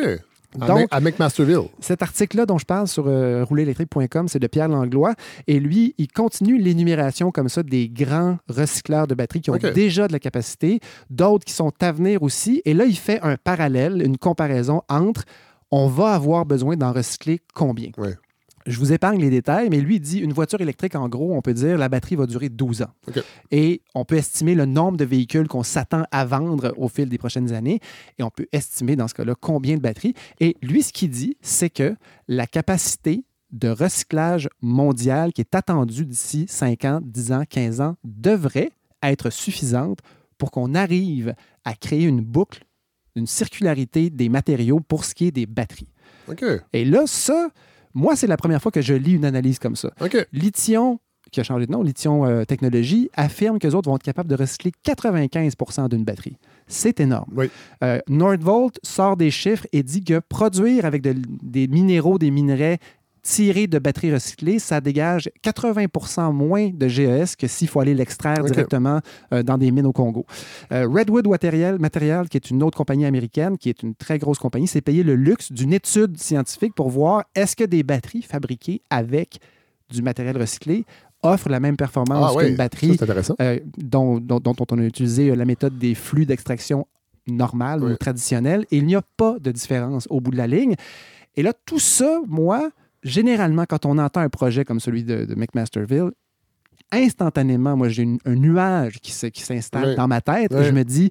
Donc- 0.67 0.79
Mc- 0.81 0.89
à 0.91 1.01
McMasterville. 1.01 1.69
Cet 1.81 2.03
article-là 2.03 2.47
dont 2.47 2.59
je 2.59 2.65
parle 2.65 2.87
sur 2.89 3.07
euh, 3.07 3.45
roulerélectrique.com, 3.45 4.29
c'est 4.29 4.39
de 4.39 4.47
Pierre 4.47 4.69
Langlois. 4.69 5.15
Et 5.47 5.61
lui, 5.61 5.95
il 5.99 6.09
continue 6.09 6.59
l'énumération 6.59 7.31
comme 7.31 7.49
ça 7.49 7.63
des 7.63 7.89
grands 7.89 8.39
recycleurs 8.49 9.07
de 9.07 9.15
batteries 9.15 9.41
qui 9.41 9.51
ont 9.51 9.55
déjà 9.73 10.07
de 10.09 10.13
la 10.13 10.19
capacité, 10.19 10.81
d'autres 11.11 11.45
qui 11.45 11.53
sont 11.53 11.73
à 11.81 11.93
venir 11.93 12.23
aussi. 12.23 12.63
Et 12.65 12.75
là, 12.75 12.85
il 12.85 12.97
fait 12.97 13.21
un 13.23 13.37
parallèle, 13.37 14.03
une 14.05 14.19
comparaison 14.19 14.83
entre 14.89 15.25
on 15.71 15.89
va 15.89 16.13
avoir 16.13 16.47
besoin 16.47 16.77
d'en 16.77 16.93
recycler 16.93 17.41
combien? 17.55 17.91
Ouais. 17.99 18.15
Je 18.67 18.79
vous 18.79 18.93
épargne 18.93 19.21
les 19.21 19.31
détails, 19.31 19.69
mais 19.71 19.81
lui 19.81 19.97
il 19.97 20.01
dit 20.01 20.19
une 20.19 20.33
voiture 20.33 20.61
électrique, 20.61 20.97
en 20.97 21.09
gros, 21.09 21.35
on 21.35 21.41
peut 21.41 21.55
dire 21.55 21.79
la 21.79 21.89
batterie 21.89 22.17
va 22.17 22.27
durer 22.27 22.49
12 22.49 22.83
ans. 22.83 22.91
Et 23.51 23.83
on 23.95 24.05
peut 24.05 24.17
estimer 24.17 24.55
le 24.55 24.67
nombre 24.67 24.97
de 24.97 25.05
véhicules 25.05 25.47
qu'on 25.47 25.63
s'attend 25.63 26.05
à 26.11 26.25
vendre 26.25 26.75
au 26.77 26.89
fil 26.89 27.09
des 27.09 27.19
prochaines 27.19 27.53
années. 27.53 27.81
Et 28.19 28.23
on 28.23 28.31
peut 28.31 28.47
estimer 28.53 28.97
dans 28.97 29.09
ce 29.09 29.15
cas-là 29.15 29.35
combien 29.41 29.77
de 29.77 29.81
batteries. 29.81 30.15
Et 30.41 30.57
lui, 30.63 30.83
ce 30.83 30.93
qu'il 30.93 31.11
dit, 31.11 31.37
c'est 31.41 31.71
que 31.71 31.95
la 32.27 32.47
capacité 32.47 33.25
de 33.53 33.69
recyclage 33.69 34.49
mondial 34.61 35.33
qui 35.33 35.41
est 35.41 35.55
attendue 35.55 36.05
d'ici 36.05 36.47
5 36.49 36.85
ans, 36.85 37.01
10 37.03 37.33
ans, 37.33 37.43
15 37.49 37.81
ans 37.81 37.97
devrait 38.05 38.71
être 39.03 39.31
suffisante 39.31 40.01
pour 40.39 40.51
qu'on 40.51 40.75
arrive 40.75 41.35
à 41.65 41.75
créer 41.75 42.05
une 42.05 42.21
boucle, 42.21 42.65
une 43.15 43.27
circularité 43.27 44.11
des 44.11 44.29
matériaux 44.29 44.81
pour 44.81 45.05
ce 45.05 45.15
qui 45.15 45.27
est 45.27 45.33
des 45.33 45.47
batteries. 45.47 45.89
OK. 46.29 46.45
Et 46.73 46.85
là, 46.85 47.05
ça, 47.07 47.49
moi, 47.97 48.15
c'est 48.15 48.27
la 48.29 48.37
première 48.37 48.61
fois 48.63 48.71
que 48.71 48.83
je 48.83 48.95
lis 48.95 49.15
une 49.15 49.25
analyse 49.25 49.59
comme 49.59 49.75
ça. 49.75 49.91
OK. 50.01 50.27
Lithium, 50.33 50.99
qui 51.33 51.41
a 51.41 51.43
changé 51.43 51.67
de 51.67 51.73
nom, 51.73 51.83
Lithium 51.83 52.23
euh, 52.25 52.45
Technologies, 52.45 53.11
affirme 53.15 53.59
qu'eux 53.59 53.73
autres 53.73 53.91
vont 53.91 53.97
être 53.97 54.03
capables 54.05 54.29
de 54.29 54.37
recycler 54.37 54.73
95% 54.87 55.89
d'une 55.89 56.05
batterie. 56.05 56.37
C'est 56.69 57.01
énorme. 57.01 57.31
Oui. 57.35 57.51
Euh, 57.83 57.99
Nordvolt 58.09 58.79
sort 58.83 59.17
des 59.17 59.31
chiffres 59.31 59.67
et 59.73 59.83
dit 59.83 60.05
que 60.05 60.21
produire 60.21 60.85
avec 60.85 61.03
de- 61.03 61.15
des 61.43 61.67
minéraux, 61.69 62.19
des 62.19 62.31
minerais 62.31 62.79
tirés 63.27 63.67
de 63.67 63.79
batteries 63.81 64.13
recyclées, 64.15 64.61
ça 64.61 64.81
dégage 64.81 65.29
80 65.43 66.31
moins 66.33 66.71
de 66.73 66.87
GES 66.87 67.35
que 67.37 67.49
s'il 67.49 67.67
faut 67.67 67.81
aller 67.81 67.95
l'extraire 67.95 68.45
directement 68.45 69.01
euh, 69.33 69.43
dans 69.43 69.59
des 69.59 69.73
mines 69.73 69.87
au 69.87 69.93
Congo. 69.93 70.25
Euh, 70.73 70.87
Redwood 70.89 71.27
Material, 71.27 71.79
Material, 71.81 72.29
qui 72.29 72.37
est 72.37 72.51
une 72.51 72.63
autre 72.63 72.79
compagnie 72.79 73.05
américaine, 73.05 73.59
qui 73.59 73.69
est 73.69 73.83
une 73.83 73.95
très 73.97 74.19
grosse 74.19 74.39
compagnie, 74.39 74.69
s'est 74.69 74.81
payé 74.81 75.03
le 75.03 75.17
luxe 75.17 75.51
d'une 75.51 75.73
étude 75.73 76.17
scientifique 76.19 76.75
pour 76.75 76.89
voir 76.89 77.25
est-ce 77.35 77.57
que 77.57 77.65
des 77.65 77.83
batteries 77.83 78.23
fabriquées 78.23 78.81
avec 78.91 79.39
du 79.91 80.03
matériel 80.03 80.37
recyclé 80.39 80.85
offrent 81.23 81.49
la 81.49 81.59
même 81.59 81.77
performance 81.77 82.31
Ah 82.33 82.37
oui, 82.37 82.45
qu'une 82.45 82.53
Ça, 82.57 82.63
batterie 82.63 82.97
euh, 83.41 83.59
dont, 83.77 84.19
dont- 84.19 84.39
dont 84.39 84.55
on 84.71 84.79
a 84.79 84.83
utilisé 84.85 85.35
la 85.35 85.45
méthode 85.45 85.77
des 85.79 85.95
flux 85.97 86.27
d'extraction 86.27 86.87
normale 87.27 87.83
Oui. 87.83 87.93
ou 87.93 87.97
traditionnelle. 87.97 88.67
Et 88.71 88.77
il 88.77 88.87
n'y 88.87 88.95
a 88.95 89.03
pas 89.17 89.37
de 89.41 89.51
différence 89.51 90.07
au 90.11 90.21
bout 90.21 90.31
de 90.31 90.37
la 90.37 90.47
ligne. 90.47 90.75
Et 91.35 91.43
là, 91.43 91.53
tout 91.67 91.81
ça, 91.81 92.21
moi, 92.29 92.71
généralement, 93.07 93.65
quand 93.69 93.87
on 93.87 93.99
entend 93.99 94.21
un 94.21 94.29
projet 94.29 94.65
comme 94.65 94.81
celui 94.81 95.05
de, 95.05 95.25
de 95.25 95.35
McMasterville, 95.35 96.11
instantanément, 96.93 97.77
moi, 97.77 97.89
j'ai 97.89 98.03
une- 98.03 98.19
un 98.25 98.35
nuage 98.35 99.01
qui 99.01 99.13
se- 99.13 99.27
qui 99.27 99.43
s'installe 99.43 99.91
Oui. 99.91 99.97
dans 99.97 100.09
ma 100.09 100.21
tête 100.21 100.53
Oui. 100.53 100.61
et 100.61 100.65
je 100.65 100.71
me 100.73 100.85
dis, 100.85 101.11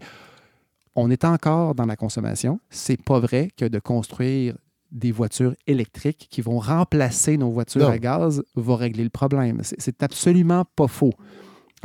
on 0.96 1.10
est 1.12 1.26
encore 1.26 1.76
dans 1.76 1.86
la 1.86 1.96
consommation. 1.96 2.60
C'est 2.70 3.02
pas 3.02 3.20
vrai 3.20 3.50
que 3.58 3.66
de 3.66 3.80
construire 3.80 4.56
des 4.92 5.12
voitures 5.12 5.54
électriques 5.68 6.28
qui 6.30 6.42
vont 6.42 6.60
remplacer 6.60 7.38
nos 7.38 7.50
voitures 7.52 7.82
Non. 7.82 7.90
à 7.90 7.98
gaz 7.98 8.42
va 8.56 8.76
régler 8.78 9.04
le 9.04 9.10
problème. 9.10 9.60
C'est- 9.64 9.76
C'est 9.80 10.04
absolument 10.04 10.64
pas 10.76 10.88
faux. 10.88 11.12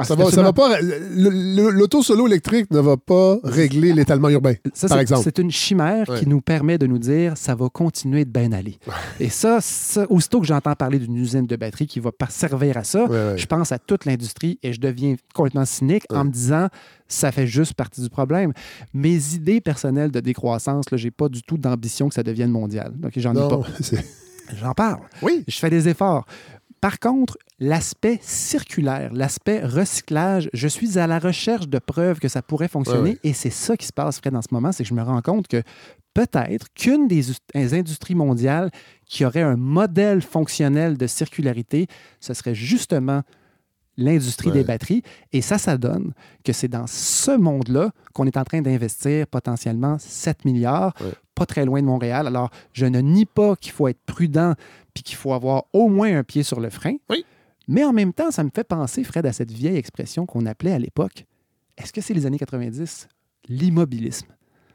Ah, 0.01 0.05
Ça 0.05 0.15
va, 0.15 0.31
ça 0.31 0.43
va 0.43 0.53
pas. 0.53 0.79
L'auto 0.81 2.03
solo 2.03 2.27
électrique 2.27 2.71
ne 2.71 2.81
va 2.81 2.97
pas 2.97 3.39
régler 3.45 3.93
l'étalement 3.93 4.29
urbain. 4.29 4.55
Ça, 4.73 4.89
par 4.89 4.97
c'est- 4.99 5.03
exemple. 5.03 5.23
C'est 5.25 5.39
une 5.39 5.51
chimère 5.51 6.09
Ouais. 6.09 6.19
qui 6.21 6.27
nous 6.29 6.41
permet 6.41 6.79
de 6.79 6.87
nous 6.87 6.99
dire 6.99 7.37
ça 7.37 7.55
va 7.55 7.69
continuer 7.69 8.25
de 8.25 8.31
bien 8.31 8.53
aller. 8.53 8.79
Et 9.19 9.29
ça, 9.29 9.59
ça, 9.61 10.07
aussitôt 10.11 10.41
que 10.41 10.47
j'entends 10.47 10.75
parler 10.75 10.99
d'une 10.99 11.17
usine 11.17 11.47
de 11.47 11.57
batterie 11.57 11.87
qui 11.87 12.01
va 12.01 12.11
servir 12.29 12.77
à 12.77 12.85
ça, 12.85 13.05
Ouais, 13.05 13.11
ouais. 13.11 13.39
je 13.39 13.47
pense 13.47 13.73
à 13.73 13.79
toute 13.79 14.05
l'industrie 14.05 14.59
et 14.63 14.73
je 14.73 14.81
deviens 14.81 15.17
complètement 15.35 15.65
cynique 15.65 16.05
en 16.11 16.25
me 16.25 16.31
disant 16.31 16.69
ça 17.09 17.33
fait 17.33 17.47
juste 17.47 17.75
partie 17.75 18.01
du 18.01 18.09
problème. 18.09 18.53
Mes 18.95 19.35
idées 19.35 19.61
personnelles 19.61 20.11
de 20.11 20.21
décroissance, 20.21 20.85
je 20.93 21.05
n'ai 21.05 21.11
pas 21.11 21.29
du 21.29 21.43
tout 21.43 21.59
d'ambition 21.59 22.09
que 22.09 22.15
ça 22.15 22.23
devienne 22.23 22.51
mondial. 22.51 22.93
Donc, 22.97 23.13
j'en 23.17 23.33
ai 23.35 23.49
pas. 23.49 23.61
J'en 24.61 24.73
parle. 24.73 24.99
Oui. 25.23 25.45
Je 25.47 25.57
fais 25.57 25.71
des 25.71 25.87
efforts. 25.89 26.25
Par 26.81 26.99
contre, 26.99 27.37
l'aspect 27.59 28.19
circulaire, 28.23 29.13
l'aspect 29.13 29.61
recyclage, 29.65 30.49
je 30.55 30.67
suis 30.67 30.99
à 30.99 31.07
la 31.07 31.19
recherche 31.19 31.69
de 31.69 31.79
preuves 31.79 32.19
que 32.21 32.29
ça 32.29 32.41
pourrait 32.43 32.69
fonctionner 32.69 33.11
Ouais, 33.11 33.19
et 33.23 33.33
c'est 33.35 33.51
ça 33.51 33.77
qui 33.77 33.87
se 33.87 33.93
passe, 33.93 34.19
Fred, 34.19 34.35
en 34.35 34.41
ce 34.43 34.49
moment, 34.51 34.73
c'est 34.73 34.83
que 34.85 34.89
je 34.89 34.95
me 34.95 35.03
rends 35.03 35.21
compte 35.21 35.47
que 35.47 35.63
peut-être 36.15 36.73
qu'une 36.73 37.07
des 37.07 37.31
us- 37.31 37.39
des 37.55 37.75
industries 37.75 38.15
mondiales 38.15 38.71
qui 39.05 39.25
aurait 39.27 39.43
un 39.43 39.57
modèle 39.57 40.23
fonctionnel 40.23 40.97
de 40.97 41.07
circularité, 41.07 41.87
ce 42.19 42.33
serait 42.35 42.55
justement 42.55 43.23
l'industrie 43.97 44.49
Ouais. 44.49 44.55
des 44.59 44.65
batteries. 44.65 45.03
Et 45.33 45.43
ça, 45.43 45.59
ça 45.59 45.77
donne 45.77 46.15
que 46.45 46.53
c'est 46.55 46.69
dans 46.69 46.87
ce 46.87 47.37
monde-là 47.37 47.91
qu'on 48.15 48.27
est 48.27 48.39
en 48.39 48.45
train 48.45 48.63
d'investir 48.63 49.27
potentiellement 49.27 49.99
7 49.99 50.45
milliards, 50.47 50.95
Ouais. 51.01 51.13
Pas 51.41 51.47
très 51.47 51.65
loin 51.65 51.81
de 51.81 51.87
Montréal. 51.87 52.27
Alors, 52.27 52.51
je 52.75 52.85
ne 52.85 53.01
nie 53.01 53.25
pas 53.25 53.57
qu'il 53.57 53.73
faut 53.73 53.89
être 53.89 54.01
prudent 54.05 54.55
puis 54.93 55.03
qu'il 55.03 55.17
faut 55.17 55.33
avoir 55.33 55.65
au 55.73 55.89
moins 55.89 56.15
un 56.19 56.23
pied 56.23 56.43
sur 56.43 56.61
le 56.61 56.69
frein. 56.69 56.97
Oui. 57.09 57.25
Mais 57.67 57.83
en 57.85 57.93
même 57.95 58.13
temps, 58.13 58.31
ça 58.31 58.45
me 58.45 58.51
fait 58.55 58.65
penser, 58.65 59.05
Fred, 59.05 59.25
à 59.25 59.33
cette 59.33 59.51
vieille 59.51 59.77
expression 59.77 60.27
qu'on 60.27 60.45
appelait 60.45 60.73
à 60.73 60.79
l'époque. 60.79 61.25
Est-ce 61.79 61.93
que 61.95 62.01
c'est 62.03 62.13
les 62.13 62.27
années 62.27 62.39
90? 62.39 63.09
L'immobilisme. 63.49 64.27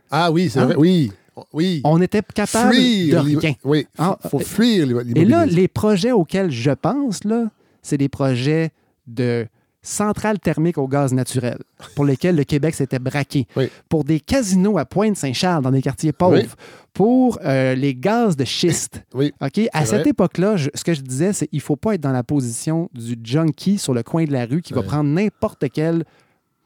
Ah 0.09 0.32
oui, 0.32 0.49
c'est 0.49 0.59
Hein? 0.59 0.66
vrai. 0.66 0.76
Oui. 0.78 1.11
Oui. 1.53 1.82
On 1.84 2.01
était 2.01 2.22
capable 2.34 2.74
fuir 2.74 3.22
de 3.24 3.38
rien. 3.38 3.53
Oui, 3.63 3.86
Ah, 3.97 4.18
faut 4.30 4.39
fuir 4.39 4.86
les- 4.88 4.91
Et 4.93 4.95
là, 4.95 5.03
l'immobilisme. 5.45 5.55
les 5.59 5.68
projets 5.68 6.11
auxquels 6.13 6.49
je 6.49 6.72
pense, 6.72 7.24
là, 7.26 7.51
c'est 7.82 7.97
des 7.97 8.09
projets 8.09 8.72
de 9.05 9.45
centrales 9.86 10.39
thermiques 10.39 10.77
au 10.77 10.88
gaz 10.88 11.13
naturel 11.13 11.59
pour 11.95 12.05
lesquels 12.05 12.36
le 12.36 12.43
Québec 12.43 12.75
s'était 12.75 12.99
braqué. 12.99 13.47
Oui. 13.55 13.69
Pour 13.88 14.03
des 14.03 14.19
casinos 14.19 14.77
à 14.77 14.86
Pointe-Saint-Charles 14.86 15.63
dans 15.63 15.71
des 15.71 15.81
quartiers 15.81 16.11
pauvres. 16.11 16.38
Oui. 16.38 16.47
Pour 16.93 17.39
euh, 17.43 17.75
les 17.75 17.93
gaz 17.93 18.36
de 18.36 18.45
schiste. 18.45 19.03
Oui. 19.13 19.33
À 19.73 19.86
cette 19.86 20.07
époque-là, 20.07 20.55
ce 20.57 20.83
que 20.83 20.93
je 20.93 21.01
disais, 21.01 21.33
c'est 21.33 21.47
qu'il 21.47 21.57
ne 21.57 21.63
faut 21.63 21.75
pas 21.75 21.95
être 21.95 22.01
dans 22.01 22.11
la 22.11 22.23
position 22.23 22.89
du 22.93 23.17
junkie 23.23 23.77
sur 23.77 23.93
le 23.93 24.01
coin 24.01 24.25
de 24.25 24.31
la 24.31 24.45
rue 24.45 24.61
qui 24.61 24.73
va 24.73 24.81
prendre 24.81 25.09
n'importe 25.09 25.65
quel 25.73 26.03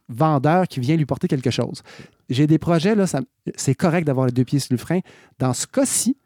vendeur 0.08 0.68
qui 0.68 0.80
vient 0.80 0.96
lui 0.96 1.06
porter 1.06 1.28
quelque 1.28 1.52
chose. 1.52 1.84
J'ai 2.30 2.48
des 2.48 2.60
projets, 2.60 2.96
là, 2.96 3.06
c'est 3.56 3.76
correct 3.76 4.06
d'avoir 4.06 4.28
les 4.28 4.32
deux 4.32 4.44
pieds 4.44 4.60
sur 4.60 4.74
le 4.74 4.78
frein. 4.78 5.00
Dans 5.40 5.54
ce 5.54 5.66
cas-ci, 5.66 6.18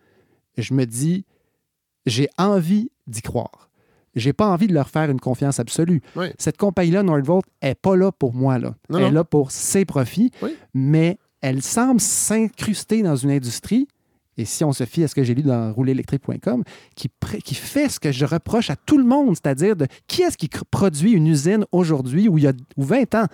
je 0.58 0.74
me 0.74 0.86
dis, 0.86 1.26
j'ai 2.06 2.28
envie 2.38 2.92
d'y 3.08 3.22
croire. 3.22 3.70
J'ai 4.16 4.34
pas 4.34 4.48
envie 4.48 4.68
de 4.68 4.74
leur 4.74 4.90
faire 4.90 5.10
une 5.10 5.20
confiance 5.20 5.60
absolue. 5.60 6.02
Oui. 6.16 6.28
Cette 6.38 6.58
compagnie-là, 6.58 7.04
Nordvolt, 7.04 7.46
est 7.62 7.76
pas 7.76 7.96
là 7.96 8.12
pour 8.12 8.34
moi. 8.34 8.60
Là. 8.60 8.76
Non, 8.90 9.00
elle 9.00 9.06
est 9.06 9.12
là 9.12 9.24
pour 9.24 9.52
ses 9.52 9.86
profits, 9.86 10.32
Oui. 10.42 10.56
mais 10.74 11.18
elle 11.42 11.62
semble 11.62 12.00
s'incruster 12.00 13.02
dans 13.02 13.16
une 13.16 13.32
industrie, 13.32 13.88
et 14.38 14.46
si 14.46 14.64
on 14.64 14.72
se 14.72 14.86
fie 14.86 15.04
à 15.04 15.08
ce 15.08 15.16
que 15.16 15.24
j'ai 15.24 15.36
lu 15.36 15.44
dans 15.44 15.74
rouleélectrique.com, 15.74 16.64
qui, 16.96 17.56
fait 17.56 17.90
ce 17.90 18.00
que 18.00 18.12
je 18.12 18.26
reproche 18.26 18.70
à 18.70 18.76
tout 18.76 18.98
le 18.98 19.04
monde, 19.04 19.36
c'est-à-dire 19.36 19.76
de 19.76 19.88
qui 20.08 20.22
est-ce 20.24 20.38
qui 20.38 20.50
produit 20.72 21.12
une 21.12 21.28
usine 21.28 21.66
aujourd'hui 21.72 22.28
ou 22.28 22.38
il 22.38 22.46
y 22.46 22.48
a 22.48 22.54
ou 22.78 22.84
20 22.84 23.16
ans 23.16 23.28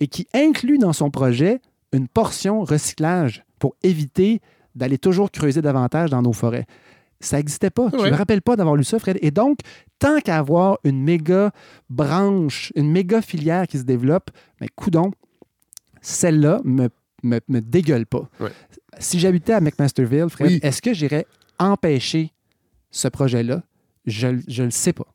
et 0.00 0.06
qui 0.08 0.26
inclut 0.34 0.78
dans 0.78 0.92
son 0.92 1.10
projet 1.10 1.60
une 1.92 2.08
portion 2.08 2.64
recyclage 2.64 3.44
pour 3.58 3.74
éviter 3.82 4.40
d'aller 4.74 4.98
toujours 4.98 5.30
creuser 5.30 5.62
davantage 5.62 6.10
dans 6.10 6.22
nos 6.22 6.32
forêts. 6.32 6.66
Ça 7.20 7.36
n'existait 7.36 7.70
pas. 7.70 7.88
Je 7.92 7.96
ne 8.06 8.10
me 8.10 8.16
rappelle 8.16 8.40
pas 8.40 8.56
d'avoir 8.56 8.76
lu 8.76 8.84
ça, 8.84 8.98
Fred. 8.98 9.18
Et 9.20 9.30
donc, 9.30 9.58
tant 9.98 10.20
qu'à 10.20 10.38
avoir 10.38 10.78
une 10.84 11.02
méga 11.02 11.50
branche, 11.90 12.72
une 12.76 12.90
méga 12.90 13.20
filière 13.20 13.66
qui 13.66 13.76
se 13.78 13.82
développe, 13.82 14.30
mais 14.60 14.68
coudon, 14.74 15.10
celle-là 16.00 16.60
me, 16.64 16.88
me, 17.22 17.40
me 17.48 17.60
dégueule 17.60 18.06
pas. 18.06 18.28
Ouais. 18.40 18.50
Si 18.98 19.18
j'habitais 19.18 19.52
à 19.52 19.60
McMasterville, 19.60 20.28
Fred, 20.30 20.48
Oui. 20.48 20.60
est-ce 20.62 20.80
que 20.80 20.94
j'irais 20.94 21.26
empêcher 21.58 22.32
ce 22.90 23.08
projet-là? 23.08 23.62
Je 24.06 24.28
ne 24.28 24.64
le 24.64 24.70
sais 24.70 24.94
pas. 24.94 25.06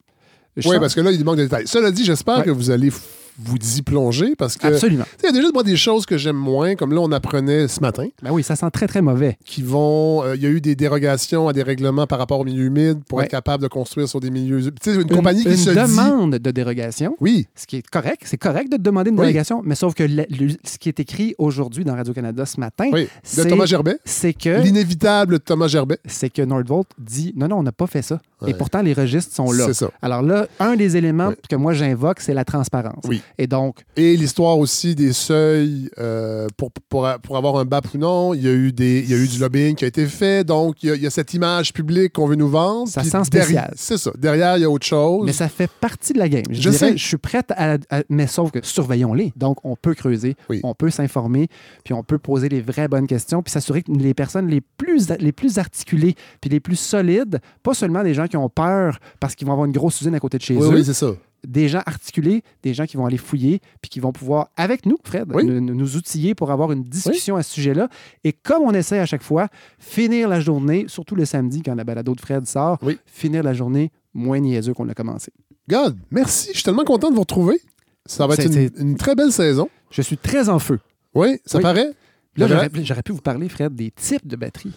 Oui, 0.63 0.77
parce 0.79 0.93
que 0.95 1.01
là, 1.01 1.11
il 1.11 1.23
manque 1.25 1.37
de 1.37 1.43
détails. 1.43 1.67
Cela 1.67 1.91
dit, 1.91 2.05
j'espère 2.05 2.37
Ouais. 2.39 2.43
que 2.45 2.51
vous 2.51 2.69
allez 2.69 2.91
vous 3.39 3.57
y 3.77 3.81
plonger 3.81 4.35
parce 4.37 4.57
que 4.57 4.67
Absolument. 4.67 5.05
il 5.21 5.25
y 5.25 5.29
a 5.29 5.31
déjà 5.31 5.49
moi, 5.53 5.63
des 5.63 5.75
choses 5.77 6.05
que 6.05 6.17
j'aime 6.17 6.35
moins, 6.37 6.75
comme 6.75 6.93
là, 6.93 7.01
on 7.01 7.11
apprenait 7.11 7.67
ce 7.67 7.79
matin, 7.81 8.07
Ben 8.23 8.31
oui, 8.31 8.43
ça 8.43 8.55
sent 8.55 8.69
très, 8.71 8.87
très 8.87 9.01
mauvais. 9.01 9.37
qui 9.45 9.61
vont. 9.61 10.23
euh, 10.23 10.35
Il 10.35 10.41
y 10.43 10.45
a 10.45 10.49
eu 10.49 10.61
des 10.61 10.75
dérogations 10.75 11.47
à 11.47 11.53
des 11.53 11.63
règlements 11.63 12.07
par 12.07 12.17
rapport 12.19 12.39
aux 12.39 12.43
milieux 12.45 12.65
humides 12.65 13.03
pour 13.07 13.17
Ouais. 13.19 13.25
être 13.25 13.31
capable 13.31 13.63
de 13.63 13.67
construire 13.67 14.07
sur 14.07 14.19
des 14.19 14.29
milieux. 14.29 14.61
Tu 14.61 14.71
sais, 14.81 14.95
une, 14.95 15.05
compagnie 15.07 15.43
qui 15.43 15.49
une 15.51 15.57
se 15.57 15.69
dit. 15.69 15.75
demande 15.75 16.35
de 16.35 16.51
dérogation, 16.51 17.15
Oui, 17.19 17.47
ce 17.55 17.65
qui 17.67 17.77
est 17.77 17.87
correct. 17.89 18.21
C'est 18.25 18.37
correct 18.37 18.71
de 18.71 18.77
demander 18.77 19.09
une 19.09 19.15
Oui. 19.19 19.21
dérogation, 19.27 19.61
mais 19.65 19.75
sauf 19.75 19.93
que 19.93 20.03
le- 20.03 20.25
le- 20.29 20.53
ce 20.63 20.77
qui 20.77 20.89
est 20.89 20.99
écrit 20.99 21.35
aujourd'hui 21.37 21.83
dans 21.83 21.95
Radio-Canada 21.95 22.45
ce 22.45 22.59
matin, 22.59 22.85
oui. 22.91 23.03
De 23.03 23.09
c'est- 23.23 23.47
Thomas 23.47 23.65
Gerbet. 23.65 23.97
c'est 24.05 24.33
que 24.33 24.61
L'inévitable 24.61 25.39
Thomas 25.39 25.67
Gerbet. 25.67 25.99
c'est 26.05 26.29
que 26.29 26.41
Nordvolt 26.41 26.87
dit 26.97 27.33
non, 27.35 27.47
non, 27.47 27.57
on 27.59 27.63
n'a 27.63 27.71
pas 27.71 27.87
fait 27.87 28.01
ça. 28.01 28.19
Ouais. 28.41 28.51
Et 28.51 28.53
pourtant, 28.53 28.81
les 28.81 28.93
registres 28.93 29.33
sont 29.33 29.51
là. 29.51 29.65
C'est 29.67 29.73
ça. 29.73 29.89
Alors 30.01 30.21
là, 30.21 30.47
un 30.59 30.75
des 30.75 30.97
éléments 30.97 31.31
que 31.49 31.55
moi 31.55 31.73
j'invoque, 31.73 32.19
c'est 32.19 32.33
la 32.33 32.43
transparence. 32.43 33.03
Oui. 33.07 33.21
Et 33.37 33.47
donc, 33.47 33.79
Et 33.97 34.15
l'histoire 34.17 34.57
aussi 34.57 34.95
des 34.95 35.13
seuils 35.13 35.89
euh, 35.97 36.47
pour, 36.57 36.71
pour, 36.89 37.07
pour 37.23 37.37
avoir 37.37 37.57
un 37.57 37.65
BAP 37.65 37.93
ou 37.93 37.97
non. 37.97 38.33
Il 38.33 38.43
y, 38.43 38.47
a 38.47 38.51
eu 38.53 38.71
des, 38.71 38.99
il 39.01 39.09
y 39.09 39.13
a 39.13 39.17
eu 39.17 39.27
du 39.27 39.39
lobbying 39.39 39.75
qui 39.75 39.85
a 39.85 39.87
été 39.87 40.05
fait. 40.05 40.43
Donc, 40.43 40.83
il 40.83 40.89
y 40.89 40.91
a, 40.91 40.95
il 40.95 41.01
y 41.03 41.07
a 41.07 41.09
cette 41.09 41.33
image 41.33 41.73
publique 41.73 42.13
qu'on 42.13 42.27
veut 42.27 42.35
nous 42.35 42.49
vendre. 42.49 42.87
Ça 42.87 43.03
sent 43.03 43.23
spécial. 43.25 43.73
C'est 43.75 43.97
ça. 43.97 44.11
Derrière, 44.17 44.57
il 44.57 44.61
y 44.61 44.65
a 44.65 44.69
autre 44.69 44.85
chose. 44.85 45.25
mais 45.25 45.33
ça 45.33 45.49
fait 45.49 45.69
partie 45.69 46.13
de 46.13 46.19
la 46.19 46.29
game. 46.29 46.43
Je, 46.49 46.55
Je 46.55 46.69
dirais, 46.69 46.91
sais. 46.91 46.97
je 46.97 47.05
suis 47.05 47.17
prête 47.17 47.51
à, 47.55 47.77
à- 47.89 48.03
Mais 48.09 48.27
sauf 48.27 48.51
que 48.51 48.59
surveillons-les. 48.63 49.33
Donc, 49.35 49.57
on 49.63 49.75
peut 49.75 49.93
creuser, 49.93 50.35
Oui. 50.49 50.59
on 50.63 50.73
peut 50.73 50.89
s'informer, 50.89 51.47
puis 51.83 51.93
on 51.93 52.03
peut 52.03 52.17
poser 52.17 52.49
les 52.49 52.61
vraies 52.61 52.87
bonnes 52.87 53.07
questions, 53.07 53.41
puis 53.41 53.51
s'assurer 53.51 53.83
que 53.83 53.91
les 53.91 54.13
personnes 54.13 54.47
les 54.47 54.61
plus, 54.61 55.09
les 55.19 55.31
plus 55.31 55.57
articulées, 55.57 56.15
puis 56.41 56.49
les 56.49 56.59
plus 56.59 56.75
solides, 56.79 57.39
pas 57.63 57.73
seulement 57.73 58.03
des 58.03 58.13
gens 58.13 58.27
qui 58.27 58.37
ont 58.37 58.49
peur 58.49 58.99
parce 59.19 59.35
qu'ils 59.35 59.47
vont 59.47 59.53
avoir 59.53 59.65
une 59.65 59.71
grosse 59.73 59.99
usine 60.01 60.15
à 60.15 60.19
côté 60.19 60.37
de 60.37 60.43
chez 60.43 60.55
oui, 60.55 60.63
eux, 60.63 60.69
oui, 60.75 60.85
c'est 60.85 60.93
ça. 60.93 61.11
Des 61.45 61.67
gens 61.69 61.81
articulés, 61.85 62.43
des 62.63 62.73
gens 62.73 62.85
qui 62.85 62.97
vont 62.97 63.05
aller 63.05 63.17
fouiller, 63.17 63.59
puis 63.81 63.89
qui 63.89 63.99
vont 63.99 64.11
pouvoir, 64.11 64.49
avec 64.55 64.85
nous, 64.85 64.97
Fred, 65.03 65.31
Oui. 65.33 65.43
nous, 65.45 65.59
nous 65.61 65.95
outiller 65.97 66.35
pour 66.35 66.51
avoir 66.51 66.71
une 66.71 66.83
discussion 66.83 67.35
à 67.35 67.43
ce 67.43 67.53
sujet-là. 67.53 67.87
Et 68.23 68.33
comme 68.33 68.63
on 68.63 68.73
essaie 68.73 68.99
à 68.99 69.05
chaque 69.05 69.23
fois, 69.23 69.47
finir 69.79 70.27
la 70.29 70.39
journée, 70.39 70.85
surtout 70.87 71.15
le 71.15 71.25
samedi 71.25 71.61
quand 71.63 71.75
la 71.75 71.83
balado 71.83 72.13
de 72.15 72.21
Fred 72.21 72.45
sort, 72.47 72.77
Oui. 72.81 72.97
finir 73.05 73.43
la 73.43 73.53
journée 73.53 73.91
moins 74.13 74.39
niaiseux 74.39 74.73
qu'on 74.73 74.85
l'a 74.85 74.93
commencé. 74.93 75.31
God, 75.69 75.97
merci. 76.11 76.49
Je 76.49 76.55
suis 76.55 76.63
tellement 76.63 76.83
content 76.83 77.09
de 77.09 77.15
vous 77.15 77.21
retrouver. 77.21 77.59
Ça 78.05 78.27
va 78.27 78.35
être 78.35 78.45
une, 78.45 78.69
une 78.89 78.97
très 78.97 79.15
belle 79.15 79.31
saison. 79.31 79.67
Je 79.89 80.01
suis 80.01 80.17
très 80.17 80.49
en 80.49 80.59
feu. 80.59 80.79
Oui, 81.15 81.39
ça 81.45 81.59
paraît. 81.59 81.91
Là, 82.37 82.47
J'aurais- 82.47 82.69
pu 83.03 83.11
vous 83.13 83.21
parler, 83.21 83.47
Fred, 83.49 83.73
des 83.73 83.91
types 83.91 84.27
de 84.27 84.35
batteries. 84.35 84.73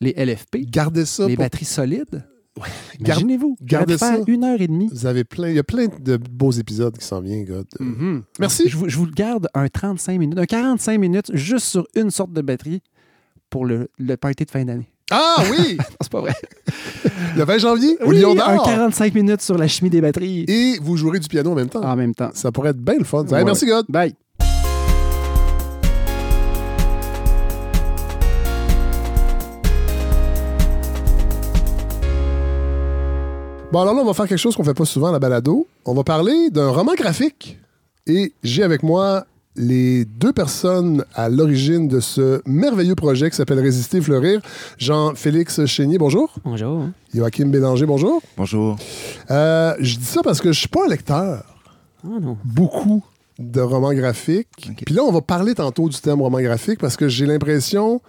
Les 0.00 0.12
LFP, 0.16 0.66
Gardez 0.68 1.04
ça. 1.06 1.26
les 1.28 1.36
pour- 1.36 1.44
batteries 1.44 1.64
solides. 1.64 2.24
Garde- 3.00 3.20
Imaginez-vous, 3.22 3.56
gardez 3.62 3.96
ça. 3.98 4.18
une 4.26 4.44
heure 4.44 4.60
et 4.60 4.68
demie. 4.68 4.88
Vous 4.92 5.06
avez 5.06 5.24
plein, 5.24 5.48
il 5.48 5.56
y 5.56 5.58
a 5.58 5.64
plein 5.64 5.86
de 6.00 6.16
beaux 6.18 6.50
épisodes 6.52 6.96
qui 6.96 7.04
s'en 7.06 7.20
viennent, 7.20 7.44
God. 7.46 7.66
Mhm. 7.80 8.22
Merci. 8.38 8.68
Je 8.68 8.76
vous, 8.76 8.88
je 8.88 8.96
vous 8.98 9.06
garde 9.06 9.48
un 9.54 9.68
35 9.68 10.18
minutes, 10.18 10.38
un 10.38 10.44
45 10.44 10.98
minutes 10.98 11.30
juste 11.34 11.66
sur 11.66 11.86
une 11.96 12.10
sorte 12.10 12.32
de 12.32 12.42
batterie 12.42 12.82
pour 13.48 13.64
le, 13.64 13.88
le 13.98 14.16
party 14.16 14.44
de 14.44 14.50
fin 14.50 14.64
d'année. 14.64 14.88
Ah 15.10 15.36
oui! 15.50 15.76
C'est 16.00 16.10
pas 16.12 16.20
vrai. 16.20 16.34
le 17.36 17.44
20 17.44 17.58
janvier, 17.58 17.96
au 18.02 18.08
Oui, 18.10 18.20
Lion 18.20 18.32
un 18.32 18.54
d'Or. 18.56 18.64
45 18.66 19.14
minutes 19.14 19.42
sur 19.42 19.58
la 19.58 19.68
chimie 19.68 19.90
des 19.90 20.00
batteries 20.00 20.44
Et 20.48 20.78
vous 20.80 20.96
jouerez 20.96 21.18
du 21.20 21.28
piano 21.28 21.50
en 21.52 21.54
même 21.54 21.68
temps. 21.68 21.82
en 21.82 21.96
même 21.96 22.14
temps. 22.14 22.30
Ça 22.34 22.52
pourrait 22.52 22.70
être 22.70 22.78
bien 22.80 22.96
le 22.98 23.04
fun. 23.04 23.24
Hey, 23.26 23.32
Ouais. 23.32 23.44
Merci, 23.44 23.66
God. 23.66 23.86
Bye. 23.88 24.14
Bon, 33.72 33.80
alors 33.80 33.94
là, 33.94 34.02
on 34.02 34.04
va 34.04 34.12
faire 34.12 34.28
quelque 34.28 34.36
chose 34.36 34.54
qu'on 34.54 34.64
fait 34.64 34.74
pas 34.74 34.84
souvent 34.84 35.08
à 35.08 35.12
la 35.12 35.18
balado. 35.18 35.66
On 35.86 35.94
va 35.94 36.04
parler 36.04 36.50
d'un 36.50 36.68
roman 36.68 36.92
graphique. 36.92 37.58
Et 38.06 38.34
j'ai 38.42 38.64
avec 38.64 38.82
moi 38.82 39.24
les 39.56 40.04
deux 40.04 40.34
personnes 40.34 41.06
à 41.14 41.30
l'origine 41.30 41.88
de 41.88 41.98
ce 41.98 42.42
merveilleux 42.44 42.94
projet 42.94 43.30
qui 43.30 43.36
s'appelle 43.36 43.60
Résister 43.60 43.96
et 43.96 44.00
fleurir. 44.02 44.42
Jean-Félix 44.76 45.64
Chénier, 45.64 45.96
bonjour. 45.96 46.34
Bonjour. 46.44 46.84
Joachim 47.14 47.46
Bélanger, 47.46 47.86
bonjour. 47.86 48.20
Bonjour. 48.36 48.76
Euh, 49.30 49.74
je 49.80 49.96
dis 49.96 50.04
ça 50.04 50.20
parce 50.22 50.42
que 50.42 50.52
je 50.52 50.58
suis 50.58 50.68
pas 50.68 50.84
un 50.84 50.90
lecteur. 50.90 51.42
Ah 52.04 52.20
non. 52.20 52.36
beaucoup 52.44 53.02
de 53.38 53.60
romans 53.62 53.94
graphiques. 53.94 54.68
Ok. 54.68 54.82
Puis 54.84 54.94
là, 54.94 55.02
on 55.02 55.12
va 55.12 55.22
parler 55.22 55.54
tantôt 55.54 55.88
du 55.88 55.98
terme 55.98 56.20
roman 56.20 56.42
graphique 56.42 56.78
parce 56.78 56.98
que 56.98 57.08
j'ai 57.08 57.24
l'impression 57.24 58.02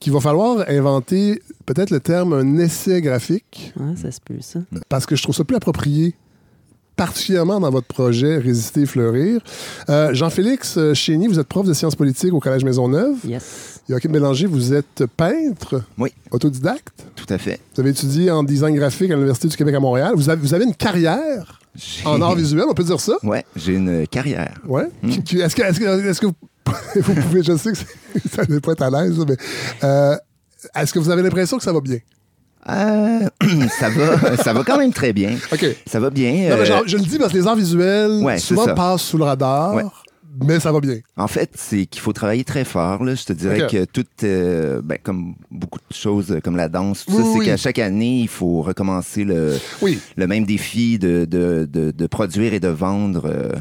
qu'il 0.00 0.12
va 0.12 0.20
falloir 0.20 0.64
inventer 0.68 1.42
peut-être 1.66 1.90
le 1.90 2.00
terme 2.00 2.32
un 2.32 2.58
essai 2.58 3.00
graphique 3.02 3.72
Ah, 3.80 3.94
ça 4.00 4.10
se 4.10 4.20
peut, 4.20 4.36
ça. 4.40 4.60
parce 4.88 5.06
que 5.06 5.16
je 5.16 5.22
trouve 5.22 5.34
ça 5.34 5.44
plus 5.44 5.56
approprié 5.56 6.14
particulièrement 6.96 7.60
dans 7.60 7.70
votre 7.70 7.86
projet 7.86 8.38
Résister 8.38 8.80
et 8.82 8.86
fleurir. 8.86 9.40
Euh, 9.88 10.12
Jean-Félix 10.14 10.76
euh, 10.78 10.94
Chény, 10.94 11.28
vous 11.28 11.38
êtes 11.38 11.46
prof 11.46 11.64
de 11.64 11.72
sciences 11.72 11.94
politiques 11.94 12.32
au 12.32 12.40
Collège 12.40 12.64
Maisonneuve. 12.64 13.14
Yes. 13.24 13.80
Joachim 13.88 14.08
Bélanger, 14.10 14.46
vous 14.46 14.74
êtes 14.74 15.04
peintre, 15.16 15.82
Oui. 15.96 16.10
autodidacte. 16.32 17.04
Tout 17.14 17.26
à 17.32 17.38
fait. 17.38 17.60
Vous 17.74 17.80
avez 17.82 17.90
étudié 17.90 18.30
en 18.32 18.42
design 18.42 18.74
graphique 18.74 19.10
à 19.12 19.14
l'Université 19.14 19.46
du 19.48 19.56
Québec 19.56 19.76
à 19.76 19.80
Montréal. 19.80 20.12
Vous 20.16 20.28
avez, 20.28 20.40
vous 20.42 20.54
avez 20.54 20.64
une 20.64 20.74
carrière 20.74 21.60
en 22.04 22.20
art 22.20 22.34
visuel, 22.34 22.64
on 22.68 22.74
peut 22.74 22.82
dire 22.82 22.98
ça? 23.00 23.14
Ouais, 23.22 23.44
j'ai 23.54 23.74
une 23.74 24.04
carrière. 24.08 24.54
Ouais. 24.66 24.88
Mm. 25.02 25.10
Qui- 25.10 25.22
qui- 25.22 25.38
Est-ce 25.38 25.54
que, 25.54 25.62
est-ce 25.62 25.78
que, 25.78 26.08
est-ce 26.08 26.20
que 26.20 26.26
vous, 26.96 27.14
pouvez, 27.14 27.42
je 27.42 27.56
sais 27.56 27.72
que 27.72 27.78
ça 28.30 28.42
ne 28.42 28.58
doit 28.58 28.60
pas 28.60 28.72
être 28.72 28.82
à 28.82 28.90
l'aise, 28.90 29.18
mais 29.28 29.36
euh, 29.84 30.16
est-ce 30.74 30.92
que 30.92 30.98
vous 30.98 31.10
avez 31.10 31.22
l'impression 31.22 31.56
que 31.58 31.62
ça 31.64 31.72
va 31.72 31.80
bien? 31.80 31.98
Euh, 32.68 33.20
ça 33.78 33.88
va, 33.88 34.36
ça 34.36 34.52
va 34.52 34.62
quand 34.64 34.76
même 34.78 34.92
très 34.92 35.12
bien. 35.12 35.36
OK. 35.52 35.64
Ça 35.86 36.00
va 36.00 36.10
bien. 36.10 36.32
Non, 36.32 36.38
mais 36.56 36.62
euh, 36.62 36.64
genre, 36.64 36.82
je 36.86 36.96
le 36.96 37.02
dis 37.04 37.18
parce 37.18 37.32
que 37.32 37.38
les 37.38 37.46
arts 37.46 37.56
visuels 37.56 38.20
Ouais, 38.22 38.38
souvent 38.38 38.74
passent 38.74 39.02
sous 39.02 39.16
le 39.16 39.24
radar, 39.24 39.74
Ouais. 39.74 39.84
mais 40.44 40.60
ça 40.60 40.70
va 40.72 40.80
bien. 40.80 40.96
En 41.16 41.28
fait, 41.28 41.50
c'est 41.54 41.86
qu'il 41.86 42.02
faut 42.02 42.12
travailler 42.12 42.44
très 42.44 42.64
fort. 42.64 43.04
Là. 43.04 43.14
Je 43.14 43.24
te 43.24 43.32
dirais 43.32 43.66
que 43.70 43.84
tout, 43.86 44.04
euh, 44.24 44.82
ben, 44.84 44.98
comme 45.02 45.34
beaucoup 45.50 45.78
de 45.78 45.94
choses, 45.94 46.36
comme 46.44 46.56
la 46.56 46.68
danse, 46.68 47.06
tout 47.06 47.12
Oui, 47.12 47.18
ça, 47.18 47.24
c'est 47.32 47.38
oui. 47.38 47.46
qu'à 47.46 47.56
chaque 47.56 47.78
année, 47.78 48.20
il 48.20 48.28
faut 48.28 48.60
recommencer 48.60 49.24
le, 49.24 49.56
Oui. 49.80 49.98
le 50.16 50.26
même 50.26 50.44
défi 50.44 50.98
de, 50.98 51.24
de, 51.24 51.66
de, 51.70 51.90
de 51.90 52.06
produire 52.06 52.52
et 52.52 52.60
de 52.60 52.68
vendre 52.68 53.22
euh, 53.26 53.52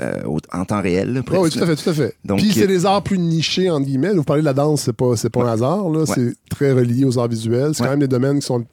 euh, 0.00 0.22
au- 0.24 0.38
en 0.52 0.64
temps 0.64 0.80
réel. 0.82 1.12
là, 1.12 1.22
presque, 1.22 1.42
oui, 1.42 1.50
tout 1.50 1.62
à 1.62 1.66
fait, 1.66 1.76
tout 1.76 1.90
à 1.90 1.94
fait. 1.94 2.14
Donc, 2.24 2.38
Puis 2.38 2.52
c'est 2.52 2.64
euh, 2.64 2.66
des 2.66 2.86
arts 2.86 3.02
plus 3.02 3.18
nichés, 3.18 3.70
entre 3.70 3.86
guillemets. 3.86 4.12
Vous 4.14 4.24
parlez 4.24 4.42
de 4.42 4.46
la 4.46 4.52
danse, 4.52 4.82
c'est 4.82 4.92
pas, 4.92 5.16
c'est 5.16 5.30
pas 5.30 5.44
un 5.44 5.52
hasard. 5.52 5.88
Là. 5.90 6.00
Ouais. 6.00 6.06
C'est 6.06 6.34
très 6.50 6.72
relié 6.72 7.04
aux 7.04 7.18
arts 7.18 7.28
visuels. 7.28 7.70
C'est 7.74 7.82
Ouais. 7.82 7.86
quand 7.88 7.92
même 7.92 8.00
des 8.00 8.08
domaines 8.08 8.38
qui 8.40 8.46
sont 8.46 8.64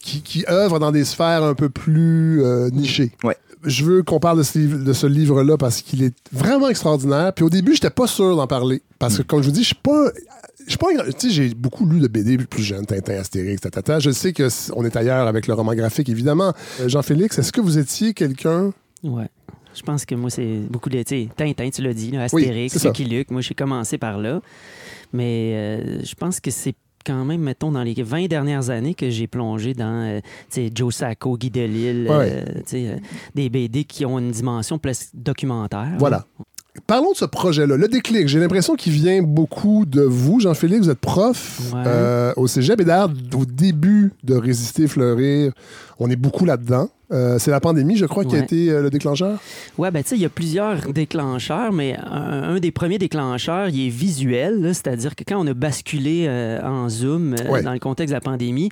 qui, 0.00 0.20
qui 0.22 0.44
œuvrent 0.48 0.80
dans 0.80 0.90
des 0.90 1.04
sphères 1.04 1.44
un 1.44 1.54
peu 1.54 1.68
plus 1.68 2.42
euh, 2.42 2.70
nichées. 2.70 3.12
Ouais. 3.22 3.36
je 3.64 3.84
veux 3.84 4.02
qu'on 4.02 4.18
parle 4.18 4.38
de 4.38 4.42
ce, 4.42 4.58
livre- 4.58 4.84
de 4.84 4.92
ce 4.92 5.06
livre-là 5.06 5.56
parce 5.56 5.80
qu'il 5.82 6.02
est 6.02 6.14
vraiment 6.32 6.68
extraordinaire. 6.68 7.32
Puis 7.32 7.44
au 7.44 7.50
début, 7.50 7.74
j'étais 7.74 7.90
pas 7.90 8.08
sûr 8.08 8.34
d'en 8.36 8.48
parler. 8.48 8.82
Parce 8.98 9.18
que, 9.18 9.22
comme 9.22 9.40
je 9.42 9.46
vous 9.46 9.52
dis, 9.54 9.62
je 9.62 9.66
suis 9.68 9.74
pas. 9.76 10.10
Je 10.64 10.70
suis 10.70 10.78
pas 10.78 10.88
tu 11.18 11.28
sais, 11.28 11.30
j'ai 11.30 11.54
beaucoup 11.54 11.84
lu 11.86 11.98
de 11.98 12.06
BD 12.06 12.36
plus 12.38 12.62
jeune, 12.62 12.86
Tintin, 12.86 13.14
Astérix, 13.14 13.60
tatata. 13.60 13.98
Je 13.98 14.10
sais 14.12 14.32
que 14.32 14.48
c- 14.48 14.72
on 14.76 14.84
est 14.84 14.94
ailleurs 14.96 15.26
avec 15.26 15.48
le 15.48 15.54
roman 15.54 15.74
graphique, 15.74 16.08
évidemment. 16.08 16.52
Euh, 16.80 16.88
Jean-Félix, 16.88 17.36
est-ce 17.38 17.50
que 17.52 17.60
vous 17.60 17.78
étiez 17.78 18.14
quelqu'un. 18.14 18.72
Ouais. 19.02 19.28
Je 19.74 19.82
pense 19.82 20.04
que 20.04 20.14
moi, 20.14 20.30
c'est 20.30 20.58
beaucoup 20.68 20.88
de. 20.90 21.02
Tintin, 21.02 21.70
tu 21.70 21.82
l'as 21.82 21.94
dit, 21.94 22.10
là, 22.10 22.26
Oui, 22.32 22.42
Astérix, 22.42 22.76
ça. 22.78 22.88
Lucky 22.88 23.04
Luke. 23.04 23.30
Moi, 23.30 23.40
j'ai 23.40 23.54
commencé 23.54 23.98
par 23.98 24.18
là. 24.18 24.40
Mais 25.12 25.52
euh, 25.54 26.02
je 26.04 26.14
pense 26.14 26.40
que 26.40 26.50
c'est 26.50 26.74
quand 27.04 27.24
même, 27.24 27.40
mettons, 27.40 27.72
dans 27.72 27.82
les 27.82 27.94
20 27.94 28.26
dernières 28.28 28.70
années 28.70 28.94
que 28.94 29.10
j'ai 29.10 29.26
plongé 29.26 29.74
dans 29.74 30.06
euh, 30.08 30.20
sais, 30.48 30.70
Joe 30.74 30.94
Sacco, 30.94 31.36
Guy 31.36 31.50
Delisle, 31.50 32.08
Ouais. 32.08 32.44
euh, 32.46 32.62
euh, 32.74 32.96
des 33.34 33.48
BD 33.50 33.84
qui 33.84 34.06
ont 34.06 34.18
une 34.18 34.30
dimension 34.30 34.78
plus 34.78 35.10
documentaire. 35.14 35.96
Voilà. 35.98 36.26
Parlons 36.86 37.12
de 37.12 37.16
ce 37.16 37.26
projet-là, 37.26 37.76
le 37.76 37.86
déclic. 37.86 38.28
J'ai 38.28 38.40
l'impression 38.40 38.76
qu'il 38.76 38.92
vient 38.94 39.22
beaucoup 39.22 39.84
de 39.84 40.00
vous, 40.00 40.40
Jean-Philippe. 40.40 40.84
Vous 40.84 40.90
êtes 40.90 40.98
prof 40.98 41.60
Ouais. 41.74 41.82
euh, 41.86 42.32
au 42.36 42.46
cégep. 42.46 42.80
Et 42.80 42.84
d'ailleurs, 42.84 43.10
au 43.34 43.44
début 43.44 44.12
de 44.24 44.34
Résister, 44.34 44.88
Fleurir, 44.88 45.52
on 45.98 46.08
est 46.08 46.16
beaucoup 46.16 46.46
là-dedans. 46.46 46.88
Euh, 47.12 47.38
c'est 47.38 47.50
la 47.50 47.60
pandémie, 47.60 47.96
je 47.96 48.06
crois, 48.06 48.24
qui 48.24 48.36
a 48.36 48.38
été 48.38 48.70
euh, 48.70 48.80
le 48.80 48.88
déclencheur? 48.88 49.38
Ouais, 49.76 49.90
ben 49.90 50.02
tu 50.02 50.08
sais, 50.10 50.16
il 50.16 50.22
y 50.22 50.24
a 50.24 50.30
plusieurs 50.30 50.90
déclencheurs, 50.94 51.70
mais 51.72 51.94
un, 52.10 52.54
un 52.54 52.58
des 52.58 52.70
premiers 52.70 52.96
déclencheurs, 52.96 53.68
il 53.68 53.88
est 53.88 53.90
visuel, 53.90 54.70
c'est-à-dire 54.74 55.14
que 55.14 55.24
quand 55.28 55.38
on 55.38 55.46
a 55.46 55.52
basculé 55.52 56.24
euh, 56.26 56.58
en 56.62 56.88
Zoom 56.88 57.34
Ouais. 57.50 57.62
dans 57.62 57.74
le 57.74 57.80
contexte 57.80 58.12
de 58.12 58.16
la 58.16 58.22
pandémie, 58.22 58.70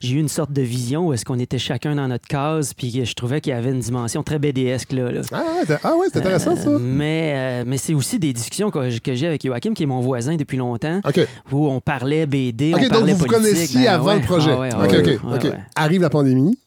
j'ai 0.00 0.16
eu 0.16 0.18
une 0.18 0.28
sorte 0.28 0.52
de 0.52 0.62
vision 0.62 1.06
où 1.08 1.12
est-ce 1.12 1.24
qu'on 1.24 1.38
était 1.38 1.58
chacun 1.58 1.94
dans 1.94 2.08
notre 2.08 2.26
case, 2.26 2.74
puis 2.74 3.04
je 3.04 3.14
trouvais 3.14 3.40
qu'il 3.40 3.52
y 3.52 3.56
avait 3.56 3.70
une 3.70 3.80
dimension 3.80 4.22
très 4.22 4.38
BDesque 4.38 4.92
là. 4.92 5.12
là. 5.12 5.20
Ah 5.32 5.42
ouais, 5.68 5.76
ah 5.84 5.96
ouais, 5.96 6.06
c'est 6.12 6.18
intéressant, 6.18 6.52
Euh, 6.52 6.56
ça. 6.56 6.70
mais 6.80 7.32
euh, 7.36 7.64
mais 7.66 7.76
c'est 7.78 7.94
aussi 7.94 8.18
des 8.18 8.32
discussions 8.32 8.70
que, 8.70 8.98
que 8.98 9.14
j'ai 9.14 9.26
avec 9.26 9.44
Joachim, 9.44 9.74
qui 9.74 9.82
est 9.82 9.86
mon 9.86 10.00
voisin 10.00 10.36
depuis 10.36 10.56
longtemps, 10.56 11.00
OK. 11.04 11.20
où 11.52 11.68
on 11.68 11.80
parlait 11.80 12.26
BD, 12.26 12.72
OK, 12.74 12.78
on 12.78 12.82
donc 12.82 12.90
parlait 12.90 13.12
vous 13.12 13.18
vous 13.18 13.26
politique. 13.26 13.44
connaissiez 13.52 13.84
Ben 13.84 13.92
avant 13.94 14.06
ouais, 14.06 14.20
le 14.20 14.24
projet. 14.26 14.50
ah 14.52 14.58
ouais, 14.60 14.72
OK, 14.74 14.80
ouais, 14.90 14.98
OK, 14.98 15.06
ouais, 15.06 15.36
OK. 15.36 15.44
ouais. 15.44 15.58
Arrive 15.76 16.00
la 16.02 16.10
pandémie. 16.10 16.58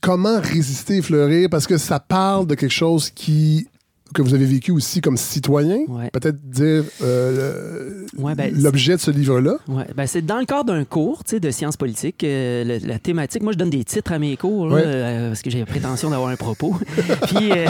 Comment 0.00 0.40
résister 0.40 0.96
et 0.98 1.02
fleurir? 1.02 1.48
Parce 1.50 1.66
que 1.66 1.76
ça 1.78 1.98
parle 2.00 2.46
de 2.46 2.54
quelque 2.54 2.72
chose 2.72 3.10
qui 3.10 3.68
que 4.14 4.22
vous 4.22 4.34
avez 4.34 4.44
vécu 4.46 4.70
aussi 4.72 5.00
comme 5.00 5.16
citoyen. 5.16 5.78
Ouais. 5.88 6.10
Peut-être 6.12 6.38
dire 6.48 6.84
euh, 7.02 8.04
Ouais, 8.16 8.34
ben, 8.34 8.52
l'objet 8.54 8.96
de 8.96 9.00
ce 9.00 9.10
livre-là? 9.10 9.56
Ouais, 9.68 9.84
ben 9.94 10.06
c'est 10.06 10.22
dans 10.24 10.38
le 10.38 10.44
cadre 10.46 10.72
d'un 10.72 10.84
cours 10.84 11.22
de 11.30 11.50
sciences 11.50 11.76
politiques. 11.76 12.24
euh, 12.24 12.78
la 12.84 12.98
thématique, 12.98 13.42
moi, 13.42 13.52
je 13.52 13.58
donne 13.58 13.70
des 13.70 13.84
titres 13.84 14.12
à 14.12 14.18
mes 14.18 14.36
cours 14.36 14.68
là, 14.68 14.76
euh, 14.78 15.28
parce 15.28 15.42
que 15.42 15.50
j'ai 15.50 15.60
la 15.60 15.66
prétention 15.66 16.10
d'avoir 16.10 16.30
un 16.30 16.36
propos. 16.36 16.76
Puis 17.26 17.50
euh, 17.52 17.66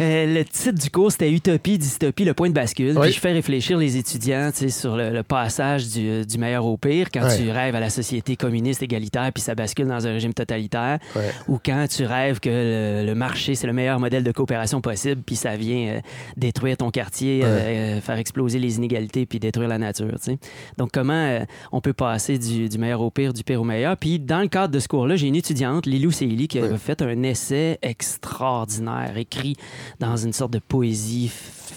euh, 0.00 0.34
le 0.34 0.44
titre 0.44 0.78
du 0.78 0.90
cours, 0.90 1.12
c'était 1.12 1.30
Utopie, 1.30 1.78
dystopie, 1.78 2.24
le 2.24 2.34
point 2.34 2.48
de 2.48 2.54
bascule. 2.54 2.94
Puis 3.00 3.12
je 3.12 3.20
fais 3.20 3.32
réfléchir 3.32 3.78
les 3.78 3.96
étudiants 3.96 4.50
sur 4.68 4.96
le, 4.96 5.10
le 5.10 5.22
passage 5.22 5.88
du, 5.88 6.24
du 6.26 6.38
meilleur 6.38 6.64
au 6.66 6.76
pire 6.76 7.08
quand 7.12 7.26
tu 7.36 7.50
rêves 7.50 7.74
à 7.74 7.80
la 7.80 7.90
société 7.90 8.36
communiste 8.36 8.82
égalitaire 8.82 9.30
puis 9.32 9.42
ça 9.42 9.54
bascule 9.54 9.86
dans 9.86 10.06
un 10.06 10.12
régime 10.12 10.34
totalitaire 10.34 10.98
ou 11.48 11.58
quand 11.64 11.86
tu 11.88 12.04
rêves 12.04 12.40
que 12.40 12.48
le, 12.50 13.06
le 13.06 13.14
marché, 13.14 13.54
c'est 13.54 13.66
le 13.66 13.72
meilleur 13.72 13.98
modèle 14.00 14.24
de 14.24 14.32
coopération 14.32 14.80
possible 14.80 15.22
puis 15.24 15.36
ça 15.36 15.56
vient 15.62 15.94
euh, 15.94 16.00
détruire 16.36 16.76
ton 16.76 16.90
quartier, 16.90 17.42
Ouais. 17.42 17.48
euh, 17.48 18.00
faire 18.00 18.18
exploser 18.18 18.58
les 18.58 18.76
inégalités 18.76 19.26
puis 19.26 19.38
détruire 19.38 19.68
la 19.68 19.78
nature. 19.78 20.12
tu 20.18 20.32
sais. 20.32 20.38
Donc, 20.78 20.90
comment 20.92 21.12
euh, 21.12 21.44
on 21.72 21.80
peut 21.80 21.92
passer 21.92 22.38
du, 22.38 22.68
du 22.68 22.78
meilleur 22.78 23.00
au 23.00 23.10
pire, 23.10 23.32
du 23.32 23.42
pire 23.44 23.60
au 23.60 23.64
meilleur? 23.64 23.96
Puis, 23.96 24.18
dans 24.18 24.40
le 24.40 24.48
cadre 24.48 24.72
de 24.74 24.78
ce 24.78 24.88
cours-là, 24.88 25.16
j'ai 25.16 25.26
une 25.28 25.36
étudiante, 25.36 25.86
Lilou 25.86 26.10
Seili, 26.10 26.48
qui 26.48 26.58
a 26.58 26.62
Ouais. 26.62 26.78
fait 26.78 27.00
un 27.02 27.22
essai 27.22 27.78
extraordinaire, 27.82 29.16
écrit 29.16 29.56
dans 30.00 30.16
une 30.16 30.32
sorte 30.32 30.52
de 30.52 30.58
poésie 30.58 31.30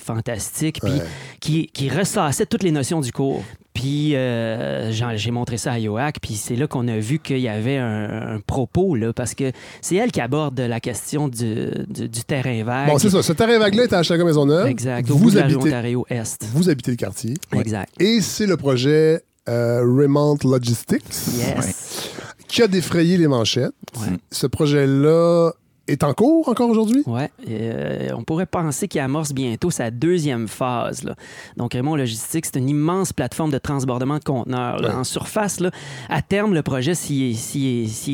fantastique, 0.05 0.79
puis 0.81 0.91
Ouais. 0.93 1.01
qui, 1.39 1.67
qui 1.67 1.89
ressassait 1.89 2.45
toutes 2.45 2.63
les 2.63 2.71
notions 2.71 3.01
du 3.01 3.11
cours. 3.11 3.43
Puis 3.73 4.15
euh, 4.15 4.89
j'ai 5.17 5.31
montré 5.31 5.57
ça 5.57 5.73
à 5.73 5.79
Yoak, 5.79 6.19
puis 6.21 6.35
c'est 6.35 6.55
là 6.55 6.65
qu'on 6.65 6.87
a 6.87 6.97
vu 6.97 7.19
qu'il 7.19 7.39
y 7.39 7.49
avait 7.49 7.75
un, 7.77 8.35
un 8.35 8.39
propos, 8.39 8.95
là, 8.95 9.11
parce 9.11 9.33
que 9.35 9.51
c'est 9.81 9.95
elle 9.95 10.11
qui 10.13 10.21
aborde 10.21 10.57
la 10.59 10.79
question 10.79 11.27
du, 11.27 11.67
du- 11.89 12.07
du 12.07 12.23
terrain 12.23 12.63
vague. 12.63 12.87
Bon, 12.87 12.97
c'est 12.97 13.09
ça. 13.09 13.21
Ce 13.21 13.33
terrain 13.33 13.59
vague-là 13.59 13.83
est 13.83 13.93
à 13.93 13.99
Hochelaga-Maisonneuve. 13.99 14.67
Exact, 14.67 15.11
au 15.11 15.15
bout 15.15 15.23
Vous 15.29 15.37
habitez, 15.37 15.57
Ontario 15.57 16.05
Est. 16.09 16.45
vous 16.53 16.69
habitez 16.69 16.91
le 16.91 16.97
quartier. 16.97 17.33
Exact. 17.53 17.91
Et 17.99 18.21
c'est 18.21 18.45
le 18.47 18.55
projet 18.55 19.21
euh, 19.49 19.81
Remount 19.81 20.37
Logistics 20.45 21.03
Yes. 21.37 22.11
qui 22.47 22.63
a 22.63 22.67
défrayé 22.67 23.17
les 23.17 23.27
manchettes. 23.27 23.73
Ouais. 23.99 24.17
Ce 24.31 24.47
projet-là 24.47 25.51
est 25.87 26.03
en 26.03 26.13
cours 26.13 26.49
encore 26.49 26.69
aujourd'hui? 26.69 27.03
Ouais, 27.05 27.29
euh, 27.49 28.09
on 28.17 28.23
pourrait 28.23 28.45
penser 28.47 28.87
qu'il 28.87 29.01
amorce 29.01 29.33
bientôt 29.33 29.69
sa 29.71 29.91
deuxième 29.91 30.47
phase. 30.47 31.03
là. 31.03 31.15
Donc, 31.57 31.73
Raymond 31.73 31.95
Logistique, 31.95 32.45
c'est 32.45 32.57
une 32.59 32.69
immense 32.69 33.13
plateforme 33.13 33.51
de 33.51 33.57
transbordement 33.57 34.17
de 34.17 34.23
conteneurs. 34.23 34.79
là. 34.79 34.89
Ouais. 34.89 34.95
En 34.95 35.03
surface, 35.03 35.59
là, 35.59 35.69
à 36.09 36.21
terme, 36.21 36.53
le 36.53 36.63
projet, 36.63 36.95
s'il 36.95 37.35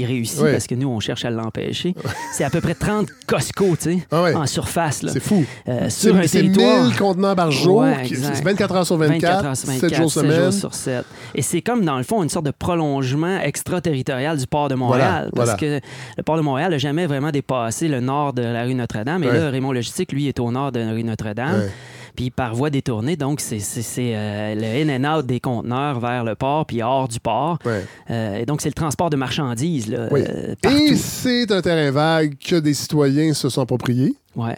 réussit, 0.06 0.42
Ouais. 0.42 0.52
parce 0.52 0.68
que 0.68 0.76
nous, 0.76 0.90
on 0.90 1.00
cherche 1.00 1.24
à 1.26 1.30
l'empêcher, 1.30 1.96
c'est 2.34 2.44
à 2.44 2.50
peu 2.50 2.60
près 2.62 2.76
30 2.76 3.08
Costco, 3.28 3.76
tu 3.78 3.84
sais, 3.84 4.08
Ah 4.12 4.24
ouais. 4.24 4.36
en 4.36 4.46
surface. 4.48 5.04
là. 5.04 5.12
C'est 5.14 5.20
fou. 5.22 5.46
Euh, 5.70 5.90
sur 5.90 6.16
un 6.16 6.22
territoire. 6.28 6.84
1000 6.86 6.98
contenants 6.98 7.36
par 7.36 7.52
jour. 7.52 7.86
C'est 8.06 8.44
24 8.44 8.76
heures 8.76 8.86
sur 8.86 8.98
24, 8.98 9.46
heures 9.46 9.56
sur 9.58 9.70
7 9.70 9.94
jours 9.96 10.12
7 10.12 10.24
semaine. 10.24 10.42
jours 10.44 10.54
sur 10.54 10.74
7. 10.74 11.06
Et 11.36 11.42
c'est 11.42 11.62
comme, 11.62 11.86
dans 11.86 11.98
le 11.98 12.04
fond, 12.04 12.22
une 12.24 12.30
sorte 12.30 12.46
de 12.46 12.52
prolongement 12.52 13.40
extraterritorial 13.40 14.38
du 14.38 14.48
port 14.48 14.68
de 14.68 14.76
Montréal. 14.76 15.30
Voilà, 15.34 15.52
parce 15.54 15.60
que 15.62 15.80
le 16.18 16.24
port 16.24 16.36
de 16.38 16.42
Montréal 16.42 16.72
n'a 16.72 16.78
jamais 16.78 17.06
vraiment 17.08 17.32
dépassé 17.32 17.61
le 17.70 18.00
nord 18.00 18.34
de 18.34 18.42
la 18.42 18.64
rue 18.64 18.74
Notre-Dame. 18.76 19.24
Et 19.24 19.28
Ouais. 19.28 19.38
là, 19.40 19.50
Raymond 19.50 19.72
Logistique, 19.74 20.12
lui, 20.12 20.28
est 20.28 20.40
au 20.40 20.52
nord 20.52 20.72
de 20.72 20.80
la 20.80 20.92
rue 20.92 21.04
Notre-Dame. 21.04 21.60
Ouais. 21.62 21.70
Puis 22.16 22.30
par 22.30 22.54
voie 22.56 22.70
détournée, 22.70 23.16
donc 23.16 23.40
c'est 23.40 23.62
euh, 23.98 24.54
le 24.56 24.66
in 24.92 25.04
and 25.06 25.20
out 25.20 25.26
des 25.26 25.40
conteneurs 25.40 26.00
vers 26.02 26.26
le 26.26 26.36
port, 26.36 26.66
puis 26.66 26.82
hors 26.82 27.08
du 27.08 27.22
port. 27.22 27.58
Ouais. 27.66 27.86
Euh, 28.10 28.36
et 28.36 28.46
donc 28.46 28.60
c'est 28.62 28.68
le 28.70 28.74
transport 28.74 29.10
de 29.10 29.16
marchandises 29.16 29.88
là, 29.88 30.10
Oui. 30.12 30.22
euh, 30.28 30.56
Et 30.70 30.96
c'est 30.98 31.50
un 31.54 31.62
terrain 31.62 31.90
vague 31.92 32.36
que 32.38 32.58
des 32.58 32.74
citoyens 32.74 33.34
se 33.34 33.48
sont 33.48 33.62
appropriés 33.62 34.14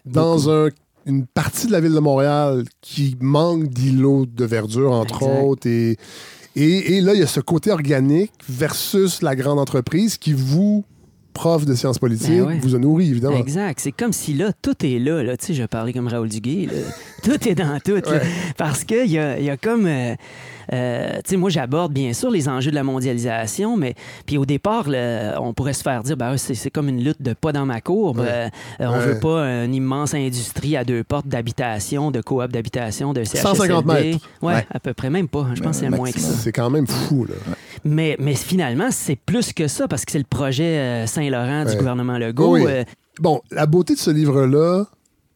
dans 0.06 0.50
un- 0.50 0.70
une 1.06 1.28
partie 1.28 1.68
de 1.68 1.74
la 1.74 1.80
ville 1.82 1.94
de 1.94 2.00
Montréal 2.00 2.64
qui 2.82 3.16
manque 3.20 3.68
d'îlots 3.68 4.26
de 4.26 4.46
verdure, 4.46 4.92
entre 4.94 5.22
Exact. 5.24 5.44
autres. 5.44 5.68
Et, 5.68 5.98
et, 6.56 6.96
et 6.98 7.02
là, 7.02 7.14
il 7.14 7.20
y 7.20 7.24
a 7.24 7.28
ce 7.28 7.40
côté 7.42 7.70
organique 7.72 8.32
versus 8.50 9.22
la 9.22 9.36
grande 9.36 9.60
entreprise 9.60 10.18
qui 10.18 10.34
vous, 10.34 10.86
prof 11.34 11.66
de 11.66 11.74
sciences 11.76 12.00
politiques, 12.00 12.30
Ben 12.30 12.42
ouais. 12.46 12.60
vous 12.62 12.76
a 12.76 12.80
nourri, 12.80 13.10
évidemment. 13.10 13.38
Exact. 13.38 13.80
C'est 13.80 13.92
comme 13.92 14.14
si 14.14 14.34
là, 14.34 14.52
tout 14.62 14.86
est 14.86 15.00
là. 15.00 15.24
là. 15.24 15.36
Tu 15.38 15.48
sais, 15.48 15.54
je 15.54 15.64
parlais 15.64 15.92
comme 15.94 16.08
Raoul 16.08 16.30
Duguay. 16.30 16.68
là. 16.68 16.74
tout 17.24 17.48
est 17.48 17.56
dans 17.56 17.80
tout. 17.84 17.92
Ouais. 17.94 18.22
Parce 18.58 18.84
qu'il 18.84 19.10
y 19.12 19.18
a, 19.18 19.40
y 19.40 19.50
a 19.50 19.58
comme. 19.58 19.86
euh, 19.88 20.16
euh, 20.72 21.19
moi, 21.34 21.49
j'aborde 21.49 21.91
bien 21.94 22.14
sûr 22.14 22.30
les 22.31 22.48
enjeux 22.48 22.69
de 22.72 22.76
la 22.76 22.84
mondialisation, 22.84 23.76
mais 23.77 23.95
puis 24.26 24.38
au 24.38 24.45
départ, 24.45 24.85
le- 24.88 25.31
on 25.40 25.53
pourrait 25.53 25.73
se 25.73 25.81
faire 25.84 26.03
dire, 26.03 26.15
ben, 26.18 26.38
c'est, 26.38 26.69
comme 26.69 26.90
une 26.90 27.03
lutte 27.03 27.22
de 27.22 27.34
pas 27.34 27.52
dans 27.52 27.65
ma 27.65 27.81
courbe. 27.81 28.19
Ouais. 28.19 28.49
Euh, 28.81 28.85
on 28.88 28.94
Ouais. 28.94 29.06
veut 29.06 29.19
pas 29.19 29.41
une 29.65 29.73
immense 29.73 30.14
industrie 30.14 30.77
à 30.77 30.84
deux 30.84 31.03
portes 31.03 31.27
d'habitation, 31.27 32.11
de 32.11 32.22
coop 32.22 32.52
d'habitation, 32.52 33.14
de 33.14 33.23
CHSLD. 33.23 33.41
150 33.57 33.85
mètres. 33.85 34.19
Ouais, 34.41 34.53
Ouais. 34.56 34.68
à 34.72 34.80
peu 34.80 34.94
près 34.94 35.10
même 35.10 35.27
pas. 35.27 35.48
Je 35.56 35.61
pense 35.61 35.77
que 35.80 35.85
c'est 35.88 35.94
Euh, 35.94 35.95
moins 35.98 36.11
que 36.11 36.19
ça. 36.19 36.34
C'est 36.34 36.52
quand 36.52 36.69
même 36.69 36.88
fou, 36.88 37.26
là. 37.26 37.35
Mais, 37.85 38.15
mais 38.19 38.35
finalement, 38.35 38.88
c'est 38.91 39.15
plus 39.18 39.52
que 39.53 39.68
ça 39.68 39.88
parce 39.88 40.06
que 40.06 40.11
c'est 40.11 40.18
le 40.19 40.23
projet 40.23 40.64
euh, 40.80 41.07
Saint-Laurent 41.07 41.65
du 41.65 41.76
gouvernement 41.76 42.18
Legault. 42.18 42.57
Oui. 42.57 42.64
Bon, 43.19 43.41
la 43.52 43.65
beauté 43.65 43.94
de 43.94 43.99
ce 43.99 44.10
livre-là, 44.10 44.85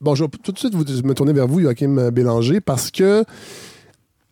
bon, 0.01 0.15
je 0.15 0.23
vais 0.23 0.29
tout 0.43 0.51
de 0.51 0.57
suite 0.57 0.73
vous- 0.73 0.85
me 1.07 1.13
tourner 1.13 1.33
vers 1.33 1.47
vous, 1.47 1.59
Joachim 1.61 2.09
Bélanger, 2.11 2.59
parce 2.61 2.89
que 2.89 3.23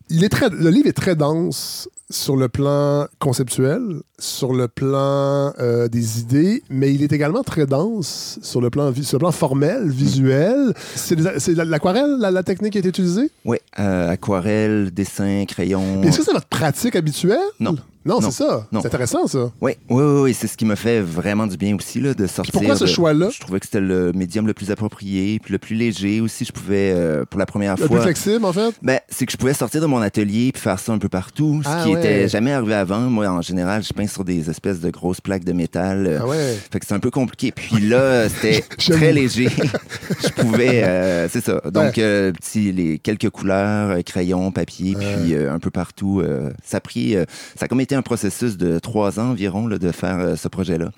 il 0.08 0.24
est 0.24 0.28
très, 0.28 0.48
le 0.48 0.70
livre 0.70 0.86
est 0.86 0.92
très 0.92 1.16
dense 1.16 1.88
sur 2.08 2.36
le 2.36 2.48
plan 2.48 3.06
conceptuel, 3.18 3.82
sur 4.18 4.52
le 4.52 4.68
plan 4.68 5.52
euh, 5.58 5.88
des 5.88 6.20
idées, 6.20 6.62
mais 6.70 6.94
il 6.94 7.02
est 7.02 7.12
également 7.12 7.42
très 7.42 7.66
dense 7.66 8.38
sur 8.42 8.60
le 8.60 8.70
plan, 8.70 8.92
sur 8.94 9.16
le 9.16 9.18
plan 9.18 9.32
formel, 9.32 9.88
visuel. 9.88 10.72
C'est 10.94 11.18
l'aquarelle, 11.54 12.18
la, 12.20 12.30
la 12.30 12.42
technique 12.44 12.74
qui 12.74 12.78
est 12.78 12.86
utilisée? 12.86 13.28
Oui, 13.44 13.56
euh, 13.80 14.10
aquarelle, 14.10 14.92
dessin, 14.92 15.44
crayon. 15.48 16.02
Est-ce 16.04 16.18
que 16.18 16.24
c'est 16.24 16.32
votre 16.32 16.46
pratique 16.46 16.94
habituelle? 16.94 17.38
Non. 17.58 17.74
Non, 18.06 18.20
Non. 18.20 18.30
c'est 18.30 18.44
ça. 18.44 18.66
Non. 18.72 18.80
C'est 18.80 18.86
intéressant, 18.86 19.26
ça. 19.26 19.50
Oui, 19.60 19.72
oui, 19.90 20.02
oui, 20.02 20.20
oui, 20.22 20.34
c'est 20.34 20.46
ce 20.46 20.56
qui 20.56 20.64
me 20.64 20.74
fait 20.76 21.00
vraiment 21.00 21.46
du 21.46 21.56
bien 21.56 21.74
aussi, 21.76 22.00
là, 22.00 22.14
de 22.14 22.26
sortir. 22.26 22.52
pourquoi 22.52 22.76
ce 22.76 22.84
de- 22.84 22.88
choix-là? 22.88 23.28
Je 23.30 23.40
trouvais 23.40 23.58
que 23.60 23.66
c'était 23.66 23.80
le 23.80 24.12
médium 24.12 24.46
le 24.46 24.54
plus 24.54 24.70
approprié, 24.70 25.38
puis 25.42 25.52
le 25.52 25.58
plus 25.58 25.74
léger 25.74 26.20
aussi. 26.20 26.44
Je 26.44 26.52
pouvais, 26.52 26.92
euh, 26.94 27.24
pour 27.28 27.38
la 27.40 27.46
première 27.46 27.72
Le 27.76 27.80
plus 27.80 27.88
fois. 27.88 28.02
flexible, 28.02 28.44
en 28.44 28.52
fait? 28.52 28.74
Ben, 28.82 29.00
c'est 29.08 29.26
que 29.26 29.32
je 29.32 29.36
pouvais 29.36 29.54
sortir 29.54 29.80
de 29.80 29.86
mon 29.86 30.00
atelier 30.00 30.52
puis 30.52 30.62
faire 30.62 30.78
ça 30.78 30.92
un 30.92 30.98
peu 30.98 31.08
partout, 31.08 31.60
ce 31.64 31.68
Ah 31.68 31.82
qui 31.84 31.92
ouais. 31.94 31.98
était 32.00 32.28
jamais 32.28 32.52
arrivé 32.52 32.74
avant. 32.74 33.00
Moi, 33.00 33.26
en 33.26 33.42
général, 33.42 33.82
je 33.82 33.92
peins 33.92 34.06
sur 34.06 34.24
des 34.24 34.48
espèces 34.48 34.80
de 34.80 34.90
grosses 34.90 35.20
plaques 35.20 35.44
de 35.44 35.52
métal. 35.52 36.06
euh, 36.06 36.18
Ah 36.22 36.26
ouais. 36.26 36.56
Fait 36.70 36.78
que 36.80 36.86
c'est 36.86 36.94
un 36.94 37.00
peu 37.00 37.10
compliqué. 37.10 37.50
Puis 37.52 37.80
là, 37.88 38.28
c'était 38.28 38.62
très 38.78 39.12
léger. 39.12 39.48
je 40.22 40.28
pouvais, 40.42 40.84
euh, 40.84 41.28
c'est 41.28 41.44
ça. 41.44 41.60
Donc, 41.72 41.94
petit, 41.94 42.70
les 42.72 42.98
quelques 42.98 43.30
couleurs, 43.30 43.98
crayons, 44.04 44.52
papier, 44.52 44.94
puis 44.94 45.34
un 45.34 45.58
peu 45.58 45.70
partout. 45.70 46.22
ça 46.64 46.76
a 46.76 46.80
pris, 46.80 47.16
ça 47.56 47.64
a 47.64 47.68
comme 47.68 47.80
été 47.80 47.95
un 47.96 48.02
processus 48.02 48.56
de 48.56 48.78
trois 48.78 49.18
ans 49.18 49.30
environ 49.30 49.66
là, 49.66 49.78
de 49.78 49.90
faire 49.92 50.18
euh, 50.20 50.36
ce 50.36 50.48
projet-là. 50.48 50.90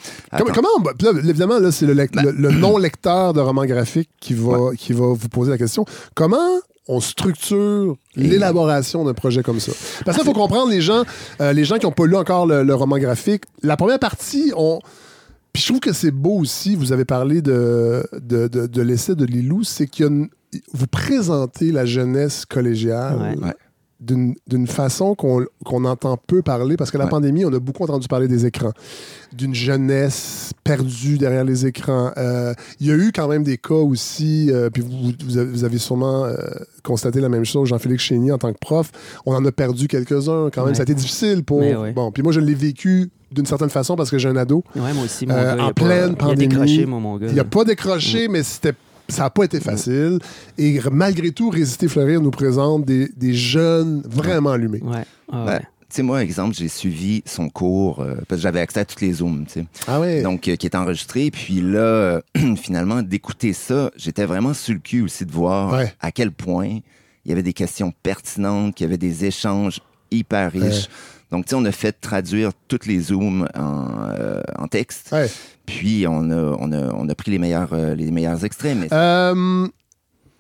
Comment, 0.54 0.68
là, 1.00 1.10
évidemment, 1.24 1.58
là, 1.58 1.72
c'est 1.72 1.86
le, 1.86 1.94
lec- 1.94 2.12
Ben- 2.14 2.24
le- 2.24 2.32
le 2.32 2.50
non-lecteur 2.50 3.32
de 3.32 3.40
roman 3.40 3.64
graphique 3.64 4.10
qui 4.20 4.34
va, 4.34 4.70
qui 4.76 4.92
va 4.92 5.06
vous 5.06 5.28
poser 5.28 5.50
la 5.50 5.58
question. 5.58 5.84
Comment 6.14 6.36
on 6.90 7.00
structure 7.00 7.96
l'élaboration 8.16 9.04
d'un 9.04 9.14
projet 9.14 9.42
comme 9.42 9.60
ça? 9.60 9.72
Parce 10.04 10.16
qu'il 10.16 10.26
faut 10.26 10.32
comprendre, 10.32 10.70
les 10.70 10.80
gens, 10.80 11.04
euh, 11.40 11.52
les 11.52 11.64
gens 11.64 11.76
qui 11.78 11.86
n'ont 11.86 11.92
pas 11.92 12.06
lu 12.06 12.16
encore 12.16 12.46
le, 12.46 12.62
le 12.62 12.74
roman 12.74 12.98
graphique, 12.98 13.44
la 13.62 13.76
première 13.76 13.98
partie, 13.98 14.52
on... 14.56 14.78
Puis 15.52 15.62
je 15.62 15.68
trouve 15.68 15.80
que 15.80 15.92
c'est 15.92 16.10
beau 16.10 16.38
aussi, 16.38 16.76
vous 16.76 16.92
avez 16.92 17.04
parlé 17.04 17.42
de, 17.42 18.02
de, 18.20 18.48
de- 18.48 18.66
de 18.66 18.82
l'essai 18.82 19.14
de 19.14 19.24
Lilou, 19.24 19.64
c'est 19.64 19.86
que 19.86 20.04
vous 20.72 20.86
présentez 20.86 21.72
la 21.72 21.84
jeunesse 21.84 22.44
collégiale 22.46 23.16
Ouais. 23.18 23.46
Ouais. 23.48 23.54
D'une 24.00 24.66
façon 24.68 25.16
qu'on 25.16 25.84
entend 25.84 26.16
peu 26.26 26.40
parler, 26.40 26.76
parce 26.76 26.90
que 26.92 26.98
la 26.98 27.04
Ouais. 27.04 27.10
pandémie, 27.10 27.44
on 27.44 27.52
a 27.52 27.58
beaucoup 27.58 27.82
entendu 27.82 28.06
parler 28.06 28.28
des 28.28 28.46
écrans, 28.46 28.72
d'une 29.32 29.54
jeunesse 29.54 30.52
perdue 30.62 31.18
derrière 31.18 31.42
les 31.44 31.66
écrans. 31.66 32.12
Euh, 32.16 32.54
Il 32.80 32.86
y 32.86 32.92
a 32.92 32.94
eu 32.94 33.10
quand 33.12 33.26
même 33.26 33.42
des 33.42 33.56
cas 33.58 33.74
aussi, 33.74 34.50
euh, 34.52 34.70
puis 34.70 34.82
vous, 34.82 35.12
vous 35.26 35.64
avez, 35.64 35.78
sûrement 35.78 36.24
euh, 36.26 36.36
constaté 36.84 37.20
la 37.20 37.28
même 37.28 37.44
chose, 37.44 37.68
Jean-Philippe 37.68 37.98
Chénier 38.00 38.30
en 38.30 38.38
tant 38.38 38.52
que 38.52 38.58
prof, 38.58 38.90
on 39.26 39.34
en 39.34 39.44
a 39.44 39.50
perdu 39.52 39.88
quelques-uns 39.88 40.50
quand 40.52 40.60
même, 40.62 40.68
Ouais. 40.70 40.74
ça 40.74 40.82
a 40.82 40.84
été 40.84 40.94
difficile 40.94 41.42
pour... 41.42 41.58
Ouais. 41.58 41.92
Bon, 41.92 42.12
puis 42.12 42.22
moi 42.22 42.30
je 42.32 42.38
l'ai 42.40 42.54
vécu 42.54 43.10
d'une 43.32 43.46
certaine 43.46 43.68
façon 43.68 43.96
parce 43.96 44.10
que 44.10 44.16
j'ai 44.18 44.28
un 44.28 44.36
ado. 44.36 44.62
Ouais, 44.76 44.92
moi 44.94 45.04
aussi, 45.04 45.26
mon 45.26 45.34
gars. 45.34 45.54
il 45.56 45.60
en 45.60 45.66
pas- 45.68 45.72
pleine 45.84 46.10
Il 46.10 46.12
a 46.12 46.16
pandémie, 46.16 46.48
décroché, 46.48 46.86
moi, 46.86 46.98
mon 47.00 47.18
gars. 47.18 47.26
Il 47.28 47.34
n'a 47.34 47.44
pas 47.44 47.64
décroché, 47.64 48.28
mais 48.28 48.42
c'était 48.42 48.72
ça 49.09 49.24
n'a 49.24 49.30
pas 49.30 49.44
été 49.44 49.60
facile. 49.60 50.18
Et 50.59 50.80
malgré 50.93 51.30
tout, 51.32 51.51
Résister 51.51 51.89
Fleurir 51.89 52.20
nous 52.20 52.30
présente 52.30 52.85
des, 52.85 53.09
des 53.16 53.35
jeunes 53.35 54.02
vraiment 54.05 54.51
allumés. 54.51 54.82
Ouais. 54.82 55.05
Ah, 55.32 55.44
Ben, 55.47 55.59
tu 55.60 55.66
sais, 55.97 56.02
moi, 56.02 56.22
exemple, 56.22 56.55
j'ai 56.55 56.68
suivi 56.68 57.22
son 57.24 57.48
cours 57.48 58.01
euh, 58.01 58.16
parce 58.28 58.40
que 58.40 58.43
j'avais 58.43 58.60
accès 58.60 58.80
à 58.80 58.85
toutes 58.85 59.01
les 59.01 59.14
Zooms, 59.14 59.47
tu 59.47 59.60
sais. 59.60 59.66
Ah 59.86 59.98
ouais. 60.01 60.20
Donc, 60.22 60.47
euh, 60.47 60.56
qui 60.56 60.66
est 60.66 60.74
enregistré. 60.76 61.30
Puis 61.30 61.62
là, 61.62 61.78
euh, 61.78 62.20
finalement, 62.56 63.01
d'écouter 63.02 63.55
ça, 63.55 63.90
j'étais 63.97 64.26
vraiment 64.26 64.52
sur 64.52 64.74
le 64.74 64.80
cul 64.80 65.01
aussi 65.01 65.24
de 65.24 65.32
voir 65.32 65.72
Ouais. 65.72 65.94
à 66.01 66.12
quel 66.12 66.30
point 66.30 66.80
il 67.24 67.28
y 67.30 67.32
avait 67.32 67.43
des 67.43 67.55
questions 67.55 67.93
pertinentes, 68.02 68.74
qu'il 68.74 68.85
y 68.85 68.89
avait 68.89 68.98
des 68.98 69.24
échanges 69.24 69.80
hyper 70.10 70.52
riches. 70.52 70.89
Donc, 71.30 71.44
tu 71.47 71.51
sais, 71.51 71.56
on 71.56 71.64
a 71.64 71.72
fait 71.72 71.93
traduire 71.98 72.51
toutes 72.68 72.86
les 72.86 73.01
Zooms 73.01 73.48
en, 73.55 73.86
euh, 74.18 74.40
en 74.59 74.66
texte. 74.66 75.14
Puis, 75.69 76.07
on 76.09 76.31
a, 76.31 76.57
on, 76.59 76.73
a, 76.73 76.93
on 76.95 77.09
a 77.09 77.15
pris 77.15 77.31
les 77.31 77.39
meilleurs, 77.39 77.73
euh, 77.73 77.95
les 77.95 78.11
meilleurs 78.11 78.45
extraits. 78.45 78.77
Mais 78.77 78.89
Euh, 78.93 79.66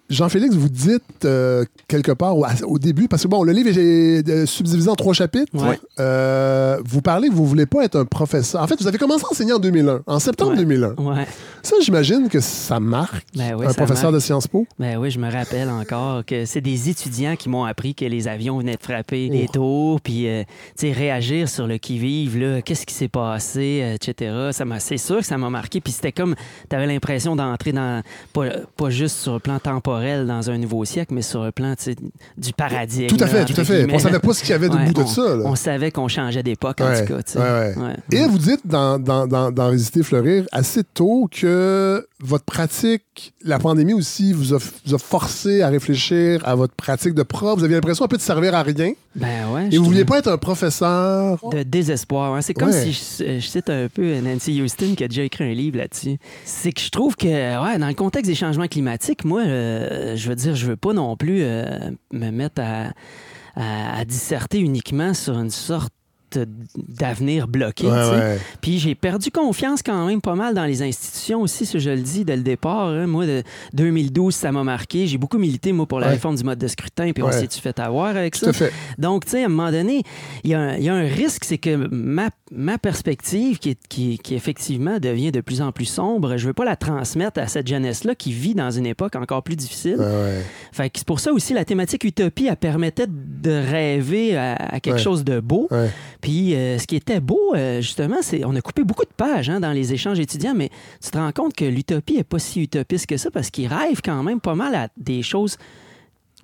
Jean-Félix, 0.08 0.54
vous 0.54 0.68
dites 0.70 1.02
euh, 1.26 1.64
quelque 1.86 2.12
part 2.12 2.36
au, 2.36 2.46
au 2.66 2.78
début, 2.78 3.08
parce 3.08 3.22
que 3.24 3.28
bon, 3.28 3.42
le 3.42 3.52
livre 3.52 3.68
est 3.68 4.26
euh, 4.28 4.46
subdivisé 4.46 4.88
en 4.88 4.94
trois 4.94 5.12
chapitres. 5.12 5.52
Ouais. 5.54 5.78
Euh, 6.00 6.78
vous 6.84 7.02
parlez 7.02 7.28
que 7.28 7.34
vous 7.34 7.44
voulez 7.46 7.66
pas 7.66 7.84
être 7.84 7.96
un 7.96 8.04
professeur. 8.06 8.62
En 8.62 8.66
fait, 8.66 8.80
vous 8.80 8.86
avez 8.86 8.96
commencé 8.96 9.24
à 9.24 9.30
enseigner 9.30 9.52
en 9.52 9.58
2001, 9.58 10.00
en 10.06 10.18
septembre 10.18 10.52
Ouais. 10.52 10.56
2001. 10.58 10.94
Ouais. 10.96 11.26
Ça, 11.62 11.76
j'imagine 11.82 12.28
que 12.30 12.40
ça 12.40 12.80
marque 12.80 13.26
Ben 13.36 13.54
oui, 13.54 13.66
un 13.66 13.68
ça 13.68 13.74
professeur 13.74 14.04
marque. 14.04 14.14
de 14.14 14.20
Sciences 14.20 14.46
Po. 14.46 14.66
Ben 14.78 14.96
oui, 14.96 15.10
je 15.10 15.18
me 15.18 15.30
rappelle 15.30 15.68
encore 15.68 16.24
que 16.24 16.46
c'est 16.46 16.62
des 16.62 16.88
étudiants 16.88 17.36
qui 17.36 17.50
m'ont 17.50 17.64
appris 17.64 17.94
que 17.94 18.06
les 18.06 18.28
avions 18.28 18.58
venaient 18.58 18.76
de 18.76 18.82
frapper 18.82 19.28
les 19.28 19.44
Oh. 19.48 19.52
tours, 19.52 20.00
puis 20.00 20.26
euh, 20.26 20.42
tu 20.78 20.86
sais, 20.86 20.92
réagir 20.92 21.48
sur 21.50 21.66
le 21.66 21.76
qui-vive, 21.76 22.62
qu'est-ce 22.64 22.86
qui 22.86 22.94
s'est 22.94 23.08
passé, 23.08 23.94
etc. 24.00 24.48
Ça 24.52 24.64
m'a, 24.64 24.80
c'est 24.80 24.96
sûr 24.96 25.18
que 25.18 25.26
ça 25.26 25.36
m'a 25.36 25.50
marqué, 25.50 25.80
puis 25.82 25.92
c'était 25.92 26.12
comme, 26.12 26.34
tu 26.70 26.74
avais 26.76 26.86
l'impression 26.86 27.36
d'entrer 27.36 27.72
dans, 27.72 28.02
pas, 28.32 28.46
pas 28.76 28.88
juste 28.90 29.18
sur 29.18 29.34
le 29.34 29.40
plan 29.40 29.58
temporel 29.58 29.97
dans 30.26 30.50
un 30.50 30.58
nouveau 30.58 30.84
siècle, 30.84 31.14
mais 31.14 31.22
sur 31.22 31.44
le 31.44 31.52
plan 31.52 31.74
du 32.36 32.52
paradigme. 32.52 33.06
Tout 33.06 33.22
à 33.22 33.26
fait, 33.26 33.44
tout 33.44 33.60
à 33.60 33.64
fait. 33.64 33.76
guillemets, 33.78 33.94
On 33.94 33.98
savait 33.98 34.18
pas 34.18 34.32
ce 34.34 34.40
qu'il 34.40 34.50
y 34.50 34.52
avait 34.54 34.68
Ouais, 34.68 34.78
de 34.86 34.86
bout 34.86 34.94
de 34.94 35.00
on- 35.02 35.06
ça. 35.06 35.36
là. 35.36 35.42
On 35.44 35.54
savait 35.54 35.90
qu'on 35.90 36.08
changeait 36.08 36.42
d'époque, 36.42 36.80
en 36.80 36.86
Ouais, 36.86 37.04
tout 37.06 37.14
cas. 37.14 37.40
ouais, 37.40 37.74
ouais. 37.76 37.82
Ouais. 37.82 37.96
Et 38.12 38.26
vous 38.26 38.38
dites 38.38 38.60
dans, 38.66 38.98
dans, 38.98 39.26
dans, 39.26 39.50
dans 39.50 39.68
Résister 39.70 40.02
Fleurir 40.02 40.44
assez 40.52 40.82
tôt 40.84 41.28
que 41.30 42.06
votre 42.20 42.44
pratique, 42.44 43.32
la 43.44 43.58
pandémie 43.58 43.94
aussi, 43.94 44.32
vous 44.32 44.54
a, 44.54 44.58
vous 44.86 44.94
a 44.94 44.98
forcé 44.98 45.62
à 45.62 45.68
réfléchir 45.68 46.40
à 46.46 46.54
votre 46.54 46.74
pratique 46.74 47.14
de 47.14 47.22
prof. 47.22 47.58
Vous 47.58 47.64
aviez 47.64 47.76
l'impression 47.76 48.04
un 48.04 48.08
peu 48.08 48.16
de 48.16 48.22
servir 48.22 48.54
à 48.54 48.62
rien. 48.62 48.92
Ben 49.16 49.48
ouais. 49.52 49.68
Et 49.72 49.78
vous 49.78 49.84
vouliez 49.84 50.04
pas 50.04 50.18
être 50.18 50.28
un 50.30 50.36
professeur? 50.38 51.38
de 51.52 51.62
désespoir. 51.62 52.34
hein. 52.34 52.40
C'est 52.40 52.54
comme 52.54 52.68
Ouais. 52.70 52.92
si 52.92 52.92
je, 53.24 53.40
je 53.40 53.46
cite 53.46 53.70
un 53.70 53.88
peu 53.92 54.20
Nancy 54.20 54.60
Houston 54.62 54.94
qui 54.96 55.04
a 55.04 55.08
déjà 55.08 55.22
écrit 55.22 55.44
un 55.44 55.54
livre 55.54 55.78
là-dessus. 55.78 56.18
C'est 56.44 56.72
que 56.72 56.80
je 56.80 56.90
trouve 56.90 57.16
que, 57.16 57.26
ouais, 57.26 57.78
dans 57.78 57.88
le 57.88 57.94
contexte 57.94 58.28
des 58.28 58.34
changements 58.36 58.66
climatiques, 58.68 59.24
moi, 59.24 59.42
euh, 59.46 59.87
je 59.90 60.28
veux 60.28 60.34
dire, 60.34 60.54
je 60.54 60.66
veux 60.66 60.76
pas 60.76 60.92
non 60.92 61.16
plus 61.16 61.40
euh, 61.42 61.90
me 62.12 62.30
mettre 62.30 62.62
à 63.56 64.04
disserter 64.04 64.60
uniquement 64.60 65.14
sur 65.14 65.38
une 65.38 65.50
sorte 65.50 65.92
d'avenir 66.76 67.48
bloqué. 67.48 67.86
Ouais, 67.86 68.10
ouais. 68.10 68.38
Puis 68.60 68.78
j'ai 68.78 68.94
perdu 68.94 69.30
confiance 69.30 69.82
quand 69.82 70.06
même 70.06 70.20
pas 70.20 70.34
mal 70.34 70.54
dans 70.54 70.64
les 70.64 70.82
institutions 70.82 71.40
aussi, 71.42 71.64
si 71.66 71.78
je 71.80 71.90
le 71.90 72.00
dis 72.00 72.24
dès 72.24 72.36
le 72.36 72.42
départ. 72.42 72.88
hein. 72.88 73.06
Moi, 73.06 73.26
de 73.26 73.42
2012, 73.74 74.34
ça 74.34 74.52
m'a 74.52 74.64
marqué. 74.64 75.06
J'ai 75.06 75.18
beaucoup 75.18 75.38
milité, 75.38 75.72
moi, 75.72 75.86
pour 75.86 76.00
la 76.00 76.06
Ouais. 76.08 76.12
réforme 76.14 76.36
du 76.36 76.44
mode 76.44 76.58
de 76.58 76.68
scrutin, 76.68 77.12
puis 77.12 77.22
on 77.22 77.30
s'est-tu 77.32 77.60
fait 77.60 77.78
avoir 77.78 78.16
avec 78.16 78.34
ça? 78.36 78.52
fait. 78.52 78.72
Donc, 78.98 79.24
tu 79.24 79.32
sais, 79.32 79.42
à 79.42 79.46
un 79.46 79.48
moment 79.48 79.70
donné, 79.70 80.02
il 80.44 80.50
y, 80.50 80.54
a 80.54 80.60
un- 80.60 80.76
il 80.76 80.82
y 80.84 80.88
a 80.88 80.94
un 80.94 81.02
risque, 81.06 81.44
c'est 81.44 81.58
que 81.58 81.74
ma, 81.90 82.30
ma 82.50 82.78
perspective, 82.78 83.58
qui, 83.58 83.70
est- 83.70 83.86
qui, 83.88 84.18
qui 84.18 84.34
effectivement 84.34 84.98
devient 84.98 85.32
de 85.32 85.40
plus 85.40 85.60
en 85.62 85.72
plus 85.72 85.84
sombre, 85.84 86.36
je 86.36 86.46
veux 86.46 86.52
pas 86.54 86.64
la 86.64 86.76
transmettre 86.76 87.40
à 87.40 87.46
cette 87.46 87.66
jeunesse-là 87.68 88.14
qui 88.14 88.32
vit 88.32 88.54
dans 88.54 88.70
une 88.70 88.86
époque 88.86 89.16
encore 89.16 89.42
plus 89.42 89.56
difficile. 89.56 89.98
Fait 90.72 90.90
que 90.90 90.98
c'est 90.98 91.06
pour 91.06 91.20
ça 91.20 91.32
aussi, 91.32 91.54
la 91.54 91.64
thématique 91.64 92.04
utopie, 92.04 92.46
elle 92.46 92.56
permettait 92.56 93.06
de 93.08 93.50
rêver 93.50 94.36
à, 94.36 94.54
à 94.54 94.80
quelque 94.80 94.98
chose 95.00 95.24
de 95.24 95.40
beau. 95.40 95.68
Puis 96.20 96.54
euh, 96.54 96.78
ce 96.78 96.86
qui 96.86 96.96
était 96.96 97.20
beau, 97.20 97.54
euh, 97.54 97.80
justement, 97.80 98.18
c'est 98.22 98.44
on 98.44 98.54
a 98.56 98.60
coupé 98.60 98.84
beaucoup 98.84 99.04
de 99.04 99.14
pages 99.16 99.50
hein, 99.50 99.60
dans 99.60 99.72
les 99.72 99.92
échanges 99.92 100.18
étudiants, 100.18 100.54
mais 100.54 100.70
tu 101.02 101.10
te 101.10 101.18
rends 101.18 101.32
compte 101.32 101.54
que 101.54 101.64
l'utopie 101.64 102.16
est 102.16 102.24
pas 102.24 102.38
si 102.38 102.62
utopiste 102.62 103.06
que 103.06 103.16
ça 103.16 103.30
parce 103.30 103.50
qu'ils 103.50 103.68
rêvent 103.68 104.02
quand 104.04 104.22
même 104.22 104.40
pas 104.40 104.54
mal 104.54 104.74
à 104.74 104.88
des 104.96 105.22
choses 105.22 105.58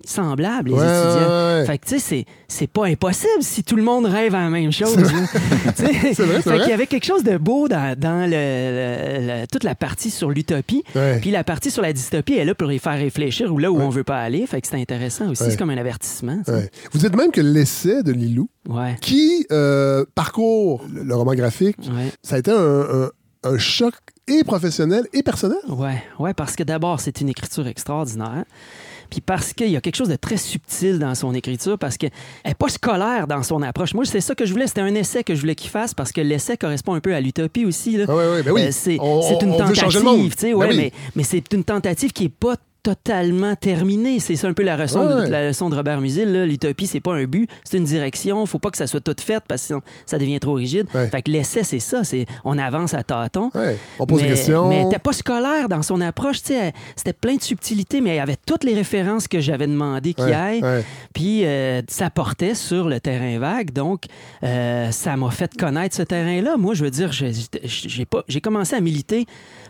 semblables, 0.07 0.71
les 0.71 0.77
Ouais, 0.77 0.83
étudiants. 0.83 1.29
ouais. 1.59 1.65
Fait 1.67 1.79
que, 1.79 1.87
tu 1.87 1.99
sais, 1.99 2.27
c'est- 2.49 2.67
pas 2.67 2.87
impossible 2.87 3.43
si 3.43 3.63
tout 3.65 3.77
le 3.77 3.83
monde 3.83 4.07
rêve 4.07 4.35
à 4.35 4.45
la 4.45 4.51
même 4.51 4.73
chose. 4.73 4.97
C'est 5.77 5.83
vrai, 6.23 6.43
c'est 6.43 6.69
y 6.69 6.73
avait 6.73 6.87
quelque 6.87 7.05
chose 7.05 7.23
de 7.25 7.37
beau 7.37 7.69
dans, 7.69 7.99
dans 7.99 8.29
le- 8.29 8.31
le- 8.31 9.41
le- 9.43 9.47
toute 9.47 9.65
la 9.65 9.75
partie 9.75 10.11
sur 10.11 10.31
l'utopie. 10.31 10.83
Puis 11.21 11.31
la 11.31 11.45
partie 11.45 11.71
sur 11.71 11.83
la 11.83 11.93
dystopie 11.93 12.35
est 12.35 12.45
là 12.45 12.55
pour 12.55 12.69
les 12.69 12.79
faire 12.79 12.95
réfléchir 12.99 13.53
ou 13.53 13.59
là 13.59 13.71
où 13.71 13.79
on 13.81 13.89
veut 13.91 14.05
pas 14.05 14.19
aller. 14.21 14.47
Fait 14.47 14.61
que 14.61 14.67
c'est 14.69 14.81
intéressant 14.81 15.29
aussi. 15.31 15.45
C'est 15.45 15.57
comme 15.57 15.71
un 15.71 15.79
avertissement. 15.79 16.41
Vous 16.93 16.99
dites 16.99 17.15
même 17.17 17.31
que 17.31 17.41
l'essai 17.41 18.03
de 18.03 18.13
Lilou, 18.13 18.49
qui 19.01 19.47
euh, 19.53 20.05
parcourt 20.15 20.85
le, 20.93 21.15
roman 21.15 21.35
graphique, 21.35 21.77
ça 22.23 22.37
a 22.37 22.39
été 22.39 22.51
un, 22.51 22.57
un- 23.05 23.11
un 23.47 23.59
choc 23.59 23.95
et 24.27 24.43
professionnel 24.43 25.07
et 25.13 25.23
personnel. 25.23 25.59
Ouais, 25.69 26.03
ouais, 26.19 26.33
parce 26.33 26.57
que 26.57 26.63
d'abord, 26.63 26.99
c'est 27.01 27.21
une 27.21 27.29
écriture 27.29 27.67
extraordinaire. 27.67 28.45
Puis 29.11 29.21
parce 29.21 29.53
qu'il 29.53 29.71
y 29.71 29.77
a 29.77 29.81
quelque 29.81 29.97
chose 29.97 30.09
de 30.09 30.17
très 30.17 30.37
subtil 30.37 30.99
dans 30.99 31.15
son 31.15 31.35
écriture, 31.35 31.79
parce 31.79 31.97
qu'elle 31.97 32.11
n'est 32.47 32.55
pas 32.55 32.69
scolaire 32.69 33.27
dans 33.27 33.43
son 33.43 33.63
approche. 33.63 33.95
Moi, 33.95 34.05
c'est 34.05 34.21
ça 34.21 34.35
que 34.35 34.45
je 34.47 34.53
voulais. 34.53 34.67
C'était 34.67 34.81
un 34.81 34.95
essai 34.95 35.25
que 35.25 35.35
je 35.35 35.41
voulais 35.41 35.55
qu'il 35.55 35.71
fasse, 35.71 35.95
parce 35.95 36.13
que 36.13 36.21
l'essai 36.21 36.57
correspond 36.57 36.95
un 36.95 37.01
peu 37.01 37.15
à 37.15 37.21
l'utopie 37.21 37.65
aussi. 37.65 37.97
Là. 37.97 38.05
Ah 38.09 38.43
ben 38.45 38.51
oui. 38.53 38.63
Euh, 38.63 38.69
c'est 38.73 38.99
On- 39.01 39.23
c'est 39.23 39.43
une 39.45 39.53
on- 39.53 39.61
on 39.61 39.65
veut 39.67 39.75
changer 39.75 39.99
tentative, 39.99 40.05
le 40.05 40.05
monde. 40.23 40.31
tu 40.31 40.39
sais, 40.39 40.51
Ben 40.53 40.57
ouais, 40.59 40.69
oui. 40.71 40.77
mais, 40.77 40.93
mais 41.17 41.23
c'est 41.23 41.53
une 41.53 41.65
tentative 41.65 42.13
qui 42.13 42.25
n'est 42.25 42.29
pas 42.29 42.57
totalement 42.85 43.57
terminée. 43.57 44.21
C'est 44.21 44.37
ça 44.37 44.47
un 44.47 44.53
peu 44.53 44.63
la 44.63 44.77
leçon, 44.77 45.01
Ouais, 45.01 45.15
de, 45.15 45.21
ouais. 45.23 45.29
la 45.31 45.49
leçon 45.49 45.69
de 45.71 45.75
Robert 45.75 46.01
Musil. 46.01 46.31
là. 46.33 46.47
L'utopie, 46.47 46.87
c'est 46.87 47.01
pas 47.01 47.15
un 47.15 47.25
but, 47.25 47.51
c'est 47.65 47.79
une 47.79 47.85
direction. 47.85 48.45
faut 48.47 48.59
pas 48.61 48.71
que 48.71 48.77
ça 48.77 48.87
soit 48.87 49.01
tout 49.01 49.17
fait, 49.19 49.43
parce 49.49 49.63
que 49.63 49.67
sinon, 49.69 49.81
ça 50.07 50.19
devient 50.19 50.39
trop 50.39 50.53
rigide. 50.53 50.87
Ouais. 50.95 51.09
Fait 51.09 51.23
que 51.23 51.31
l'essai, 51.31 51.65
c'est 51.65 51.81
ça. 51.81 52.05
c'est 52.05 52.27
On 52.45 52.59
avance 52.59 52.95
à 52.95 53.03
tâtons. 53.03 53.51
On 53.99 54.07
pose 54.07 54.21
mais, 54.23 54.29
des 54.29 54.35
questions. 54.35 54.69
Mais 54.69 54.77
elle 54.77 54.85
n'était 54.85 54.99
pas 54.99 55.13
scolaire 55.13 55.69
dans 55.69 55.83
son 55.83 56.01
approche. 56.01 56.39
elle- 56.51 56.73
C'était 56.95 57.13
plein 57.15 57.35
de 57.37 57.43
subtilités, 57.43 58.01
mais 58.01 58.11
il 58.15 58.17
y 58.17 58.21
avait 58.21 58.37
toutes 58.47 58.65
les 58.65 58.75
références 58.75 59.27
que 59.27 59.41
j'avais 59.41 59.67
demandé 59.67 60.13
qu'il 60.15 60.29
y 60.29 60.63
ouais. 60.63 60.85
Puis 61.15 61.45
euh, 61.47 61.81
ça 61.89 62.11
portait 62.11 62.55
sur 62.55 62.89
le 62.89 63.01
terrain 63.01 63.39
vague. 63.39 63.73
Donc, 63.73 64.05
euh, 64.43 64.91
ça 64.91 65.17
m'a 65.17 65.31
fait 65.31 65.57
connaître 65.57 65.97
ce 65.97 66.03
terrain-là. 66.03 66.57
Moi, 66.59 66.75
je 66.75 66.85
veux 66.85 66.91
dire, 66.91 67.11
j'ai 67.13 67.33
j'ai 67.65 68.05
pas- 68.05 68.25
j'ai 68.29 68.41
commencé 68.43 68.77
à 68.77 68.81
militer 68.81 69.25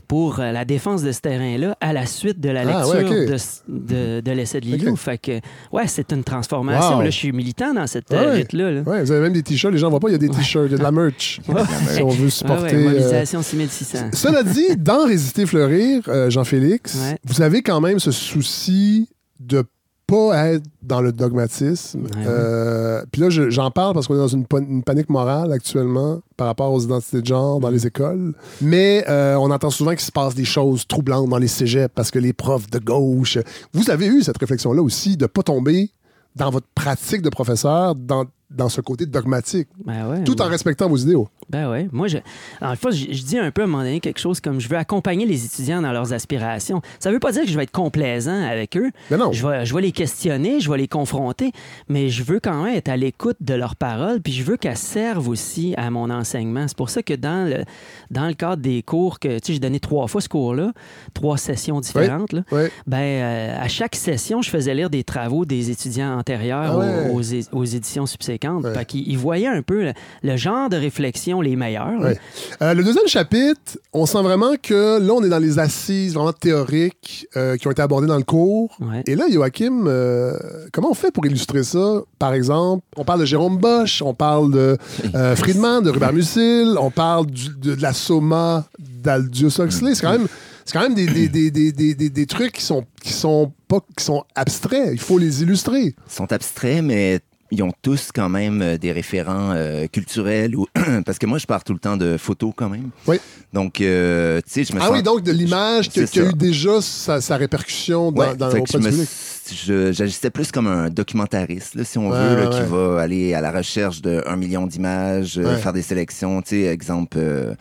pour 0.06 0.40
euh, 0.40 0.52
la 0.52 0.64
défense 0.64 1.02
de 1.02 1.12
ce 1.12 1.20
terrain-là 1.20 1.76
à 1.80 1.92
la 1.92 2.06
suite 2.06 2.40
de 2.40 2.50
la 2.50 2.60
Ah, 2.60 2.64
lecture 2.84 3.10
ouais, 3.10 3.26
de, 3.26 3.36
ce- 3.36 3.60
de, 3.68 4.20
de 4.20 4.30
l'essai 4.32 4.60
de 4.60 4.66
Lilou. 4.66 4.96
Fait 4.96 5.18
que, 5.18 5.40
ouais, 5.72 5.86
c'est 5.86 6.12
une 6.12 6.22
transformation. 6.24 6.96
Wow. 6.96 7.02
Là, 7.02 7.10
je 7.10 7.16
suis 7.16 7.32
militant 7.32 7.74
dans 7.74 7.86
cette 7.86 8.10
Ouais, 8.10 8.16
euh, 8.18 8.26
ouais. 8.26 8.32
rythme-là. 8.36 8.70
là. 8.70 8.80
Ouais, 8.82 9.02
vous 9.02 9.10
avez 9.12 9.20
même 9.20 9.32
des 9.32 9.42
t-shirts, 9.42 9.72
les 9.72 9.78
gens 9.78 9.86
ne 9.86 9.90
voient 9.90 10.00
pas, 10.00 10.08
il 10.08 10.12
y 10.12 10.14
a 10.14 10.18
des 10.18 10.28
t-shirts, 10.28 10.66
il 10.68 10.72
y 10.72 10.74
a 10.74 10.78
de 10.78 10.82
la 10.82 10.92
merch. 10.92 11.40
si 11.88 12.02
on 12.02 12.08
veut 12.08 12.30
supporter. 12.30 12.74
euh, 12.74 12.84
mobilisation 12.84 13.42
6600. 13.42 13.98
Cela 14.12 14.42
dit, 14.42 14.76
dans 14.78 15.06
Résister 15.06 15.46
Fleurir, 15.46 16.02
euh, 16.08 16.30
Jean-Félix, 16.30 16.98
vous 17.24 17.42
avez 17.42 17.62
quand 17.62 17.80
même 17.80 17.98
ce 17.98 18.10
souci 18.10 19.08
de 19.40 19.64
pas 20.06 20.52
être 20.52 20.64
dans 20.82 21.00
le 21.00 21.12
dogmatisme. 21.12 22.06
Euh, 22.26 23.02
Puis 23.10 23.20
là, 23.22 23.30
je- 23.30 23.48
j'en 23.50 23.70
parle 23.70 23.94
parce 23.94 24.06
qu'on 24.06 24.14
est 24.14 24.18
dans 24.18 24.28
une, 24.28 24.46
pa- 24.46 24.58
une 24.60 24.82
panique 24.82 25.08
morale 25.08 25.50
actuellement 25.52 26.20
par 26.36 26.46
rapport 26.48 26.72
aux 26.72 26.80
identités 26.80 27.20
de 27.22 27.26
genre 27.26 27.58
dans 27.60 27.70
les 27.70 27.86
écoles. 27.86 28.34
Mais 28.60 29.04
euh, 29.08 29.34
on 29.36 29.50
entend 29.50 29.70
souvent 29.70 29.92
qu'il 29.92 30.00
se 30.00 30.12
passe 30.12 30.34
des 30.34 30.44
choses 30.44 30.86
troublantes 30.86 31.28
dans 31.28 31.38
les 31.38 31.48
cégeps 31.48 31.92
parce 31.94 32.10
que 32.10 32.18
les 32.18 32.32
profs 32.32 32.68
de 32.70 32.78
gauche... 32.78 33.38
Vous 33.72 33.90
avez 33.90 34.06
eu 34.06 34.22
cette 34.22 34.38
réflexion-là 34.38 34.82
aussi 34.82 35.16
de 35.16 35.26
pas 35.26 35.42
tomber 35.42 35.90
dans 36.36 36.50
votre 36.50 36.66
pratique 36.74 37.22
de 37.22 37.30
professeur, 37.30 37.94
dans, 37.94 38.24
dans 38.50 38.68
ce 38.68 38.80
côté 38.80 39.06
dogmatique, 39.06 39.68
Ben 39.84 40.08
ouais, 40.08 40.24
tout 40.24 40.40
en 40.40 40.44
ouais. 40.44 40.50
respectant 40.50 40.88
vos 40.88 40.96
idéaux. 40.96 41.28
Ben 41.50 41.68
ouais. 41.70 41.88
Moi, 41.92 42.08
je, 42.08 42.18
en 42.62 42.76
fait, 42.76 42.92
je, 42.92 43.12
je 43.12 43.22
dis 43.24 43.38
un 43.38 43.50
peu 43.50 43.62
à 43.62 43.64
un 43.64 43.66
moment 43.66 43.82
donné 43.82 44.00
quelque 44.00 44.20
chose 44.20 44.40
comme 44.40 44.60
je 44.60 44.68
veux 44.68 44.76
accompagner 44.76 45.26
les 45.26 45.44
étudiants 45.44 45.82
dans 45.82 45.92
leurs 45.92 46.12
aspirations. 46.12 46.80
Ça 47.00 47.10
veut 47.10 47.18
pas 47.18 47.32
dire 47.32 47.42
que 47.42 47.48
je 47.48 47.56
vais 47.56 47.64
être 47.64 47.72
complaisant 47.72 48.42
avec 48.44 48.76
eux. 48.76 48.90
Mais 49.10 49.16
non. 49.16 49.32
Je 49.32 49.46
vais, 49.46 49.66
je 49.66 49.74
vais 49.74 49.82
les 49.82 49.92
questionner, 49.92 50.60
je 50.60 50.70
vais 50.70 50.78
les 50.78 50.88
confronter, 50.88 51.52
mais 51.88 52.08
je 52.10 52.22
veux 52.22 52.38
quand 52.40 52.62
même 52.64 52.74
être 52.74 52.88
à 52.88 52.96
l'écoute 52.96 53.36
de 53.40 53.54
leurs 53.54 53.76
paroles, 53.76 54.20
puis 54.20 54.32
je 54.32 54.42
veux 54.44 54.56
qu'elles 54.56 54.76
servent 54.76 55.28
aussi 55.28 55.74
à 55.76 55.90
mon 55.90 56.08
enseignement. 56.10 56.66
C'est 56.68 56.76
pour 56.76 56.90
ça 56.90 57.02
que 57.02 57.14
dans 57.14 57.48
le, 57.48 57.64
dans 58.10 58.26
le 58.28 58.34
cadre 58.34 58.62
des 58.62 58.82
cours 58.82 59.18
que, 59.18 59.38
tu 59.38 59.46
sais, 59.46 59.52
j'ai 59.54 59.58
donné 59.58 59.80
trois 59.80 60.06
fois 60.06 60.20
ce 60.20 60.28
cours-là, 60.28 60.72
trois 61.12 61.38
sessions 61.38 61.80
différentes, 61.80 62.32
là, 62.32 62.42
ben, 62.86 62.98
euh, 62.98 63.56
à 63.60 63.68
chaque 63.68 63.96
session, 63.96 64.42
je 64.42 64.50
faisais 64.50 64.74
lire 64.74 64.90
des 64.90 65.02
travaux 65.04 65.44
des 65.44 65.70
étudiants 65.70 66.18
antérieurs 66.18 66.78
Ah 66.80 67.12
ouais. 67.14 67.42
aux, 67.52 67.58
aux 67.58 67.64
éditions 67.64 68.06
subséquentes. 68.06 68.33
Ouais. 68.64 68.74
Fait 68.74 68.84
qu'ils 68.84 69.08
ils 69.08 69.18
voyaient 69.18 69.46
un 69.46 69.62
peu 69.62 69.84
le, 69.84 69.92
le 70.22 70.36
genre 70.36 70.68
de 70.68 70.76
réflexion 70.76 71.40
les 71.40 71.56
meilleurs. 71.56 72.00
Ouais. 72.00 72.18
Euh, 72.62 72.74
le 72.74 72.82
deuxième 72.84 73.06
chapitre, 73.06 73.78
on 73.92 74.06
sent 74.06 74.22
vraiment 74.22 74.52
que 74.62 74.98
là, 74.98 75.12
on 75.12 75.22
est 75.24 75.28
dans 75.28 75.38
les 75.38 75.58
assises 75.58 76.14
vraiment 76.14 76.32
théoriques 76.32 77.26
euh, 77.36 77.56
qui 77.56 77.66
ont 77.68 77.70
été 77.70 77.82
abordées 77.82 78.06
dans 78.06 78.16
le 78.16 78.22
cours. 78.24 78.76
Ouais. 78.80 79.02
Et 79.06 79.14
là, 79.16 79.24
Joachim, 79.30 79.84
euh, 79.86 80.32
comment 80.72 80.90
on 80.90 80.94
fait 80.94 81.10
pour 81.10 81.26
illustrer 81.26 81.62
ça? 81.62 82.00
Par 82.18 82.32
exemple, 82.34 82.84
on 82.96 83.04
parle 83.04 83.20
de 83.20 83.24
Jérôme 83.26 83.58
Bosch, 83.58 84.02
on 84.02 84.14
parle 84.14 84.52
de 84.52 84.78
euh, 85.14 85.36
Friedman, 85.36 85.82
de 85.82 85.90
Robert 85.90 86.12
Musil, 86.12 86.76
on 86.80 86.90
parle 86.90 87.26
du- 87.26 87.48
de, 87.50 87.74
de 87.74 87.82
la 87.82 87.92
Soma 87.92 88.66
d'Aldous 88.78 89.60
Huxley. 89.60 89.94
C'est 89.94 90.02
quand 90.02 90.12
même, 90.12 90.26
c'est 90.64 90.72
quand 90.72 90.80
même 90.82 90.94
des, 90.94 91.06
des, 91.06 91.28
des, 91.28 91.50
des, 91.50 91.72
des, 91.72 91.94
des- 91.94 92.10
des 92.10 92.26
trucs 92.26 92.52
qui 92.52 92.62
sont, 92.62 92.84
qui, 93.02 93.12
sont 93.12 93.52
pas, 93.68 93.80
qui 93.96 94.04
sont 94.04 94.24
abstraits. 94.34 94.88
Il 94.92 94.98
faut 95.00 95.18
les 95.18 95.42
illustrer. 95.42 95.82
Ils 95.82 95.94
sont 96.08 96.32
abstraits, 96.32 96.82
mais 96.82 97.20
ils 97.50 97.62
ont 97.62 97.72
tous 97.82 98.10
quand 98.12 98.28
même 98.28 98.62
euh, 98.62 98.78
des 98.78 98.92
référents 98.92 99.52
euh, 99.54 99.86
culturels. 99.86 100.56
Ou... 100.56 100.66
Parce 101.04 101.18
que 101.18 101.26
moi, 101.26 101.38
je 101.38 101.46
pars 101.46 101.62
tout 101.62 101.72
le 101.72 101.78
temps 101.78 101.96
de 101.96 102.16
photos 102.16 102.52
quand 102.56 102.68
même. 102.68 102.90
Oui. 103.06 103.18
Donc, 103.52 103.80
euh, 103.80 104.40
tu 104.46 104.50
sais, 104.52 104.64
je 104.64 104.72
me 104.72 104.80
Ah 104.80 104.86
sens... 104.86 104.92
oui, 104.92 105.02
donc 105.02 105.22
de 105.22 105.32
l'image 105.32 105.88
qui, 105.88 106.00
a 106.00 106.22
eu 106.24 106.32
déjà 106.32 106.80
sa, 106.80 107.20
sa 107.20 107.36
répercussion 107.36 108.10
dans, 108.10 108.22
Ouais, 108.22 108.36
dans, 108.36 108.50
fait 108.50 108.62
que 108.62 108.78
je 108.80 109.92
J'agissais 109.92 110.30
plus 110.30 110.50
comme 110.50 110.66
un 110.66 110.88
documentariste, 110.88 111.74
là, 111.74 111.84
si 111.84 111.98
on 111.98 112.08
veut, 112.08 112.16
là, 112.16 112.48
ouais. 112.48 112.56
qui 112.56 112.70
va 112.70 113.00
aller 113.00 113.34
à 113.34 113.40
la 113.40 113.52
recherche 113.52 114.00
d'un 114.00 114.36
million 114.36 114.66
d'images, 114.66 115.38
euh, 115.38 115.56
faire 115.58 115.72
des 115.74 115.82
sélections. 115.82 116.40
Tu 116.40 116.50
sais, 116.50 116.62
exemple, 116.62 117.18
euh, 117.20 117.54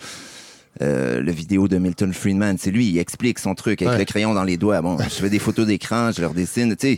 euh, 0.81 1.21
le 1.21 1.31
vidéo 1.31 1.67
de 1.67 1.77
Milton 1.77 2.13
Friedman, 2.13 2.55
c'est 2.57 2.71
lui, 2.71 2.87
il 2.87 2.97
explique 2.97 3.37
son 3.37 3.53
truc 3.53 3.81
avec 3.81 3.93
Ouais. 3.93 3.99
le 3.99 4.05
crayon 4.05 4.33
dans 4.33 4.43
les 4.43 4.57
doigts. 4.57 4.81
Bon, 4.81 4.97
je 4.97 5.09
fais 5.09 5.29
des 5.29 5.39
photos 5.39 5.67
d'écran, 5.67 6.11
je 6.11 6.21
leur 6.21 6.33
dessine. 6.33 6.75
Tu 6.75 6.93
sais, 6.93 6.97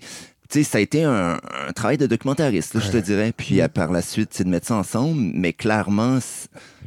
tu 0.50 0.60
sais, 0.60 0.64
ça 0.64 0.78
a 0.78 0.82
été 0.82 1.04
un, 1.04 1.34
un 1.68 1.72
travail 1.74 1.98
de 1.98 2.06
documentariste, 2.08 2.74
là, 2.76 2.80
je 2.82 2.92
te 2.92 2.98
dirais. 2.98 3.34
Puis 3.36 3.62
euh, 3.62 3.68
par 3.68 3.92
la 3.92 4.02
suite, 4.02 4.30
c'est 4.32 4.44
de 4.44 4.50
mettre 4.50 4.68
ça 4.68 4.76
ensemble. 4.76 5.32
Mais 5.34 5.54
clairement, 5.54 6.20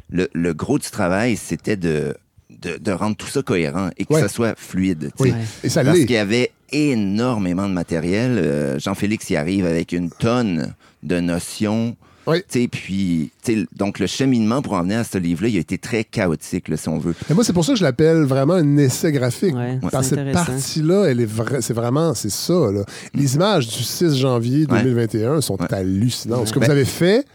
le, 0.09 0.29
le 0.33 0.53
gros 0.53 0.79
du 0.79 0.89
travail, 0.89 1.35
c'était 1.37 1.75
de, 1.77 2.15
de, 2.49 2.77
de 2.77 2.91
rendre 2.91 3.15
tout 3.15 3.27
ça 3.27 3.41
cohérent 3.41 3.89
et 3.97 4.05
que 4.05 4.13
Ouais. 4.13 4.21
ça 4.21 4.27
soit 4.29 4.57
fluide. 4.57 5.11
Oui, 5.19 5.33
et 5.63 5.69
ça 5.69 5.83
Parce 5.83 5.99
qu'il 5.99 6.11
y 6.11 6.17
avait 6.17 6.51
énormément 6.71 7.67
de 7.67 7.73
matériel. 7.73 8.37
Euh, 8.37 8.79
Jean-Félix 8.79 9.29
y 9.29 9.35
arrive 9.35 9.65
avec 9.65 9.91
une 9.91 10.09
tonne 10.09 10.73
de 11.03 11.19
notions. 11.19 11.95
Oui. 12.29 12.37
Tu 12.49 12.61
sais, 12.61 12.67
Puis, 12.67 13.31
tu 13.43 13.53
sais, 13.61 13.65
donc 13.75 13.99
le 13.99 14.07
cheminement 14.07 14.61
pour 14.61 14.73
en 14.73 14.83
venir 14.83 14.99
à 14.99 15.03
ce 15.03 15.17
livre-là, 15.17 15.47
il 15.49 15.57
a 15.57 15.59
été 15.59 15.77
très 15.77 16.03
chaotique, 16.03 16.67
là, 16.67 16.77
si 16.77 16.87
on 16.89 16.97
veut. 16.99 17.15
Mais 17.29 17.35
moi, 17.35 17.43
c'est 17.43 17.53
pour 17.53 17.65
ça 17.65 17.73
que 17.73 17.79
je 17.79 17.83
l'appelle 17.83 18.23
vraiment 18.23 18.53
un 18.53 18.77
essai 18.77 19.11
graphique. 19.11 19.55
Ouais, 19.55 19.79
Parce 19.91 20.09
que 20.09 20.15
cette 20.15 20.31
partie-là, 20.33 21.05
elle 21.05 21.21
est 21.21 21.25
vra- 21.31 21.61
c'est 21.61 21.73
vraiment, 21.73 22.13
c'est 22.13 22.31
ça. 22.31 22.71
Là. 22.71 22.83
Les 23.13 23.35
images 23.35 23.67
du 23.67 23.83
6 23.83 24.15
janvier 24.15 24.65
Ouais. 24.69 24.83
2021 24.83 25.41
sont 25.41 25.57
Ouais. 25.59 25.73
hallucinantes. 25.73 26.47
Ce 26.47 26.53
que 26.53 26.59
Ben- 26.59 26.65
vous 26.67 26.71
avez 26.71 26.85
fait 26.85 27.25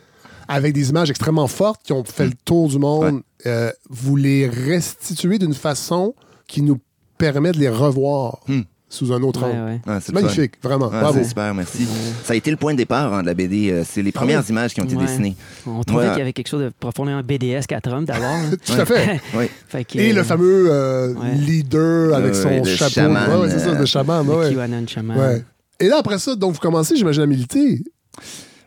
avec 0.48 0.72
des 0.74 0.90
images 0.90 1.10
extrêmement 1.10 1.48
fortes 1.48 1.80
qui 1.82 1.92
ont 1.92 2.04
fait 2.04 2.26
le 2.26 2.32
tour 2.44 2.68
du 2.68 2.78
monde, 2.78 3.22
euh, 3.46 3.70
vous 3.88 4.16
les 4.16 4.46
restituez 4.48 5.38
d'une 5.38 5.54
façon 5.54 6.14
qui 6.46 6.60
nous 6.62 6.78
permet 7.18 7.52
de 7.52 7.58
les 7.58 7.68
revoir 7.68 8.40
Hmm. 8.48 8.60
Sous 8.94 9.12
un 9.12 9.22
autre 9.22 9.42
Ouais, 9.42 9.50
angle. 9.52 9.64
ouais. 9.64 9.80
Ah, 9.86 9.98
C'est 10.00 10.12
le 10.12 10.18
fun. 10.20 10.24
magnifique, 10.26 10.52
vraiment. 10.62 10.90
Ah, 10.92 11.00
Bravo. 11.00 11.18
c'est 11.18 11.28
super, 11.28 11.52
merci. 11.54 11.86
Ça 12.24 12.32
a 12.32 12.36
été 12.36 12.50
le 12.50 12.56
point 12.56 12.72
de 12.72 12.78
départ 12.78 13.12
hein, 13.12 13.22
de 13.22 13.26
la 13.26 13.34
BD. 13.34 13.70
euh, 13.70 13.82
C'est 13.84 14.02
les 14.02 14.12
premières 14.12 14.40
oui? 14.40 14.50
images 14.50 14.72
qui 14.74 14.80
ont 14.80 14.84
été 14.84 14.96
Ouais. 14.96 15.02
dessinées. 15.06 15.36
On 15.66 15.82
trouvait 15.82 16.04
Ouais. 16.04 16.10
qu'il 16.10 16.18
y 16.18 16.22
avait 16.22 16.32
quelque 16.32 16.48
chose 16.48 16.62
de 16.62 16.72
profondément 16.80 17.20
BDS 17.22 17.66
4 17.68 17.92
hommes 17.92 18.04
d'abord. 18.04 18.22
là. 18.22 18.56
Tout 18.64 18.72
à 18.80 18.84
fait. 18.84 19.20
Oui. 19.34 19.46
Fait 19.68 19.84
que, 19.84 19.98
Et 19.98 20.10
euh, 20.12 20.14
le 20.14 20.22
fameux 20.22 20.66
euh, 20.70 21.12
Ouais. 21.14 21.34
leader 21.34 22.14
avec 22.14 22.34
Ouais, 22.34 22.40
son 22.42 22.48
le 22.62 22.64
chapeau. 22.76 22.90
chaman, 22.92 23.30
Ouais, 23.30 23.36
ouais, 23.42 23.50
c'est 23.50 23.58
ça, 23.60 23.70
euh, 23.70 23.78
le 23.78 23.86
chaman. 23.86 24.26
le 24.26 24.32
ouais. 24.34 24.54
QAnon 24.54 24.86
Shaman. 24.86 25.18
Ouais. 25.18 25.44
Et 25.80 25.88
là, 25.88 25.96
après 25.98 26.18
ça, 26.18 26.36
donc, 26.36 26.52
vous 26.54 26.60
commencez, 26.60 26.96
j'imagine, 26.96 27.22
à 27.22 27.26
militer. 27.26 27.82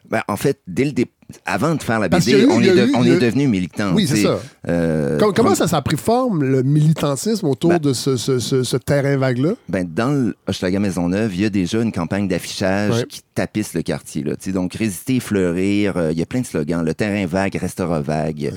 Ben, 0.10 0.22
en 0.28 0.36
fait, 0.38 0.60
dès 0.68 0.86
le 0.86 0.92
dé- 0.92 1.08
avant 1.46 1.76
de 1.76 1.84
faire 1.84 2.00
la 2.00 2.08
BD, 2.10 2.44
eu- 2.44 2.48
on 2.50 2.62
est, 2.62 2.68
de- 2.74 2.88
eu- 2.88 2.92
on 2.96 3.04
devenu 3.04 3.48
militant. 3.48 3.94
Oui, 3.94 4.08
c'est 4.08 4.24
ça. 4.24 4.40
Euh, 4.68 5.18
Com- 5.20 5.34
comment 5.36 5.50
comme- 5.50 5.56
ça, 5.56 5.68
ça 5.68 5.78
a 5.78 5.82
pris 5.82 5.98
forme, 5.98 6.44
le 6.44 6.64
militantisme 6.64 7.48
autour 7.48 7.72
Ben- 7.72 7.80
de 7.80 7.94
ce, 7.94 8.16
ce- 8.16 8.40
ce- 8.40 8.64
ce 8.64 8.78
terrain 8.78 9.18
vague-là? 9.18 9.52
Ben, 9.68 9.86
dans 9.94 10.10
le 10.12 10.36
Hochelaga 10.48 10.80
Maisonneuve, 10.80 11.36
il 11.36 11.42
y 11.42 11.46
a 11.46 11.50
déjà 11.50 11.82
une 11.82 11.92
campagne 11.92 12.28
d'affichage 12.28 12.92
Ouais. 13.00 13.06
qui 13.08 13.22
tapisse 13.36 13.74
le 13.74 13.82
quartier. 13.82 14.24
Là. 14.24 14.34
Donc, 14.54 14.74
résister, 14.76 15.20
fleurir, 15.20 15.98
euh, 15.98 16.12
il 16.12 16.18
y 16.20 16.22
a 16.22 16.26
plein 16.26 16.42
de 16.42 16.46
slogans. 16.46 16.84
Le 16.84 16.94
terrain 16.94 17.26
vague 17.26 17.56
restera 17.56 18.00
vague. 18.02 18.54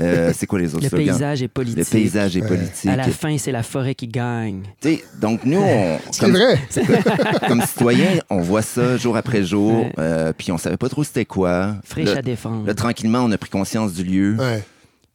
Euh, 0.00 0.32
c'est 0.36 0.46
quoi 0.46 0.58
les 0.58 0.74
autres 0.74 0.84
Le 0.84 0.88
slogans? 0.88 1.06
paysage 1.06 1.42
est 1.42 1.48
politique. 1.48 1.78
Le 1.78 1.84
paysage 1.84 2.36
est 2.36 2.46
politique. 2.46 2.90
À 2.90 2.96
la 2.96 3.04
fin, 3.04 3.36
c'est 3.38 3.52
la 3.52 3.62
forêt 3.62 3.94
qui 3.94 4.08
gagne. 4.08 4.62
Tu 4.80 4.88
sais, 4.96 5.04
donc, 5.20 5.44
nous, 5.44 5.60
on, 5.60 5.98
C'est 6.10 6.20
comme, 6.20 6.32
vrai. 6.32 6.58
comme 7.48 7.62
citoyens, 7.62 8.18
on 8.30 8.40
voit 8.40 8.62
ça 8.62 8.96
jour 8.96 9.16
après 9.16 9.42
jour, 9.44 9.82
Ouais. 9.82 9.92
euh, 9.98 10.32
puis 10.36 10.50
on 10.52 10.58
savait 10.58 10.76
pas 10.76 10.88
trop 10.88 11.04
c'était 11.04 11.24
quoi. 11.24 11.76
Fraîche 11.84 12.06
Là, 12.06 12.18
à 12.18 12.22
défendre. 12.22 12.66
là, 12.66 12.74
tranquillement, 12.74 13.20
on 13.20 13.30
a 13.32 13.38
pris 13.38 13.50
conscience 13.50 13.92
du 13.94 14.04
lieu. 14.04 14.36
Ouais. 14.38 14.62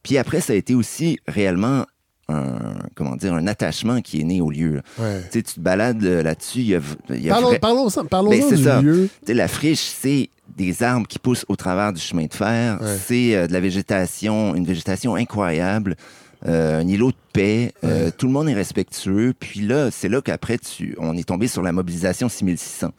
Puis 0.04 0.18
après, 0.18 0.40
ça 0.42 0.54
a 0.54 0.56
été 0.56 0.74
aussi 0.76 1.20
réellement 1.28 1.86
un, 2.30 2.76
comment 2.96 3.16
dire, 3.16 3.34
un 3.34 3.48
attachement 3.48 4.02
qui 4.02 4.22
est 4.22 4.24
né 4.24 4.42
au 4.42 4.50
lieu. 4.52 4.82
ouais. 5.00 5.22
Tu 5.32 5.44
te 5.44 5.60
balades 5.60 6.04
euh, 6.04 6.22
là-dessus, 6.24 6.60
il 6.60 6.68
y 6.68 6.76
a, 6.76 6.80
il 7.10 7.26
y 7.26 7.30
a 7.30 7.34
Parlons, 7.34 7.48
vrai- 7.50 7.60
parlons, 7.60 7.88
parlons 8.10 8.30
Ben, 8.32 8.44
c'est 8.50 8.56
du 8.56 8.64
ça. 8.64 8.82
lieu. 8.82 9.10
La 9.28 9.48
friche, 9.48 9.80
c'est 10.00 10.30
des 10.58 10.84
arbres 10.84 11.08
qui 11.08 11.20
poussent 11.20 11.46
au 11.48 11.56
travers 11.56 11.94
du 11.94 12.02
chemin 12.02 12.26
de 12.26 12.34
fer. 12.34 12.80
Ouais. 12.82 12.88
C'est 13.06 13.36
euh, 13.36 13.48
de 13.48 13.54
la 13.54 13.60
végétation, 13.60 14.56
une 14.56 14.66
végétation 14.66 15.16
incroyable. 15.16 15.96
euh, 16.48 16.82
un 16.82 16.88
îlot 16.88 17.10
de 17.12 17.16
paix. 17.34 17.72
euh, 17.84 18.12
tout 18.16 18.28
le 18.28 18.32
monde 18.34 18.48
est 18.48 18.54
respectueux. 18.54 19.34
Puis 19.40 19.62
là, 19.62 19.90
c'est 19.90 20.08
là 20.08 20.22
qu'après, 20.22 20.58
tu, 20.60 20.96
on 21.00 21.18
est 21.18 21.28
tombé 21.28 21.48
sur 21.48 21.64
la 21.64 21.72
mobilisation 21.72 22.30
6600, 22.30 22.92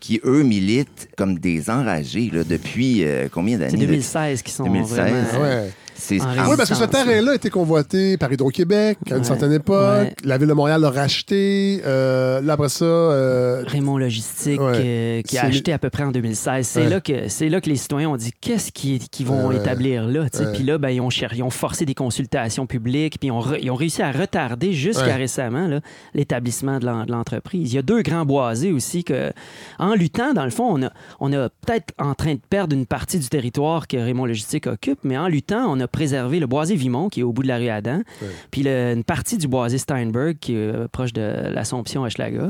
qui, 0.00 0.20
eux, 0.24 0.42
militent 0.42 1.08
comme 1.16 1.38
des 1.38 1.70
enragés 1.70 2.28
là, 2.32 2.42
depuis 2.42 3.04
euh, 3.04 3.28
combien 3.30 3.56
d'années? 3.58 3.70
C'est 3.70 3.76
là? 3.76 3.86
2016 3.86 4.42
qui 4.42 4.50
sont 4.50 4.64
2016. 4.64 4.96
vraiment... 4.98 5.24
Ah 5.34 5.40
ouais. 5.40 5.72
C'est 6.02 6.16
Oui, 6.20 6.56
parce 6.56 6.68
que 6.68 6.74
ce 6.74 6.84
terrain-là 6.84 7.32
a 7.32 7.34
été 7.36 7.48
convoité 7.48 8.16
par 8.16 8.32
Hydro-Québec 8.32 8.98
à 9.06 9.10
une 9.10 9.16
Ouais. 9.18 9.24
certaine 9.24 9.52
époque. 9.52 10.00
Ouais. 10.02 10.14
La 10.24 10.36
ville 10.36 10.48
de 10.48 10.52
Montréal 10.52 10.80
l'a 10.80 10.90
racheté. 10.90 11.80
Euh, 11.86 12.40
là, 12.40 12.54
après 12.54 12.68
ça, 12.70 12.84
euh, 12.84 13.62
Raymond 13.66 13.98
Logistique 13.98 14.60
Ouais. 14.60 14.72
euh, 14.74 15.22
qui 15.22 15.38
a 15.38 15.44
acheté 15.44 15.72
à 15.72 15.78
peu 15.78 15.90
près 15.90 16.02
en 16.02 16.10
2016. 16.10 16.66
C'est 16.66 16.82
Ouais. 16.82 16.88
là 16.88 17.00
que 17.00 17.28
c'est 17.28 17.48
là 17.48 17.60
que 17.60 17.68
les 17.70 17.76
citoyens 17.76 18.10
ont 18.10 18.16
dit 18.16 18.32
qu'est-ce 18.40 18.72
qu'ils 18.72 18.98
qui 19.08 19.22
vont 19.22 19.46
Ouais. 19.48 19.56
établir 19.56 20.06
là. 20.08 20.26
Puis 20.54 20.64
là, 20.64 20.78
ben, 20.78 20.88
ils, 20.90 21.00
ont 21.00 21.08
ils 21.10 21.42
ont 21.42 21.50
forcé 21.50 21.84
des 21.84 21.94
consultations 21.94 22.66
publiques, 22.66 23.18
puis 23.20 23.28
ils 23.28 23.32
ont, 23.32 23.40
re- 23.40 23.58
ils 23.62 23.70
ont 23.70 23.76
réussi 23.76 24.02
à 24.02 24.10
retarder 24.10 24.72
jusqu'à 24.72 25.04
Ouais. 25.06 25.14
récemment 25.14 25.68
l'établissement 26.14 26.78
de 26.80 26.86
l'entreprise. 27.12 27.72
Il 27.72 27.76
y 27.76 27.78
a 27.78 27.82
deux 27.82 28.02
grands 28.02 28.24
boisés 28.26 28.72
aussi 28.72 29.04
que, 29.04 29.32
en 29.78 29.94
luttant, 29.94 30.32
dans 30.34 30.44
le 30.44 30.50
fond, 30.50 30.66
on 30.68 30.82
a, 30.84 30.90
on 31.20 31.32
a 31.32 31.48
peut-être 31.48 31.94
en 31.98 32.14
train 32.14 32.34
de 32.34 32.40
perdre 32.50 32.74
une 32.74 32.86
partie 32.86 33.18
du 33.18 33.28
territoire 33.28 33.86
que 33.86 33.96
Raymond 33.96 34.26
Logistique 34.26 34.66
occupe, 34.66 34.98
mais 35.04 35.16
en 35.16 35.28
luttant, 35.28 35.66
on 35.70 35.78
a 35.80 35.86
préservé 35.92 36.40
le 36.40 36.46
boisé 36.46 36.74
Vimont 36.74 37.08
qui 37.08 37.20
est 37.20 37.22
au 37.22 37.32
bout 37.32 37.42
de 37.42 37.48
la 37.48 37.58
rue 37.58 37.68
Adam, 37.68 38.00
puis 38.50 38.62
le- 38.62 38.92
une 38.94 39.04
partie 39.04 39.36
du 39.38 39.46
boisé 39.46 39.78
Steinberg 39.78 40.36
qui 40.40 40.54
est 40.54 40.56
euh, 40.56 40.88
proche 40.90 41.12
de 41.12 41.50
l'Assomption 41.54 42.02
Hochelaga. 42.02 42.48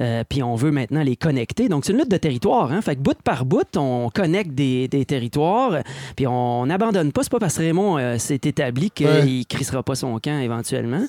Euh, 0.00 0.24
puis 0.28 0.42
on 0.42 0.54
veut 0.56 0.70
maintenant 0.72 1.02
les 1.02 1.16
connecter. 1.16 1.68
Donc, 1.68 1.84
c'est 1.84 1.92
une 1.92 1.98
lutte 1.98 2.10
de 2.10 2.16
territoire. 2.16 2.72
Hein? 2.72 2.82
Fait 2.82 2.96
que 2.96 3.00
bout 3.00 3.16
par 3.22 3.44
bout, 3.44 3.76
on 3.76 4.10
connecte 4.12 4.52
des, 4.52 4.88
des 4.88 5.04
territoires. 5.04 5.78
Puis 6.16 6.26
on 6.26 6.66
n'abandonne 6.66 7.12
pas. 7.12 7.22
C'est 7.22 7.30
pas 7.32 7.38
parce 7.38 7.56
que 7.56 7.62
Raymond 7.62 7.98
euh, 7.98 8.18
s'est 8.18 8.40
établi 8.44 8.90
qu'il 8.90 9.06
ne 9.06 9.44
crissera 9.44 9.82
pas 9.82 9.94
son 9.94 10.18
camp 10.18 10.40
éventuellement. 10.40 11.04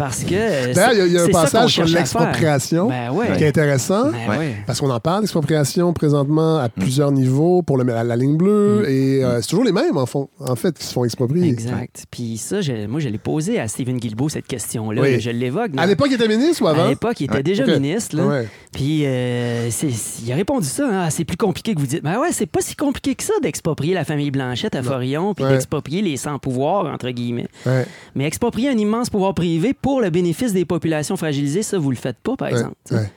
Parce 0.00 0.24
que. 0.24 0.34
euh, 0.34 0.72
D'ailleurs, 0.74 1.06
il 1.06 1.12
y 1.12 1.16
a- 1.16 1.20
y, 1.20 1.22
un 1.22 1.26
c'est 1.26 1.32
ça 1.32 1.38
qu'on 1.38 1.42
passage 1.44 1.72
sur 1.74 1.86
cherche 1.86 1.90
à 1.90 2.04
faire. 2.06 2.20
l'expropriation 2.22 2.88
Ben 2.88 3.10
ouais. 3.12 3.36
qui 3.36 3.44
est 3.44 3.48
intéressant. 3.48 4.04
Ben 4.10 4.38
Ouais. 4.38 4.54
Parce 4.66 4.80
qu'on 4.80 4.90
en 4.90 4.98
parle 5.00 5.20
d'expropriation 5.20 5.92
présentement 5.92 6.58
à 6.58 6.68
plusieurs 6.68 7.12
niveaux 7.12 7.62
pour 7.62 7.76
le- 7.76 7.84
la, 7.84 8.02
la 8.02 8.16
ligne 8.16 8.36
bleue. 8.36 8.80
Mm. 8.82 8.90
Et 8.90 9.24
euh, 9.24 9.40
c'est 9.42 9.48
toujours 9.48 9.64
les 9.64 9.72
mêmes, 9.72 9.96
en, 9.96 10.06
fond- 10.06 10.28
en 10.40 10.56
fait, 10.56 10.76
qui 10.78 10.84
se 10.86 10.92
font 10.92 11.04
exproprier. 11.04 11.48
Exact. 11.48 12.04
Puis 12.10 12.38
ça, 12.38 12.60
je- 12.60 12.86
moi, 12.86 13.00
je 13.00 13.08
l'ai 13.08 13.18
posé 13.18 13.60
à 13.60 13.68
Stephen 13.68 13.98
Guilbeault, 13.98 14.28
cette 14.30 14.46
question-là. 14.46 15.02
Oui. 15.02 15.20
Je 15.20 15.30
l'évoque. 15.30 15.70
À 15.76 15.86
l'époque, 15.86 16.08
il 16.10 16.14
était 16.14 16.28
ministre 16.28 16.62
ou 16.64 16.68
avant? 16.68 16.84
À 16.86 16.88
l'époque, 16.88 17.20
il 17.20 17.24
était 17.24 17.34
Ouais. 17.34 17.42
déjà 17.42 17.66
ministre. 17.66 18.16
Là. 18.16 18.26
Ouais. 18.26 18.48
Puis 18.72 19.04
euh, 19.04 19.70
c'est- 19.70 19.88
il 20.24 20.32
a 20.32 20.34
répondu 20.36 20.66
ça. 20.66 20.86
hein, 20.86 21.02
Ah, 21.06 21.10
c'est 21.10 21.24
plus 21.24 21.36
compliqué 21.36 21.74
que 21.74 21.80
vous 21.80 21.86
dites. 21.86 22.02
Ben 22.02 22.18
ouais, 22.18 22.28
c'est 22.32 22.46
pas 22.46 22.60
si 22.60 22.76
compliqué 22.76 23.14
que 23.14 23.22
ça 23.22 23.32
d'exproprier 23.42 23.94
la 23.94 24.04
famille 24.04 24.30
Blanchette 24.30 24.74
à 24.74 24.82
Forillon, 24.82 25.34
puis 25.34 25.44
Ouais. 25.44 25.50
d'exproprier 25.52 26.02
les 26.02 26.16
sans-pouvoirs, 26.16 26.86
entre 26.86 27.10
guillemets. 27.10 27.48
Ouais. 27.66 27.86
Mais 28.14 28.24
exproprier 28.26 28.68
un 28.68 28.76
immense 28.78 29.10
pouvoir 29.10 29.34
privé 29.34 29.74
pour 29.74 29.89
le 29.98 30.10
bénéfice 30.10 30.52
des 30.52 30.64
populations 30.64 31.16
fragilisées, 31.16 31.62
ça, 31.64 31.78
vous 31.78 31.90
le 31.90 31.96
faites 31.96 32.18
pas, 32.18 32.36
par 32.36 32.48
Ouais. 32.52 32.58
exemple. 32.58 32.76
Ouais. 32.92 33.10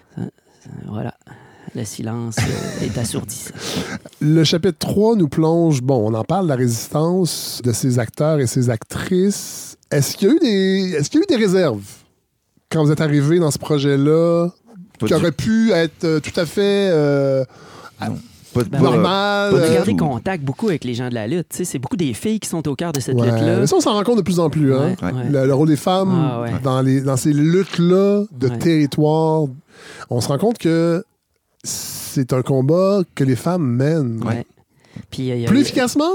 Voilà. 0.87 1.13
Le, 1.75 1.81
le 1.81 1.85
silence 1.85 2.37
euh, 2.39 2.85
est 2.85 2.97
assourdissant. 2.97 3.53
Le 4.21 4.43
chapitre 4.43 4.77
3 4.79 5.15
nous 5.17 5.27
plonge, 5.27 5.81
bon, 5.81 6.09
on 6.09 6.13
en 6.15 6.23
parle 6.23 6.45
de 6.45 6.49
la 6.49 6.55
résistance 6.55 7.61
de 7.63 7.71
ces 7.73 7.99
acteurs 7.99 8.39
et 8.39 8.47
ces 8.47 8.69
actrices. 8.69 9.77
Est-ce 9.91 10.17
qu'il 10.17 10.29
y 10.29 10.31
a 10.31 10.35
eu 10.35 10.39
des, 10.39 10.95
est-ce 10.97 11.09
qu'il 11.09 11.19
y 11.19 11.23
a 11.23 11.25
eu 11.25 11.37
des 11.37 11.43
réserves 11.43 11.83
quand 12.71 12.83
vous 12.83 12.91
êtes 12.91 13.01
arrivé 13.01 13.37
dans 13.39 13.51
ce 13.51 13.59
projet-là 13.59 14.49
qui 15.05 15.13
aurait 15.13 15.31
pu 15.31 15.71
être 15.71 16.05
euh, 16.05 16.19
tout 16.19 16.39
à 16.39 16.45
fait 16.45 16.89
euh, 16.91 17.43
pas- 18.53 18.79
normal? 18.79 19.03
pas- 19.03 19.49
pas 19.51 19.57
du 19.57 19.63
euh, 19.63 19.67
J'ai 19.67 19.73
gardé 19.75 19.91
tout. 19.91 19.97
contact 19.97 20.43
beaucoup 20.43 20.67
avec 20.69 20.83
les 20.83 20.93
gens 20.93 21.09
de 21.09 21.13
la 21.15 21.27
lutte. 21.27 21.47
C'est 21.51 21.79
beaucoup 21.79 21.95
des 21.97 22.13
filles 22.13 22.39
qui 22.39 22.49
sont 22.49 22.67
au 22.67 22.75
cœur 22.75 22.91
de 22.93 22.99
cette 22.99 23.15
ouais. 23.15 23.25
lutte-là. 23.25 23.59
Mais 23.61 23.67
ça, 23.67 23.75
on 23.75 23.81
s'en 23.81 23.93
rend 23.93 24.03
compte 24.03 24.17
de 24.17 24.21
plus 24.21 24.39
en 24.39 24.49
plus. 24.49 24.73
Hein? 24.73 24.95
Ouais, 25.01 25.11
ouais. 25.11 25.29
Le, 25.29 25.45
le 25.47 25.53
rôle 25.53 25.67
des 25.67 25.75
femmes 25.75 26.11
Ah, 26.31 26.41
ouais. 26.41 26.51
dans, 26.63 26.81
les, 26.81 27.01
dans 27.01 27.17
ces 27.17 27.33
luttes-là 27.33 28.23
de 28.31 28.47
Ouais. 28.47 28.57
territoire, 28.59 29.43
on 30.09 30.21
se 30.21 30.27
rend 30.27 30.37
compte 30.37 30.57
que 30.57 31.03
c'est 31.63 32.33
un 32.33 32.41
combat 32.41 33.01
que 33.15 33.23
les 33.23 33.35
femmes 33.35 33.65
mènent. 33.65 34.21
Ouais. 34.23 34.45
Puis, 35.11 35.31
euh, 35.31 35.35
il 35.35 35.41
y 35.41 35.45
a- 35.45 35.49
Plus 35.49 35.61
efficacement? 35.61 36.11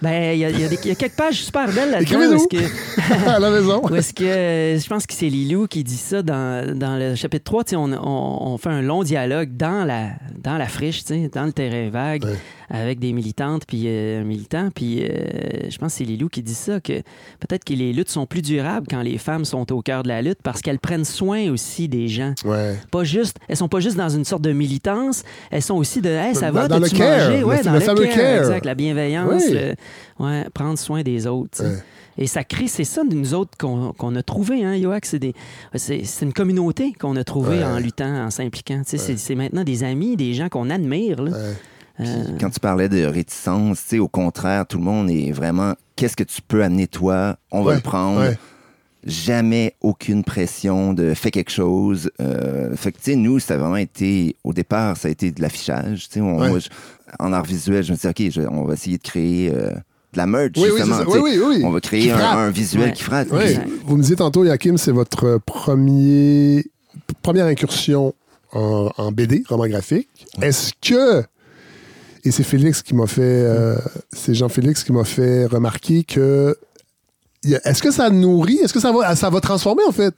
Ben, 0.00 0.32
il 0.34 0.38
y, 0.40 0.44
a- 0.44 0.50
il 0.50 0.60
y 0.60 0.64
a 0.64 0.68
des- 0.68 0.78
il 0.82 0.88
y 0.88 0.90
a 0.90 0.94
quelques 0.94 1.14
pages 1.16 1.42
super 1.42 1.66
belles 1.72 1.90
là-dedans. 1.90 2.46
Que, 2.50 2.56
à 3.28 3.38
la 3.38 3.50
maison. 3.50 3.80
où 3.90 3.94
est-ce 3.94 4.12
que 4.12 4.24
euh, 4.24 4.78
je 4.78 4.86
pense 4.88 5.06
que 5.06 5.14
c'est 5.14 5.28
Lilou 5.28 5.66
qui 5.66 5.84
dit 5.84 5.96
ça 5.96 6.22
dans, 6.22 6.76
dans 6.76 6.96
le 6.98 7.14
chapitre 7.14 7.44
3. 7.44 7.64
tu 7.64 7.70
sais, 7.70 7.76
On, 7.76 7.84
on, 7.92 8.52
on 8.52 8.58
fait 8.58 8.70
un 8.70 8.82
long 8.82 9.02
dialogue 9.02 9.56
dans 9.56 9.84
la, 9.86 10.10
dans 10.42 10.56
la 10.58 10.66
friche, 10.66 11.04
dans 11.04 11.44
le 11.44 11.52
terrain 11.52 11.90
vague, 11.90 12.24
Ouais. 12.24 12.36
Avec 12.74 12.98
des 12.98 13.12
militantes 13.12 13.64
puis 13.68 13.82
euh, 13.86 14.22
un 14.22 14.24
militant. 14.24 14.70
Puis 14.74 15.02
euh, 15.04 15.68
je 15.68 15.76
pense 15.78 15.92
que 15.92 15.98
c'est 15.98 16.04
Lilou 16.04 16.28
qui 16.28 16.42
dit 16.42 16.54
ça, 16.54 16.80
que 16.80 16.94
peut-être 17.38 17.64
que 17.64 17.74
les 17.74 17.92
luttes 17.92 18.08
sont 18.08 18.24
plus 18.26 18.40
durables 18.42 18.86
quand 18.90 19.02
les 19.02 19.18
femmes 19.18 19.44
sont 19.44 19.70
au 19.72 19.82
cœur 19.82 20.02
de 20.02 20.08
la 20.08 20.22
lutte 20.22 20.38
parce 20.42 20.62
qu'elles 20.62 20.78
prennent 20.78 21.04
soin 21.04 21.50
aussi 21.50 21.86
des 21.88 22.08
gens. 22.08 22.32
Ouais. 22.46 22.76
Pas 22.90 23.04
juste, 23.04 23.36
elles 23.48 23.58
sont 23.58 23.68
pas 23.68 23.80
juste 23.80 23.96
dans 23.98 24.08
une 24.08 24.24
sorte 24.24 24.42
de 24.42 24.52
militance, 24.52 25.22
elles 25.50 25.62
sont 25.62 25.74
aussi 25.76 26.00
de 26.00 26.08
hey, 26.08 26.34
ça 26.34 26.46
Dans- 26.50 26.60
va, 26.62 26.68
dans 26.68 26.78
le 26.78 26.82
t'as-tu 26.84 26.96
care, 26.96 27.28
mangé? 27.28 27.38
le- 27.40 27.44
Ouais, 27.46 27.58
le 27.58 27.64
dans 27.64 27.72
le 27.74 27.80
fameux 27.80 28.04
care, 28.06 28.14
care. 28.16 28.38
Exact, 28.38 28.64
la 28.64 28.74
bienveillance, 28.74 29.42
Oui. 29.48 29.54
le- 29.54 30.24
ouais, 30.24 30.44
prendre 30.54 30.78
soin 30.78 31.02
des 31.02 31.26
autres. 31.26 31.58
tu. 31.58 31.62
Ouais. 31.62 31.76
Et 32.18 32.26
ça 32.26 32.44
crée, 32.44 32.66
c'est 32.68 32.84
ça, 32.84 33.02
nous 33.10 33.32
autres, 33.32 33.52
qu'on 33.58 33.92
qu'on 33.96 34.14
a 34.16 34.22
trouvé, 34.22 34.64
hein, 34.64 34.74
Yoac. 34.76 35.06
C'est 35.06 35.18
des- 35.18 35.34
c'est 35.74 36.04
c'est 36.04 36.26
une 36.26 36.32
communauté 36.34 36.92
qu'on 36.98 37.16
a 37.16 37.24
trouvée 37.24 37.64
en 37.64 37.78
luttant, 37.78 38.26
en 38.26 38.30
s'impliquant. 38.30 38.82
Tu 38.86 38.98
C'est 38.98 39.34
maintenant 39.34 39.64
des 39.64 39.82
amis, 39.82 40.16
des 40.16 40.34
gens 40.34 40.48
qu'on 40.50 40.68
admire. 40.68 41.22
là. 41.22 41.32
Ouais. 42.02 42.08
Euh, 42.34 42.36
Quand 42.40 42.50
tu 42.50 42.60
parlais 42.60 42.88
de 42.88 43.04
réticence, 43.04 43.82
tu 43.82 43.88
sais, 43.88 43.98
au 43.98 44.08
contraire, 44.08 44.66
tout 44.66 44.78
le 44.78 44.84
monde 44.84 45.10
est 45.10 45.32
vraiment 45.32 45.74
qu'est-ce 45.96 46.16
que 46.16 46.24
tu 46.24 46.40
peux 46.42 46.62
amener 46.64 46.86
toi? 46.86 47.36
On 47.50 47.62
va 47.62 47.70
Ouais, 47.70 47.76
le 47.76 47.82
prendre. 47.82 48.20
ouais. 48.20 48.36
Jamais 49.04 49.74
aucune 49.80 50.22
pression 50.22 50.92
de 50.94 51.12
fais 51.14 51.32
quelque 51.32 51.50
chose. 51.50 52.08
Euh, 52.20 52.76
fait 52.76 52.92
que, 52.92 52.98
tu 52.98 53.04
sais, 53.10 53.16
nous, 53.16 53.40
ça 53.40 53.54
a 53.54 53.56
vraiment 53.56 53.76
été, 53.76 54.36
au 54.44 54.52
départ, 54.52 54.96
ça 54.96 55.08
a 55.08 55.10
été 55.10 55.32
de 55.32 55.42
l'affichage. 55.42 56.08
Tu 56.08 56.14
sais, 56.14 56.20
Ouais. 56.20 56.50
en 57.18 57.32
art 57.32 57.44
visuel, 57.44 57.82
je 57.82 57.90
me 57.92 57.96
suis 57.96 58.08
dit, 58.12 58.26
OK, 58.28 58.32
je- 58.32 58.48
on 58.48 58.62
va 58.64 58.74
essayer 58.74 58.98
de 58.98 59.02
créer 59.02 59.50
euh, 59.52 59.70
de 59.72 60.18
la 60.18 60.26
merch, 60.26 60.52
Oui, 60.56 60.68
justement. 60.76 60.98
Oui, 61.08 61.18
oui, 61.20 61.40
oui. 61.44 61.62
On 61.64 61.70
va 61.70 61.80
créer 61.80 62.12
un, 62.12 62.50
visuel 62.50 62.90
Ouais. 62.90 62.92
qui 62.92 63.02
frappe. 63.02 63.26
Oui. 63.32 63.42
Exact. 63.42 63.68
Vous 63.84 63.96
me 63.96 64.02
disiez 64.02 64.14
tantôt, 64.16 64.44
Yakim, 64.44 64.78
c'est 64.78 64.92
votre 64.92 65.38
premier, 65.44 66.64
première 67.22 67.46
incursion 67.46 68.14
en, 68.52 68.88
en 68.96 69.10
BD, 69.10 69.42
roman 69.48 69.66
graphique. 69.66 70.08
Est-ce 70.40 70.72
que, 70.80 71.24
et 72.24 72.30
c'est 72.30 72.42
Félix 72.42 72.82
qui 72.82 72.94
m'a 72.94 73.06
fait, 73.06 73.22
euh, 73.22 73.76
c'est 74.12 74.34
Jean-Félix 74.34 74.84
qui 74.84 74.92
m'a 74.92 75.04
fait 75.04 75.46
remarquer 75.46 76.04
que, 76.04 76.56
est-ce 77.44 77.82
que 77.82 77.90
ça 77.90 78.10
nourrit, 78.10 78.58
est-ce 78.58 78.72
que 78.72 78.80
ça 78.80 78.92
va, 78.92 79.16
ça 79.16 79.28
va 79.28 79.40
transformer 79.40 79.82
en 79.86 79.92
fait 79.92 80.14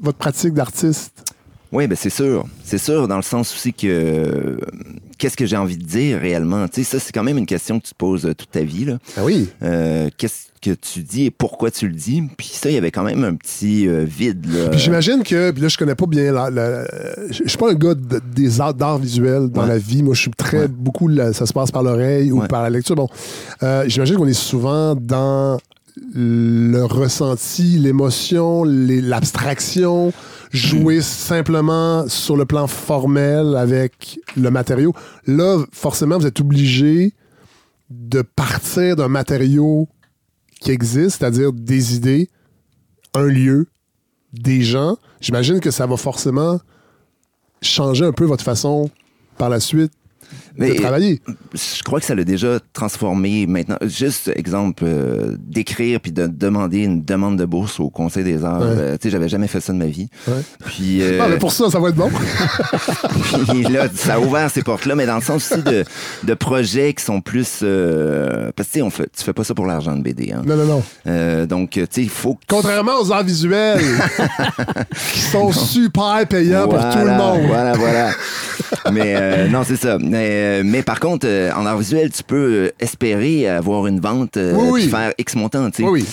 votre 0.00 0.18
pratique 0.18 0.54
d'artiste? 0.54 1.29
Oui, 1.72 1.86
ben 1.86 1.96
c'est 1.96 2.10
sûr. 2.10 2.46
C'est 2.64 2.78
sûr, 2.78 3.06
dans 3.06 3.16
le 3.16 3.22
sens 3.22 3.54
aussi 3.54 3.72
que 3.72 3.86
euh, 3.86 4.56
qu'est-ce 5.18 5.36
que 5.36 5.46
j'ai 5.46 5.56
envie 5.56 5.76
de 5.76 5.84
dire 5.84 6.18
réellement? 6.18 6.66
Tu 6.66 6.82
sais, 6.82 6.98
ça, 6.98 6.98
c'est 6.98 7.12
quand 7.12 7.22
même 7.22 7.38
une 7.38 7.46
question 7.46 7.78
que 7.78 7.84
tu 7.86 7.92
te 7.92 7.96
poses 7.96 8.26
euh, 8.26 8.34
toute 8.34 8.50
ta 8.50 8.62
vie. 8.62 8.84
Là. 8.86 8.98
Ah 9.16 9.20
oui. 9.24 9.48
Euh, 9.62 10.08
qu'est-ce 10.18 10.46
que 10.60 10.72
tu 10.72 11.00
dis 11.00 11.26
et 11.26 11.30
pourquoi 11.30 11.70
tu 11.70 11.86
le 11.86 11.94
dis? 11.94 12.22
Puis 12.36 12.50
ça, 12.52 12.70
il 12.70 12.74
y 12.74 12.78
avait 12.78 12.90
quand 12.90 13.04
même 13.04 13.22
un 13.22 13.34
petit 13.36 13.86
euh, 13.86 14.04
vide. 14.04 14.46
Là. 14.52 14.68
Puis 14.70 14.80
j'imagine 14.80 15.22
que, 15.22 15.52
puis 15.52 15.62
là, 15.62 15.68
je 15.68 15.78
connais 15.78 15.94
pas 15.94 16.06
bien 16.06 16.32
la. 16.32 16.50
la- 16.50 16.84
je 17.30 17.44
suis 17.46 17.56
pas 17.58 17.70
un 17.70 17.74
gars 17.74 17.94
de- 17.94 18.20
des 18.34 18.60
arts, 18.60 18.74
d'art 18.74 18.98
visuel 18.98 19.48
dans 19.48 19.62
Ouais. 19.62 19.68
la 19.68 19.78
vie. 19.78 20.02
Moi, 20.02 20.14
je 20.14 20.22
suis 20.22 20.30
très. 20.32 20.62
Ouais. 20.62 20.68
Beaucoup, 20.68 21.08
ça 21.32 21.46
se 21.46 21.52
passe 21.52 21.70
par 21.70 21.84
l'oreille 21.84 22.32
ou 22.32 22.40
Ouais. 22.40 22.48
par 22.48 22.62
la 22.64 22.70
lecture. 22.70 22.96
Bon, 22.96 23.08
Euh, 23.62 23.84
j'imagine 23.86 24.16
qu'on 24.16 24.26
est 24.26 24.32
souvent 24.32 24.94
dans 24.96 25.58
le 26.14 26.84
ressenti, 26.84 27.78
l'émotion, 27.78 28.64
l'abstraction, 28.64 30.12
jouer 30.50 31.00
simplement 31.00 32.08
sur 32.08 32.36
le 32.36 32.44
plan 32.44 32.66
formel 32.66 33.56
avec 33.56 34.18
le 34.36 34.50
matériau. 34.50 34.94
Là, 35.26 35.64
forcément, 35.72 36.18
vous 36.18 36.26
êtes 36.26 36.40
obligé 36.40 37.14
de 37.90 38.22
partir 38.22 38.96
d'un 38.96 39.08
matériau 39.08 39.88
qui 40.60 40.70
existe, 40.70 41.18
c'est-à-dire 41.18 41.52
des 41.52 41.96
idées, 41.96 42.28
un 43.14 43.26
lieu, 43.26 43.66
des 44.32 44.62
gens. 44.62 44.96
J'imagine 45.20 45.60
que 45.60 45.70
ça 45.70 45.86
va 45.86 45.96
forcément 45.96 46.60
changer 47.62 48.04
un 48.04 48.12
peu 48.12 48.24
votre 48.24 48.44
façon 48.44 48.90
par 49.36 49.48
la 49.48 49.60
suite 49.60 49.92
de 50.58 50.64
Mais- 50.64 50.74
travailler. 50.74 51.20
Je 51.54 51.82
crois 51.82 52.00
que 52.00 52.06
ça 52.06 52.14
l'a 52.14 52.24
déjà 52.24 52.58
transformé 52.72 53.46
maintenant. 53.46 53.76
Juste 53.82 54.30
exemple, 54.34 54.84
euh, 54.86 55.36
d'écrire 55.38 56.00
puis 56.00 56.12
de 56.12 56.26
demander 56.26 56.78
une 56.84 57.04
demande 57.04 57.38
de 57.38 57.44
bourse 57.44 57.80
au 57.80 57.90
Conseil 57.90 58.24
des 58.24 58.44
arts. 58.44 58.60
Ouais. 58.60 58.66
Euh, 58.68 58.92
tu 58.96 59.04
sais, 59.08 59.10
j'avais 59.10 59.28
jamais 59.28 59.46
fait 59.48 59.60
ça 59.60 59.72
de 59.72 59.78
ma 59.78 59.86
vie. 59.86 60.08
Ouais. 60.28 60.34
Puis, 60.66 60.98
euh, 61.02 61.18
Ah, 61.22 61.26
mais 61.28 61.38
pour 61.38 61.52
ça, 61.52 61.70
ça 61.70 61.78
va 61.80 61.88
être 61.90 61.96
bon. 61.96 62.10
Puis 63.48 63.62
là, 63.64 63.88
ça 63.94 64.14
a 64.14 64.18
ouvert 64.20 64.50
ces 64.50 64.62
portes-là, 64.62 64.94
mais 64.94 65.06
dans 65.06 65.16
le 65.16 65.22
sens 65.22 65.52
aussi 65.52 65.62
de, 65.62 65.84
de 66.24 66.34
projets 66.34 66.92
qui 66.94 67.04
sont 67.04 67.20
plus... 67.20 67.60
euh, 67.62 68.50
parce 68.56 68.68
que 68.68 68.72
tu 68.74 68.78
sais, 68.78 68.82
on 68.82 68.90
fait, 68.90 69.08
tu 69.16 69.24
fais 69.24 69.32
pas 69.32 69.44
ça 69.44 69.54
pour 69.54 69.66
l'argent 69.66 69.96
de 69.96 70.02
BD. 70.02 70.32
Hein. 70.32 70.42
Non, 70.46 70.56
non, 70.56 70.66
non. 70.66 70.82
Euh, 71.06 71.46
donc, 71.46 71.70
tu 71.70 71.80
sais, 71.90 72.02
il 72.02 72.08
faut 72.08 72.38
Contrairement 72.48 73.00
aux 73.00 73.12
arts 73.12 73.24
visuels, 73.24 73.80
qui 75.12 75.20
sont 75.20 75.52
super 75.52 76.26
payants 76.28 76.68
pour 76.68 76.78
tout 76.78 76.98
le 76.98 77.16
monde. 77.16 77.40
Voilà, 77.46 77.72
voilà. 77.74 78.10
mais 78.92 79.14
euh, 79.16 79.48
non, 79.48 79.62
c'est 79.64 79.76
ça. 79.76 79.98
Mais, 79.98 80.18
euh, 80.50 80.62
mais 80.64 80.82
par 80.82 81.00
contre, 81.00 81.26
euh, 81.28 81.50
en 81.52 81.64
art 81.66 81.78
visuel, 81.78 82.10
tu 82.10 82.22
peux 82.22 82.36
euh, 82.36 82.68
espérer 82.80 83.48
avoir 83.48 83.86
une 83.86 84.00
vente, 84.00 84.36
euh, 84.36 84.54
Oui, 84.56 84.68
oui. 84.70 84.80
puis 84.82 84.90
faire 84.90 85.12
X 85.18 85.34
montant, 85.36 85.70
tu 85.70 85.82
sais. 85.82 85.88
Oui, 85.88 86.04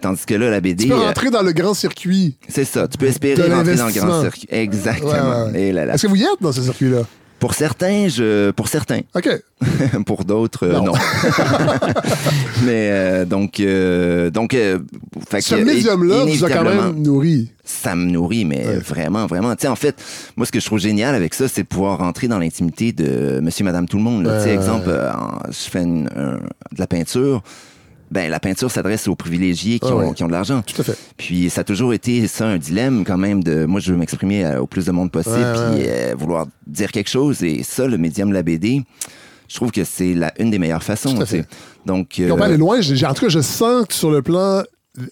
tandis 0.00 0.24
que 0.26 0.34
là, 0.34 0.50
la 0.50 0.60
BD, 0.60 0.84
Tu 0.84 0.90
peux 0.90 0.96
rentrer 0.96 1.30
dans 1.30 1.42
le 1.42 1.52
grand 1.52 1.74
circuit. 1.74 2.36
c'est 2.48 2.64
ça. 2.64 2.88
Tu 2.88 2.98
peux 2.98 3.06
espérer 3.06 3.42
rentrer 3.52 3.74
dans 3.76 3.86
le 3.86 3.92
grand 3.92 4.22
circuit. 4.22 4.48
Exactement. 4.50 5.10
Ouais, 5.10 5.20
ouais, 5.46 5.52
ouais. 5.52 5.60
Et 5.62 5.72
là, 5.72 5.84
là. 5.86 5.94
Est-ce 5.94 6.02
que 6.02 6.08
vous 6.08 6.16
y 6.16 6.22
êtes 6.22 6.40
dans 6.40 6.52
ce 6.52 6.62
circuit-là? 6.62 7.02
Pour 7.42 7.54
certains, 7.54 8.06
je, 8.06 8.52
pour 8.52 8.68
certains, 8.68 9.00
OK. 9.16 9.28
pour 10.06 10.24
d'autres, 10.24 10.64
euh, 10.68 10.74
Non. 10.74 10.84
non. 10.84 10.92
Mais 12.64 12.88
euh, 12.92 13.24
donc, 13.24 13.58
euh, 13.58 14.30
donc, 14.30 14.52
fait 14.52 15.40
Ce 15.40 15.56
médium-là 15.56 16.24
vous 16.24 16.44
a 16.44 16.48
quand 16.50 16.62
même 16.62 17.02
nourri. 17.02 17.50
ça 17.64 17.96
me 17.96 18.04
nourrit, 18.10 18.44
mais 18.44 18.64
Ouais. 18.64 18.76
vraiment, 18.76 19.26
vraiment. 19.26 19.56
Tu 19.56 19.62
sais, 19.62 19.68
en 19.68 19.74
fait, 19.74 19.96
moi, 20.36 20.46
ce 20.46 20.52
que 20.52 20.60
je 20.60 20.66
trouve 20.66 20.78
génial 20.78 21.16
avec 21.16 21.34
ça, 21.34 21.48
c'est 21.48 21.62
de 21.64 21.66
pouvoir 21.66 21.98
rentrer 21.98 22.28
dans 22.28 22.38
l'intimité 22.38 22.92
de 22.92 23.40
Monsieur, 23.42 23.64
Madame, 23.64 23.88
tout 23.88 23.96
le 23.96 24.04
monde. 24.04 24.22
Tu 24.38 24.44
sais, 24.44 24.54
exemple, 24.54 24.88
je 25.48 25.68
fais 25.70 25.82
une- 25.82 26.08
un- 26.14 26.36
de 26.36 26.78
la 26.78 26.86
peinture. 26.86 27.42
Ben, 28.12 28.30
la 28.30 28.38
peinture 28.40 28.70
s'adresse 28.70 29.08
aux 29.08 29.16
privilégiés 29.16 29.78
qui, 29.78 29.88
Ah 29.90 29.94
ont, 29.96 30.08
ouais. 30.08 30.14
qui 30.14 30.22
ont 30.22 30.26
de 30.28 30.32
l'argent. 30.32 30.62
Tout 30.66 30.80
à 30.80 30.84
fait. 30.84 30.96
Puis 31.16 31.50
ça 31.50 31.62
a 31.62 31.64
toujours 31.64 31.92
été 31.94 32.26
ça 32.28 32.46
un 32.46 32.58
dilemme 32.58 33.04
quand 33.04 33.16
même 33.18 33.42
de 33.42 33.64
moi 33.64 33.80
je 33.80 33.90
veux 33.92 33.98
m'exprimer 33.98 34.44
euh, 34.44 34.60
au 34.60 34.66
plus 34.66 34.84
de 34.86 34.92
monde 34.92 35.10
possible 35.10 35.34
Ouais, 35.36 35.74
puis 35.76 35.84
euh, 35.88 36.14
vouloir 36.16 36.46
dire 36.66 36.92
quelque 36.92 37.08
chose 37.10 37.42
et 37.42 37.62
ça 37.62 37.86
le 37.86 37.96
médium 37.98 38.28
de 38.28 38.34
la 38.34 38.42
BD 38.42 38.82
je 39.48 39.56
trouve 39.56 39.70
que 39.70 39.84
c'est 39.84 40.14
la 40.14 40.32
une 40.38 40.50
des 40.50 40.58
meilleures 40.58 40.82
façons 40.82 41.14
Tout 41.14 41.22
à 41.22 41.24
tu 41.24 41.30
sais. 41.30 41.36
fait. 41.42 41.48
donc 41.86 42.08
Puis 42.10 42.24
on 42.30 42.34
euh, 42.34 42.36
peut 42.36 42.42
aller 42.44 42.56
loin. 42.56 42.80
J'ai- 42.80 43.04
En 43.06 43.12
tout 43.14 43.24
cas, 43.24 43.28
je 43.30 43.40
sens 43.40 43.86
que 43.86 43.94
sur 43.94 44.10
le 44.10 44.22
plan 44.22 44.62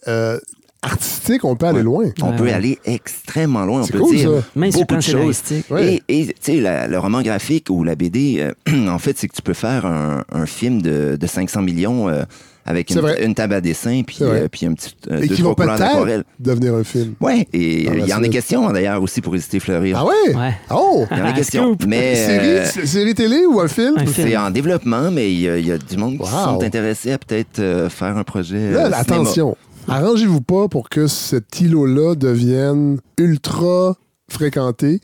euh, 0.09 0.39
artistique, 0.83 1.45
on 1.45 1.57
peut 1.57 1.67
aller 1.67 1.79
Ouais. 1.79 1.85
loin. 1.85 2.05
on 2.23 2.31
Ouais, 2.31 2.37
peut 2.37 2.53
aller 2.53 2.79
extrêmement 2.87 3.65
loin 3.67 3.83
on 3.83 3.87
peut 3.87 3.99
cool, 3.99 4.17
dire 4.17 4.31
ça. 4.31 4.43
Même 4.57 4.71
beaucoup 4.73 4.97
de 4.97 5.01
choses. 5.01 5.43
Ouais. 5.71 6.03
et 6.09 6.21
et, 6.21 6.27
tu 6.29 6.33
sais 6.41 6.87
le 6.89 6.99
roman 6.99 7.21
graphique 7.23 7.67
ou 7.71 7.85
la 7.85 7.95
BD 7.95 8.37
euh, 8.69 8.89
en 8.91 8.99
fait 8.99 9.19
c'est 9.19 9.29
que 9.29 9.35
tu 9.37 9.43
peux 9.43 9.53
faire 9.55 9.85
un, 9.85 10.25
un 10.33 10.47
film 10.47 10.81
de, 10.81 11.17
de 11.21 11.27
500 11.27 11.61
millions 11.63 12.09
euh, 12.09 12.23
avec 12.67 12.91
une, 12.91 13.35
table 13.35 13.55
à 13.55 13.61
dessin 13.61 14.03
puis 14.07 14.19
euh, 14.21 14.47
puis 14.51 14.67
un 14.67 14.75
petit 14.75 14.95
euh, 15.11 15.21
Et 15.23 15.29
deux 15.29 15.35
qui 15.35 15.43
trois 15.43 15.55
couleurs 15.55 15.79
d'aquarelle 15.79 16.07
peut-être 16.07 16.27
devenir 16.39 16.75
un 16.75 16.85
film. 16.85 17.15
ouais 17.21 17.47
et 17.53 17.85
il 17.85 18.07
y 18.07 18.15
en 18.15 18.23
a 18.23 18.29
question 18.29 18.71
d'ailleurs 18.71 19.03
aussi 19.03 19.21
pour 19.21 19.33
résister 19.33 19.61
fleurir 19.61 19.97
Ah 19.99 20.05
ouais? 20.05 20.35
Ouais. 20.37 20.55
Oh! 20.71 21.07
il 21.11 21.19
y 21.19 21.21
en 21.23 21.25
a 21.27 21.33
question 21.33 21.77
mais 21.87 22.15
euh, 22.17 22.65
Série, 22.67 22.87
série 22.87 23.15
télé 23.15 23.47
ou 23.47 23.61
un 23.61 23.69
film? 23.69 23.95
C'est 24.15 24.37
en 24.37 24.51
développement, 24.51 25.11
mais 25.11 25.33
il 25.33 25.41
y, 25.41 25.49
a- 25.49 25.59
il 25.59 25.67
y 25.67 25.73
a 25.73 25.79
du 25.79 25.97
monde 25.97 26.19
qui 26.19 26.29
sont 26.31 26.63
intéressés 26.63 27.13
à 27.13 27.19
peut-être 27.19 27.59
euh, 27.59 27.89
faire 27.89 28.17
un 28.17 28.25
projet. 28.25 28.71
Là, 28.73 28.87
euh, 28.87 28.91
attention. 28.95 29.57
Arrangez-vous 29.89 30.41
pas 30.43 30.69
pour 30.69 30.89
que 30.89 31.07
cet 31.07 31.61
îlot-là 31.61 32.15
devienne 32.15 32.99
ultra 33.19 33.97
fréquenté, 34.31 35.01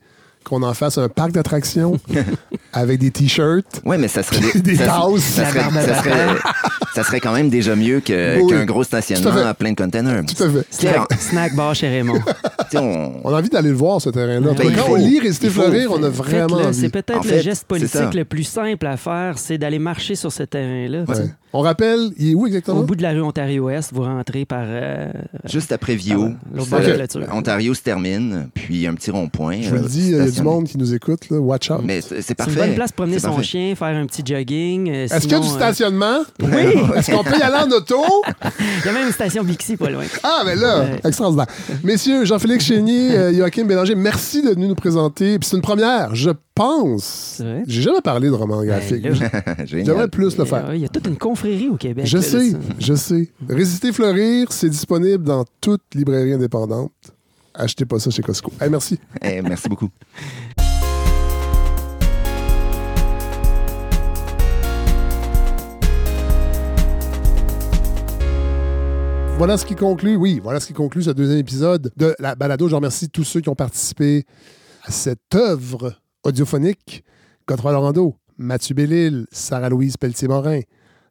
qu'on 0.48 0.62
en 0.62 0.74
fasse 0.74 0.96
un 0.98 1.08
parc 1.08 1.32
d'attractions 1.32 1.98
avec 2.72 3.00
des 3.00 3.10
t-shirts, 3.10 3.80
Ouais, 3.84 3.98
mais 3.98 4.08
ça 4.08 4.22
serait 4.22 4.58
des 4.60 4.76
ça, 4.76 4.86
tasses. 4.86 5.20
ça 5.22 5.46
serait, 5.50 5.60
ça, 5.60 6.02
serait, 6.02 6.26
ça 6.94 7.02
serait 7.02 7.20
quand 7.20 7.32
même 7.32 7.48
déjà 7.50 7.74
mieux 7.74 8.00
que- 8.00 8.40
Oui, 8.40 8.50
qu'un 8.50 8.60
oui. 8.60 8.66
gros 8.66 8.80
à 8.80 8.84
stationnement 8.84 9.34
à 9.46 9.54
plein 9.54 9.72
de 9.72 9.76
containers. 9.76 10.22
Tout 10.24 10.42
à 10.44 10.50
fait. 10.50 10.66
Snack, 10.70 11.12
snack 11.18 11.54
bar 11.56 11.74
chez 11.74 11.88
Raymond. 11.88 12.20
on- 12.74 13.12
On 13.24 13.34
a 13.34 13.38
envie 13.38 13.48
d'aller 13.48 13.70
le 13.70 13.74
voir, 13.76 14.00
ce 14.00 14.10
terrain-là. 14.10 14.52
Ben, 14.56 14.72
Quand 14.74 14.82
faut. 14.84 14.92
on 14.92 14.96
lit 14.96 15.20
faut. 15.50 15.62
fleurir, 15.62 15.90
on 15.92 16.02
a 16.02 16.08
vraiment 16.08 16.56
envie. 16.56 16.80
C'est 16.80 16.88
peut-être 16.90 17.16
En 17.18 17.22
le 17.22 17.40
geste 17.40 17.64
politique 17.64 18.14
le 18.14 18.24
plus 18.24 18.44
simple 18.44 18.86
à 18.86 18.96
faire, 18.96 19.38
c'est 19.38 19.58
d'aller 19.58 19.78
marcher 19.78 20.14
sur 20.14 20.30
ce 20.32 20.42
terrain-là. 20.44 21.04
Ouais. 21.08 21.30
On 21.52 21.60
rappelle, 21.60 22.10
il 22.18 22.32
est 22.32 22.34
où 22.34 22.46
exactement? 22.46 22.80
Au 22.80 22.82
bout 22.82 22.96
de 22.96 23.02
la 23.02 23.12
rue 23.12 23.22
Ontario-Ouest, 23.22 23.90
vous 23.94 24.02
rentrez 24.02 24.44
par 24.44 24.64
euh, 24.66 25.10
juste 25.46 25.72
après 25.72 25.94
Vio. 25.94 26.30
Ontario 27.32 27.72
se 27.72 27.80
termine, 27.82 28.48
puis 28.52 28.86
un 28.86 28.94
petit 28.94 29.10
rond-point. 29.10 29.62
Je 29.62 29.70
vous 29.70 29.76
le 29.76 29.80
euh, 29.82 29.88
dis, 29.88 30.10
il 30.10 30.16
y 30.16 30.20
a 30.20 30.30
du 30.30 30.42
monde 30.42 30.64
qui 30.66 30.76
nous 30.76 30.92
écoute. 30.94 31.30
Là. 31.30 31.38
Watch 31.38 31.70
out. 31.70 31.80
Mais 31.82 32.00
c'est 32.00 32.16
c'est 32.16 32.22
C'est 32.22 32.34
parfait. 32.34 32.52
une 32.52 32.58
bonne 32.58 32.74
place 32.74 32.92
pour 32.92 33.04
promener 33.04 33.18
son 33.20 33.28
parfait. 33.28 33.42
chien, 33.44 33.74
faire 33.74 33.88
un 33.88 34.06
petit 34.06 34.22
jogging. 34.24 34.90
euh, 34.90 35.04
Est-ce 35.04 35.20
qu'il 35.20 35.30
y 35.32 35.34
a 35.34 35.40
du 35.40 35.46
euh, 35.46 35.50
stationnement? 35.50 36.18
Oui! 36.42 36.48
Est-ce 36.96 37.10
qu'on 37.10 37.24
peut 37.24 37.38
y 37.38 37.42
aller 37.42 37.56
en 37.64 37.70
auto? 37.70 37.96
Il 38.60 38.86
y 38.86 38.88
a 38.88 38.92
même 38.92 39.06
une 39.06 39.12
station 39.12 39.42
Bixi 39.44 39.76
pas 39.76 39.88
loin. 39.90 40.04
Ah, 40.22 40.42
mais 40.44 40.56
là, 40.56 40.80
Ouais. 40.80 41.00
extraordinaire. 41.04 41.46
Messieurs, 41.82 42.24
Jean-Félix 42.26 42.64
Chénier, 42.66 43.16
euh, 43.16 43.32
Joachim 43.34 43.64
Bélanger, 43.64 43.94
merci 43.94 44.42
de 44.42 44.50
venir 44.50 44.68
nous 44.68 44.74
présenter. 44.74 45.38
Puis 45.38 45.48
c'est 45.48 45.56
une 45.56 45.62
première, 45.62 46.14
je 46.14 46.30
pense. 46.56 47.42
J'ai 47.66 47.82
jamais 47.82 48.00
parlé 48.00 48.28
de 48.28 48.32
roman 48.32 48.64
graphique. 48.64 49.02
Ben, 49.02 49.14
Génial. 49.64 49.86
J'aimerais 49.86 50.08
plus 50.08 50.36
le 50.36 50.44
faire. 50.44 50.74
Il 50.74 50.80
y 50.80 50.84
a 50.84 50.88
toute 50.88 51.06
une 51.06 51.18
confrérie 51.18 51.68
au 51.68 51.76
Québec. 51.76 52.06
Je 52.06 52.16
là, 52.16 52.22
sais, 52.22 52.50
là, 52.50 52.58
je 52.80 52.94
sais. 52.94 53.30
Résister 53.48 53.92
fleurir, 53.92 54.50
c'est 54.50 54.70
disponible 54.70 55.22
dans 55.22 55.44
toute 55.60 55.82
librairie 55.94 56.32
indépendante. 56.32 56.92
Achetez 57.54 57.84
pas 57.84 57.98
ça 57.98 58.10
chez 58.10 58.22
Costco. 58.22 58.50
Hey, 58.60 58.70
merci. 58.70 58.98
Eh, 59.22 59.42
merci 59.42 59.68
beaucoup. 59.68 59.90
Voilà 69.38 69.58
ce 69.58 69.66
qui 69.66 69.74
conclut, 69.74 70.16
oui, 70.16 70.40
voilà 70.42 70.60
ce 70.60 70.66
qui 70.66 70.72
conclut 70.72 71.02
ce 71.02 71.10
deuxième 71.10 71.38
épisode 71.38 71.92
de 71.98 72.14
la 72.18 72.34
balado. 72.34 72.68
Je 72.68 72.74
remercie 72.74 73.10
tous 73.10 73.24
ceux 73.24 73.42
qui 73.42 73.50
ont 73.50 73.54
participé 73.54 74.24
à 74.82 74.90
cette 74.90 75.34
œuvre 75.34 75.92
audiophonique. 76.26 77.04
Godefroy 77.46 77.72
Laurando, 77.72 78.16
Mathieu 78.36 78.74
Bellil, 78.74 79.26
Sarah-Louise 79.30 79.96
Pelletier-Morin, 79.96 80.60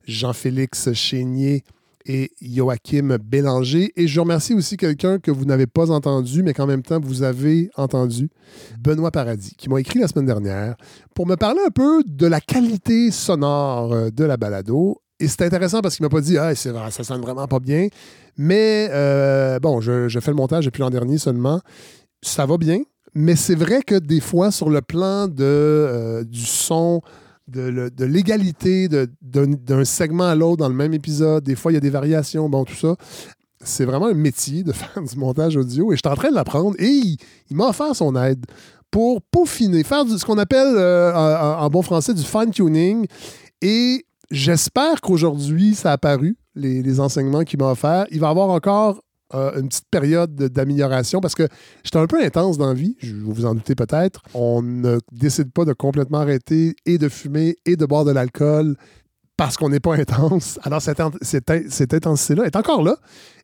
Jean-Félix 0.06 0.92
Chénier 0.94 1.64
et 2.06 2.32
Joachim 2.42 3.18
Bélanger. 3.24 3.94
Et 3.96 4.08
je 4.08 4.20
remercie 4.20 4.54
aussi 4.54 4.76
quelqu'un 4.76 5.18
que 5.20 5.32
vous 5.32 5.46
n'avez 5.46 5.68
pas 5.68 5.92
entendu, 5.92 6.44
mais 6.44 6.54
qu'en 6.54 6.68
même 6.68 6.84
temps 6.84 7.00
vous 7.00 7.24
avez 7.24 7.70
entendu, 7.78 8.30
Benoît 8.78 9.12
Paradis, 9.12 9.56
qui 9.58 9.70
m'a 9.70 9.80
écrit 9.80 10.00
la 10.00 10.10
semaine 10.10 10.26
dernière 10.26 10.76
pour 11.16 11.26
me 11.26 11.36
parler 11.36 11.62
un 11.66 11.72
peu 11.72 12.04
de 12.06 12.28
la 12.28 12.42
qualité 12.42 13.10
sonore 13.10 13.94
euh, 13.94 14.10
de 14.10 14.26
la 14.26 14.36
balado. 14.36 15.02
Et 15.22 15.30
c'est 15.30 15.44
intéressant 15.44 15.80
parce 15.80 15.96
qu'il 15.96 16.04
m'a 16.04 16.10
pas 16.10 16.20
dit 16.20 16.38
ah, 16.38 16.54
ça 16.54 17.04
sonne 17.06 17.22
vraiment 17.22 17.48
pas 17.48 17.60
bien. 17.60 17.88
Mais 18.38 18.90
euh, 18.92 19.60
bon, 19.62 19.80
je 19.80 20.20
fais 20.20 20.32
le 20.32 20.36
montage 20.36 20.66
depuis 20.66 20.82
l'an 20.82 20.90
dernier 20.90 21.18
seulement. 21.18 21.62
Ça 22.22 22.46
va 22.46 22.58
bien. 22.58 22.82
Mais 23.16 23.38
c'est 23.38 23.56
vrai 23.56 23.82
que 23.82 23.96
des 23.96 24.20
fois, 24.20 24.52
sur 24.52 24.70
le 24.70 24.82
plan 24.82 25.28
de, 25.28 25.44
euh, 25.44 26.24
du 26.26 26.46
son, 26.46 27.02
de, 27.48 27.90
de 27.90 28.06
l'égalité 28.06 28.90
d'un 29.22 29.86
segment 29.86 30.26
à 30.26 30.36
l'autre 30.36 30.58
dans 30.58 30.70
le 30.70 30.76
même 30.76 30.94
épisode, 30.94 31.44
des 31.44 31.56
fois, 31.56 31.72
il 31.72 31.76
y 31.76 31.78
a 31.78 31.82
des 31.82 31.90
variations, 31.90 32.50
bon, 32.50 32.66
tout 32.66 32.76
ça. 32.76 32.96
C'est 33.64 33.86
vraiment 33.86 34.08
un 34.08 34.14
métier 34.14 34.64
de 34.64 34.72
faire 34.74 35.02
du 35.02 35.18
montage 35.18 35.56
audio 35.56 35.94
et 35.94 35.96
je 35.96 36.02
suis 36.04 36.12
en 36.12 36.16
train 36.18 36.30
de 36.30 36.36
l'apprendre 36.36 36.76
et 36.78 36.90
il, 36.90 37.18
m'a 37.52 37.70
offert 37.70 37.96
son 37.96 38.16
aide 38.18 38.46
pour 38.92 39.22
peaufiner, 39.22 39.84
faire 39.84 40.06
ce 40.08 40.24
qu'on 40.26 40.38
appelle 40.38 40.76
euh, 40.76 41.14
en, 41.16 41.70
bon 41.70 41.82
français 41.82 42.14
du 42.14 42.24
fine-tuning. 42.24 43.08
Et 43.62 44.06
j'espère 44.30 45.00
qu'aujourd'hui, 45.00 45.74
ça 45.74 45.94
a 45.94 45.98
paru, 45.98 46.38
les, 46.54 47.00
enseignements 47.00 47.44
qu'il 47.44 47.60
m'a 47.60 47.72
offerts. 47.72 48.08
Il 48.12 48.20
va 48.20 48.30
avoir 48.30 48.50
encore 48.50 49.02
euh, 49.34 49.60
une 49.60 49.70
petite 49.70 49.90
période 49.90 50.36
de- 50.36 50.48
d'amélioration 50.48 51.20
parce 51.20 51.34
que 51.36 51.48
j'étais 51.84 51.98
un 51.98 52.08
peu 52.08 52.24
intense 52.24 52.58
dans 52.58 52.68
la 52.68 52.74
vie, 52.74 52.96
vous 53.24 53.34
vous 53.34 53.46
en 53.46 53.56
doutez 53.56 53.76
peut-être. 53.76 54.22
On 54.34 54.62
ne 54.62 55.00
décide 55.12 55.52
pas 55.52 55.66
de 55.66 55.74
complètement 55.74 56.20
arrêter 56.20 56.76
et 56.86 56.98
de 56.98 57.10
fumer 57.10 57.56
et 57.66 57.76
de 57.76 57.86
boire 57.86 58.06
de 58.06 58.12
l'alcool 58.12 58.76
parce 59.38 59.58
qu'on 59.58 59.70
n'est 59.70 59.80
pas 59.82 59.96
intense. 60.00 60.60
Alors, 60.64 60.82
cette, 60.82 61.02
cette, 61.22 61.52
cette 61.70 61.94
intensité-là 61.94 62.46
est 62.46 62.56
encore 62.56 62.84
là. 62.84 62.98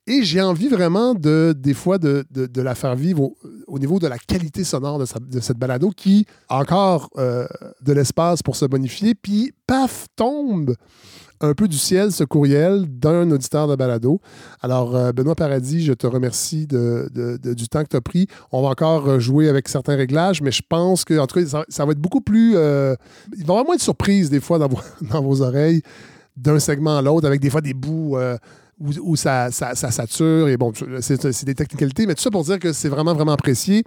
Et 0.07 0.23
j'ai 0.23 0.41
envie 0.41 0.67
vraiment 0.69 1.13
de, 1.13 1.53
des 1.57 1.73
fois 1.75 1.97
de, 1.99 2.25
de- 2.31 2.61
la 2.61 2.73
faire 2.75 2.95
vivre 2.95 3.21
au, 3.23 3.37
au 3.67 3.77
niveau 3.77 3.99
de 3.99 4.07
la 4.07 4.17
qualité 4.17 4.63
sonore 4.63 4.97
de 4.99 5.39
cette 5.41 5.57
balado 5.57 5.91
qui 5.95 6.25
a 6.49 6.57
encore 6.59 7.09
euh, 7.17 7.45
de 7.83 7.93
l'espace 7.93 8.41
pour 8.41 8.55
se 8.55 8.65
bonifier. 8.65 9.13
Puis, 9.15 9.51
paf, 9.67 10.07
tombe 10.15 10.75
un 11.41 11.53
peu 11.53 11.67
du 11.67 11.77
ciel 11.77 12.11
ce 12.11 12.23
courriel 12.23 12.85
d'un 12.87 13.29
auditeur 13.31 13.67
de 13.67 13.75
balado. 13.75 14.21
Alors, 14.61 14.95
euh, 14.95 15.11
Benoît 15.11 15.35
Paradis, 15.35 15.83
je 15.83 15.93
te 15.93 16.07
remercie 16.07 16.67
du 16.67 17.67
temps 17.69 17.83
que 17.83 17.89
tu 17.89 17.95
as 17.95 18.01
pris. 18.01 18.27
On 18.51 18.61
va 18.61 18.69
encore 18.69 19.07
euh, 19.07 19.19
jouer 19.19 19.49
avec 19.49 19.67
certains 19.67 19.95
réglages, 19.95 20.41
mais 20.41 20.51
je 20.51 20.61
pense 20.67 21.03
que, 21.03 21.17
en 21.17 21.27
tout 21.27 21.39
cas, 21.39 21.63
ça, 21.67 21.85
va 21.85 21.91
être 21.91 21.99
beaucoup 21.99 22.21
plus. 22.21 22.53
euh, 22.55 22.95
il 23.33 23.45
va 23.45 23.47
y 23.47 23.51
avoir 23.51 23.65
moins 23.65 23.75
de 23.75 23.81
surprises 23.81 24.29
des 24.29 24.39
fois 24.39 24.59
dans 24.59 24.69
vos, 25.21 25.41
oreilles 25.41 25.81
d'un 26.37 26.59
segment 26.59 26.97
à 26.97 27.01
l'autre, 27.01 27.27
avec 27.27 27.41
des 27.41 27.49
fois 27.49 27.61
des 27.61 27.73
bouts 27.73 28.17
où, 28.79 29.15
ça, 29.15 29.51
ça, 29.51 29.75
ça 29.75 29.91
sature. 29.91 30.47
Et 30.47 30.57
bon, 30.57 30.71
c'est 31.01 31.45
des 31.45 31.55
technicalités, 31.55 32.05
mais 32.05 32.15
tout 32.15 32.21
ça 32.21 32.31
pour 32.31 32.43
dire 32.43 32.59
que 32.59 32.71
c'est 32.73 32.89
vraiment, 32.89 33.13
vraiment 33.13 33.33
apprécié. 33.33 33.83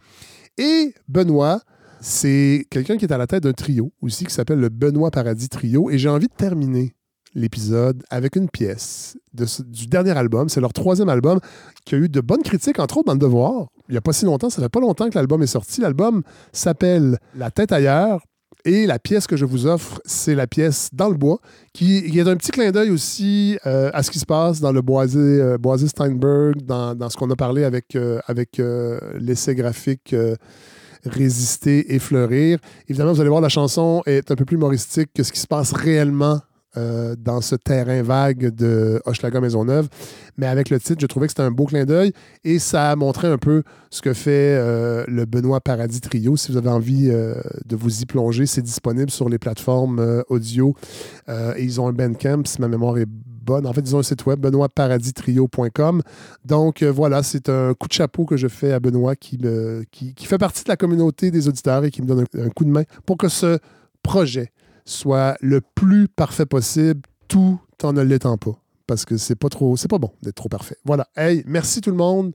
Et 0.58 0.94
Benoît, 1.08 1.60
c'est 2.00 2.66
quelqu'un 2.70 2.96
qui 2.96 3.06
est 3.06 3.12
à 3.12 3.18
la 3.18 3.26
tête 3.26 3.42
d'un 3.42 3.52
trio 3.52 3.90
aussi 4.02 4.24
qui 4.24 4.34
s'appelle 4.34 4.60
le 4.60 4.68
Benoît 4.68 5.10
Paradis 5.10 5.48
Trio. 5.48 5.90
Et 5.90 5.98
j'ai 5.98 6.08
envie 6.08 6.28
de 6.28 6.34
terminer 6.36 6.94
l'épisode 7.34 8.02
avec 8.10 8.36
une 8.36 8.48
pièce 8.48 9.16
du 9.32 9.86
dernier 9.86 10.12
album. 10.12 10.48
C'est 10.48 10.60
leur 10.60 10.72
troisième 10.72 11.08
album 11.08 11.40
qui 11.84 11.94
a 11.94 11.98
eu 11.98 12.08
de 12.08 12.20
bonnes 12.20 12.42
critiques, 12.42 12.78
entre 12.78 12.98
autres 12.98 13.06
dans 13.06 13.14
Le 13.14 13.18
Devoir. 13.18 13.68
Il 13.88 13.92
n'y 13.92 13.98
a 13.98 14.00
pas 14.00 14.12
si 14.12 14.24
longtemps, 14.24 14.50
ça 14.50 14.62
fait 14.62 14.68
pas 14.68 14.80
longtemps 14.80 15.08
que 15.08 15.14
l'album 15.14 15.42
est 15.42 15.48
sorti. 15.48 15.80
L'album 15.80 16.22
s'appelle 16.52 17.18
La 17.36 17.50
tête 17.50 17.72
ailleurs. 17.72 18.20
Et 18.66 18.86
la 18.86 18.98
pièce 18.98 19.26
que 19.26 19.36
je 19.36 19.44
vous 19.44 19.66
offre, 19.66 20.00
c'est 20.06 20.34
la 20.34 20.46
pièce 20.46 20.88
Dans 20.94 21.10
le 21.10 21.16
bois, 21.16 21.38
qui, 21.74 22.10
qui 22.10 22.18
est 22.18 22.26
un 22.26 22.36
petit 22.36 22.50
clin 22.50 22.70
d'œil 22.70 22.90
aussi 22.90 23.58
euh, 23.66 23.90
à 23.92 24.02
ce 24.02 24.10
qui 24.10 24.18
se 24.18 24.24
passe 24.24 24.58
dans 24.60 24.72
le 24.72 24.80
boisé, 24.80 25.18
euh, 25.18 25.58
boisé 25.58 25.86
Steinberg, 25.86 26.62
dans, 26.62 26.94
dans 26.94 27.10
ce 27.10 27.16
qu'on 27.18 27.30
a 27.30 27.36
parlé 27.36 27.64
avec, 27.64 27.94
euh, 27.94 28.20
avec 28.26 28.62
l'essai 29.18 29.54
graphique 29.54 30.14
Résister 31.04 31.94
et 31.94 31.98
fleurir. 31.98 32.58
Évidemment, 32.88 33.12
vous 33.12 33.20
allez 33.20 33.28
voir, 33.28 33.42
la 33.42 33.50
chanson 33.50 34.02
est 34.06 34.30
un 34.30 34.36
peu 34.36 34.46
plus 34.46 34.56
humoristique 34.56 35.10
que 35.14 35.22
ce 35.22 35.32
qui 35.32 35.40
se 35.40 35.46
passe 35.46 35.72
réellement 35.72 36.40
euh, 36.76 37.14
dans 37.16 37.40
ce 37.40 37.54
terrain 37.54 38.02
vague 38.02 38.52
de 38.54 39.00
Hochelaga 39.06 39.40
Maisonneuve. 39.40 39.88
Mais 40.36 40.46
avec 40.46 40.70
le 40.70 40.80
titre, 40.80 41.00
je 41.00 41.06
trouvais 41.06 41.26
que 41.26 41.30
c'était 41.30 41.42
un 41.42 41.52
beau 41.52 41.66
clin 41.66 41.84
d'œil 41.84 42.12
et 42.42 42.58
ça 42.58 42.96
montrait 42.96 43.28
un 43.28 43.38
peu 43.38 43.62
ce 43.90 44.02
que 44.02 44.12
fait 44.12 44.56
euh, 44.56 45.04
le 45.06 45.24
Benoît 45.24 45.60
Paradis 45.60 46.00
Trio. 46.00 46.36
Si 46.36 46.50
vous 46.50 46.58
avez 46.58 46.70
envie 46.70 47.10
euh, 47.10 47.34
de 47.64 47.76
vous 47.76 48.02
y 48.02 48.06
plonger, 48.06 48.46
c'est 48.46 48.62
disponible 48.62 49.10
sur 49.10 49.28
les 49.28 49.38
plateformes 49.38 50.24
audio 50.28 50.74
et 51.28 51.62
ils 51.62 51.80
ont 51.80 51.86
un 51.86 51.92
Bandcamp, 51.92 52.42
si 52.44 52.60
ma 52.60 52.68
mémoire 52.68 52.98
est 52.98 53.06
bonne. 53.06 53.66
En 53.66 53.72
fait, 53.72 53.82
ils 53.82 53.94
ont 53.94 54.00
un 54.00 54.02
site 54.02 54.26
web, 54.26 54.40
benoîtparadistrio.com. 54.40 56.02
Donc 56.44 56.82
voilà, 56.82 57.22
c'est 57.22 57.48
un 57.48 57.74
coup 57.74 57.86
de 57.86 57.92
chapeau 57.92 58.24
que 58.24 58.36
je 58.36 58.48
fais 58.48 58.72
à 58.72 58.80
Benoît 58.80 59.14
qui, 59.14 59.38
qui, 59.90 60.26
fait 60.26 60.38
partie 60.38 60.64
de 60.64 60.68
la 60.68 60.76
communauté 60.76 61.30
des 61.30 61.46
auditeurs 61.46 61.84
et 61.84 61.90
qui 61.90 62.02
me 62.02 62.06
donne 62.06 62.24
un 62.36 62.48
coup 62.48 62.64
de 62.64 62.70
main 62.70 62.82
pour 63.06 63.16
que 63.16 63.28
ce 63.28 63.58
projet 64.02 64.50
soit 64.84 65.36
le 65.40 65.60
plus 65.60 66.08
parfait 66.08 66.46
possible 66.46 67.02
tout 67.28 67.58
en 67.82 67.92
ne 67.92 68.02
l'étant 68.02 68.36
pas. 68.36 68.58
Parce 68.86 69.04
que 69.04 69.16
c'est 69.16 69.34
pas 69.34 69.48
trop, 69.48 69.76
c'est 69.76 69.88
pas 69.88 69.98
bon 69.98 70.10
d'être 70.22 70.36
trop 70.36 70.48
parfait. 70.48 70.76
Voilà. 70.84 71.06
Hey, 71.16 71.42
merci 71.46 71.80
tout 71.80 71.90
le 71.90 71.96
monde. 71.96 72.32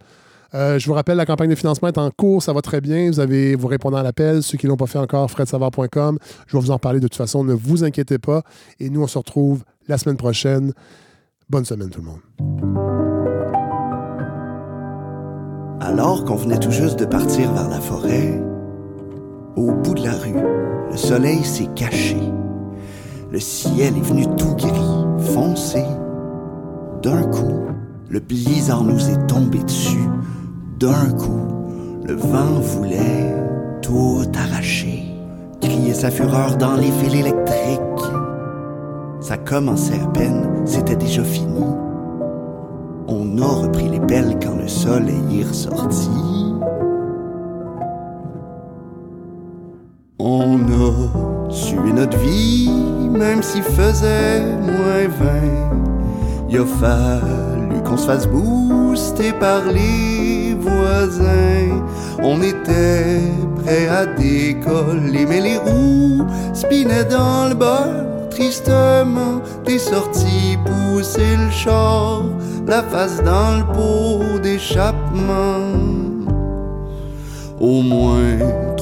Euh, 0.55 0.79
je 0.79 0.87
vous 0.87 0.93
rappelle, 0.93 1.17
la 1.17 1.27
campagne 1.27 1.49
de 1.49 1.55
financement 1.55 1.89
est 1.89 1.97
en 1.97 2.09
cours, 2.09 2.41
ça 2.41 2.53
va 2.53 2.61
très 2.61 2.81
bien. 2.81 3.07
Vous 3.09 3.19
avez 3.19 3.55
vous 3.55 3.67
répondant 3.67 3.97
à 3.97 4.03
l'appel. 4.03 4.41
Ceux 4.41 4.57
qui 4.57 4.65
ne 4.65 4.71
l'ont 4.71 4.77
pas 4.77 4.87
fait 4.87 4.97
encore, 4.97 5.29
fredsavard.com. 5.29 6.17
Je 6.47 6.57
vais 6.57 6.59
vous 6.59 6.71
en 6.71 6.79
parler 6.79 6.99
de 6.99 7.07
toute 7.07 7.17
façon, 7.17 7.43
ne 7.43 7.53
vous 7.53 7.83
inquiétez 7.83 8.17
pas. 8.17 8.43
Et 8.79 8.89
nous, 8.89 9.03
on 9.03 9.07
se 9.07 9.17
retrouve 9.17 9.63
la 9.87 9.97
semaine 9.97 10.17
prochaine. 10.17 10.73
Bonne 11.49 11.65
semaine 11.65 11.89
tout 11.89 12.01
le 12.01 12.07
monde. 12.07 12.19
Alors 15.81 16.25
qu'on 16.25 16.35
venait 16.35 16.59
tout 16.59 16.71
juste 16.71 16.99
de 16.99 17.05
partir 17.05 17.53
vers 17.53 17.69
la 17.69 17.79
forêt, 17.79 18.39
au 19.55 19.71
bout 19.71 19.93
de 19.93 20.03
la 20.03 20.13
rue, 20.13 20.35
le 20.91 20.97
soleil 20.97 21.43
s'est 21.43 21.69
caché. 21.75 22.17
Le 23.31 23.39
ciel 23.39 23.95
est 23.95 24.01
venu 24.01 24.25
tout 24.37 24.55
gris, 24.55 25.05
foncé. 25.33 25.83
D'un 27.03 27.23
coup, 27.23 27.67
le 28.09 28.19
blizzard 28.19 28.83
nous 28.83 29.09
est 29.09 29.27
tombé 29.27 29.59
dessus. 29.59 30.09
D'un 30.79 31.11
coup, 31.17 31.45
le 32.07 32.15
vent 32.15 32.59
voulait 32.59 33.35
tout 33.81 34.21
arracher. 34.35 35.03
Crier 35.61 35.93
sa 35.93 36.09
fureur 36.09 36.57
dans 36.57 36.75
les 36.75 36.91
fils 36.91 37.13
électriques. 37.13 37.79
Ça 39.21 39.37
commençait 39.37 39.99
à 39.99 40.07
peine, 40.07 40.63
c'était 40.65 40.95
déjà 40.95 41.23
fini. 41.23 41.65
On 43.07 43.37
a 43.41 43.45
repris 43.45 43.89
les 43.89 43.99
pelles 43.99 44.37
quand 44.41 44.55
le 44.55 44.67
soleil 44.67 45.41
est 45.41 45.47
ressorti. 45.47 46.09
On 50.21 50.59
a 50.63 51.49
sué 51.49 51.93
notre 51.93 52.17
vie, 52.17 52.69
même 53.09 53.41
s'il 53.41 53.63
faisait 53.63 54.43
moins 54.61 55.07
vingt? 55.17 55.71
Il 56.49 56.57
a 56.57 56.65
fallu 56.65 57.81
qu'on 57.85 57.95
se 57.95 58.05
fasse 58.05 58.27
booster 58.27 59.31
par 59.39 59.61
les 59.71 60.55
voisins. 60.59 61.85
On 62.21 62.41
était 62.41 63.21
prêt 63.63 63.87
à 63.87 64.05
décoller, 64.05 65.25
mais 65.25 65.39
les 65.39 65.57
roues 65.57 66.25
spinaient 66.53 67.05
dans 67.05 67.47
le 67.47 67.55
beurre. 67.55 68.29
Tristement, 68.29 69.39
t'es 69.63 69.79
sorti 69.79 70.57
pousser 70.65 71.37
le 71.37 71.49
char, 71.49 72.23
la 72.67 72.83
face 72.83 73.23
dans 73.23 73.57
le 73.59 73.63
pot 73.73 74.39
d'échappement. 74.39 75.63
Au 77.61 77.81
moins 77.81 78.37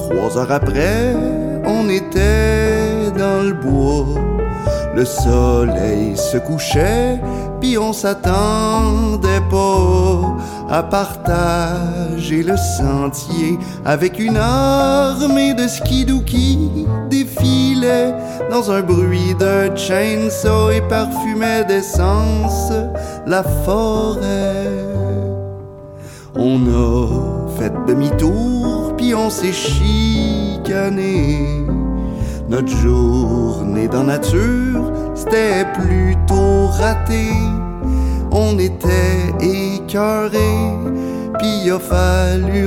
trois 0.08 0.38
heures 0.38 0.52
après, 0.52 1.14
on 1.64 1.88
était 1.88 3.10
dans 3.16 3.42
le 3.42 3.52
bois. 3.52 4.06
Le 4.94 5.04
soleil 5.04 6.16
se 6.16 6.38
couchait, 6.38 7.20
puis 7.60 7.78
on 7.78 7.92
s'attendait 7.92 9.42
pas 9.50 10.36
à 10.70 10.82
partager 10.82 12.42
le 12.42 12.56
sentier 12.56 13.58
avec 13.84 14.18
une 14.18 14.36
armée 14.36 15.54
de 15.54 15.68
skidoo 15.68 16.20
qui 16.20 16.86
défilait 17.08 18.12
dans 18.50 18.70
un 18.70 18.80
bruit 18.80 19.34
de 19.38 19.76
chainsaw 19.76 20.70
et 20.70 20.80
parfumait 20.88 21.64
d'essence 21.64 22.72
la 23.26 23.42
forêt. 23.42 24.66
On 26.34 26.58
a 26.66 27.58
fait 27.58 27.72
demi-tour, 27.86 28.77
on 29.14 29.30
s'est 29.30 29.52
chicané. 29.52 31.46
Notre 32.48 32.68
journée 32.68 33.88
dans 33.88 34.04
nature, 34.04 34.92
c'était 35.14 35.64
plutôt 35.74 36.66
raté. 36.66 37.30
On 38.30 38.58
était 38.58 39.32
écœurés, 39.40 40.72
puis 41.38 41.48
il 41.64 41.70
a 41.70 41.78
fallu. 41.78 42.58